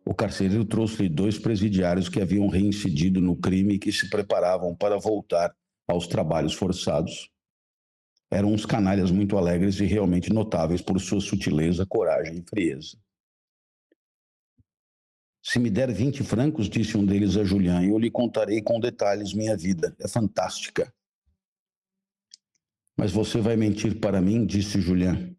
O 0.03 0.15
carcereiro 0.15 0.65
trouxe-lhe 0.65 1.11
dois 1.11 1.39
presidiários 1.39 2.09
que 2.09 2.23
haviam 2.23 2.49
reincidido 2.49 3.21
no 3.21 3.37
crime 3.37 3.75
e 3.75 3.79
que 3.79 3.93
se 3.93 4.09
preparavam 4.09 4.75
para 4.75 4.97
voltar 4.97 5.55
aos 5.87 6.07
trabalhos 6.07 6.55
forçados. 6.55 7.31
Eram 8.31 8.51
uns 8.51 8.65
canalhas 8.65 9.11
muito 9.11 9.37
alegres 9.37 9.79
e 9.79 9.85
realmente 9.85 10.33
notáveis 10.33 10.81
por 10.81 10.99
sua 10.99 11.21
sutileza, 11.21 11.85
coragem 11.85 12.39
e 12.39 12.49
frieza. 12.49 12.97
Se 15.43 15.59
me 15.59 15.69
der 15.69 15.93
vinte 15.93 16.25
francos, 16.25 16.67
disse 16.67 16.97
um 16.97 17.05
deles 17.05 17.37
a 17.37 17.45
Julián, 17.45 17.85
eu 17.85 17.99
lhe 17.99 18.11
contarei 18.11 18.63
com 18.63 18.81
detalhes 18.81 19.35
minha 19.35 19.55
vida. 19.55 19.95
É 20.01 20.09
fantástica. 20.09 20.91
Mas 22.99 23.13
você 23.13 23.41
vai 23.41 23.57
mentir 23.57 24.01
para 24.01 24.21
mim, 24.21 24.47
disse 24.47 24.81
Julián. 24.81 25.35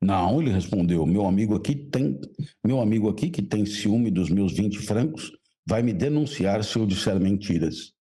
Não, 0.00 0.40
ele 0.40 0.50
respondeu, 0.50 1.06
meu 1.06 1.26
amigo 1.26 1.54
aqui 1.54 1.74
tem, 1.74 2.20
meu 2.64 2.80
amigo 2.80 3.08
aqui 3.08 3.30
que 3.30 3.42
tem 3.42 3.64
ciúme 3.64 4.10
dos 4.10 4.28
meus 4.28 4.52
20 4.52 4.78
francos, 4.80 5.30
vai 5.66 5.82
me 5.82 5.92
denunciar 5.92 6.62
se 6.62 6.78
eu 6.78 6.86
disser 6.86 7.18
mentiras. 7.18 7.94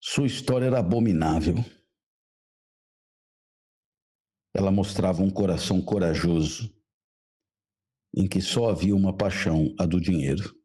Sua 0.00 0.26
história 0.26 0.66
era 0.66 0.78
abominável. 0.78 1.56
Ela 4.54 4.70
mostrava 4.70 5.22
um 5.22 5.30
coração 5.30 5.82
corajoso, 5.82 6.72
em 8.14 8.28
que 8.28 8.40
só 8.40 8.70
havia 8.70 8.94
uma 8.94 9.16
paixão, 9.16 9.74
a 9.78 9.86
do 9.86 10.00
dinheiro. 10.00 10.57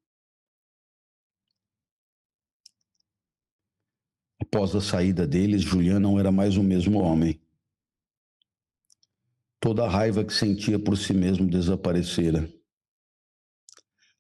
Após 4.44 4.76
a 4.76 4.82
saída 4.82 5.26
deles, 5.26 5.62
Julian 5.62 6.02
não 6.02 6.20
era 6.20 6.30
mais 6.30 6.58
o 6.58 6.64
mesmo 6.64 7.00
homem. 7.00 7.40
Toda 9.58 9.86
a 9.86 9.90
raiva 9.90 10.26
que 10.26 10.34
sentia 10.34 10.78
por 10.78 10.98
si 10.98 11.14
mesmo 11.14 11.48
desaparecera. 11.50 12.52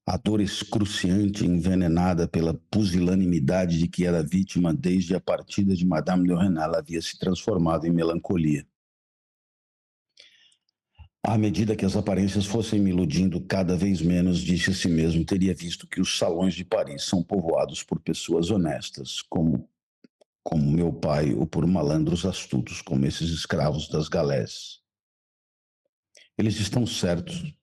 A 0.05 0.15
dor 0.15 0.39
excruciante, 0.39 1.45
envenenada 1.45 2.25
pela 2.25 2.53
pusilanimidade 2.71 3.77
de 3.77 3.89
que 3.89 4.05
era 4.05 4.23
vítima 4.23 4.73
desde 4.73 5.13
a 5.13 5.19
partida 5.19 5.75
de 5.75 5.85
Madame 5.85 6.25
de 6.25 6.33
Renal, 6.33 6.73
havia 6.73 7.01
se 7.01 7.19
transformado 7.19 7.85
em 7.85 7.91
melancolia. 7.91 8.65
À 11.21 11.37
medida 11.37 11.75
que 11.75 11.85
as 11.85 11.97
aparências 11.97 12.45
fossem 12.45 12.79
me 12.79 12.91
iludindo 12.91 13.41
cada 13.41 13.75
vez 13.75 14.01
menos, 14.01 14.39
disse 14.39 14.71
a 14.71 14.73
si 14.73 14.87
mesmo, 14.87 15.25
teria 15.25 15.53
visto 15.53 15.85
que 15.85 15.99
os 15.99 16.17
salões 16.17 16.53
de 16.53 16.63
Paris 16.63 17.03
são 17.03 17.21
povoados 17.21 17.83
por 17.83 17.99
pessoas 17.99 18.49
honestas, 18.49 19.21
como, 19.21 19.69
como 20.43 20.71
meu 20.71 20.91
pai, 20.91 21.33
ou 21.33 21.47
por 21.47 21.65
malandros 21.65 22.25
astutos, 22.25 22.81
como 22.81 23.05
esses 23.05 23.29
escravos 23.29 23.87
das 23.87 24.09
galés. 24.09 24.81
Eles 26.37 26.59
estão 26.59 26.85
certos. 26.85 27.55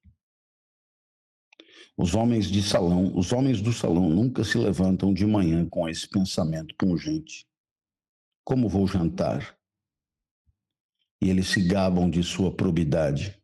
Os 1.97 2.15
homens 2.15 2.47
de 2.47 2.63
salão, 2.63 3.15
os 3.15 3.31
homens 3.33 3.61
do 3.61 3.73
salão 3.73 4.09
nunca 4.09 4.43
se 4.43 4.57
levantam 4.57 5.13
de 5.13 5.27
manhã 5.27 5.69
com 5.69 5.87
esse 5.87 6.09
pensamento 6.09 6.75
pungente. 6.77 7.47
Como 8.43 8.69
vou 8.69 8.87
jantar? 8.87 9.59
E 11.21 11.29
eles 11.29 11.49
se 11.49 11.63
gabam 11.63 12.09
de 12.09 12.23
sua 12.23 12.55
probidade. 12.55 13.39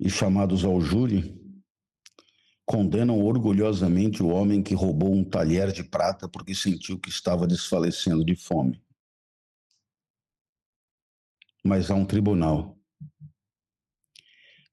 E 0.00 0.08
chamados 0.08 0.64
ao 0.64 0.80
júri, 0.80 1.43
condenam 2.66 3.20
orgulhosamente 3.20 4.22
o 4.22 4.28
homem 4.28 4.62
que 4.62 4.74
roubou 4.74 5.12
um 5.14 5.24
talher 5.24 5.70
de 5.72 5.84
prata 5.84 6.28
porque 6.28 6.54
sentiu 6.54 6.98
que 6.98 7.10
estava 7.10 7.46
desfalecendo 7.46 8.24
de 8.24 8.34
fome 8.34 8.82
mas 11.64 11.90
há 11.90 11.94
um 11.94 12.04
tribunal. 12.04 12.78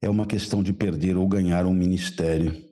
É 0.01 0.09
uma 0.09 0.27
questão 0.27 0.61
de 0.61 0.73
perder 0.73 1.15
ou 1.15 1.27
ganhar 1.27 1.65
um 1.65 1.73
ministério. 1.73 2.69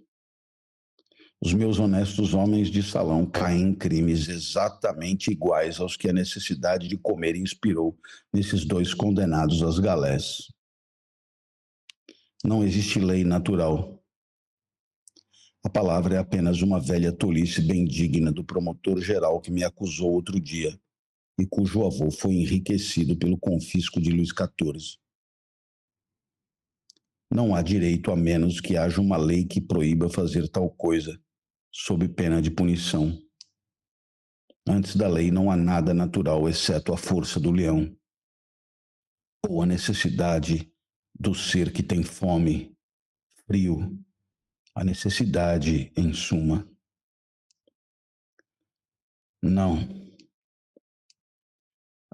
Os 1.41 1.53
meus 1.53 1.79
honestos 1.79 2.33
homens 2.33 2.67
de 2.67 2.83
salão 2.83 3.25
caem 3.25 3.61
em 3.61 3.73
crimes 3.73 4.27
exatamente 4.27 5.31
iguais 5.31 5.79
aos 5.79 5.95
que 5.95 6.09
a 6.09 6.13
necessidade 6.13 6.89
de 6.89 6.97
comer 6.97 7.37
inspirou 7.37 7.97
nesses 8.33 8.65
dois 8.65 8.93
condenados 8.93 9.63
às 9.63 9.79
galés. 9.79 10.51
Não 12.43 12.61
existe 12.61 12.99
lei 12.99 13.23
natural. 13.23 13.98
A 15.69 15.71
palavra 15.71 16.15
é 16.15 16.17
apenas 16.17 16.63
uma 16.63 16.79
velha 16.79 17.11
tolice 17.11 17.61
bem 17.61 17.85
digna 17.85 18.31
do 18.31 18.43
promotor 18.43 18.99
geral 18.99 19.39
que 19.39 19.51
me 19.51 19.63
acusou 19.63 20.11
outro 20.11 20.39
dia 20.39 20.75
e 21.39 21.45
cujo 21.45 21.85
avô 21.85 22.09
foi 22.09 22.33
enriquecido 22.33 23.15
pelo 23.15 23.37
confisco 23.37 24.01
de 24.01 24.09
Luís 24.09 24.29
XIV. 24.29 24.97
Não 27.31 27.53
há 27.53 27.61
direito 27.61 28.09
a 28.09 28.15
menos 28.15 28.59
que 28.59 28.77
haja 28.77 28.99
uma 28.99 29.15
lei 29.15 29.45
que 29.45 29.61
proíba 29.61 30.09
fazer 30.09 30.49
tal 30.49 30.71
coisa, 30.71 31.21
sob 31.71 32.09
pena 32.09 32.41
de 32.41 32.49
punição. 32.49 33.15
Antes 34.67 34.95
da 34.95 35.07
lei 35.07 35.29
não 35.29 35.51
há 35.51 35.55
nada 35.55 35.93
natural 35.93 36.49
exceto 36.49 36.91
a 36.93 36.97
força 36.97 37.39
do 37.39 37.51
leão 37.51 37.95
ou 39.47 39.61
a 39.61 39.67
necessidade 39.67 40.73
do 41.13 41.35
ser 41.35 41.71
que 41.71 41.83
tem 41.83 42.01
fome, 42.01 42.75
frio, 43.45 44.03
a 44.80 44.84
necessidade, 44.85 45.91
em 45.93 46.14
suma. 46.14 46.65
Não. 49.43 49.77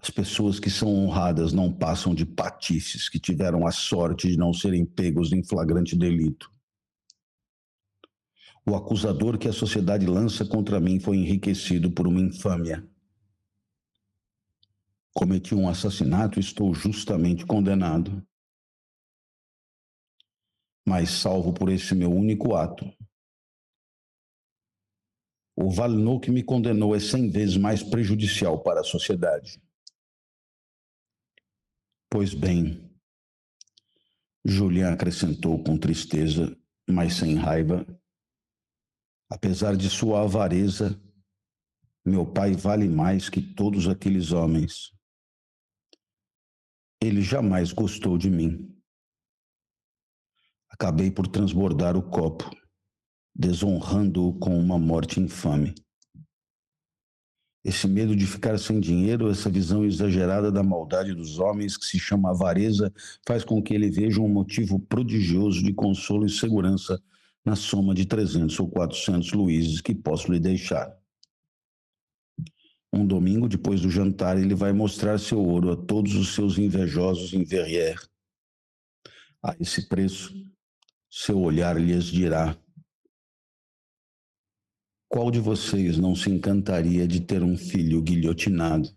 As 0.02 0.10
pessoas 0.10 0.60
que 0.60 0.72
são 0.72 0.90
honradas 0.90 1.54
não 1.54 1.72
passam 1.72 2.16
de 2.16 2.26
patifes 2.26 3.08
que 3.08 3.20
tiveram 3.20 3.68
a 3.68 3.72
sorte 3.72 4.28
de 4.28 4.36
não 4.36 4.52
serem 4.52 4.84
pegos 4.84 5.32
em 5.32 5.44
flagrante 5.44 5.96
delito. 5.96 6.52
O 8.66 8.76
acusador 8.76 9.38
que 9.38 9.48
a 9.48 9.54
sociedade 9.54 10.08
lança 10.08 10.44
contra 10.44 10.80
mim 10.80 11.00
foi 11.00 11.18
enriquecido 11.18 11.92
por 11.92 12.08
uma 12.08 12.20
infâmia. 12.20 12.84
Cometi 15.14 15.54
um 15.54 15.70
assassinato 15.70 16.40
e 16.40 16.42
estou 16.42 16.74
justamente 16.74 17.46
condenado. 17.46 18.26
Mas 20.88 21.10
salvo 21.10 21.54
por 21.54 21.70
esse 21.70 21.96
meu 21.96 22.12
único 22.12 22.56
ato. 22.56 22.86
O 25.56 25.72
Valinor 25.72 26.20
que 26.20 26.30
me 26.30 26.44
condenou 26.44 26.96
é 26.96 27.00
cem 27.00 27.30
vezes 27.30 27.58
mais 27.58 27.82
prejudicial 27.82 28.62
para 28.62 28.82
a 28.82 28.84
sociedade. 28.84 29.62
Pois 32.10 32.34
bem, 32.34 32.86
Julian 34.46 34.94
acrescentou 34.94 35.64
com 35.64 35.78
tristeza, 35.78 36.56
mas 36.88 37.16
sem 37.16 37.36
raiva. 37.36 37.86
Apesar 39.30 39.76
de 39.76 39.90
sua 39.90 40.22
avareza, 40.22 41.02
meu 42.06 42.32
pai 42.32 42.54
vale 42.54 42.88
mais 42.88 43.28
que 43.28 43.42
todos 43.42 43.88
aqueles 43.88 44.32
homens. 44.32 44.94
Ele 47.02 47.22
jamais 47.22 47.72
gostou 47.72 48.18
de 48.18 48.30
mim. 48.30 48.75
Acabei 50.78 51.10
por 51.10 51.26
transbordar 51.26 51.96
o 51.96 52.04
copo, 52.04 52.52
desonrando-o 53.34 54.34
com 54.34 54.60
uma 54.60 54.78
morte 54.78 55.22
infame. 55.22 55.74
Esse 57.64 57.88
medo 57.88 58.14
de 58.14 58.28
ficar 58.28 58.60
sem 58.60 58.82
dinheiro, 58.82 59.32
essa 59.32 59.50
visão 59.50 59.86
exagerada 59.86 60.52
da 60.52 60.62
maldade 60.62 61.14
dos 61.14 61.40
homens, 61.40 61.78
que 61.78 61.86
se 61.86 61.98
chama 61.98 62.32
avareza, 62.32 62.94
faz 63.26 63.46
com 63.46 63.64
que 63.64 63.74
ele 63.74 63.90
veja 63.90 64.20
um 64.20 64.28
motivo 64.28 64.78
prodigioso 64.78 65.64
de 65.64 65.74
consolo 65.74 66.26
e 66.26 66.30
segurança 66.30 67.02
na 67.46 67.56
soma 67.56 67.96
de 67.96 68.06
300 68.06 68.60
ou 68.60 68.70
400 68.70 69.32
luíses 69.32 69.80
que 69.80 69.96
posso 69.96 70.30
lhe 70.30 70.42
deixar. 70.42 70.94
Um 72.92 73.08
domingo, 73.08 73.48
depois 73.48 73.80
do 73.80 73.90
jantar, 73.90 74.38
ele 74.38 74.54
vai 74.54 74.74
mostrar 74.74 75.18
seu 75.20 75.40
ouro 75.40 75.72
a 75.72 75.78
todos 75.78 76.16
os 76.16 76.36
seus 76.36 76.58
invejosos 76.58 77.34
em 77.34 77.46
Verrières. 77.46 78.10
A 79.42 79.56
esse 79.60 79.88
preço, 79.88 80.34
seu 81.10 81.40
olhar 81.40 81.80
lhes 81.80 82.06
dirá: 82.06 82.58
qual 85.16 85.32
de 85.32 85.40
vocês 85.40 85.98
não 85.98 86.14
se 86.14 86.30
encantaria 86.30 87.08
de 87.08 87.22
ter 87.22 87.42
um 87.42 87.58
filho 87.58 88.02
guilhotinado? 88.02 88.94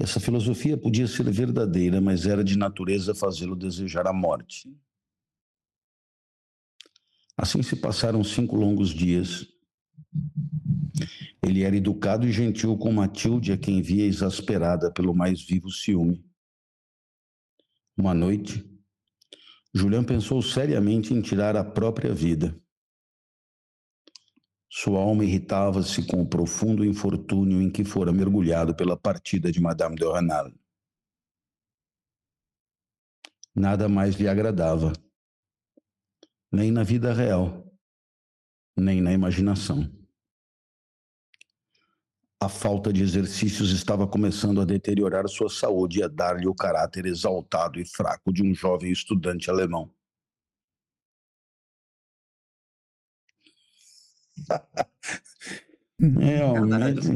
Essa 0.00 0.18
filosofia 0.18 0.76
podia 0.76 1.06
ser 1.06 1.30
verdadeira, 1.30 2.00
mas 2.00 2.26
era 2.26 2.42
de 2.42 2.58
natureza 2.58 3.14
fazê-lo 3.14 3.54
desejar 3.54 4.08
a 4.08 4.12
morte. 4.12 4.68
Assim 7.36 7.62
se 7.62 7.76
passaram 7.76 8.24
cinco 8.24 8.56
longos 8.56 8.90
dias. 8.90 9.46
Ele 11.40 11.62
era 11.62 11.76
educado 11.76 12.26
e 12.26 12.32
gentil 12.32 12.76
com 12.76 12.92
Matilde, 12.92 13.52
a 13.52 13.56
quem 13.56 13.80
via 13.80 14.04
exasperada 14.04 14.92
pelo 14.92 15.14
mais 15.14 15.40
vivo 15.40 15.70
ciúme. 15.70 16.24
Uma 17.96 18.14
noite, 18.14 18.64
Julião 19.74 20.02
pensou 20.04 20.40
seriamente 20.42 21.12
em 21.12 21.20
tirar 21.20 21.56
a 21.56 21.64
própria 21.64 22.14
vida. 22.14 22.58
Sua 24.70 25.00
alma 25.00 25.24
irritava-se 25.24 26.06
com 26.06 26.22
o 26.22 26.28
profundo 26.28 26.84
infortúnio 26.84 27.60
em 27.60 27.70
que 27.70 27.84
fora 27.84 28.10
mergulhado 28.10 28.74
pela 28.74 28.96
partida 28.96 29.52
de 29.52 29.60
Madame 29.60 29.96
de 29.96 30.10
Renal. 30.10 30.50
Nada 33.54 33.86
mais 33.86 34.14
lhe 34.14 34.26
agradava, 34.26 34.94
nem 36.50 36.70
na 36.70 36.82
vida 36.82 37.12
real, 37.12 37.70
nem 38.74 39.02
na 39.02 39.12
imaginação. 39.12 40.01
A 42.42 42.48
falta 42.48 42.92
de 42.92 43.04
exercícios 43.04 43.70
estava 43.70 44.04
começando 44.04 44.60
a 44.60 44.64
deteriorar 44.64 45.28
sua 45.28 45.48
saúde 45.48 46.00
e 46.00 46.02
a 46.02 46.08
dar-lhe 46.08 46.48
o 46.48 46.54
caráter 46.54 47.06
exaltado 47.06 47.78
e 47.78 47.84
fraco 47.84 48.32
de 48.32 48.42
um 48.42 48.52
jovem 48.52 48.90
estudante 48.90 49.48
alemão. 49.48 49.88
Realmente. 56.00 57.06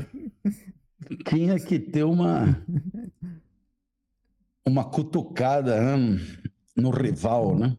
tinha 1.28 1.60
que 1.60 1.78
ter 1.78 2.04
uma 2.04 2.56
uma 4.66 4.88
cutucada 4.88 5.78
hum, 5.94 6.16
no 6.74 6.88
rival, 6.88 7.58
né? 7.58 7.76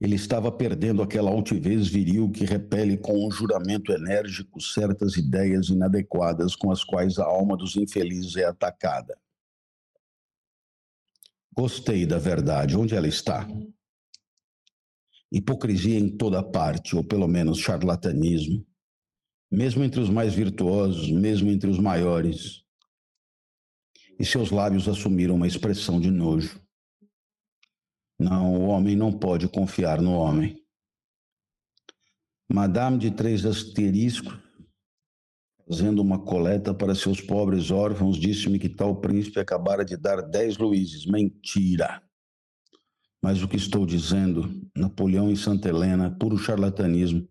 Ele 0.00 0.14
estava 0.14 0.52
perdendo 0.52 1.02
aquela 1.02 1.30
altivez 1.30 1.88
viril 1.88 2.30
que 2.30 2.44
repele 2.44 2.96
com 2.96 3.26
um 3.26 3.30
juramento 3.30 3.92
enérgico 3.92 4.60
certas 4.60 5.16
ideias 5.16 5.68
inadequadas 5.68 6.54
com 6.54 6.70
as 6.70 6.84
quais 6.84 7.18
a 7.18 7.24
alma 7.24 7.56
dos 7.56 7.76
infelizes 7.76 8.36
é 8.36 8.44
atacada. 8.44 9.18
Gostei 11.52 12.06
da 12.06 12.18
verdade. 12.18 12.76
Onde 12.76 12.94
ela 12.94 13.08
está? 13.08 13.44
Hipocrisia 15.32 15.98
em 15.98 16.08
toda 16.08 16.40
parte, 16.42 16.94
ou 16.94 17.02
pelo 17.02 17.26
menos 17.26 17.58
charlatanismo, 17.58 18.64
mesmo 19.50 19.82
entre 19.82 20.00
os 20.00 20.08
mais 20.08 20.32
virtuosos, 20.32 21.10
mesmo 21.10 21.50
entre 21.50 21.68
os 21.68 21.78
maiores. 21.78 22.62
E 24.18 24.24
seus 24.24 24.52
lábios 24.52 24.88
assumiram 24.88 25.34
uma 25.34 25.48
expressão 25.48 26.00
de 26.00 26.10
nojo. 26.10 26.62
Não, 28.18 28.52
o 28.52 28.66
homem 28.66 28.96
não 28.96 29.12
pode 29.12 29.48
confiar 29.48 30.02
no 30.02 30.12
homem. 30.12 30.60
Madame 32.50 32.98
de 32.98 33.10
Três 33.10 33.46
Asteriscos, 33.46 34.36
fazendo 35.68 36.00
uma 36.00 36.18
coleta 36.18 36.74
para 36.74 36.94
seus 36.94 37.20
pobres 37.20 37.70
órfãos, 37.70 38.16
disse-me 38.16 38.58
que 38.58 38.68
tal 38.68 39.00
príncipe 39.00 39.38
acabara 39.38 39.84
de 39.84 39.96
dar 39.96 40.22
dez 40.22 40.56
luíses. 40.56 41.06
Mentira! 41.06 42.02
Mas 43.22 43.42
o 43.42 43.48
que 43.48 43.56
estou 43.56 43.84
dizendo, 43.84 44.48
Napoleão 44.76 45.30
e 45.30 45.36
Santa 45.36 45.68
Helena, 45.68 46.10
puro 46.18 46.38
charlatanismo. 46.38 47.28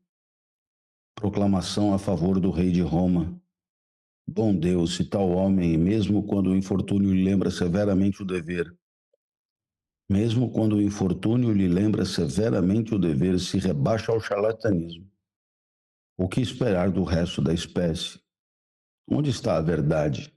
Proclamação 1.15 1.93
a 1.93 1.97
favor 1.97 2.39
do 2.39 2.51
rei 2.51 2.71
de 2.71 2.81
Roma. 2.81 3.41
Bom 4.29 4.53
Deus, 4.53 4.95
se 4.95 5.03
tal 5.05 5.29
homem, 5.29 5.77
mesmo 5.77 6.23
quando 6.27 6.51
o 6.51 6.55
infortúnio 6.55 7.13
lhe 7.13 7.23
lembra 7.23 7.49
severamente 7.49 8.21
o 8.21 8.25
dever, 8.25 8.71
mesmo 10.09 10.51
quando 10.51 10.77
o 10.77 10.81
infortúnio 10.81 11.51
lhe 11.51 11.67
lembra 11.67 12.05
severamente 12.05 12.95
o 12.95 12.99
dever, 12.99 13.39
se 13.39 13.57
rebaixa 13.57 14.11
ao 14.11 14.19
charlatanismo. 14.19 15.09
O 16.17 16.27
que 16.27 16.41
esperar 16.41 16.89
do 16.91 17.03
resto 17.03 17.41
da 17.41 17.53
espécie? 17.53 18.19
Onde 19.09 19.29
está 19.29 19.57
a 19.57 19.61
verdade? 19.61 20.33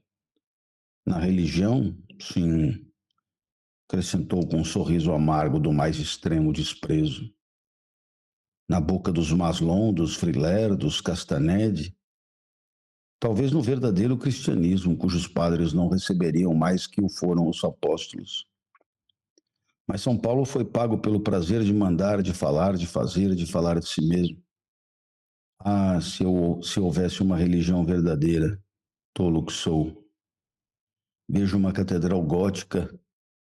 Na 1.05 1.17
religião? 1.19 1.97
Sim, 2.21 2.91
acrescentou 3.87 4.47
com 4.47 4.57
um 4.57 4.63
sorriso 4.63 5.11
amargo 5.11 5.59
do 5.59 5.73
mais 5.73 5.97
extremo 5.97 6.53
desprezo. 6.53 7.33
Na 8.69 8.79
boca 8.79 9.11
dos 9.11 9.31
Maslon, 9.31 9.93
dos 9.93 10.15
Friler, 10.15 10.75
dos 10.75 11.01
Castanede? 11.01 11.93
Talvez 13.19 13.51
no 13.51 13.61
verdadeiro 13.61 14.17
cristianismo, 14.17 14.97
cujos 14.97 15.27
padres 15.27 15.73
não 15.73 15.89
receberiam 15.89 16.53
mais 16.53 16.87
que 16.87 17.03
o 17.03 17.09
foram 17.09 17.49
os 17.49 17.63
apóstolos. 17.63 18.47
Mas 19.87 20.01
São 20.01 20.17
Paulo 20.17 20.45
foi 20.45 20.63
pago 20.63 20.97
pelo 20.99 21.19
prazer 21.19 21.63
de 21.63 21.73
mandar, 21.73 22.21
de 22.21 22.33
falar, 22.33 22.75
de 22.75 22.87
fazer, 22.87 23.35
de 23.35 23.45
falar 23.45 23.79
de 23.79 23.87
si 23.87 24.01
mesmo. 24.07 24.41
Ah, 25.59 25.99
se, 26.01 26.23
eu, 26.23 26.61
se 26.63 26.79
houvesse 26.79 27.21
uma 27.21 27.37
religião 27.37 27.85
verdadeira, 27.85 28.61
tolo 29.13 29.45
que 29.45 29.53
sou. 29.53 30.07
Vejo 31.29 31.57
uma 31.57 31.71
catedral 31.71 32.21
gótica, 32.23 32.89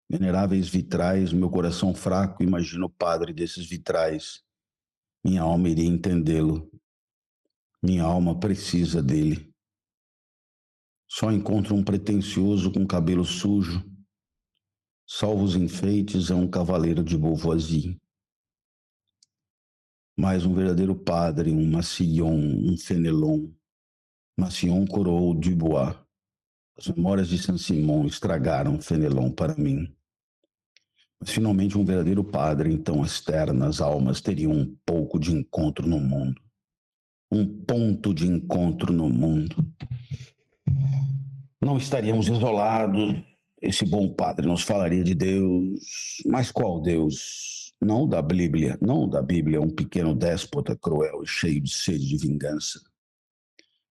veneráveis 0.09 0.69
vitrais, 0.69 1.33
meu 1.33 1.51
coração 1.51 1.95
fraco, 1.95 2.43
imagino 2.43 2.87
o 2.87 2.91
padre 2.91 3.33
desses 3.33 3.67
vitrais. 3.67 4.43
Minha 5.25 5.43
alma 5.43 5.69
iria 5.69 5.87
entendê-lo. 5.89 6.71
Minha 7.83 8.05
alma 8.05 8.39
precisa 8.39 9.03
dele. 9.03 9.51
Só 11.09 11.33
encontro 11.33 11.75
um 11.75 11.83
pretensioso 11.83 12.71
com 12.71 12.87
cabelo 12.87 13.25
sujo, 13.25 13.83
Salvo 15.13 15.43
os 15.43 15.57
enfeites, 15.57 16.31
é 16.31 16.35
um 16.37 16.47
cavaleiro 16.47 17.03
de 17.03 17.19
Beauvoisin. 17.19 17.99
Mais 20.17 20.47
um 20.47 20.55
verdadeiro 20.55 20.95
padre, 20.95 21.51
um 21.51 21.69
Massillon, 21.69 22.39
um 22.39 22.79
Fenelon. 22.79 23.51
Massillon 24.39 24.87
coroou 24.87 25.35
Dubois. 25.35 25.97
As 26.79 26.87
memórias 26.87 27.27
de 27.27 27.39
Saint-Simon 27.39 28.07
estragaram 28.07 28.81
Fenelon 28.81 29.33
para 29.33 29.57
mim. 29.57 29.93
Mas 31.19 31.31
finalmente 31.31 31.77
um 31.77 31.85
verdadeiro 31.85 32.23
padre, 32.23 32.73
então 32.73 33.03
as 33.03 33.21
ternas 33.21 33.81
almas 33.81 34.21
teriam 34.21 34.53
um 34.53 34.77
pouco 34.87 35.19
de 35.19 35.33
encontro 35.33 35.89
no 35.89 35.99
mundo. 35.99 36.41
Um 37.33 37.65
ponto 37.65 38.15
de 38.15 38.29
encontro 38.29 38.93
no 38.93 39.09
mundo. 39.09 39.57
Não 41.61 41.77
estaríamos 41.77 42.29
isolados, 42.29 43.29
esse 43.61 43.85
bom 43.85 44.13
padre 44.13 44.47
nos 44.47 44.63
falaria 44.63 45.05
de 45.05 45.15
Deus, 45.15 46.23
mas 46.27 46.51
qual 46.51 46.81
Deus? 46.81 47.75
Não 47.81 48.07
da 48.07 48.21
Bíblia, 48.21 48.79
não 48.81 49.09
da 49.09 49.23
Bíblia, 49.23 49.61
um 49.61 49.71
pequeno 49.71 50.15
déspota 50.15 50.77
cruel 50.77 51.23
e 51.23 51.27
cheio 51.27 51.61
de 51.61 51.73
sede 51.73 52.07
de 52.07 52.17
vingança. 52.19 52.81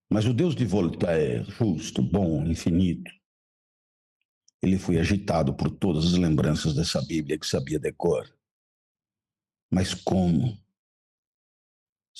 Mas 0.09 0.25
o 0.25 0.33
Deus 0.33 0.55
de 0.55 0.65
Voltaire, 0.65 1.43
justo, 1.49 2.01
bom, 2.01 2.43
infinito. 2.45 3.11
Ele 4.61 4.77
foi 4.77 4.97
agitado 4.97 5.55
por 5.55 5.69
todas 5.71 6.05
as 6.05 6.13
lembranças 6.13 6.73
dessa 6.75 7.01
Bíblia 7.01 7.37
que 7.37 7.47
sabia 7.47 7.79
decor. 7.79 8.27
Mas 9.71 9.93
como? 9.93 10.57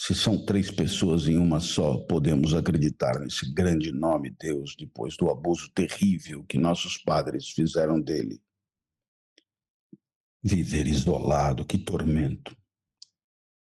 Se 0.02 0.16
são 0.16 0.46
três 0.46 0.72
pessoas 0.72 1.28
em 1.28 1.38
uma 1.38 1.60
só, 1.60 1.98
podemos 1.98 2.54
acreditar 2.54 3.20
nesse 3.20 3.54
grande 3.54 3.92
nome 3.92 4.30
Deus 4.30 4.74
depois 4.74 5.18
do 5.18 5.30
abuso 5.30 5.70
terrível 5.72 6.42
que 6.46 6.58
nossos 6.58 6.98
padres 6.98 7.50
fizeram 7.50 8.00
dele. 8.00 8.42
Viver 10.42 10.88
isolado, 10.88 11.66
que 11.66 11.78
tormento. 11.78 12.56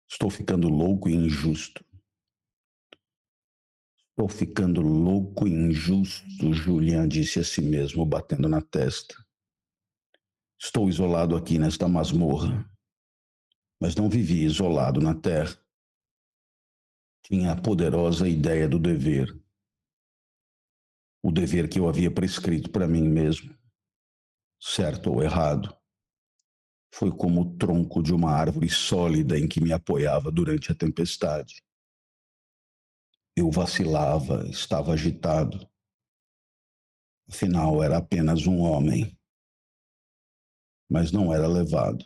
Estou 0.08 0.30
ficando 0.30 0.70
louco 0.70 1.10
e 1.10 1.16
injusto. 1.16 1.84
Estou 4.12 4.30
ficando 4.30 4.80
louco 4.84 5.48
e 5.48 5.52
injusto, 5.52 6.54
Julian 6.54 7.08
disse 7.08 7.40
a 7.40 7.44
si 7.44 7.64
mesmo, 7.64 8.06
batendo 8.06 8.48
na 8.48 8.62
testa. 8.62 9.16
Estou 10.62 10.88
isolado 10.88 11.36
aqui 11.36 11.58
nesta 11.58 11.88
masmorra, 11.88 12.64
mas 13.82 13.96
não 13.96 14.08
vivi 14.08 14.44
isolado 14.44 15.02
na 15.02 15.16
terra 15.16 15.66
tinha 17.28 17.52
a 17.52 17.62
poderosa 17.62 18.28
ideia 18.28 18.70
do 18.70 18.80
dever. 18.80 19.28
O 21.22 21.30
dever 21.30 21.70
que 21.70 21.78
eu 21.78 21.90
havia 21.90 22.10
prescrito 22.10 22.72
para 22.72 22.88
mim 22.88 23.04
mesmo, 23.04 23.54
certo 24.58 25.12
ou 25.12 25.22
errado, 25.22 25.78
foi 26.94 27.12
como 27.12 27.41
o 27.41 27.58
tronco 27.58 28.02
de 28.02 28.14
uma 28.14 28.32
árvore 28.32 28.70
sólida 28.70 29.38
em 29.38 29.45
que 29.45 29.60
me 29.60 29.74
apoiava 29.74 30.32
durante 30.32 30.72
a 30.72 30.76
tempestade. 30.76 31.62
Eu 33.36 33.52
vacilava, 33.52 34.48
estava 34.48 34.94
agitado. 34.94 35.70
Afinal, 37.30 37.84
era 37.84 37.98
apenas 37.98 38.48
um 38.48 38.60
homem. 38.62 39.20
Mas 40.90 41.12
não 41.12 41.34
era 41.34 41.45
levado. 41.45 42.06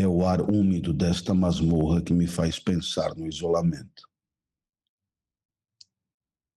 É 0.00 0.06
o 0.06 0.24
ar 0.24 0.40
úmido 0.42 0.94
desta 0.94 1.34
masmorra 1.34 2.00
que 2.00 2.14
me 2.14 2.28
faz 2.28 2.60
pensar 2.60 3.16
no 3.16 3.26
isolamento. 3.26 4.08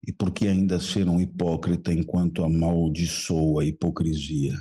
E 0.05 0.13
por 0.13 0.31
que 0.31 0.47
ainda 0.47 0.79
ser 0.79 1.09
um 1.09 1.19
hipócrita 1.19 1.91
enquanto 1.91 2.43
amaldiçoa 2.43 3.63
a 3.63 3.65
hipocrisia? 3.65 4.53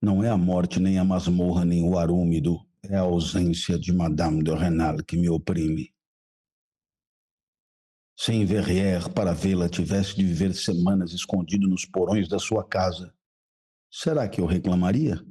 Não 0.00 0.24
é 0.24 0.30
a 0.30 0.36
morte, 0.38 0.80
nem 0.80 0.98
a 0.98 1.04
masmorra, 1.04 1.66
nem 1.66 1.84
o 1.84 1.98
ar 1.98 2.10
úmido, 2.10 2.58
é 2.82 2.96
a 2.96 3.00
ausência 3.00 3.78
de 3.78 3.92
Madame 3.92 4.42
de 4.42 4.54
Renal 4.54 5.04
que 5.04 5.16
me 5.16 5.28
oprime. 5.28 5.94
Sem 8.16 8.46
Verrières 8.46 9.08
para 9.08 9.34
vê-la 9.34 9.68
tivesse 9.68 10.16
de 10.16 10.24
viver 10.24 10.54
semanas 10.54 11.12
escondido 11.12 11.68
nos 11.68 11.84
porões 11.84 12.28
da 12.28 12.38
sua 12.38 12.66
casa, 12.66 13.14
será 13.90 14.26
que 14.26 14.40
eu 14.40 14.46
reclamaria? 14.46 15.22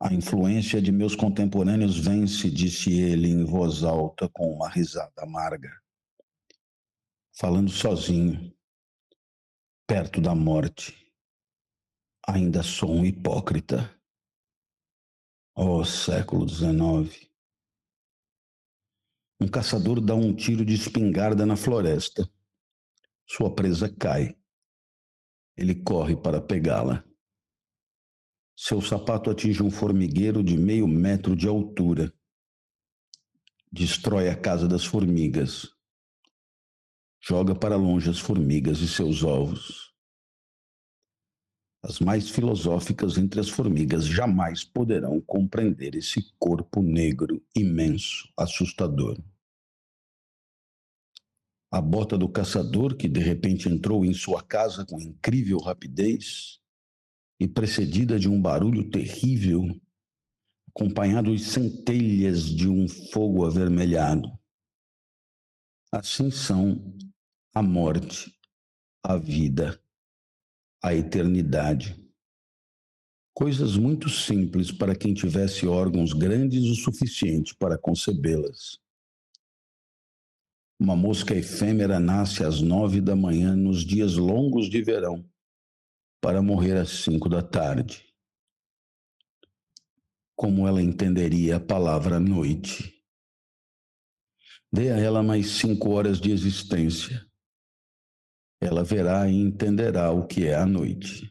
A 0.00 0.12
influência 0.12 0.82
de 0.82 0.92
meus 0.92 1.16
contemporâneos 1.16 1.98
vence, 1.98 2.50
disse 2.50 2.92
ele 2.92 3.28
em 3.28 3.44
voz 3.44 3.82
alta 3.82 4.28
com 4.28 4.52
uma 4.52 4.68
risada 4.68 5.22
amarga. 5.22 5.70
Falando 7.36 7.70
sozinho, 7.70 8.54
perto 9.86 10.20
da 10.20 10.34
morte. 10.34 10.94
Ainda 12.26 12.62
sou 12.62 12.90
um 12.90 13.04
hipócrita. 13.04 13.90
Oh, 15.56 15.84
século 15.84 16.48
XIX. 16.48 17.30
Um 19.40 19.48
caçador 19.48 20.00
dá 20.00 20.14
um 20.14 20.34
tiro 20.34 20.64
de 20.64 20.74
espingarda 20.74 21.44
na 21.44 21.56
floresta. 21.56 22.28
Sua 23.26 23.54
presa 23.54 23.94
cai. 23.94 24.36
Ele 25.56 25.74
corre 25.74 26.16
para 26.16 26.40
pegá-la. 26.40 27.04
Seu 28.56 28.80
sapato 28.80 29.30
atinge 29.30 29.62
um 29.64 29.70
formigueiro 29.70 30.42
de 30.42 30.56
meio 30.56 30.86
metro 30.86 31.34
de 31.34 31.48
altura. 31.48 32.14
destrói 33.70 34.28
a 34.28 34.36
casa 34.40 34.68
das 34.68 34.84
formigas, 34.84 35.74
joga 37.20 37.52
para 37.52 37.74
longe 37.74 38.08
as 38.08 38.20
formigas 38.20 38.78
e 38.78 38.86
seus 38.86 39.24
ovos. 39.24 39.92
As 41.82 41.98
mais 41.98 42.30
filosóficas 42.30 43.18
entre 43.18 43.40
as 43.40 43.48
formigas 43.48 44.06
jamais 44.06 44.62
poderão 44.62 45.20
compreender 45.20 45.96
esse 45.96 46.32
corpo 46.38 46.80
negro, 46.80 47.44
imenso, 47.56 48.32
assustador. 48.36 49.20
A 51.72 51.80
bota 51.80 52.16
do 52.16 52.28
caçador, 52.28 52.96
que 52.96 53.08
de 53.08 53.18
repente 53.18 53.68
entrou 53.68 54.04
em 54.04 54.14
sua 54.14 54.40
casa 54.40 54.86
com 54.86 55.00
incrível 55.00 55.58
rapidez 55.58 56.62
e 57.40 57.48
precedida 57.48 58.18
de 58.18 58.28
um 58.28 58.40
barulho 58.40 58.90
terrível, 58.90 59.62
acompanhado 60.68 61.34
de 61.34 61.42
centelhas 61.42 62.44
de 62.44 62.68
um 62.68 62.88
fogo 62.88 63.44
avermelhado. 63.44 64.28
Assim 65.92 66.30
são 66.30 66.96
a 67.54 67.62
morte, 67.62 68.36
a 69.02 69.16
vida 69.16 69.80
a 70.84 70.94
eternidade. 70.94 71.98
Coisas 73.32 73.74
muito 73.74 74.10
simples 74.10 74.70
para 74.70 74.94
quem 74.94 75.14
tivesse 75.14 75.66
órgãos 75.66 76.12
grandes 76.12 76.64
o 76.64 76.74
suficiente 76.74 77.56
para 77.56 77.78
concebê-las. 77.78 78.78
Uma 80.78 80.94
mosca 80.94 81.34
efêmera 81.34 81.98
nasce 81.98 82.44
às 82.44 82.60
nove 82.60 83.00
da 83.00 83.16
manhã 83.16 83.56
nos 83.56 83.82
dias 83.82 84.16
longos 84.16 84.68
de 84.68 84.82
verão, 84.82 85.24
para 86.24 86.40
morrer 86.40 86.78
às 86.78 86.88
cinco 86.88 87.28
da 87.28 87.42
tarde. 87.42 88.02
Como 90.34 90.66
ela 90.66 90.82
entenderia 90.82 91.56
a 91.56 91.60
palavra 91.60 92.18
noite? 92.18 93.04
Dê 94.72 94.90
a 94.90 94.96
ela 94.96 95.22
mais 95.22 95.48
cinco 95.48 95.90
horas 95.90 96.18
de 96.18 96.30
existência 96.30 97.28
ela 98.64 98.82
verá 98.82 99.28
e 99.28 99.34
entenderá 99.34 100.10
o 100.10 100.26
que 100.26 100.46
é 100.46 100.54
a 100.54 100.64
noite. 100.64 101.30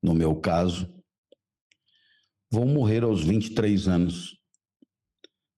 No 0.00 0.14
meu 0.14 0.40
caso, 0.40 0.88
vou 2.48 2.64
morrer 2.64 3.02
aos 3.02 3.24
23 3.24 3.88
anos. 3.88 4.38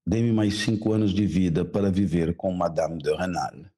Dê-me 0.07 0.33
mais 0.33 0.55
cinco 0.55 0.95
anos 0.95 1.13
de 1.13 1.27
vida 1.27 1.63
para 1.63 1.91
viver 1.91 2.35
com 2.35 2.51
Madame 2.55 2.97
de 2.97 3.15
Renal. 3.15 3.71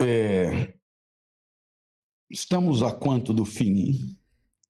É, 0.03 0.73
estamos 2.27 2.81
a 2.81 2.91
quanto 2.91 3.33
do 3.33 3.45
fim? 3.45 4.17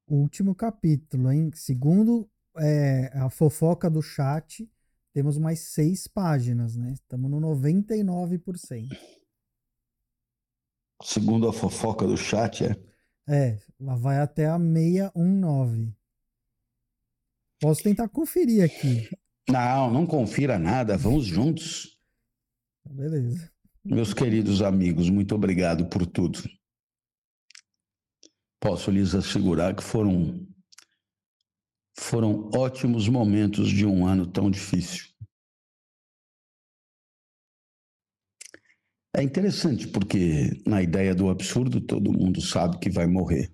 Último 0.06 0.53
capítulo, 0.53 1.32
hein? 1.32 1.49
Segundo 1.53 2.30
é, 2.58 3.10
a 3.14 3.30
fofoca 3.30 3.90
do 3.90 4.02
chat, 4.02 4.70
temos 5.14 5.38
mais 5.38 5.60
seis 5.60 6.06
páginas, 6.06 6.76
né? 6.76 6.91
Estamos 6.91 7.32
no 7.32 7.40
99%. 7.40 8.90
Segundo 11.02 11.48
a 11.48 11.53
fofoca 11.53 12.06
do 12.06 12.18
chat, 12.18 12.66
é? 12.66 12.76
É, 13.28 13.58
lá 13.80 13.95
vai 13.95 14.20
até 14.20 14.48
a 14.48 14.60
619. 14.60 15.95
Posso 17.60 17.84
tentar 17.84 18.10
conferir 18.10 18.66
aqui. 18.66 19.10
Não, 19.49 19.91
não 19.91 20.06
confira 20.06 20.60
nada, 20.60 20.98
vamos 20.98 21.26
juntos. 21.26 21.98
Beleza. 22.86 23.52
Meus 23.84 24.14
queridos 24.14 24.62
amigos, 24.62 25.10
muito 25.10 25.34
obrigado 25.34 25.90
por 25.90 26.06
tudo. 26.06 26.40
Posso 28.60 28.91
lhes 28.91 29.16
assegurar 29.16 29.76
que 29.76 29.82
foram 29.82 30.48
foram 31.98 32.49
ótimos 32.53 33.08
momentos 33.08 33.70
de 33.70 33.86
um 33.86 34.06
ano 34.06 34.32
tão 34.32 34.52
difícil. 34.52 35.12
É 39.16 39.24
interessante 39.24 39.88
porque 39.88 40.62
na 40.66 40.82
ideia 40.82 41.16
do 41.16 41.30
absurdo 41.30 41.82
todo 41.82 42.14
mundo 42.14 42.40
sabe 42.40 42.80
que 42.80 42.90
vai 42.90 43.08
morrer. 43.08 43.52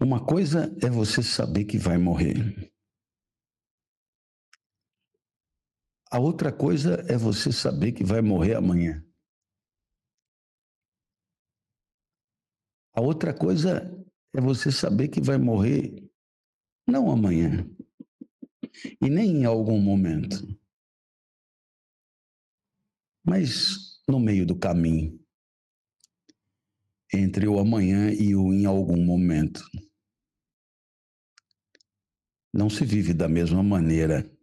Uma 0.00 0.24
coisa 0.24 0.76
é 0.82 0.90
você 0.90 1.22
saber 1.22 1.64
que 1.64 1.78
vai 1.78 1.96
morrer. 1.96 2.70
A 6.10 6.20
outra 6.20 6.52
coisa 6.52 7.04
é 7.08 7.16
você 7.16 7.52
saber 7.52 7.92
que 7.92 8.04
vai 8.04 8.22
morrer 8.22 8.54
amanhã. 8.54 9.04
A 12.92 13.00
outra 13.00 13.34
coisa 13.34 13.82
é 14.34 14.40
você 14.40 14.70
saber 14.70 15.08
que 15.08 15.20
vai 15.20 15.36
morrer 15.36 16.08
não 16.86 17.10
amanhã 17.10 17.68
e 19.00 19.10
nem 19.10 19.38
em 19.38 19.44
algum 19.44 19.80
momento, 19.80 20.36
mas 23.24 24.00
no 24.08 24.20
meio 24.20 24.46
do 24.46 24.56
caminho 24.56 25.18
entre 27.12 27.46
o 27.48 27.58
amanhã 27.58 28.12
e 28.12 28.34
o 28.34 28.52
em 28.52 28.66
algum 28.66 29.02
momento. 29.02 29.64
Não 32.52 32.70
se 32.70 32.84
vive 32.84 33.12
da 33.12 33.28
mesma 33.28 33.62
maneira. 33.62 34.35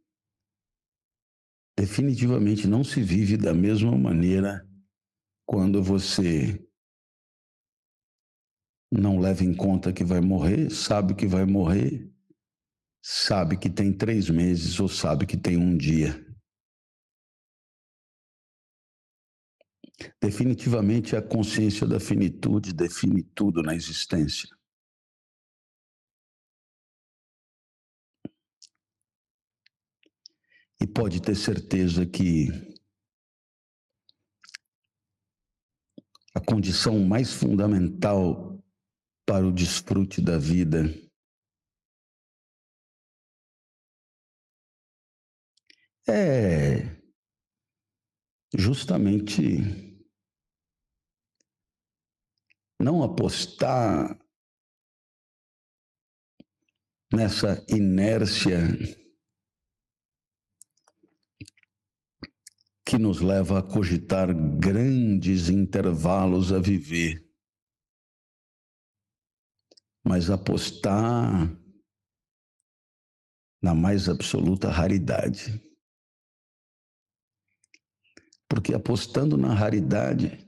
Definitivamente 1.77 2.67
não 2.67 2.83
se 2.83 3.01
vive 3.01 3.35
da 3.35 3.53
mesma 3.53 3.97
maneira 3.97 4.67
quando 5.45 5.81
você 5.81 6.63
não 8.91 9.19
leva 9.19 9.43
em 9.43 9.55
conta 9.55 9.91
que 9.91 10.03
vai 10.03 10.21
morrer, 10.21 10.69
sabe 10.69 11.15
que 11.15 11.25
vai 11.25 11.45
morrer, 11.45 12.11
sabe 13.01 13.57
que 13.57 13.69
tem 13.69 13.91
três 13.91 14.29
meses 14.29 14.79
ou 14.79 14.87
sabe 14.87 15.25
que 15.25 15.35
tem 15.35 15.57
um 15.57 15.75
dia. 15.75 16.23
Definitivamente 20.21 21.15
a 21.15 21.21
consciência 21.21 21.87
da 21.87 21.99
finitude 21.99 22.71
define 22.71 23.23
tudo 23.23 23.63
na 23.63 23.75
existência. 23.75 24.52
E 30.83 30.85
pode 30.85 31.21
ter 31.21 31.33
certeza 31.33 32.05
que 32.05 32.49
a 36.35 36.41
condição 36.41 36.99
mais 36.99 37.31
fundamental 37.31 38.61
para 39.25 39.47
o 39.47 39.53
desfrute 39.53 40.21
da 40.21 40.37
vida 40.37 40.83
é 46.05 47.01
justamente 48.53 49.41
não 52.77 53.03
apostar 53.03 54.19
nessa 57.09 57.65
inércia 57.69 59.02
que 62.85 62.97
nos 62.97 63.21
leva 63.21 63.59
a 63.59 63.63
cogitar 63.63 64.27
grandes 64.59 65.49
intervalos 65.49 66.51
a 66.51 66.59
viver, 66.59 67.25
mas 70.05 70.29
apostar 70.29 71.49
na 73.61 73.73
mais 73.73 74.09
absoluta 74.09 74.69
raridade. 74.69 75.61
Porque 78.49 78.73
apostando 78.73 79.37
na 79.37 79.53
raridade, 79.53 80.45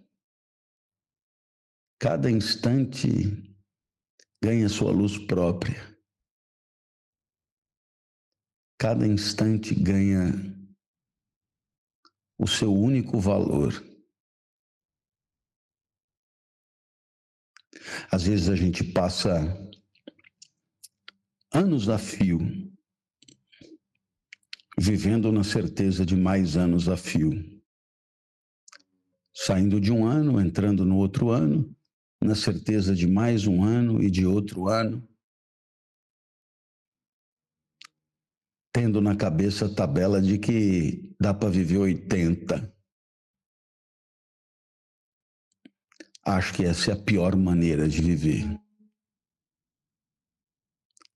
cada 1.97 2.29
instante 2.29 3.07
ganha 4.43 4.67
sua 4.67 4.91
luz 4.91 5.17
própria. 5.17 5.95
Cada 8.77 9.07
instante 9.07 9.73
ganha 9.73 10.54
o 12.37 12.47
seu 12.47 12.73
único 12.73 13.19
valor. 13.19 13.83
Às 18.11 18.23
vezes 18.23 18.49
a 18.49 18.55
gente 18.55 18.83
passa 18.83 19.31
anos 21.53 21.89
a 21.89 21.97
fio 21.97 22.39
vivendo 24.77 25.31
na 25.31 25.43
certeza 25.43 26.05
de 26.05 26.15
mais 26.15 26.57
anos 26.57 26.89
a 26.89 26.97
fio. 26.97 27.31
Saindo 29.33 29.79
de 29.79 29.91
um 29.91 30.05
ano, 30.05 30.39
entrando 30.39 30.85
no 30.85 30.97
outro 30.97 31.29
ano, 31.29 31.75
na 32.21 32.35
certeza 32.35 32.95
de 32.95 33.07
mais 33.07 33.47
um 33.47 33.63
ano 33.63 34.01
e 34.01 34.09
de 34.09 34.25
outro 34.25 34.67
ano. 34.67 35.07
Tendo 38.75 38.99
na 38.99 39.15
cabeça 39.15 39.67
a 39.67 39.73
tabela 39.73 40.21
de 40.21 40.37
que 40.37 41.15
dá 41.17 41.33
para 41.33 41.49
viver 41.49 41.77
80. 41.77 42.75
Acho 46.25 46.53
que 46.53 46.65
essa 46.65 46.91
é 46.91 46.93
a 46.93 47.01
pior 47.01 47.37
maneira 47.37 47.87
de 47.87 48.01
viver. 48.01 48.43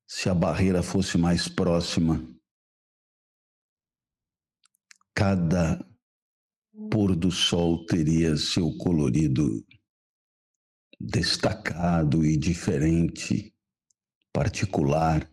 Se 0.07 0.29
a 0.29 0.33
barreira 0.33 0.81
fosse 0.81 1.17
mais 1.17 1.49
próxima, 1.49 2.25
cada 5.13 5.85
pôr 6.89 7.13
do 7.13 7.29
sol 7.29 7.85
teria 7.85 8.37
seu 8.37 8.71
colorido 8.77 9.65
destacado 10.97 12.25
e 12.25 12.37
diferente, 12.37 13.53
particular. 14.31 15.29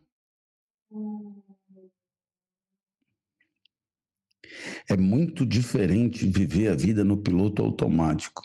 É 4.88 4.96
muito 4.96 5.44
diferente 5.44 6.26
viver 6.26 6.68
a 6.68 6.74
vida 6.74 7.04
no 7.04 7.22
piloto 7.22 7.62
automático 7.62 8.42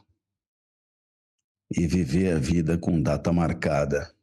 e 1.69 1.87
viver 1.87 2.35
a 2.35 2.39
vida 2.39 2.77
com 2.77 3.01
data 3.01 3.31
marcada. 3.31 4.13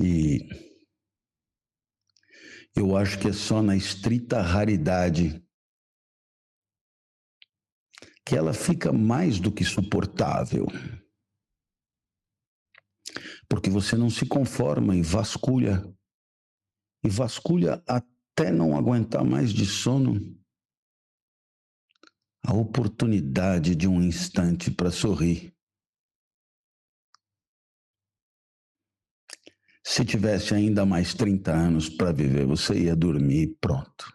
E 0.00 0.46
eu 2.76 2.96
acho 2.96 3.18
que 3.18 3.28
é 3.28 3.32
só 3.32 3.62
na 3.62 3.74
estrita 3.74 4.42
raridade 4.42 5.42
que 8.24 8.36
ela 8.36 8.52
fica 8.52 8.92
mais 8.92 9.40
do 9.40 9.52
que 9.52 9.64
suportável. 9.64 10.66
Porque 13.48 13.70
você 13.70 13.96
não 13.96 14.10
se 14.10 14.26
conforma 14.26 14.94
e 14.94 15.02
vasculha 15.02 15.95
e 17.06 17.10
vasculha 17.10 17.82
até 17.86 18.50
não 18.50 18.76
aguentar 18.76 19.24
mais 19.24 19.52
de 19.52 19.64
sono 19.64 20.36
a 22.44 22.52
oportunidade 22.52 23.74
de 23.74 23.88
um 23.88 24.02
instante 24.02 24.70
para 24.70 24.90
sorrir. 24.90 25.54
Se 29.84 30.04
tivesse 30.04 30.52
ainda 30.52 30.84
mais 30.84 31.14
30 31.14 31.52
anos 31.52 31.88
para 31.88 32.12
viver, 32.12 32.44
você 32.44 32.84
ia 32.84 32.96
dormir 32.96 33.56
pronto. 33.60 34.12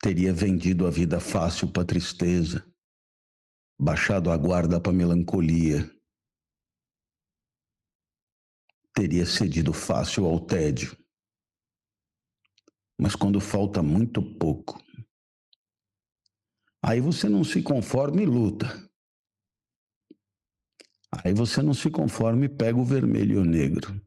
Teria 0.00 0.32
vendido 0.32 0.86
a 0.86 0.90
vida 0.90 1.20
fácil 1.20 1.70
para 1.70 1.84
tristeza, 1.84 2.64
baixado 3.78 4.30
a 4.30 4.36
guarda 4.36 4.80
para 4.80 4.92
melancolia, 4.92 5.90
teria 8.94 9.24
cedido 9.24 9.72
fácil 9.72 10.26
ao 10.26 10.40
tédio. 10.40 10.96
Mas 12.98 13.14
quando 13.14 13.40
falta 13.40 13.82
muito 13.82 14.22
pouco, 14.36 14.82
aí 16.82 17.00
você 17.00 17.28
não 17.28 17.42
se 17.42 17.62
conforma 17.62 18.20
e 18.22 18.26
luta. 18.26 18.66
Aí 21.24 21.32
você 21.32 21.62
não 21.62 21.74
se 21.74 21.90
conforma 21.90 22.44
e 22.44 22.48
pega 22.48 22.78
o 22.78 22.84
vermelho 22.84 23.36
e 23.36 23.38
o 23.38 23.44
negro. 23.44 24.00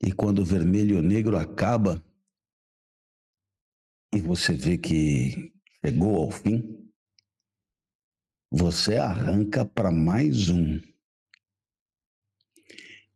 E 0.00 0.12
quando 0.12 0.40
o 0.40 0.44
vermelho 0.44 0.96
e 0.96 0.98
o 0.98 1.02
negro 1.02 1.36
acaba, 1.36 2.02
e 4.12 4.20
você 4.20 4.54
vê 4.54 4.78
que 4.78 5.52
chegou 5.84 6.16
ao 6.16 6.30
fim, 6.30 6.90
você 8.50 8.96
arranca 8.96 9.64
para 9.64 9.90
mais 9.90 10.48
um 10.48 10.80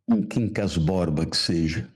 um 0.07 0.25
quincas 0.25 0.77
borba 0.77 1.25
que 1.25 1.35
seja. 1.35 1.91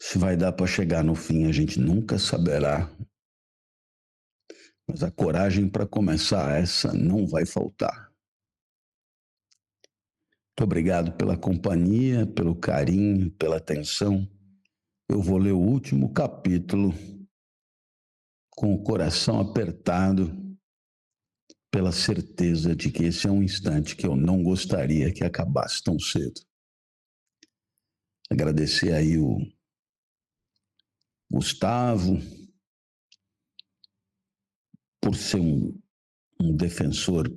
Se 0.00 0.18
vai 0.18 0.36
dar 0.36 0.52
para 0.52 0.66
chegar 0.66 1.04
no 1.04 1.14
fim, 1.14 1.46
a 1.46 1.52
gente 1.52 1.78
nunca 1.78 2.18
saberá. 2.18 2.90
Mas 4.88 5.02
a 5.02 5.10
coragem 5.10 5.68
para 5.68 5.86
começar 5.86 6.58
essa 6.58 6.92
não 6.92 7.26
vai 7.26 7.44
faltar. 7.44 8.10
Muito 10.48 10.64
obrigado 10.64 11.16
pela 11.18 11.36
companhia, 11.36 12.26
pelo 12.26 12.54
carinho, 12.54 13.30
pela 13.32 13.58
atenção. 13.58 14.26
Eu 15.08 15.20
vou 15.20 15.36
ler 15.36 15.52
o 15.52 15.58
último 15.58 16.12
capítulo 16.14 16.94
com 18.50 18.72
o 18.72 18.82
coração 18.82 19.38
apertado 19.38 20.45
pela 21.70 21.92
certeza 21.92 22.74
de 22.74 22.90
que 22.90 23.04
esse 23.04 23.26
é 23.26 23.30
um 23.30 23.42
instante 23.42 23.96
que 23.96 24.06
eu 24.06 24.16
não 24.16 24.42
gostaria 24.42 25.12
que 25.12 25.24
acabasse 25.24 25.82
tão 25.82 25.98
cedo. 25.98 26.40
Agradecer 28.30 28.92
aí 28.92 29.18
o 29.18 29.38
Gustavo 31.30 32.18
por 35.00 35.14
ser 35.14 35.40
um, 35.40 35.80
um 36.40 36.56
defensor 36.56 37.30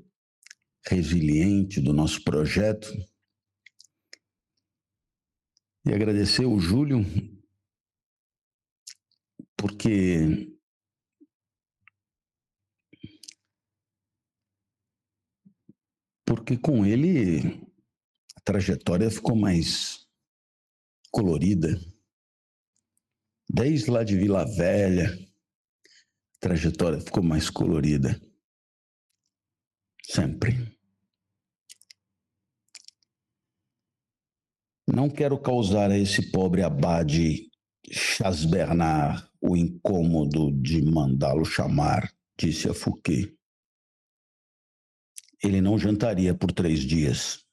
resiliente 0.88 1.80
do 1.80 1.93
nosso 1.93 2.23
projeto. 2.23 2.88
E 5.85 5.93
agradecer 5.93 6.45
o 6.45 6.60
Júlio, 6.60 6.99
porque 9.56 10.49
porque 16.30 16.56
com 16.56 16.85
ele 16.85 17.60
a 18.35 18.41
trajetória 18.41 19.10
ficou 19.10 19.35
mais 19.35 20.07
colorida. 21.10 21.69
Desde 23.51 23.89
lá 23.89 24.03
de 24.03 24.15
Vila 24.15 24.45
Velha, 24.45 25.11
a 25.11 26.39
trajetória 26.39 27.01
ficou 27.01 27.23
mais 27.23 27.49
colorida. 27.49 28.22
Sempre. 30.03 30.77
Não 34.88 35.10
quero 35.10 35.41
causar 35.41 35.89
a 35.89 35.97
esse 35.97 36.31
pobre 36.31 36.61
abade 36.61 37.49
Chas 37.91 38.45
Bernard 38.45 39.27
o 39.41 39.57
incômodo 39.57 40.51
de 40.61 40.80
mandá-lo 40.84 41.43
chamar, 41.43 42.14
disse 42.38 42.69
a 42.69 42.73
Fouquet 42.76 43.39
ele 45.44 45.61
não 45.61 45.78
jantaria 45.78 46.34
por 46.34 46.52
três 46.52 46.80
dias. 46.82 47.45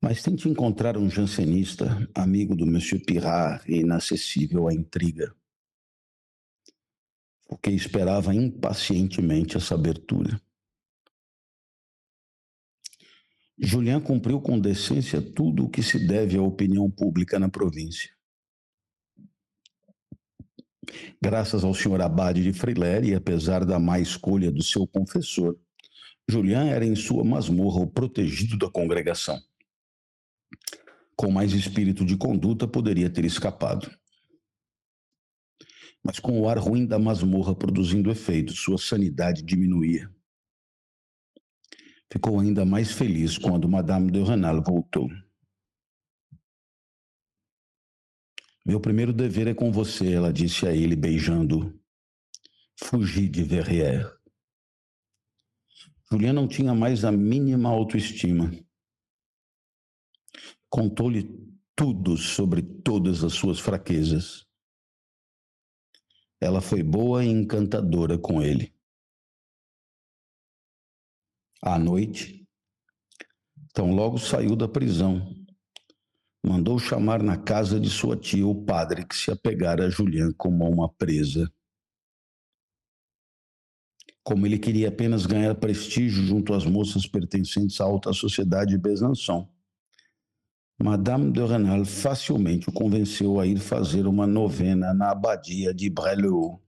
Mas 0.00 0.22
tente 0.22 0.48
encontrar 0.48 0.96
um 0.96 1.10
jansenista, 1.10 2.08
amigo 2.14 2.54
do 2.54 2.66
Monsieur 2.66 3.04
Pirard 3.04 3.64
e 3.66 3.80
inacessível 3.80 4.68
à 4.68 4.74
intriga, 4.74 5.34
porque 7.48 7.70
esperava 7.70 8.34
impacientemente 8.34 9.56
essa 9.56 9.74
abertura. 9.74 10.40
Julian 13.60 14.00
cumpriu 14.00 14.40
com 14.40 14.60
decência 14.60 15.20
tudo 15.20 15.64
o 15.64 15.70
que 15.70 15.82
se 15.82 16.06
deve 16.06 16.38
à 16.38 16.42
opinião 16.42 16.88
pública 16.88 17.40
na 17.40 17.48
província. 17.48 18.17
Graças 21.20 21.64
ao 21.64 21.74
senhor 21.74 22.00
Abade 22.00 22.42
de 22.42 22.52
Friler 22.52 23.04
e 23.04 23.14
apesar 23.14 23.64
da 23.64 23.78
má 23.78 23.98
escolha 23.98 24.50
do 24.50 24.62
seu 24.62 24.86
confessor, 24.86 25.58
Julian 26.28 26.66
era 26.68 26.84
em 26.84 26.94
sua 26.94 27.24
masmorra 27.24 27.80
o 27.80 27.86
protegido 27.86 28.58
da 28.58 28.70
congregação. 28.70 29.40
Com 31.16 31.30
mais 31.30 31.52
espírito 31.52 32.04
de 32.04 32.16
conduta, 32.16 32.68
poderia 32.68 33.10
ter 33.10 33.24
escapado. 33.24 33.90
Mas 36.04 36.18
com 36.20 36.40
o 36.40 36.48
ar 36.48 36.58
ruim 36.58 36.86
da 36.86 36.98
masmorra 36.98 37.54
produzindo 37.54 38.10
efeito, 38.10 38.52
sua 38.52 38.78
sanidade 38.78 39.42
diminuía. 39.42 40.08
Ficou 42.10 42.38
ainda 42.38 42.64
mais 42.64 42.92
feliz 42.92 43.36
quando 43.36 43.68
Madame 43.68 44.10
de 44.10 44.22
Renal 44.22 44.62
voltou. 44.62 45.08
Meu 48.68 48.78
primeiro 48.78 49.14
dever 49.14 49.46
é 49.46 49.54
com 49.54 49.72
você, 49.72 50.12
ela 50.12 50.30
disse 50.30 50.66
a 50.66 50.74
ele, 50.74 50.94
beijando. 50.94 51.82
Fugi 52.78 53.26
de 53.26 53.42
Verrières. 53.42 54.12
Julian 56.12 56.34
não 56.34 56.46
tinha 56.46 56.74
mais 56.74 57.02
a 57.02 57.10
mínima 57.10 57.70
autoestima. 57.70 58.50
Contou-lhe 60.68 61.24
tudo 61.74 62.18
sobre 62.18 62.60
todas 62.60 63.24
as 63.24 63.32
suas 63.32 63.58
fraquezas. 63.58 64.46
Ela 66.38 66.60
foi 66.60 66.82
boa 66.82 67.24
e 67.24 67.28
encantadora 67.28 68.18
com 68.18 68.42
ele. 68.42 68.76
À 71.62 71.78
noite, 71.78 72.46
então 73.70 73.94
logo 73.94 74.18
saiu 74.18 74.54
da 74.54 74.68
prisão. 74.68 75.37
Mandou 76.44 76.78
chamar 76.78 77.22
na 77.22 77.36
casa 77.36 77.80
de 77.80 77.90
sua 77.90 78.16
tia 78.16 78.46
o 78.46 78.64
padre 78.64 79.04
que 79.04 79.16
se 79.16 79.30
apegara 79.30 79.86
a 79.86 79.90
Julian 79.90 80.32
como 80.32 80.64
a 80.64 80.68
uma 80.68 80.88
presa. 80.88 81.52
Como 84.22 84.46
ele 84.46 84.58
queria 84.58 84.88
apenas 84.88 85.26
ganhar 85.26 85.54
prestígio 85.56 86.22
junto 86.24 86.54
às 86.54 86.64
moças 86.64 87.06
pertencentes 87.06 87.80
à 87.80 87.84
alta 87.84 88.12
sociedade 88.12 88.70
de 88.70 88.78
Besançon, 88.78 89.48
Madame 90.80 91.32
de 91.32 91.44
Renal 91.44 91.84
facilmente 91.84 92.68
o 92.68 92.72
convenceu 92.72 93.40
a 93.40 93.46
ir 93.46 93.58
fazer 93.58 94.06
uma 94.06 94.28
novena 94.28 94.94
na 94.94 95.10
abadia 95.10 95.74
de 95.74 95.90
Breleux. 95.90 96.60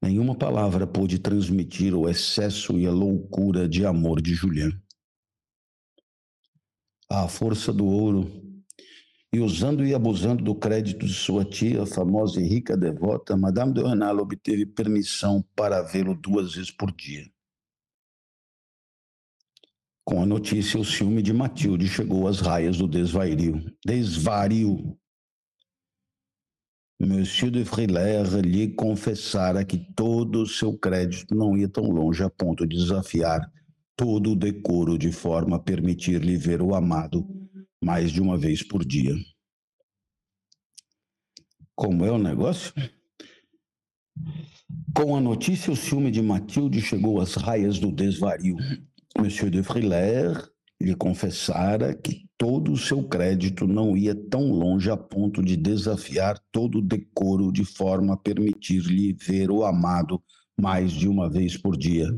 Nenhuma 0.00 0.34
palavra 0.34 0.86
pôde 0.86 1.18
transmitir 1.18 1.94
o 1.94 2.08
excesso 2.08 2.78
e 2.78 2.86
a 2.86 2.90
loucura 2.90 3.68
de 3.68 3.84
amor 3.84 4.22
de 4.22 4.34
Julian. 4.34 4.70
À 7.08 7.28
força 7.28 7.72
do 7.72 7.86
ouro, 7.86 8.46
e 9.32 9.40
usando 9.40 9.84
e 9.84 9.94
abusando 9.94 10.42
do 10.42 10.54
crédito 10.54 11.04
de 11.04 11.12
sua 11.12 11.44
tia, 11.44 11.84
famosa 11.84 12.40
e 12.40 12.48
rica 12.48 12.76
devota, 12.76 13.36
Madame 13.36 13.72
de 13.72 13.82
Renal 13.82 14.18
obteve 14.18 14.64
permissão 14.64 15.44
para 15.54 15.82
vê-lo 15.82 16.14
duas 16.14 16.54
vezes 16.54 16.70
por 16.70 16.90
dia. 16.90 17.30
Com 20.04 20.22
a 20.22 20.26
notícia, 20.26 20.78
o 20.78 20.84
ciúme 20.84 21.20
de 21.20 21.32
Matilde 21.32 21.88
chegou 21.88 22.28
às 22.28 22.40
raias 22.40 22.78
do 22.78 22.86
desvario. 22.86 23.60
Desvario 23.84 24.96
Monsieur 26.98 27.50
de 27.50 27.62
Frilair 27.62 28.26
lhe 28.40 28.68
confessara 28.74 29.66
que 29.66 29.76
todo 29.94 30.42
o 30.42 30.46
seu 30.46 30.78
crédito 30.78 31.34
não 31.34 31.54
ia 31.54 31.68
tão 31.68 31.90
longe 31.90 32.22
a 32.22 32.30
ponto 32.30 32.66
de 32.66 32.74
desafiar 32.74 33.52
todo 33.96 34.32
o 34.32 34.36
decoro 34.36 34.98
de 34.98 35.10
forma 35.10 35.56
a 35.56 35.60
permitir-lhe 35.60 36.36
ver 36.36 36.60
o 36.60 36.74
amado 36.74 37.26
mais 37.82 38.12
de 38.12 38.20
uma 38.20 38.36
vez 38.36 38.62
por 38.62 38.84
dia. 38.84 39.14
Como 41.74 42.04
é 42.04 42.10
o 42.10 42.18
negócio? 42.18 42.72
Com 44.94 45.16
a 45.16 45.20
notícia, 45.20 45.72
o 45.72 45.76
ciúme 45.76 46.10
de 46.10 46.22
Matilde 46.22 46.80
chegou 46.80 47.20
às 47.20 47.34
raias 47.34 47.78
do 47.78 47.90
desvario. 47.90 48.56
Monsieur 49.18 49.50
de 49.50 49.62
Frilair 49.62 50.50
lhe 50.80 50.94
confessara 50.94 51.94
que 51.94 52.26
todo 52.36 52.72
o 52.72 52.76
seu 52.76 53.02
crédito 53.08 53.66
não 53.66 53.96
ia 53.96 54.14
tão 54.14 54.50
longe 54.50 54.90
a 54.90 54.96
ponto 54.96 55.42
de 55.42 55.56
desafiar 55.56 56.38
todo 56.52 56.78
o 56.78 56.82
decoro 56.82 57.50
de 57.50 57.64
forma 57.64 58.14
a 58.14 58.16
permitir-lhe 58.16 59.12
ver 59.14 59.50
o 59.50 59.64
amado 59.64 60.22
mais 60.58 60.92
de 60.92 61.08
uma 61.08 61.30
vez 61.30 61.56
por 61.56 61.76
dia. 61.76 62.08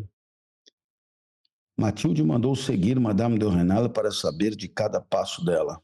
Matilde 1.81 2.25
mandou 2.25 2.57
seguir 2.57 2.99
Madame 2.99 3.39
de 3.39 3.47
Renal 3.47 3.89
para 3.89 4.11
saber 4.11 4.57
de 4.57 4.67
cada 4.67 5.01
passo 5.01 5.45
dela. 5.45 5.81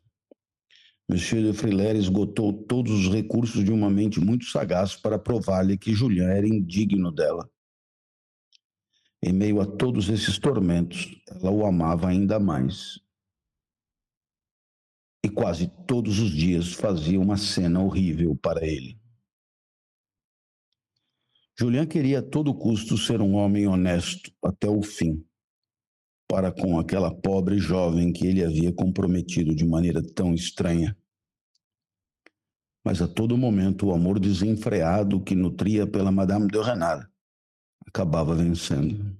Monsieur 1.09 1.41
de 1.41 1.57
Frilair 1.57 1.95
esgotou 1.95 2.53
todos 2.53 2.91
os 2.91 3.15
recursos 3.15 3.63
de 3.63 3.71
uma 3.71 3.89
mente 3.89 4.19
muito 4.19 4.47
sagaz 4.47 4.97
para 4.97 5.21
provar-lhe 5.21 5.79
que 5.79 5.95
Julian 5.95 6.31
era 6.31 6.49
indigno 6.49 7.13
dela. 7.13 7.49
Em 9.23 9.33
meio 9.33 9.61
a 9.61 9.67
todos 9.67 10.09
esses 10.09 10.37
tormentos, 10.37 11.15
ela 11.29 11.53
o 11.53 11.65
amava 11.65 12.09
ainda 12.09 12.41
mais. 12.41 12.99
E 15.25 15.29
quase 15.29 15.69
todos 15.87 16.19
os 16.19 16.33
dias 16.33 16.73
fazia 16.73 17.21
uma 17.21 17.37
cena 17.37 17.81
horrível 17.81 18.35
para 18.35 18.67
ele. 18.67 18.99
Julian 21.57 21.87
queria 21.87 22.19
a 22.19 22.23
todo 22.23 22.53
custo 22.53 22.99
ser 22.99 23.21
um 23.21 23.35
homem 23.35 23.69
honesto 23.69 24.33
até 24.43 24.69
o 24.69 24.83
fim, 24.83 25.25
para 26.29 26.51
com 26.51 26.79
aquela 26.79 27.15
pobre 27.15 27.59
jovem 27.59 28.13
que 28.13 28.27
ele 28.27 28.45
havia 28.45 28.73
comprometido 28.73 29.55
de 29.55 29.65
maneira 29.65 30.03
tão 30.03 30.35
estranha. 30.35 30.97
Mas 32.85 33.01
a 33.01 33.09
todo 33.09 33.37
momento 33.37 33.87
o 33.87 33.95
amor 33.95 34.19
desenfreado 34.21 35.23
que 35.23 35.35
nutria 35.35 35.87
pela 35.87 36.13
Madame 36.13 36.49
de 36.49 36.61
Renard 36.61 37.09
acabava 37.87 38.35
vencendo. 38.35 39.17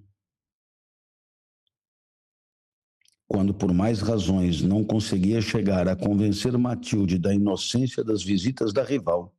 Quando 3.27 3.55
por 3.55 3.73
mais 3.73 4.01
razões 4.01 4.61
não 4.63 4.85
conseguia 4.85 5.41
chegar 5.41 5.89
a 5.89 5.97
convencer 5.97 6.57
Matilde 6.59 7.19
da 7.19 7.35
inocência 7.35 8.05
das 8.05 8.23
visitas 8.23 8.73
da 8.73 8.85
rival, 8.85 9.35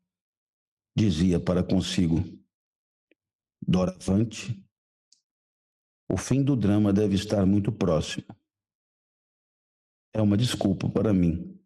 dizia 0.98 1.40
para 1.40 1.64
consigo: 1.64 2.24
Doravante, 3.62 4.65
o 6.07 6.18
fim 6.18 6.44
do 6.44 6.56
drama 6.56 6.94
deve 6.94 7.15
estar 7.15 7.45
muito 7.45 7.72
próximo. 7.72 8.27
É 10.14 10.22
uma 10.22 10.38
desculpa 10.38 10.90
para 10.90 11.14
mim, 11.14 11.60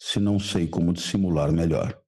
se 0.00 0.18
não 0.18 0.38
sei 0.38 0.66
como 0.66 0.92
dissimular 0.92 1.52
melhor. 1.52 2.02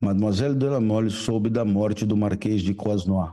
Mademoiselle 0.00 0.58
de 0.58 0.68
la 0.68 0.80
Mole 0.80 1.10
soube 1.10 1.48
da 1.48 1.64
morte 1.64 2.04
do 2.04 2.16
Marquês 2.16 2.62
de 2.62 2.74
Croisnois. 2.74 3.32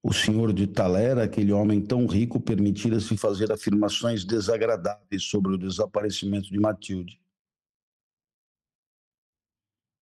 O 0.00 0.12
senhor 0.12 0.52
de 0.52 0.66
Talera, 0.66 1.24
aquele 1.24 1.52
homem 1.52 1.84
tão 1.84 2.06
rico, 2.06 2.38
permitira-se 2.38 3.16
fazer 3.16 3.50
afirmações 3.50 4.24
desagradáveis 4.24 5.24
sobre 5.24 5.54
o 5.54 5.58
desaparecimento 5.58 6.50
de 6.50 6.60
Matilde. 6.60 7.20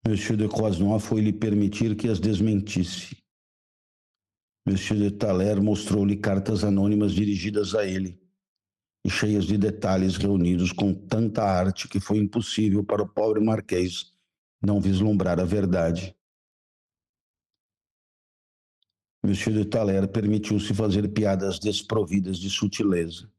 Monsieur 0.07 0.37
de 0.37 0.47
Croisnois 0.47 1.03
foi 1.03 1.21
lhe 1.21 1.33
permitir 1.33 1.95
que 1.95 2.07
as 2.07 2.19
desmentisse. 2.19 3.20
Monsieur 4.65 4.97
de 4.97 5.11
Thaler 5.11 5.61
mostrou-lhe 5.61 6.17
cartas 6.17 6.63
anônimas 6.63 7.13
dirigidas 7.13 7.73
a 7.73 7.85
ele 7.85 8.21
e 9.03 9.09
cheias 9.09 9.45
de 9.45 9.57
detalhes 9.57 10.17
reunidos 10.17 10.71
com 10.71 10.93
tanta 10.93 11.43
arte 11.43 11.87
que 11.87 11.99
foi 11.99 12.17
impossível 12.17 12.83
para 12.83 13.01
o 13.01 13.09
pobre 13.09 13.43
marquês 13.43 14.13
não 14.61 14.79
vislumbrar 14.79 15.39
a 15.39 15.43
verdade. 15.43 16.15
Monsieur 19.23 19.55
de 19.55 19.65
Thaler 19.65 20.07
permitiu-se 20.07 20.73
fazer 20.73 21.07
piadas 21.11 21.59
desprovidas 21.59 22.37
de 22.37 22.49
sutileza. 22.49 23.31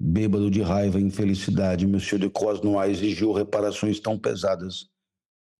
Bêbado 0.00 0.50
de 0.50 0.60
raiva 0.60 0.98
e 0.98 1.04
infelicidade, 1.04 1.86
Monsieur 1.86 2.20
de 2.20 2.28
Croisnois 2.28 2.90
exigiu 2.90 3.32
reparações 3.32 4.00
tão 4.00 4.18
pesadas 4.18 4.90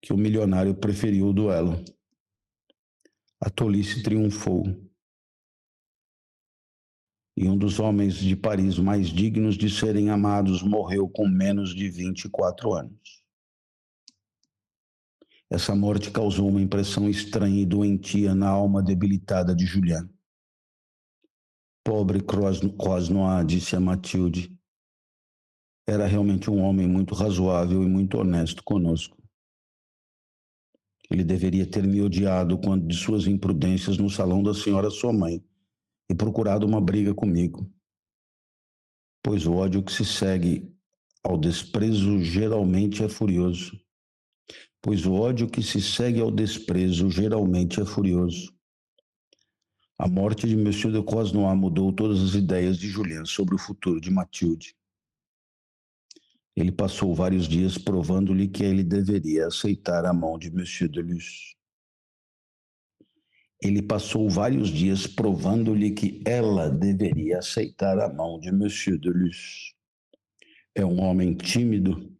que 0.02 0.12
o 0.12 0.16
milionário 0.16 0.74
preferiu 0.74 1.28
o 1.28 1.32
duelo. 1.32 1.82
A 3.44 3.50
tolice 3.50 4.04
triunfou 4.04 4.62
e 7.36 7.48
um 7.48 7.58
dos 7.58 7.80
homens 7.80 8.14
de 8.14 8.36
Paris 8.36 8.78
mais 8.78 9.08
dignos 9.08 9.56
de 9.56 9.68
serem 9.68 10.10
amados 10.10 10.62
morreu 10.62 11.08
com 11.08 11.26
menos 11.26 11.74
de 11.74 11.88
24 11.88 12.72
anos. 12.72 13.24
Essa 15.50 15.74
morte 15.74 16.12
causou 16.12 16.48
uma 16.48 16.62
impressão 16.62 17.08
estranha 17.08 17.60
e 17.60 17.66
doentia 17.66 18.32
na 18.32 18.48
alma 18.48 18.80
debilitada 18.80 19.56
de 19.56 19.66
Julian. 19.66 20.08
Pobre 21.82 22.22
Croisnois, 22.22 23.44
disse 23.44 23.74
a 23.74 23.80
Matilde. 23.80 24.56
Era 25.84 26.06
realmente 26.06 26.48
um 26.48 26.62
homem 26.62 26.86
muito 26.86 27.12
razoável 27.12 27.82
e 27.82 27.88
muito 27.88 28.18
honesto 28.18 28.62
conosco. 28.62 29.21
Ele 31.12 31.22
deveria 31.22 31.66
ter 31.66 31.86
me 31.86 32.00
odiado 32.00 32.56
quando 32.56 32.86
de 32.86 32.96
suas 32.96 33.26
imprudências 33.26 33.98
no 33.98 34.08
salão 34.08 34.42
da 34.42 34.54
senhora 34.54 34.88
sua 34.88 35.12
mãe 35.12 35.44
e 36.08 36.14
procurado 36.14 36.66
uma 36.66 36.80
briga 36.80 37.14
comigo. 37.14 37.70
Pois 39.22 39.46
o 39.46 39.52
ódio 39.52 39.82
que 39.82 39.92
se 39.92 40.06
segue 40.06 40.74
ao 41.22 41.36
desprezo 41.36 42.18
geralmente 42.20 43.04
é 43.04 43.10
furioso. 43.10 43.78
Pois 44.80 45.04
o 45.04 45.12
ódio 45.12 45.48
que 45.48 45.62
se 45.62 45.82
segue 45.82 46.18
ao 46.18 46.30
desprezo 46.30 47.10
geralmente 47.10 47.78
é 47.78 47.84
furioso. 47.84 48.50
A 49.98 50.08
morte 50.08 50.48
de 50.48 50.56
Monsieur 50.56 50.92
de 50.92 51.02
Cosnois 51.02 51.56
mudou 51.56 51.92
todas 51.92 52.22
as 52.22 52.34
ideias 52.34 52.78
de 52.78 52.88
Julien 52.88 53.26
sobre 53.26 53.54
o 53.54 53.58
futuro 53.58 54.00
de 54.00 54.10
Mathilde. 54.10 54.74
Ele 56.54 56.70
passou 56.70 57.14
vários 57.14 57.48
dias 57.48 57.78
provando-lhe 57.78 58.46
que 58.46 58.62
ele 58.62 58.84
deveria 58.84 59.46
aceitar 59.46 60.04
a 60.04 60.12
mão 60.12 60.38
de 60.38 60.50
Monsieur 60.50 60.90
de 60.90 61.00
Luz. 61.00 61.54
Ele 63.62 63.80
passou 63.80 64.28
vários 64.28 64.68
dias 64.68 65.06
provando-lhe 65.06 65.92
que 65.92 66.20
ela 66.26 66.68
deveria 66.68 67.38
aceitar 67.38 67.98
a 67.98 68.12
mão 68.12 68.38
de 68.38 68.52
Monsieur 68.52 68.98
de 68.98 69.08
Luz. 69.08 69.72
É 70.74 70.84
um 70.84 71.00
homem 71.00 71.34
tímido, 71.34 72.14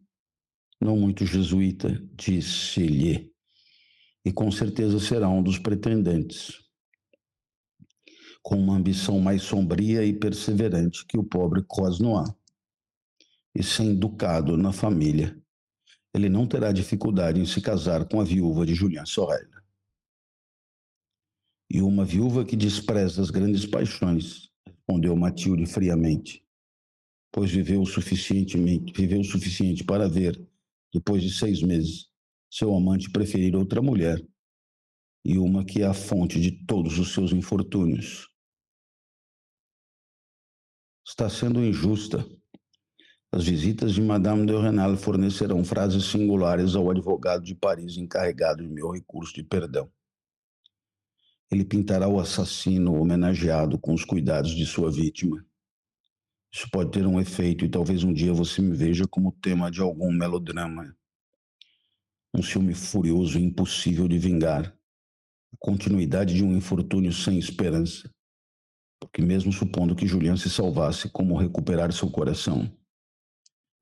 não 0.81 0.97
muito 0.97 1.25
jesuíta, 1.25 1.89
disse-lhe, 2.15 3.31
e 4.25 4.31
com 4.31 4.49
certeza 4.51 4.99
será 4.99 5.29
um 5.29 5.43
dos 5.43 5.59
pretendentes. 5.59 6.59
Com 8.41 8.55
uma 8.55 8.75
ambição 8.75 9.19
mais 9.19 9.43
sombria 9.43 10.03
e 10.03 10.13
perseverante 10.13 11.05
que 11.05 11.17
o 11.17 11.23
pobre 11.23 11.63
Cosnois 11.67 12.29
e 13.55 13.61
sem 13.63 13.95
ducado 13.95 14.57
na 14.57 14.71
família, 14.71 15.39
ele 16.13 16.29
não 16.29 16.47
terá 16.47 16.71
dificuldade 16.71 17.39
em 17.39 17.45
se 17.45 17.61
casar 17.61 18.07
com 18.07 18.21
a 18.21 18.23
viúva 18.23 18.65
de 18.65 18.73
Julian 18.75 19.05
Sorel. 19.05 19.49
E 21.69 21.81
uma 21.81 22.05
viúva 22.05 22.45
que 22.45 22.55
despreza 22.55 23.21
as 23.21 23.31
grandes 23.31 23.65
paixões, 23.65 24.51
respondeu 24.65 25.15
Matilde 25.15 25.65
friamente, 25.65 26.45
pois 27.31 27.49
viveu 27.49 27.83
suficientemente, 27.85 28.93
viveu 28.93 29.21
o 29.21 29.25
suficiente 29.25 29.83
para 29.83 30.07
ver, 30.07 30.39
depois 30.93 31.23
de 31.23 31.31
seis 31.31 31.63
meses, 31.63 32.07
seu 32.51 32.75
amante 32.75 33.09
preferir 33.09 33.55
outra 33.55 33.81
mulher, 33.81 34.23
e 35.25 35.39
uma 35.39 35.65
que 35.65 35.81
é 35.81 35.87
a 35.87 35.93
fonte 35.93 36.39
de 36.39 36.51
todos 36.65 36.99
os 36.99 37.13
seus 37.13 37.31
infortúnios. 37.31 38.29
Está 41.07 41.27
sendo 41.27 41.63
injusta, 41.63 42.23
as 43.35 43.45
visitas 43.45 43.95
de 43.95 43.99
Madame 43.99 44.45
de 44.45 44.55
Renal 44.55 44.95
fornecerão 44.95 45.65
frases 45.65 46.05
singulares 46.05 46.75
ao 46.75 46.91
advogado 46.91 47.43
de 47.43 47.55
Paris 47.55 47.97
encarregado 47.97 48.61
de 48.61 48.69
meu 48.69 48.91
recurso 48.91 49.33
de 49.33 49.41
perdão. 49.41 49.89
Ele 51.51 51.65
pintará 51.65 52.07
o 52.07 52.19
assassino 52.19 52.93
homenageado 52.93 53.79
com 53.79 53.91
os 53.91 54.05
cuidados 54.05 54.51
de 54.51 54.67
sua 54.67 54.91
vítima. 54.91 55.43
Isso 56.53 56.69
pode 56.69 56.91
ter 56.91 57.07
um 57.07 57.19
efeito 57.19 57.65
e 57.65 57.69
talvez 57.69 58.03
um 58.03 58.13
dia 58.13 58.31
você 58.31 58.61
me 58.61 58.77
veja 58.77 59.07
como 59.07 59.31
tema 59.31 59.71
de 59.71 59.81
algum 59.81 60.11
melodrama. 60.11 60.95
Um 62.35 62.43
filme 62.43 62.75
furioso 62.75 63.39
e 63.39 63.43
impossível 63.43 64.07
de 64.07 64.19
vingar. 64.19 64.77
A 65.51 65.57
continuidade 65.57 66.35
de 66.35 66.43
um 66.43 66.55
infortúnio 66.55 67.11
sem 67.11 67.39
esperança. 67.39 68.07
Porque 68.99 69.23
mesmo 69.23 69.51
supondo 69.51 69.95
que 69.95 70.05
Julian 70.05 70.37
se 70.37 70.51
salvasse, 70.51 71.09
como 71.09 71.35
recuperar 71.35 71.91
seu 71.91 72.11
coração? 72.11 72.71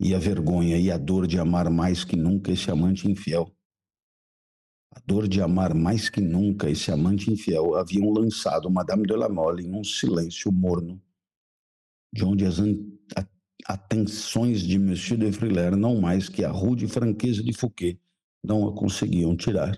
E 0.02 0.16
a 0.16 0.20
vergonha 0.20 0.78
e 0.80 0.90
a 0.90 0.98
dor 0.98 1.28
de 1.28 1.38
amar 1.38 1.70
mais 1.70 2.04
que 2.04 2.16
nunca 2.16 2.52
esse 2.52 2.72
amante 2.72 3.10
infiel. 3.10 3.56
A 4.90 5.00
dor 5.06 5.28
de 5.28 5.40
amar 5.42 5.76
mais 5.76 6.10
que 6.10 6.20
nunca 6.20 6.70
esse 6.70 6.92
amante 6.92 7.32
infiel 7.32 7.76
haviam 7.76 8.10
lançado 8.10 8.70
Madame 8.70 9.06
de 9.06 9.16
la 9.16 9.30
Mole 9.30 9.68
em 9.68 9.74
um 9.74 9.84
silêncio 9.84 10.52
morno, 10.52 11.00
de 12.12 12.26
onde 12.26 12.46
as 12.46 12.58
atenções 13.68 14.62
de 14.62 14.80
Monsieur 14.80 15.20
de 15.20 15.32
Frilair, 15.32 15.78
não 15.78 16.02
mais 16.02 16.28
que 16.28 16.44
a 16.44 16.50
rude 16.50 16.88
franqueza 16.88 17.44
de 17.44 17.54
Fouquet, 17.54 18.00
não 18.44 18.68
a 18.68 18.76
conseguiam 18.76 19.38
tirar. 19.38 19.78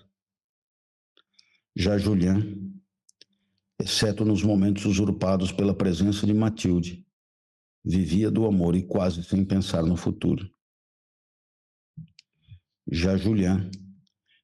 Já 1.75 1.97
Julien, 1.97 2.71
exceto 3.77 4.23
nos 4.23 4.41
momentos 4.41 4.85
usurpados 4.85 5.51
pela 5.51 5.75
presença 5.75 6.25
de 6.25 6.33
Mathilde, 6.33 7.05
vivia 7.83 8.31
do 8.31 8.45
amor 8.45 8.75
e 8.75 8.83
quase 8.83 9.23
sem 9.23 9.43
pensar 9.43 9.83
no 9.83 9.97
futuro. 9.97 10.49
Já 12.89 13.17
Julian, 13.17 13.69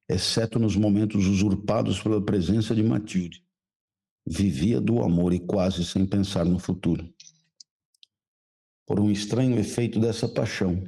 exceto 0.07 0.59
nos 0.59 0.75
momentos 0.75 1.25
usurpados 1.25 2.01
pela 2.01 2.23
presença 2.23 2.75
de 2.75 2.83
Matilde, 2.83 3.45
vivia 4.25 4.81
do 4.81 5.01
amor 5.01 5.33
e 5.33 5.39
quase 5.39 5.85
sem 5.85 6.05
pensar 6.05 6.45
no 6.45 6.59
futuro. 6.59 7.07
Por 8.85 8.99
um 8.99 9.11
estranho 9.11 9.57
efeito 9.59 9.99
dessa 9.99 10.27
paixão, 10.27 10.83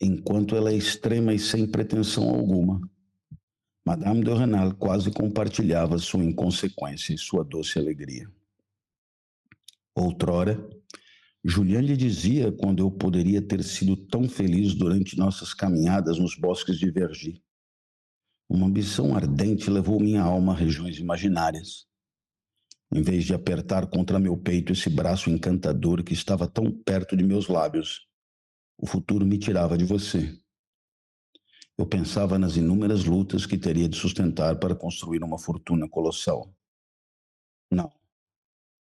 enquanto 0.00 0.54
ela 0.54 0.70
é 0.70 0.76
extrema 0.76 1.34
e 1.34 1.38
sem 1.38 1.66
pretensão 1.66 2.28
alguma, 2.30 2.80
Madame 3.84 4.22
de 4.22 4.32
Renal 4.32 4.74
quase 4.74 5.10
compartilhava 5.10 5.98
sua 5.98 6.22
inconsequência 6.22 7.12
e 7.12 7.18
sua 7.18 7.42
doce 7.42 7.78
alegria. 7.78 8.30
Outrora, 9.94 10.58
Julian 11.44 11.80
lhe 11.80 11.96
dizia 11.96 12.52
quando 12.52 12.80
eu 12.80 12.90
poderia 12.90 13.40
ter 13.40 13.62
sido 13.64 13.96
tão 13.96 14.28
feliz 14.28 14.74
durante 14.74 15.16
nossas 15.16 15.54
caminhadas 15.54 16.18
nos 16.18 16.36
bosques 16.36 16.78
de 16.78 16.90
Vergy. 16.90 17.42
Uma 18.48 18.66
ambição 18.66 19.16
ardente 19.16 19.70
levou 19.70 19.98
minha 19.98 20.22
alma 20.22 20.52
a 20.52 20.56
regiões 20.56 20.98
imaginárias. 20.98 21.86
Em 22.92 23.02
vez 23.02 23.24
de 23.24 23.32
apertar 23.32 23.86
contra 23.86 24.18
meu 24.18 24.36
peito 24.36 24.72
esse 24.72 24.90
braço 24.90 25.30
encantador 25.30 26.02
que 26.02 26.12
estava 26.12 26.48
tão 26.48 26.70
perto 26.70 27.16
de 27.16 27.22
meus 27.22 27.48
lábios, 27.48 28.06
o 28.76 28.86
futuro 28.86 29.24
me 29.24 29.38
tirava 29.38 29.78
de 29.78 29.84
você. 29.84 30.36
Eu 31.78 31.86
pensava 31.86 32.38
nas 32.38 32.56
inúmeras 32.56 33.04
lutas 33.04 33.46
que 33.46 33.56
teria 33.56 33.88
de 33.88 33.96
sustentar 33.96 34.58
para 34.58 34.74
construir 34.74 35.22
uma 35.22 35.38
fortuna 35.38 35.88
colossal. 35.88 36.52
Não. 37.70 37.99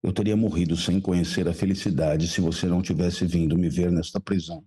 Eu 0.02 0.12
teria 0.12 0.36
morrido 0.36 0.76
sem 0.76 1.00
conhecer 1.00 1.48
a 1.48 1.54
felicidade 1.54 2.28
se 2.28 2.40
você 2.40 2.66
não 2.66 2.80
tivesse 2.80 3.26
vindo 3.26 3.58
me 3.58 3.68
ver 3.68 3.90
nesta 3.90 4.20
prisão. 4.20 4.64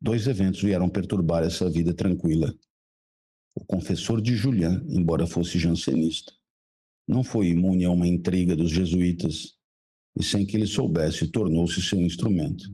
Dois 0.00 0.26
eventos 0.26 0.62
vieram 0.62 0.88
perturbar 0.88 1.42
essa 1.42 1.68
vida 1.68 1.92
tranquila. 1.92 2.54
O 3.54 3.64
confessor 3.64 4.20
de 4.20 4.36
Julian, 4.36 4.84
embora 4.88 5.26
fosse 5.26 5.58
jansenista, 5.58 6.32
não 7.06 7.24
foi 7.24 7.48
imune 7.48 7.84
a 7.84 7.90
uma 7.90 8.06
intriga 8.06 8.54
dos 8.54 8.70
jesuítas 8.70 9.56
e, 10.18 10.22
sem 10.22 10.46
que 10.46 10.56
ele 10.56 10.66
soubesse, 10.66 11.28
tornou-se 11.28 11.80
seu 11.82 12.00
instrumento. 12.00 12.64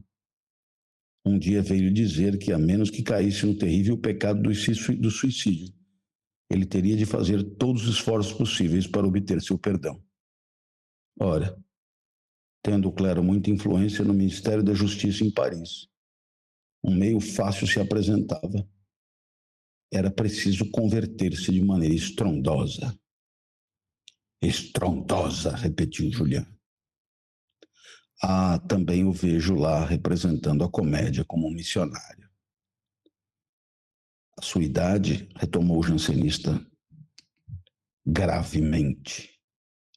Um 1.24 1.38
dia 1.38 1.62
veio 1.62 1.92
dizer 1.92 2.38
que, 2.38 2.52
a 2.52 2.58
menos 2.58 2.90
que 2.90 3.02
caísse 3.02 3.44
no 3.46 3.54
terrível 3.54 3.96
pecado 3.98 4.42
do 4.42 5.10
suicídio, 5.10 5.72
ele 6.50 6.66
teria 6.66 6.96
de 6.96 7.06
fazer 7.06 7.42
todos 7.56 7.84
os 7.84 7.96
esforços 7.96 8.32
possíveis 8.32 8.86
para 8.86 9.06
obter 9.06 9.40
seu 9.40 9.58
perdão. 9.58 10.02
Ora, 11.22 11.54
tendo 12.62 12.88
o 12.88 12.92
clero 12.92 13.22
muita 13.22 13.50
influência 13.50 14.02
no 14.02 14.14
Ministério 14.14 14.62
da 14.62 14.72
Justiça 14.72 15.22
em 15.22 15.30
Paris, 15.30 15.86
um 16.82 16.94
meio 16.94 17.20
fácil 17.20 17.66
se 17.66 17.78
apresentava. 17.78 18.66
Era 19.92 20.10
preciso 20.10 20.70
converter-se 20.70 21.52
de 21.52 21.62
maneira 21.62 21.94
estrondosa. 21.94 22.98
Estrondosa, 24.40 25.54
repetiu 25.54 26.10
Julián. 26.10 26.46
Ah, 28.22 28.58
também 28.60 29.04
o 29.04 29.12
vejo 29.12 29.54
lá 29.54 29.84
representando 29.84 30.64
a 30.64 30.70
comédia 30.70 31.22
como 31.22 31.48
um 31.48 31.52
missionário. 31.52 32.30
A 34.38 34.42
sua 34.42 34.64
idade, 34.64 35.28
retomou 35.36 35.80
o 35.80 35.82
jansenista, 35.82 36.66
gravemente 38.06 39.29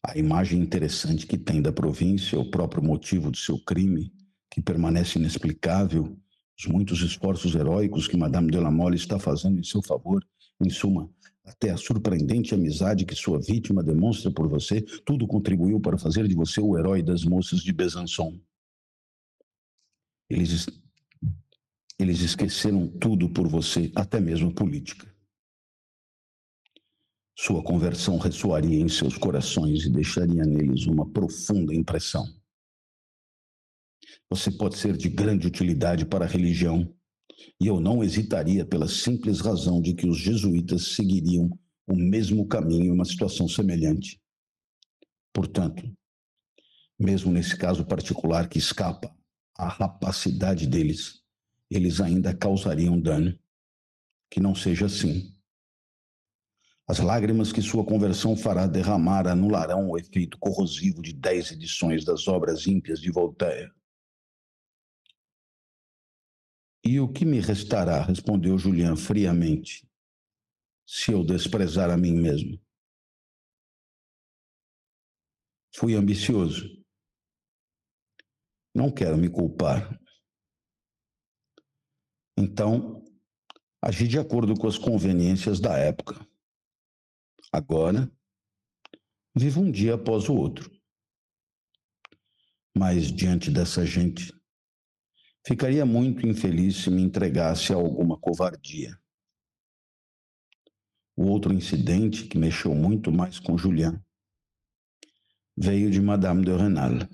a 0.05 0.17
imagem 0.17 0.59
interessante 0.59 1.25
que 1.25 1.37
tem 1.37 1.61
da 1.61 1.71
província, 1.71 2.37
o 2.37 2.49
próprio 2.49 2.83
motivo 2.83 3.31
do 3.31 3.37
seu 3.37 3.57
crime, 3.57 4.11
que 4.51 4.61
permanece 4.61 5.17
inexplicável, 5.17 6.17
os 6.59 6.65
muitos 6.65 7.01
esforços 7.01 7.55
heróicos 7.55 8.07
que 8.07 8.17
Madame 8.17 8.51
de 8.51 8.59
la 8.59 8.69
Mole 8.69 8.97
está 8.97 9.17
fazendo 9.17 9.59
em 9.59 9.63
seu 9.63 9.81
favor, 9.81 10.23
em 10.61 10.69
suma, 10.69 11.09
até 11.45 11.71
a 11.71 11.77
surpreendente 11.77 12.53
amizade 12.53 13.05
que 13.05 13.15
sua 13.15 13.39
vítima 13.39 13.81
demonstra 13.81 14.29
por 14.29 14.47
você, 14.47 14.81
tudo 14.81 15.25
contribuiu 15.25 15.79
para 15.79 15.97
fazer 15.97 16.27
de 16.27 16.35
você 16.35 16.59
o 16.59 16.77
herói 16.77 17.01
das 17.01 17.23
moças 17.23 17.61
de 17.61 17.71
Besançon. 17.71 18.39
Eles, 20.29 20.67
eles 21.97 22.21
esqueceram 22.21 22.87
tudo 22.87 23.29
por 23.29 23.47
você, 23.47 23.91
até 23.95 24.19
mesmo 24.19 24.49
a 24.49 24.53
política. 24.53 25.12
Sua 27.45 27.61
conversão 27.61 28.17
ressoaria 28.19 28.79
em 28.79 28.87
seus 28.87 29.17
corações 29.17 29.83
e 29.83 29.89
deixaria 29.89 30.45
neles 30.45 30.85
uma 30.85 31.05
profunda 31.05 31.75
impressão. 31.75 32.25
Você 34.29 34.49
pode 34.49 34.77
ser 34.77 34.95
de 34.95 35.09
grande 35.09 35.45
utilidade 35.45 36.05
para 36.05 36.23
a 36.23 36.27
religião, 36.27 36.89
E 37.59 37.67
eu 37.67 37.81
não 37.81 38.01
hesitaria 38.01 38.65
pela 38.65 38.87
simples 38.87 39.41
razão 39.41 39.81
de 39.81 39.93
que 39.93 40.07
os 40.07 40.17
jesuítas 40.17 40.95
seguiriam 40.95 41.49
o 41.85 41.95
mesmo 41.97 42.47
caminho 42.47 42.85
em 42.85 42.91
uma 42.91 43.03
situação 43.03 43.49
semelhante. 43.49 44.21
Portanto, 45.33 45.83
mesmo 46.97 47.29
nesse 47.29 47.57
caso 47.57 47.85
particular 47.85 48.47
que 48.47 48.57
escapa 48.57 49.13
à 49.57 49.67
rapacidade 49.67 50.65
deles, 50.65 51.21
eles 51.69 51.99
ainda 51.99 52.33
causariam 52.33 53.01
dano. 53.01 53.37
Que 54.29 54.39
não 54.39 54.55
seja 54.55 54.85
assim. 54.85 55.32
As 56.85 56.99
lágrimas 56.99 57.53
que 57.53 57.61
sua 57.61 57.85
conversão 57.85 58.35
fará 58.35 58.67
derramar 58.67 59.25
anularão 59.25 59.89
o 59.89 59.97
efeito 59.97 60.37
corrosivo 60.37 61.01
de 61.01 61.13
dez 61.13 61.51
edições 61.51 62.03
das 62.03 62.27
obras 62.27 62.67
ímpias 62.67 62.99
de 62.99 63.09
Voltaire. 63.09 63.71
E 66.83 66.99
o 66.99 67.07
que 67.07 67.23
me 67.23 67.39
restará, 67.39 68.01
respondeu 68.01 68.57
Julian 68.57 68.97
friamente, 68.97 69.89
se 70.85 71.13
eu 71.13 71.23
desprezar 71.23 71.89
a 71.89 71.95
mim 71.95 72.11
mesmo? 72.11 72.59
Fui 75.73 75.95
ambicioso. 75.95 76.83
Não 78.75 78.91
quero 78.91 79.17
me 79.17 79.29
culpar. 79.29 79.97
Então, 82.37 83.01
agi 83.81 84.05
de 84.05 84.19
acordo 84.19 84.53
com 84.55 84.67
as 84.67 84.77
conveniências 84.77 85.61
da 85.61 85.77
época. 85.77 86.32
Agora, 87.53 88.11
vivo 89.35 89.61
um 89.61 89.69
dia 89.69 89.93
após 89.93 90.27
o 90.27 90.33
outro. 90.33 90.71
Mas 92.75 93.11
diante 93.11 93.51
dessa 93.51 93.85
gente, 93.85 94.33
ficaria 95.45 95.85
muito 95.85 96.27
infeliz 96.27 96.77
se 96.77 96.89
me 96.89 97.03
entregasse 97.03 97.71
a 97.71 97.75
alguma 97.75 98.17
covardia. 98.17 98.99
O 101.15 101.25
outro 101.25 101.53
incidente 101.53 102.25
que 102.25 102.39
mexeu 102.39 102.73
muito 102.73 103.11
mais 103.11 103.37
com 103.37 103.55
Julian 103.55 104.03
veio 105.55 105.91
de 105.91 106.01
Madame 106.01 106.43
de 106.43 106.57
Renal. 106.57 107.07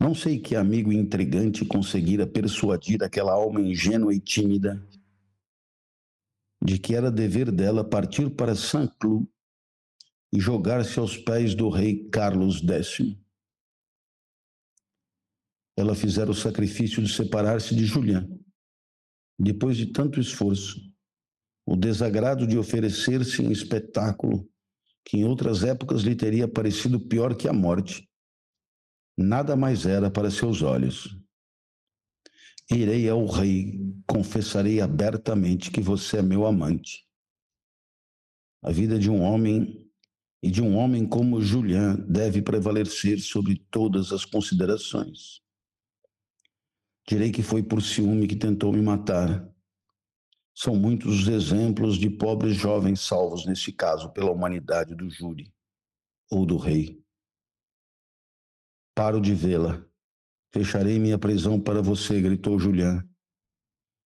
Não 0.00 0.12
sei 0.12 0.40
que 0.40 0.56
amigo 0.56 0.92
intrigante 0.92 1.64
conseguira 1.64 2.26
persuadir 2.26 3.00
aquela 3.04 3.32
alma 3.32 3.60
ingênua 3.60 4.12
e 4.12 4.18
tímida 4.18 4.84
de 6.64 6.78
que 6.78 6.94
era 6.94 7.10
dever 7.10 7.52
dela 7.52 7.88
partir 7.88 8.30
para 8.30 8.54
Saint-Cloud 8.54 9.28
e 10.32 10.40
jogar-se 10.40 10.98
aos 10.98 11.16
pés 11.16 11.54
do 11.54 11.68
rei 11.68 12.08
Carlos 12.08 12.62
X. 12.62 13.16
Ela 15.76 15.94
fizera 15.94 16.30
o 16.30 16.34
sacrifício 16.34 17.02
de 17.02 17.12
separar-se 17.12 17.74
de 17.74 17.84
Julian. 17.84 18.28
Depois 19.38 19.76
de 19.76 19.92
tanto 19.92 20.18
esforço, 20.18 20.80
o 21.66 21.76
desagrado 21.76 22.46
de 22.46 22.56
oferecer-se 22.56 23.42
em 23.42 23.50
espetáculo 23.50 24.48
que 25.04 25.18
em 25.18 25.24
outras 25.24 25.62
épocas 25.62 26.02
lhe 26.02 26.16
teria 26.16 26.48
parecido 26.48 26.98
pior 26.98 27.36
que 27.36 27.46
a 27.46 27.52
morte, 27.52 28.08
nada 29.18 29.54
mais 29.54 29.84
era 29.84 30.10
para 30.10 30.30
seus 30.30 30.62
olhos. 30.62 31.18
Irei 32.70 33.08
ao 33.08 33.26
rei, 33.26 33.78
confessarei 34.06 34.80
abertamente 34.80 35.70
que 35.70 35.80
você 35.80 36.18
é 36.18 36.22
meu 36.22 36.46
amante. 36.46 37.06
A 38.62 38.70
vida 38.70 38.98
de 38.98 39.10
um 39.10 39.22
homem 39.22 39.90
e 40.42 40.50
de 40.50 40.62
um 40.62 40.76
homem 40.76 41.06
como 41.06 41.40
Julian 41.40 41.96
deve 42.08 42.40
prevalecer 42.40 43.20
sobre 43.20 43.56
todas 43.70 44.12
as 44.12 44.24
considerações. 44.24 45.42
Direi 47.06 47.30
que 47.30 47.42
foi 47.42 47.62
por 47.62 47.82
ciúme 47.82 48.26
que 48.26 48.36
tentou 48.36 48.72
me 48.72 48.80
matar. 48.80 49.46
São 50.54 50.74
muitos 50.74 51.20
os 51.20 51.28
exemplos 51.28 51.98
de 51.98 52.08
pobres 52.08 52.56
jovens 52.56 53.00
salvos, 53.00 53.44
nesse 53.44 53.72
caso, 53.72 54.10
pela 54.12 54.30
humanidade 54.30 54.94
do 54.94 55.10
júri 55.10 55.52
ou 56.30 56.46
do 56.46 56.56
rei. 56.56 57.02
Paro 58.94 59.20
de 59.20 59.34
vê-la 59.34 59.84
Fecharei 60.54 61.00
minha 61.00 61.18
prisão 61.18 61.60
para 61.60 61.82
você, 61.82 62.20
gritou 62.20 62.60
Julian. 62.60 63.04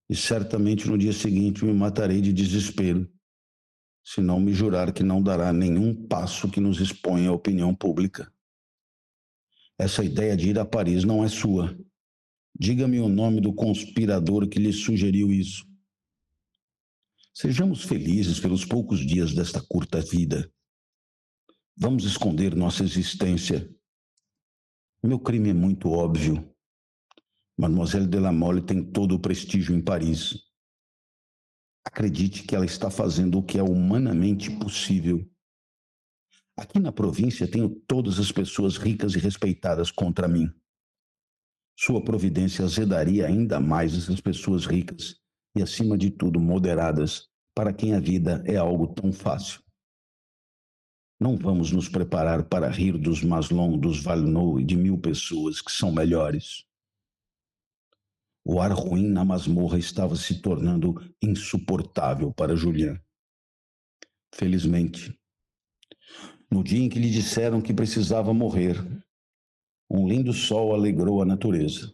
E 0.09 0.17
certamente 0.17 0.89
no 0.89 0.97
dia 0.97 1.13
seguinte 1.13 1.63
me 1.63 1.75
matarei 1.75 2.23
de 2.23 2.33
desespero, 2.33 3.07
se 4.03 4.23
não 4.23 4.41
me 4.41 4.55
jurar 4.55 4.91
que 4.91 5.03
não 5.03 5.23
dará 5.23 5.53
nenhum 5.53 5.95
passo 6.07 6.49
que 6.49 6.59
nos 6.59 6.81
exponha 6.81 7.29
à 7.29 7.35
opinião 7.35 7.75
pública. 7.75 8.33
Essa 9.79 10.03
ideia 10.03 10.35
de 10.35 10.49
ir 10.49 10.59
a 10.59 10.65
Paris 10.65 11.05
não 11.05 11.23
é 11.23 11.29
sua. 11.29 11.79
Diga-me 12.59 12.99
o 12.99 13.11
nome 13.11 13.43
do 13.43 13.53
conspirador 13.53 14.49
que 14.49 14.59
lhe 14.59 14.73
sugeriu 14.73 15.31
isso. 15.31 15.67
Sejamos 17.35 17.85
felizes 17.85 18.41
pelos 18.41 18.65
poucos 18.65 19.01
dias 19.01 19.35
desta 19.35 19.61
curta 19.61 20.01
vida. 20.01 20.51
Vamos 21.77 22.05
esconder 22.05 22.57
nossa 22.57 22.83
existência 22.83 23.71
meu 25.07 25.21
crime 25.21 25.51
é 25.51 25.55
muito 25.55 25.91
óbvio. 25.91 26.53
Mademoiselle 27.57 28.07
de 28.07 28.19
la 28.19 28.33
Mole 28.33 28.63
tem 28.63 28.85
todo 28.85 29.15
o 29.15 29.21
prestígio 29.21 29.75
em 29.75 29.81
Paris. 29.81 30.35
Acredite 31.85 32.43
que 32.43 32.55
ela 32.55 32.65
está 32.65 32.91
fazendo 32.91 33.39
o 33.39 33.43
que 33.43 33.59
é 33.59 33.63
humanamente 33.63 34.51
possível. 34.59 35.25
Aqui 36.57 36.81
na 36.81 36.91
província 36.91 37.49
tenho 37.49 37.71
todas 37.87 38.19
as 38.19 38.33
pessoas 38.33 38.77
ricas 38.77 39.15
e 39.15 39.19
respeitadas 39.19 39.91
contra 39.91 40.27
mim. 40.27 40.53
Sua 41.79 42.03
providência 42.03 42.65
azedaria 42.65 43.27
ainda 43.27 43.61
mais 43.61 43.97
essas 43.97 44.21
pessoas 44.21 44.67
ricas 44.67 45.15
e, 45.57 45.63
acima 45.63 45.97
de 45.97 46.11
tudo, 46.11 46.41
moderadas, 46.41 47.29
para 47.55 47.73
quem 47.73 47.95
a 47.95 48.01
vida 48.01 48.43
é 48.45 48.57
algo 48.57 48.89
tão 48.89 49.13
fácil. 49.13 49.63
Não 51.21 51.37
vamos 51.37 51.73
nos 51.73 51.89
preparar 51.89 52.45
para 52.45 52.71
rir 52.71 52.97
dos 52.97 53.25
Maslon, 53.25 53.77
dos 53.77 54.01
Valnot 54.01 54.63
e 54.63 54.65
de 54.65 54.77
mil 54.77 54.97
pessoas 54.97 55.61
que 55.61 55.73
são 55.73 55.91
melhores. 55.91 56.65
O 58.45 58.61
ar 58.61 58.71
ruim 58.71 59.09
na 59.09 59.25
masmorra 59.25 59.79
estava 59.79 60.15
se 60.15 60.41
tornando 60.41 60.95
insuportável 61.21 62.33
para 62.33 62.55
Julian. 62.55 63.01
Felizmente, 64.33 65.19
no 66.49 66.63
dia 66.63 66.85
em 66.85 66.89
que 66.89 67.01
lhe 67.01 67.11
disseram 67.11 67.61
que 67.61 67.75
precisava 67.75 68.33
morrer, 68.33 68.77
um 69.91 70.09
lindo 70.09 70.33
sol 70.33 70.73
alegrou 70.73 71.21
a 71.21 71.25
natureza. 71.25 71.93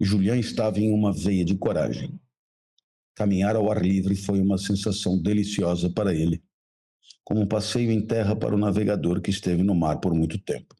Julian 0.00 0.38
estava 0.38 0.78
em 0.78 0.92
uma 0.92 1.12
veia 1.12 1.44
de 1.44 1.56
coragem. 1.58 2.20
Caminhar 3.16 3.56
ao 3.56 3.70
ar 3.70 3.84
livre 3.84 4.14
foi 4.14 4.40
uma 4.40 4.58
sensação 4.58 5.20
deliciosa 5.20 5.90
para 5.90 6.14
ele 6.14 6.42
como 7.24 7.40
um 7.40 7.46
passeio 7.46 7.90
em 7.90 8.04
terra 8.04 8.34
para 8.34 8.54
o 8.54 8.58
navegador 8.58 9.20
que 9.20 9.30
esteve 9.30 9.62
no 9.62 9.74
mar 9.74 10.00
por 10.00 10.14
muito 10.14 10.38
tempo. 10.38 10.74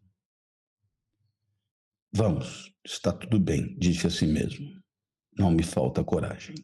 Vamos, 2.12 2.72
está 2.84 3.12
tudo 3.12 3.40
bem, 3.40 3.76
disse 3.78 4.06
a 4.06 4.10
si 4.10 4.26
mesmo. 4.26 4.66
Não 5.38 5.50
me 5.50 5.62
falta 5.62 6.04
coragem. 6.04 6.54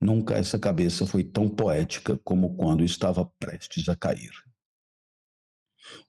Nunca 0.00 0.34
essa 0.34 0.58
cabeça 0.58 1.06
foi 1.06 1.24
tão 1.24 1.48
poética 1.48 2.18
como 2.22 2.54
quando 2.54 2.84
estava 2.84 3.24
prestes 3.38 3.88
a 3.88 3.96
cair. 3.96 4.30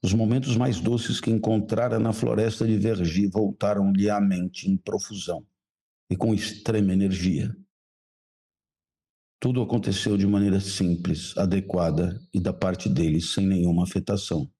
Os 0.02 0.12
momentos 0.12 0.56
mais 0.56 0.80
doces 0.80 1.20
que 1.20 1.30
encontrara 1.30 1.98
na 1.98 2.12
floresta 2.12 2.66
de 2.66 2.76
Vergi 2.76 3.26
voltaram-lhe 3.28 4.10
à 4.10 4.20
mente 4.20 4.68
em 4.68 4.76
profusão 4.76 5.46
e 6.10 6.16
com 6.16 6.34
extrema 6.34 6.92
energia. 6.92 7.54
Tudo 9.40 9.62
aconteceu 9.62 10.16
de 10.16 10.26
maneira 10.26 10.58
simples, 10.58 11.36
adequada 11.38 12.20
e 12.34 12.40
da 12.40 12.52
parte 12.52 12.88
dele 12.88 13.20
sem 13.20 13.46
nenhuma 13.46 13.84
afetação. 13.84 14.50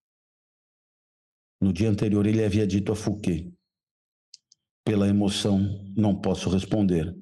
No 1.61 1.73
dia 1.73 1.91
anterior 1.91 2.25
ele 2.27 2.45
havia 2.45 2.65
dito 2.65 2.93
a 2.93 2.97
Fouquet: 2.97 3.53
Pela 4.85 5.09
emoção, 5.09 5.59
não 5.97 6.21
posso 6.21 6.49
responder. 6.49 7.13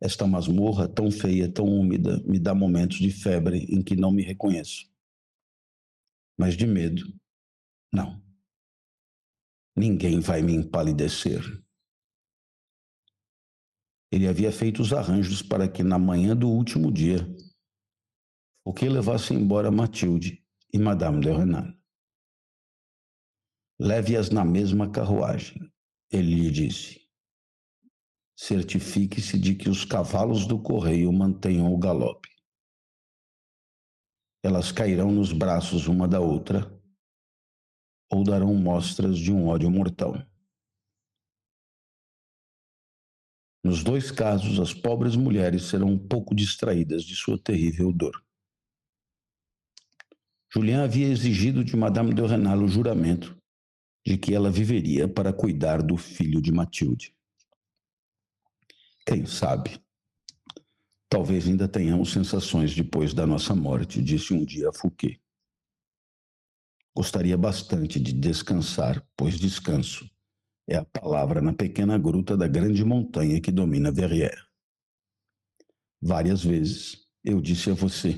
Esta 0.00 0.26
masmorra 0.26 0.88
tão 0.88 1.08
feia, 1.10 1.52
tão 1.52 1.66
úmida, 1.66 2.20
me 2.24 2.38
dá 2.40 2.52
momentos 2.52 2.98
de 2.98 3.12
febre 3.12 3.66
em 3.68 3.82
que 3.82 3.94
não 3.94 4.10
me 4.10 4.22
reconheço. 4.22 4.90
Mas 6.36 6.56
de 6.56 6.66
medo, 6.66 7.02
não. 7.92 8.20
Ninguém 9.76 10.18
vai 10.18 10.42
me 10.42 10.52
empalidecer. 10.52 11.42
Ele 14.10 14.26
havia 14.26 14.50
feito 14.50 14.80
os 14.80 14.92
arranjos 14.92 15.42
para 15.42 15.68
que, 15.68 15.82
na 15.82 15.98
manhã 15.98 16.36
do 16.36 16.48
último 16.48 16.90
dia, 16.90 17.18
o 18.64 18.72
que 18.72 18.88
levasse 18.88 19.34
embora 19.34 19.70
Matilde 19.70 20.44
e 20.72 20.78
Madame 20.78 21.20
de 21.20 21.30
Renal. 21.30 21.72
Leve-as 23.80 24.30
na 24.30 24.44
mesma 24.44 24.90
carruagem, 24.90 25.72
ele 26.10 26.34
lhe 26.34 26.50
disse. 26.50 27.08
Certifique-se 28.36 29.38
de 29.38 29.54
que 29.54 29.68
os 29.68 29.84
cavalos 29.84 30.46
do 30.46 30.60
correio 30.60 31.12
mantenham 31.12 31.72
o 31.72 31.78
galope. 31.78 32.28
Elas 34.42 34.70
cairão 34.70 35.10
nos 35.10 35.32
braços 35.32 35.86
uma 35.86 36.06
da 36.06 36.20
outra 36.20 36.72
ou 38.10 38.24
darão 38.24 38.54
mostras 38.54 39.18
de 39.18 39.32
um 39.32 39.48
ódio 39.48 39.70
mortal. 39.70 40.14
Nos 43.68 43.84
dois 43.84 44.10
casos, 44.10 44.58
as 44.58 44.72
pobres 44.72 45.14
mulheres 45.14 45.64
serão 45.64 45.88
um 45.88 45.98
pouco 45.98 46.34
distraídas 46.34 47.04
de 47.04 47.14
sua 47.14 47.38
terrível 47.38 47.92
dor. 47.92 48.24
Julien 50.50 50.80
havia 50.80 51.06
exigido 51.06 51.62
de 51.62 51.76
Madame 51.76 52.14
de 52.14 52.22
Renal 52.22 52.60
o 52.60 52.66
juramento 52.66 53.38
de 54.06 54.16
que 54.16 54.34
ela 54.34 54.50
viveria 54.50 55.06
para 55.06 55.34
cuidar 55.34 55.82
do 55.82 55.98
filho 55.98 56.40
de 56.40 56.50
Matilde. 56.50 57.14
Quem 59.06 59.26
sabe? 59.26 59.78
Talvez 61.06 61.46
ainda 61.46 61.68
tenhamos 61.68 62.10
sensações 62.10 62.74
depois 62.74 63.12
da 63.12 63.26
nossa 63.26 63.54
morte, 63.54 64.02
disse 64.02 64.32
um 64.32 64.46
dia 64.46 64.72
Fouquet. 64.72 65.20
Gostaria 66.96 67.36
bastante 67.36 68.00
de 68.00 68.14
descansar, 68.14 69.06
pois 69.14 69.38
descanso 69.38 70.08
é 70.68 70.76
a 70.76 70.84
palavra 70.84 71.40
na 71.40 71.52
pequena 71.52 71.98
gruta 71.98 72.36
da 72.36 72.46
grande 72.46 72.84
montanha 72.84 73.40
que 73.40 73.50
domina 73.50 73.90
Verrières. 73.90 74.46
Várias 76.00 76.44
vezes 76.44 77.08
eu 77.24 77.40
disse 77.40 77.70
a 77.70 77.74
você: 77.74 78.16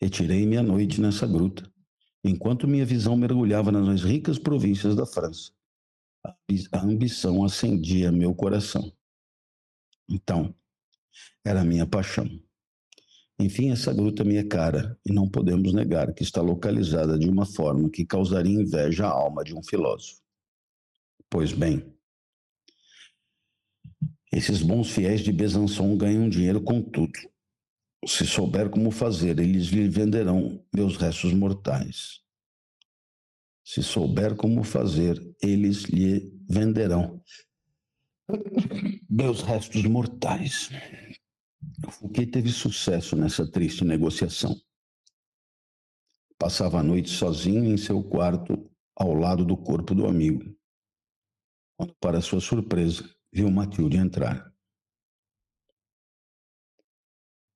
retirei-me 0.00 0.56
à 0.56 0.62
noite 0.62 1.00
nessa 1.00 1.26
gruta 1.26 1.70
Enquanto 2.22 2.68
minha 2.68 2.84
visão 2.84 3.16
mergulhava 3.16 3.72
nas 3.72 3.86
mais 3.86 4.02
ricas 4.02 4.38
províncias 4.38 4.94
da 4.94 5.06
França, 5.06 5.52
a 6.70 6.84
ambição 6.84 7.42
acendia 7.42 8.12
meu 8.12 8.34
coração. 8.34 8.92
Então, 10.06 10.54
era 11.42 11.64
minha 11.64 11.86
paixão. 11.86 12.28
Enfim, 13.38 13.70
essa 13.70 13.94
gruta 13.94 14.22
me 14.22 14.36
é 14.36 14.44
cara, 14.44 14.98
e 15.06 15.10
não 15.10 15.30
podemos 15.30 15.72
negar 15.72 16.12
que 16.12 16.22
está 16.22 16.42
localizada 16.42 17.18
de 17.18 17.26
uma 17.26 17.46
forma 17.46 17.88
que 17.88 18.04
causaria 18.04 18.60
inveja 18.60 19.06
à 19.06 19.10
alma 19.10 19.42
de 19.42 19.54
um 19.54 19.62
filósofo. 19.62 20.19
Pois 21.30 21.52
bem, 21.52 21.96
esses 24.32 24.62
bons 24.62 24.90
fiéis 24.90 25.20
de 25.20 25.32
Besançon 25.32 25.96
ganham 25.96 26.28
dinheiro 26.28 26.60
com 26.60 26.82
tudo. 26.82 27.12
Se 28.06 28.26
souber 28.26 28.68
como 28.68 28.90
fazer, 28.90 29.38
eles 29.38 29.66
lhe 29.66 29.88
venderão 29.88 30.64
meus 30.74 30.96
restos 30.96 31.32
mortais. 31.32 32.20
Se 33.64 33.82
souber 33.82 34.34
como 34.34 34.64
fazer, 34.64 35.20
eles 35.40 35.84
lhe 35.84 36.32
venderão 36.48 37.22
meus 39.08 39.42
restos 39.42 39.84
mortais. 39.84 40.70
Fouquet 41.90 42.26
teve 42.26 42.50
sucesso 42.50 43.14
nessa 43.14 43.48
triste 43.48 43.84
negociação. 43.84 44.60
Passava 46.36 46.80
a 46.80 46.82
noite 46.82 47.10
sozinho 47.10 47.64
em 47.64 47.76
seu 47.76 48.02
quarto, 48.02 48.68
ao 48.96 49.14
lado 49.14 49.44
do 49.44 49.56
corpo 49.56 49.94
do 49.94 50.06
amigo. 50.06 50.58
Quando, 51.80 51.94
para 51.94 52.20
sua 52.20 52.42
surpresa, 52.42 53.08
viu 53.32 53.50
Matilde 53.50 53.96
entrar. 53.96 54.54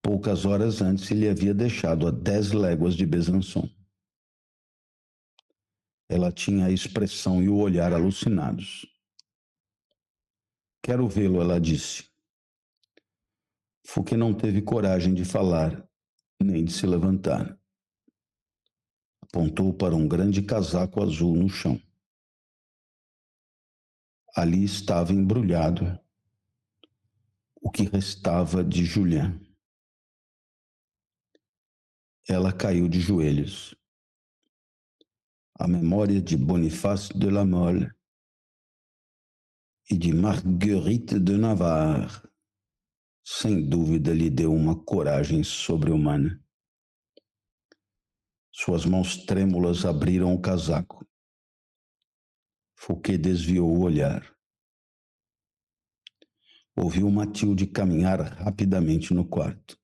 Poucas 0.02 0.46
horas 0.46 0.80
antes 0.80 1.10
ele 1.10 1.28
havia 1.28 1.52
deixado 1.52 2.06
a 2.06 2.10
dez 2.10 2.50
léguas 2.50 2.94
de 2.94 3.04
Besançon. 3.04 3.68
Ela 6.08 6.32
tinha 6.32 6.64
a 6.64 6.70
expressão 6.70 7.42
e 7.42 7.50
o 7.50 7.56
olhar 7.56 7.92
alucinados. 7.92 8.86
Quero 10.82 11.06
vê-lo, 11.06 11.42
ela 11.42 11.60
disse. 11.60 12.08
Fouquet 13.86 14.16
não 14.16 14.32
teve 14.32 14.62
coragem 14.62 15.12
de 15.12 15.26
falar, 15.26 15.86
nem 16.42 16.64
de 16.64 16.72
se 16.72 16.86
levantar. 16.86 17.60
Apontou 19.20 19.74
para 19.74 19.94
um 19.94 20.08
grande 20.08 20.40
casaco 20.40 21.02
azul 21.02 21.36
no 21.36 21.50
chão. 21.50 21.78
Ali 24.34 24.64
estava 24.64 25.12
embrulhado 25.12 25.98
o 27.60 27.70
que 27.70 27.84
restava 27.84 28.64
de 28.64 28.84
Julien 28.84 29.44
ela 32.26 32.52
caiu 32.52 32.88
de 32.88 33.00
joelhos. 33.00 33.74
A 35.58 35.68
memória 35.68 36.20
de 36.20 36.36
Bonifácio 36.36 37.16
de 37.18 37.30
la 37.30 37.44
Mole 37.44 37.92
e 39.90 39.96
de 39.96 40.12
Marguerite 40.12 41.20
de 41.20 41.36
Navarre, 41.36 42.22
sem 43.22 43.68
dúvida, 43.68 44.12
lhe 44.14 44.30
deu 44.30 44.54
uma 44.54 44.74
coragem 44.74 45.44
sobre-humana. 45.44 46.42
Suas 48.50 48.86
mãos 48.86 49.18
trêmulas 49.26 49.84
abriram 49.84 50.34
o 50.34 50.40
casaco. 50.40 51.03
Fouquet 52.86 53.16
desviou 53.16 53.66
o 53.66 53.80
olhar. 53.80 54.36
Ouviu 56.76 57.10
Matilde 57.10 57.66
caminhar 57.66 58.20
rapidamente 58.20 59.14
no 59.14 59.26
quarto. 59.26 59.80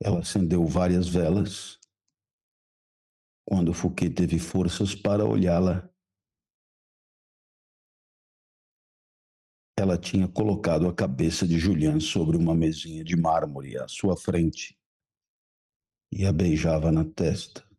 Ela 0.00 0.20
acendeu 0.20 0.64
várias 0.64 1.08
velas. 1.08 1.80
Quando 3.44 3.74
Fouquet 3.74 4.10
teve 4.10 4.38
forças 4.38 4.94
para 4.94 5.24
olhá-la, 5.24 5.92
ela 9.76 9.98
tinha 9.98 10.28
colocado 10.28 10.86
a 10.86 10.94
cabeça 10.94 11.48
de 11.48 11.58
Julian 11.58 11.98
sobre 11.98 12.36
uma 12.36 12.54
mesinha 12.54 13.02
de 13.02 13.16
mármore 13.16 13.76
à 13.76 13.88
sua 13.88 14.16
frente 14.16 14.78
e 16.12 16.24
a 16.24 16.32
beijava 16.32 16.92
na 16.92 17.04
testa. 17.04 17.73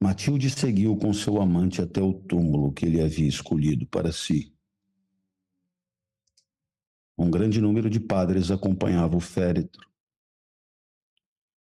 Matilde 0.00 0.50
seguiu 0.50 0.94
com 0.96 1.12
seu 1.14 1.40
amante 1.40 1.80
até 1.80 2.02
o 2.02 2.12
túmulo 2.12 2.72
que 2.72 2.84
ele 2.84 3.00
havia 3.00 3.26
escolhido 3.26 3.86
para 3.86 4.12
si. 4.12 4.54
Um 7.18 7.30
grande 7.30 7.62
número 7.62 7.88
de 7.88 7.98
padres 7.98 8.50
acompanhava 8.50 9.16
o 9.16 9.20
féretro. 9.20 9.90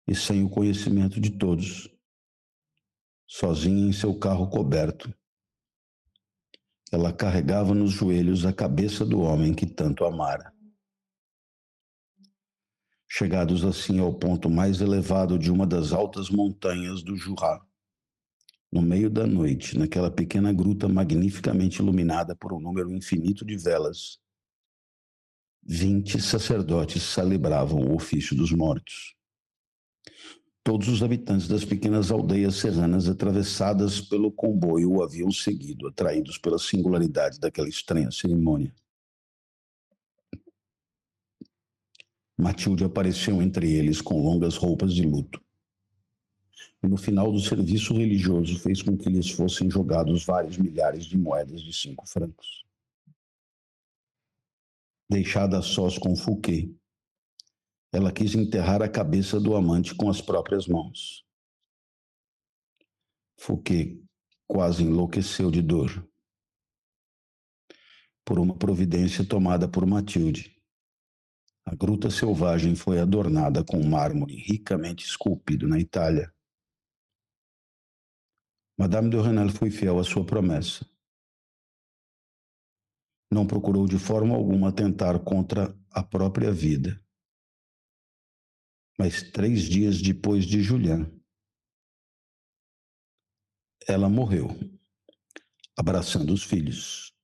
E 0.07 0.15
sem 0.15 0.45
o 0.45 0.49
conhecimento 0.49 1.21
de 1.21 1.31
todos, 1.31 1.89
sozinha 3.27 3.89
em 3.89 3.93
seu 3.93 4.17
carro 4.17 4.49
coberto, 4.49 5.13
ela 6.93 7.13
carregava 7.13 7.75
nos 7.75 7.91
joelhos 7.91 8.45
a 8.45 8.53
cabeça 8.53 9.05
do 9.05 9.21
homem 9.21 9.55
que 9.55 9.67
tanto 9.67 10.05
amara. 10.05 10.53
Chegados 13.09 13.65
assim 13.65 13.99
ao 13.99 14.15
ponto 14.15 14.49
mais 14.49 14.81
elevado 14.81 15.37
de 15.37 15.51
uma 15.51 15.67
das 15.67 15.93
altas 15.93 16.31
montanhas 16.31 17.03
do 17.03 17.17
Jura, 17.17 17.61
no 18.73 18.81
meio 18.81 19.11
da 19.11 19.27
noite, 19.27 19.77
naquela 19.77 20.11
pequena 20.11 20.53
gruta 20.53 20.89
magnificamente 20.89 21.81
iluminada 21.81 22.37
por 22.37 22.53
um 22.53 22.61
número 22.61 22.93
infinito 22.93 23.45
de 23.45 23.57
velas, 23.57 24.19
Vinte 25.63 26.21
sacerdotes 26.21 27.03
celebravam 27.03 27.81
o 27.81 27.95
ofício 27.95 28.35
dos 28.35 28.51
mortos. 28.51 29.15
Todos 30.65 30.89
os 30.89 31.03
habitantes 31.03 31.49
das 31.49 31.65
pequenas 31.65 32.11
aldeias 32.11 32.57
serranas 32.57 33.09
atravessadas 33.09 34.01
pelo 34.01 34.33
comboio 34.33 34.91
o 34.91 35.03
haviam 35.03 35.31
seguido, 35.31 35.87
atraídos 35.87 36.39
pela 36.39 36.59
singularidade 36.59 37.39
daquela 37.39 37.69
estranha 37.69 38.11
cerimônia. 38.11 38.75
Matilde 42.39 42.85
apareceu 42.85 43.43
entre 43.43 43.71
eles 43.71 44.01
com 44.01 44.21
longas 44.23 44.57
roupas 44.57 44.95
de 44.95 45.03
luto. 45.03 45.43
E 46.83 46.89
no 46.89 46.97
final 46.97 47.31
do 47.31 47.41
serviço 47.41 47.95
religioso 47.95 48.59
fez 48.59 48.83
com 48.83 48.97
que 48.97 49.11
lhes 49.11 49.31
fossem 49.31 49.71
jogados 49.71 50.25
vários 50.25 50.57
milhares 50.57 51.05
de 51.05 51.19
moedas 51.19 51.61
de 51.61 51.73
cinco 51.73 52.09
francos 52.09 52.65
deixada 55.11 55.61
sós 55.61 55.99
com 55.99 56.15
Fouquet. 56.15 56.73
Ela 57.93 58.13
quis 58.13 58.37
enterrar 58.37 58.81
a 58.81 58.89
cabeça 58.89 59.41
do 59.41 59.57
amante 59.57 59.93
com 59.93 60.09
as 60.09 60.21
próprias 60.21 60.69
mãos. 60.69 61.27
Fouquet 63.37 64.01
quase 64.47 64.85
enlouqueceu 64.85 65.51
de 65.51 65.61
dor. 65.61 66.09
Por 68.25 68.39
uma 68.39 68.57
providência 68.57 69.27
tomada 69.27 69.69
por 69.69 69.85
Matilde, 69.85 70.57
a 71.67 71.75
gruta 71.75 72.09
selvagem 72.09 72.77
foi 72.77 73.01
adornada 73.01 73.65
com 73.65 73.83
mármore 73.85 74.37
ricamente 74.37 75.05
esculpido 75.05 75.67
na 75.67 75.81
Itália. 75.81 76.33
Madame 78.81 79.11
de 79.11 79.21
Renal 79.21 79.51
foi 79.51 79.71
fiel 79.71 79.99
à 79.99 80.05
sua 80.05 80.25
promessa 80.25 80.91
não 83.31 83.47
procurou 83.47 83.87
de 83.87 83.99
forma 83.99 84.35
alguma 84.35 84.71
atentar 84.71 85.23
contra 85.23 85.73
a 85.91 86.03
própria 86.03 86.51
vida. 86.51 87.01
Mas 88.99 89.23
três 89.23 89.63
dias 89.63 90.03
depois 90.03 90.45
de 90.45 90.61
Julian, 90.61 91.11
ela 93.87 94.09
morreu, 94.09 94.49
abraçando 95.79 96.35
os 96.35 96.43
filhos. 96.43 97.15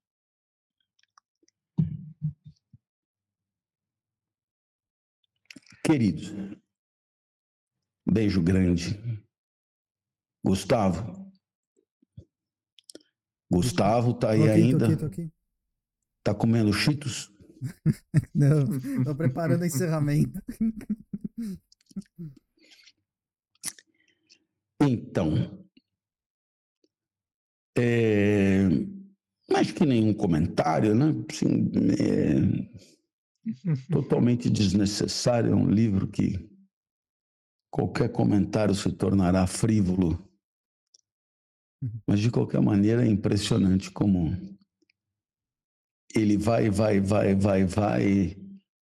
Queridos, 5.85 6.33
beijo 8.09 8.43
grande. 8.43 8.99
Gustavo, 10.45 11.26
Gustavo 13.51 14.15
tá 14.15 14.31
aí 14.31 14.41
Tô 14.41 14.45
aqui, 14.45 14.63
ainda? 14.63 14.79
tô 14.79 14.85
aqui, 14.85 14.97
tô 14.97 15.07
aqui. 15.07 15.33
Tá 16.25 16.35
comendo 16.35 16.73
cheetos? 16.73 17.31
Não, 18.35 18.67
tô 19.05 19.15
preparando 19.15 19.63
o 19.63 19.67
encerramento. 19.67 20.43
Então, 24.81 25.67
é, 27.79 28.69
mais 29.51 29.71
que 29.71 29.85
nenhum 29.87 30.15
comentário, 30.15 30.95
né? 30.95 31.15
Assim, 31.31 31.71
é, 31.99 32.77
totalmente 33.91 34.51
desnecessário. 34.51 35.53
É 35.53 35.55
um 35.55 35.69
livro 35.69 36.09
que 36.09 36.49
qualquer 37.71 38.11
comentário 38.11 38.75
se 38.75 38.91
tornará 38.93 39.47
frívolo. 39.47 40.26
Mas, 42.07 42.21
de 42.21 42.31
qualquer 42.31 42.61
maneira, 42.61 43.05
é 43.05 43.09
impressionante 43.09 43.91
como 43.91 44.37
ele 46.15 46.37
vai, 46.39 46.71
vai, 46.71 47.01
vai, 47.01 47.35
vai, 47.35 47.65
vai, 47.65 48.37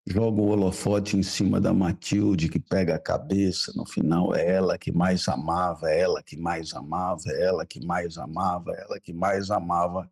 joga 0.07 0.41
o 0.41 0.49
holofote 0.49 1.17
em 1.17 1.23
cima 1.23 1.61
da 1.61 1.73
Matilde, 1.73 2.49
que 2.49 2.61
pega 2.61 2.95
a 2.95 3.01
cabeça. 3.01 3.73
No 3.75 3.87
final, 3.87 4.35
é 4.35 4.47
ela 4.55 4.79
que 4.79 4.93
mais 4.93 5.27
amava, 5.29 5.91
é 5.91 6.01
ela 6.01 6.23
que 6.23 6.37
mais 6.37 6.73
amava, 6.75 7.23
é 7.27 7.43
ela 7.43 7.67
que 7.67 7.85
mais 7.85 8.19
amava, 8.19 8.73
é 8.73 8.83
ela 8.83 9.01
que 9.01 9.13
mais 9.13 9.51
amava. 9.51 10.11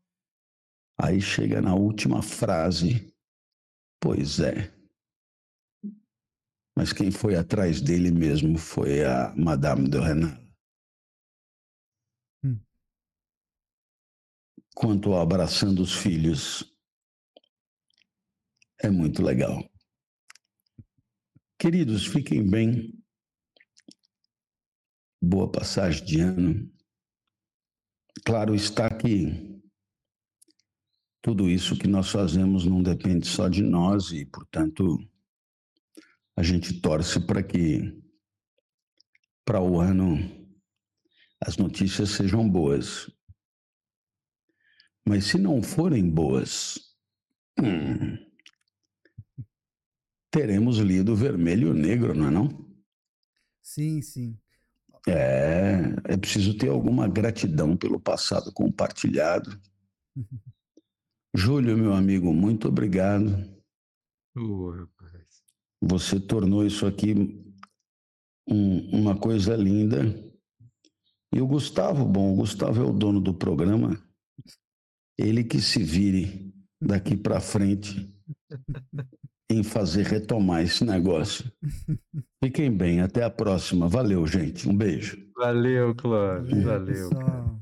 Aí 0.98 1.20
chega 1.20 1.60
na 1.60 1.74
última 1.74 2.22
frase. 2.22 3.12
Pois 4.00 4.40
é. 4.40 4.72
Mas 6.76 6.92
quem 6.92 7.10
foi 7.10 7.36
atrás 7.36 7.80
dele 7.80 8.10
mesmo 8.10 8.58
foi 8.58 9.04
a 9.04 9.32
Madame 9.36 9.88
de 9.88 9.98
Renal. 9.98 10.36
Hum. 12.42 12.58
Quanto 14.74 15.12
ao 15.12 15.20
abraçando 15.20 15.82
os 15.82 15.94
filhos, 15.94 16.64
é 18.80 18.90
muito 18.90 19.22
legal. 19.22 19.62
Queridos, 21.58 22.06
fiquem 22.06 22.48
bem. 22.48 22.92
Boa 25.22 25.50
passagem 25.50 26.04
de 26.04 26.20
ano. 26.20 26.72
Claro 28.24 28.54
está 28.54 28.90
que 28.90 29.60
tudo 31.22 31.48
isso 31.48 31.78
que 31.78 31.86
nós 31.86 32.10
fazemos 32.10 32.66
não 32.66 32.82
depende 32.82 33.28
só 33.28 33.48
de 33.48 33.62
nós 33.62 34.10
e, 34.10 34.26
portanto, 34.26 34.98
a 36.36 36.42
gente 36.42 36.80
torce 36.80 37.20
para 37.24 37.42
que 37.42 38.02
para 39.44 39.62
o 39.62 39.80
ano 39.80 40.18
as 41.40 41.56
notícias 41.56 42.10
sejam 42.10 42.48
boas. 42.48 43.08
Mas 45.06 45.24
se 45.26 45.38
não 45.38 45.62
forem 45.62 46.08
boas, 46.08 46.78
hum, 47.60 48.16
teremos 50.30 50.78
lido 50.78 51.14
vermelho 51.14 51.76
e 51.76 51.80
negro, 51.80 52.14
não 52.14 52.26
é 52.26 52.30
não? 52.30 52.48
Sim, 53.62 54.02
sim. 54.02 54.38
É, 55.08 55.80
é 56.04 56.16
preciso 56.16 56.56
ter 56.56 56.68
alguma 56.68 57.08
gratidão 57.08 57.76
pelo 57.76 58.00
passado 58.00 58.52
compartilhado. 58.52 59.60
Júlio, 61.34 61.76
meu 61.76 61.92
amigo, 61.92 62.32
muito 62.32 62.68
obrigado. 62.68 63.34
Ô, 64.36 64.70
rapaz. 64.70 65.42
Você 65.80 66.20
tornou 66.20 66.64
isso 66.64 66.86
aqui 66.86 67.14
um- 68.48 69.00
uma 69.00 69.16
coisa 69.16 69.56
linda. 69.56 70.02
E 71.34 71.40
o 71.40 71.46
Gustavo, 71.46 72.04
bom, 72.04 72.32
o 72.32 72.36
Gustavo 72.36 72.82
é 72.82 72.84
o 72.84 72.92
dono 72.92 73.20
do 73.20 73.34
programa. 73.34 73.98
Ele 75.22 75.44
que 75.44 75.60
se 75.60 75.80
vire 75.80 76.52
daqui 76.80 77.16
para 77.16 77.40
frente 77.40 78.12
em 79.48 79.62
fazer 79.62 80.04
retomar 80.04 80.62
esse 80.62 80.84
negócio. 80.84 81.48
Fiquem 82.42 82.76
bem, 82.76 83.00
até 83.00 83.22
a 83.22 83.30
próxima. 83.30 83.88
Valeu, 83.88 84.26
gente. 84.26 84.68
Um 84.68 84.76
beijo. 84.76 85.16
Valeu, 85.36 85.94
Clóvis. 85.94 86.64
Valeu. 86.64 87.08
Pessoal. 87.08 87.60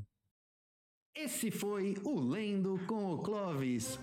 Esse 1.15 1.51
foi 1.51 1.95
o 2.03 2.19
Lendo 2.19 2.79
com 2.87 3.13
o 3.13 3.19
Clovis. 3.19 3.99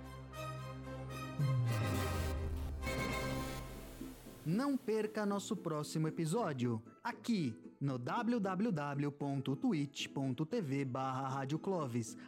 Não 4.46 4.76
perca 4.76 5.26
nosso 5.26 5.56
próximo 5.56 6.06
episódio, 6.06 6.80
aqui 7.02 7.56
no 7.80 7.98
www.twitch.tv 7.98 10.84
barra 10.84 11.28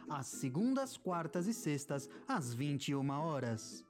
às 0.09 0.27
segundas, 0.27 0.97
quartas 0.97 1.47
e 1.47 1.53
sextas, 1.53 2.09
às 2.27 2.53
21 2.53 3.09
horas. 3.09 3.85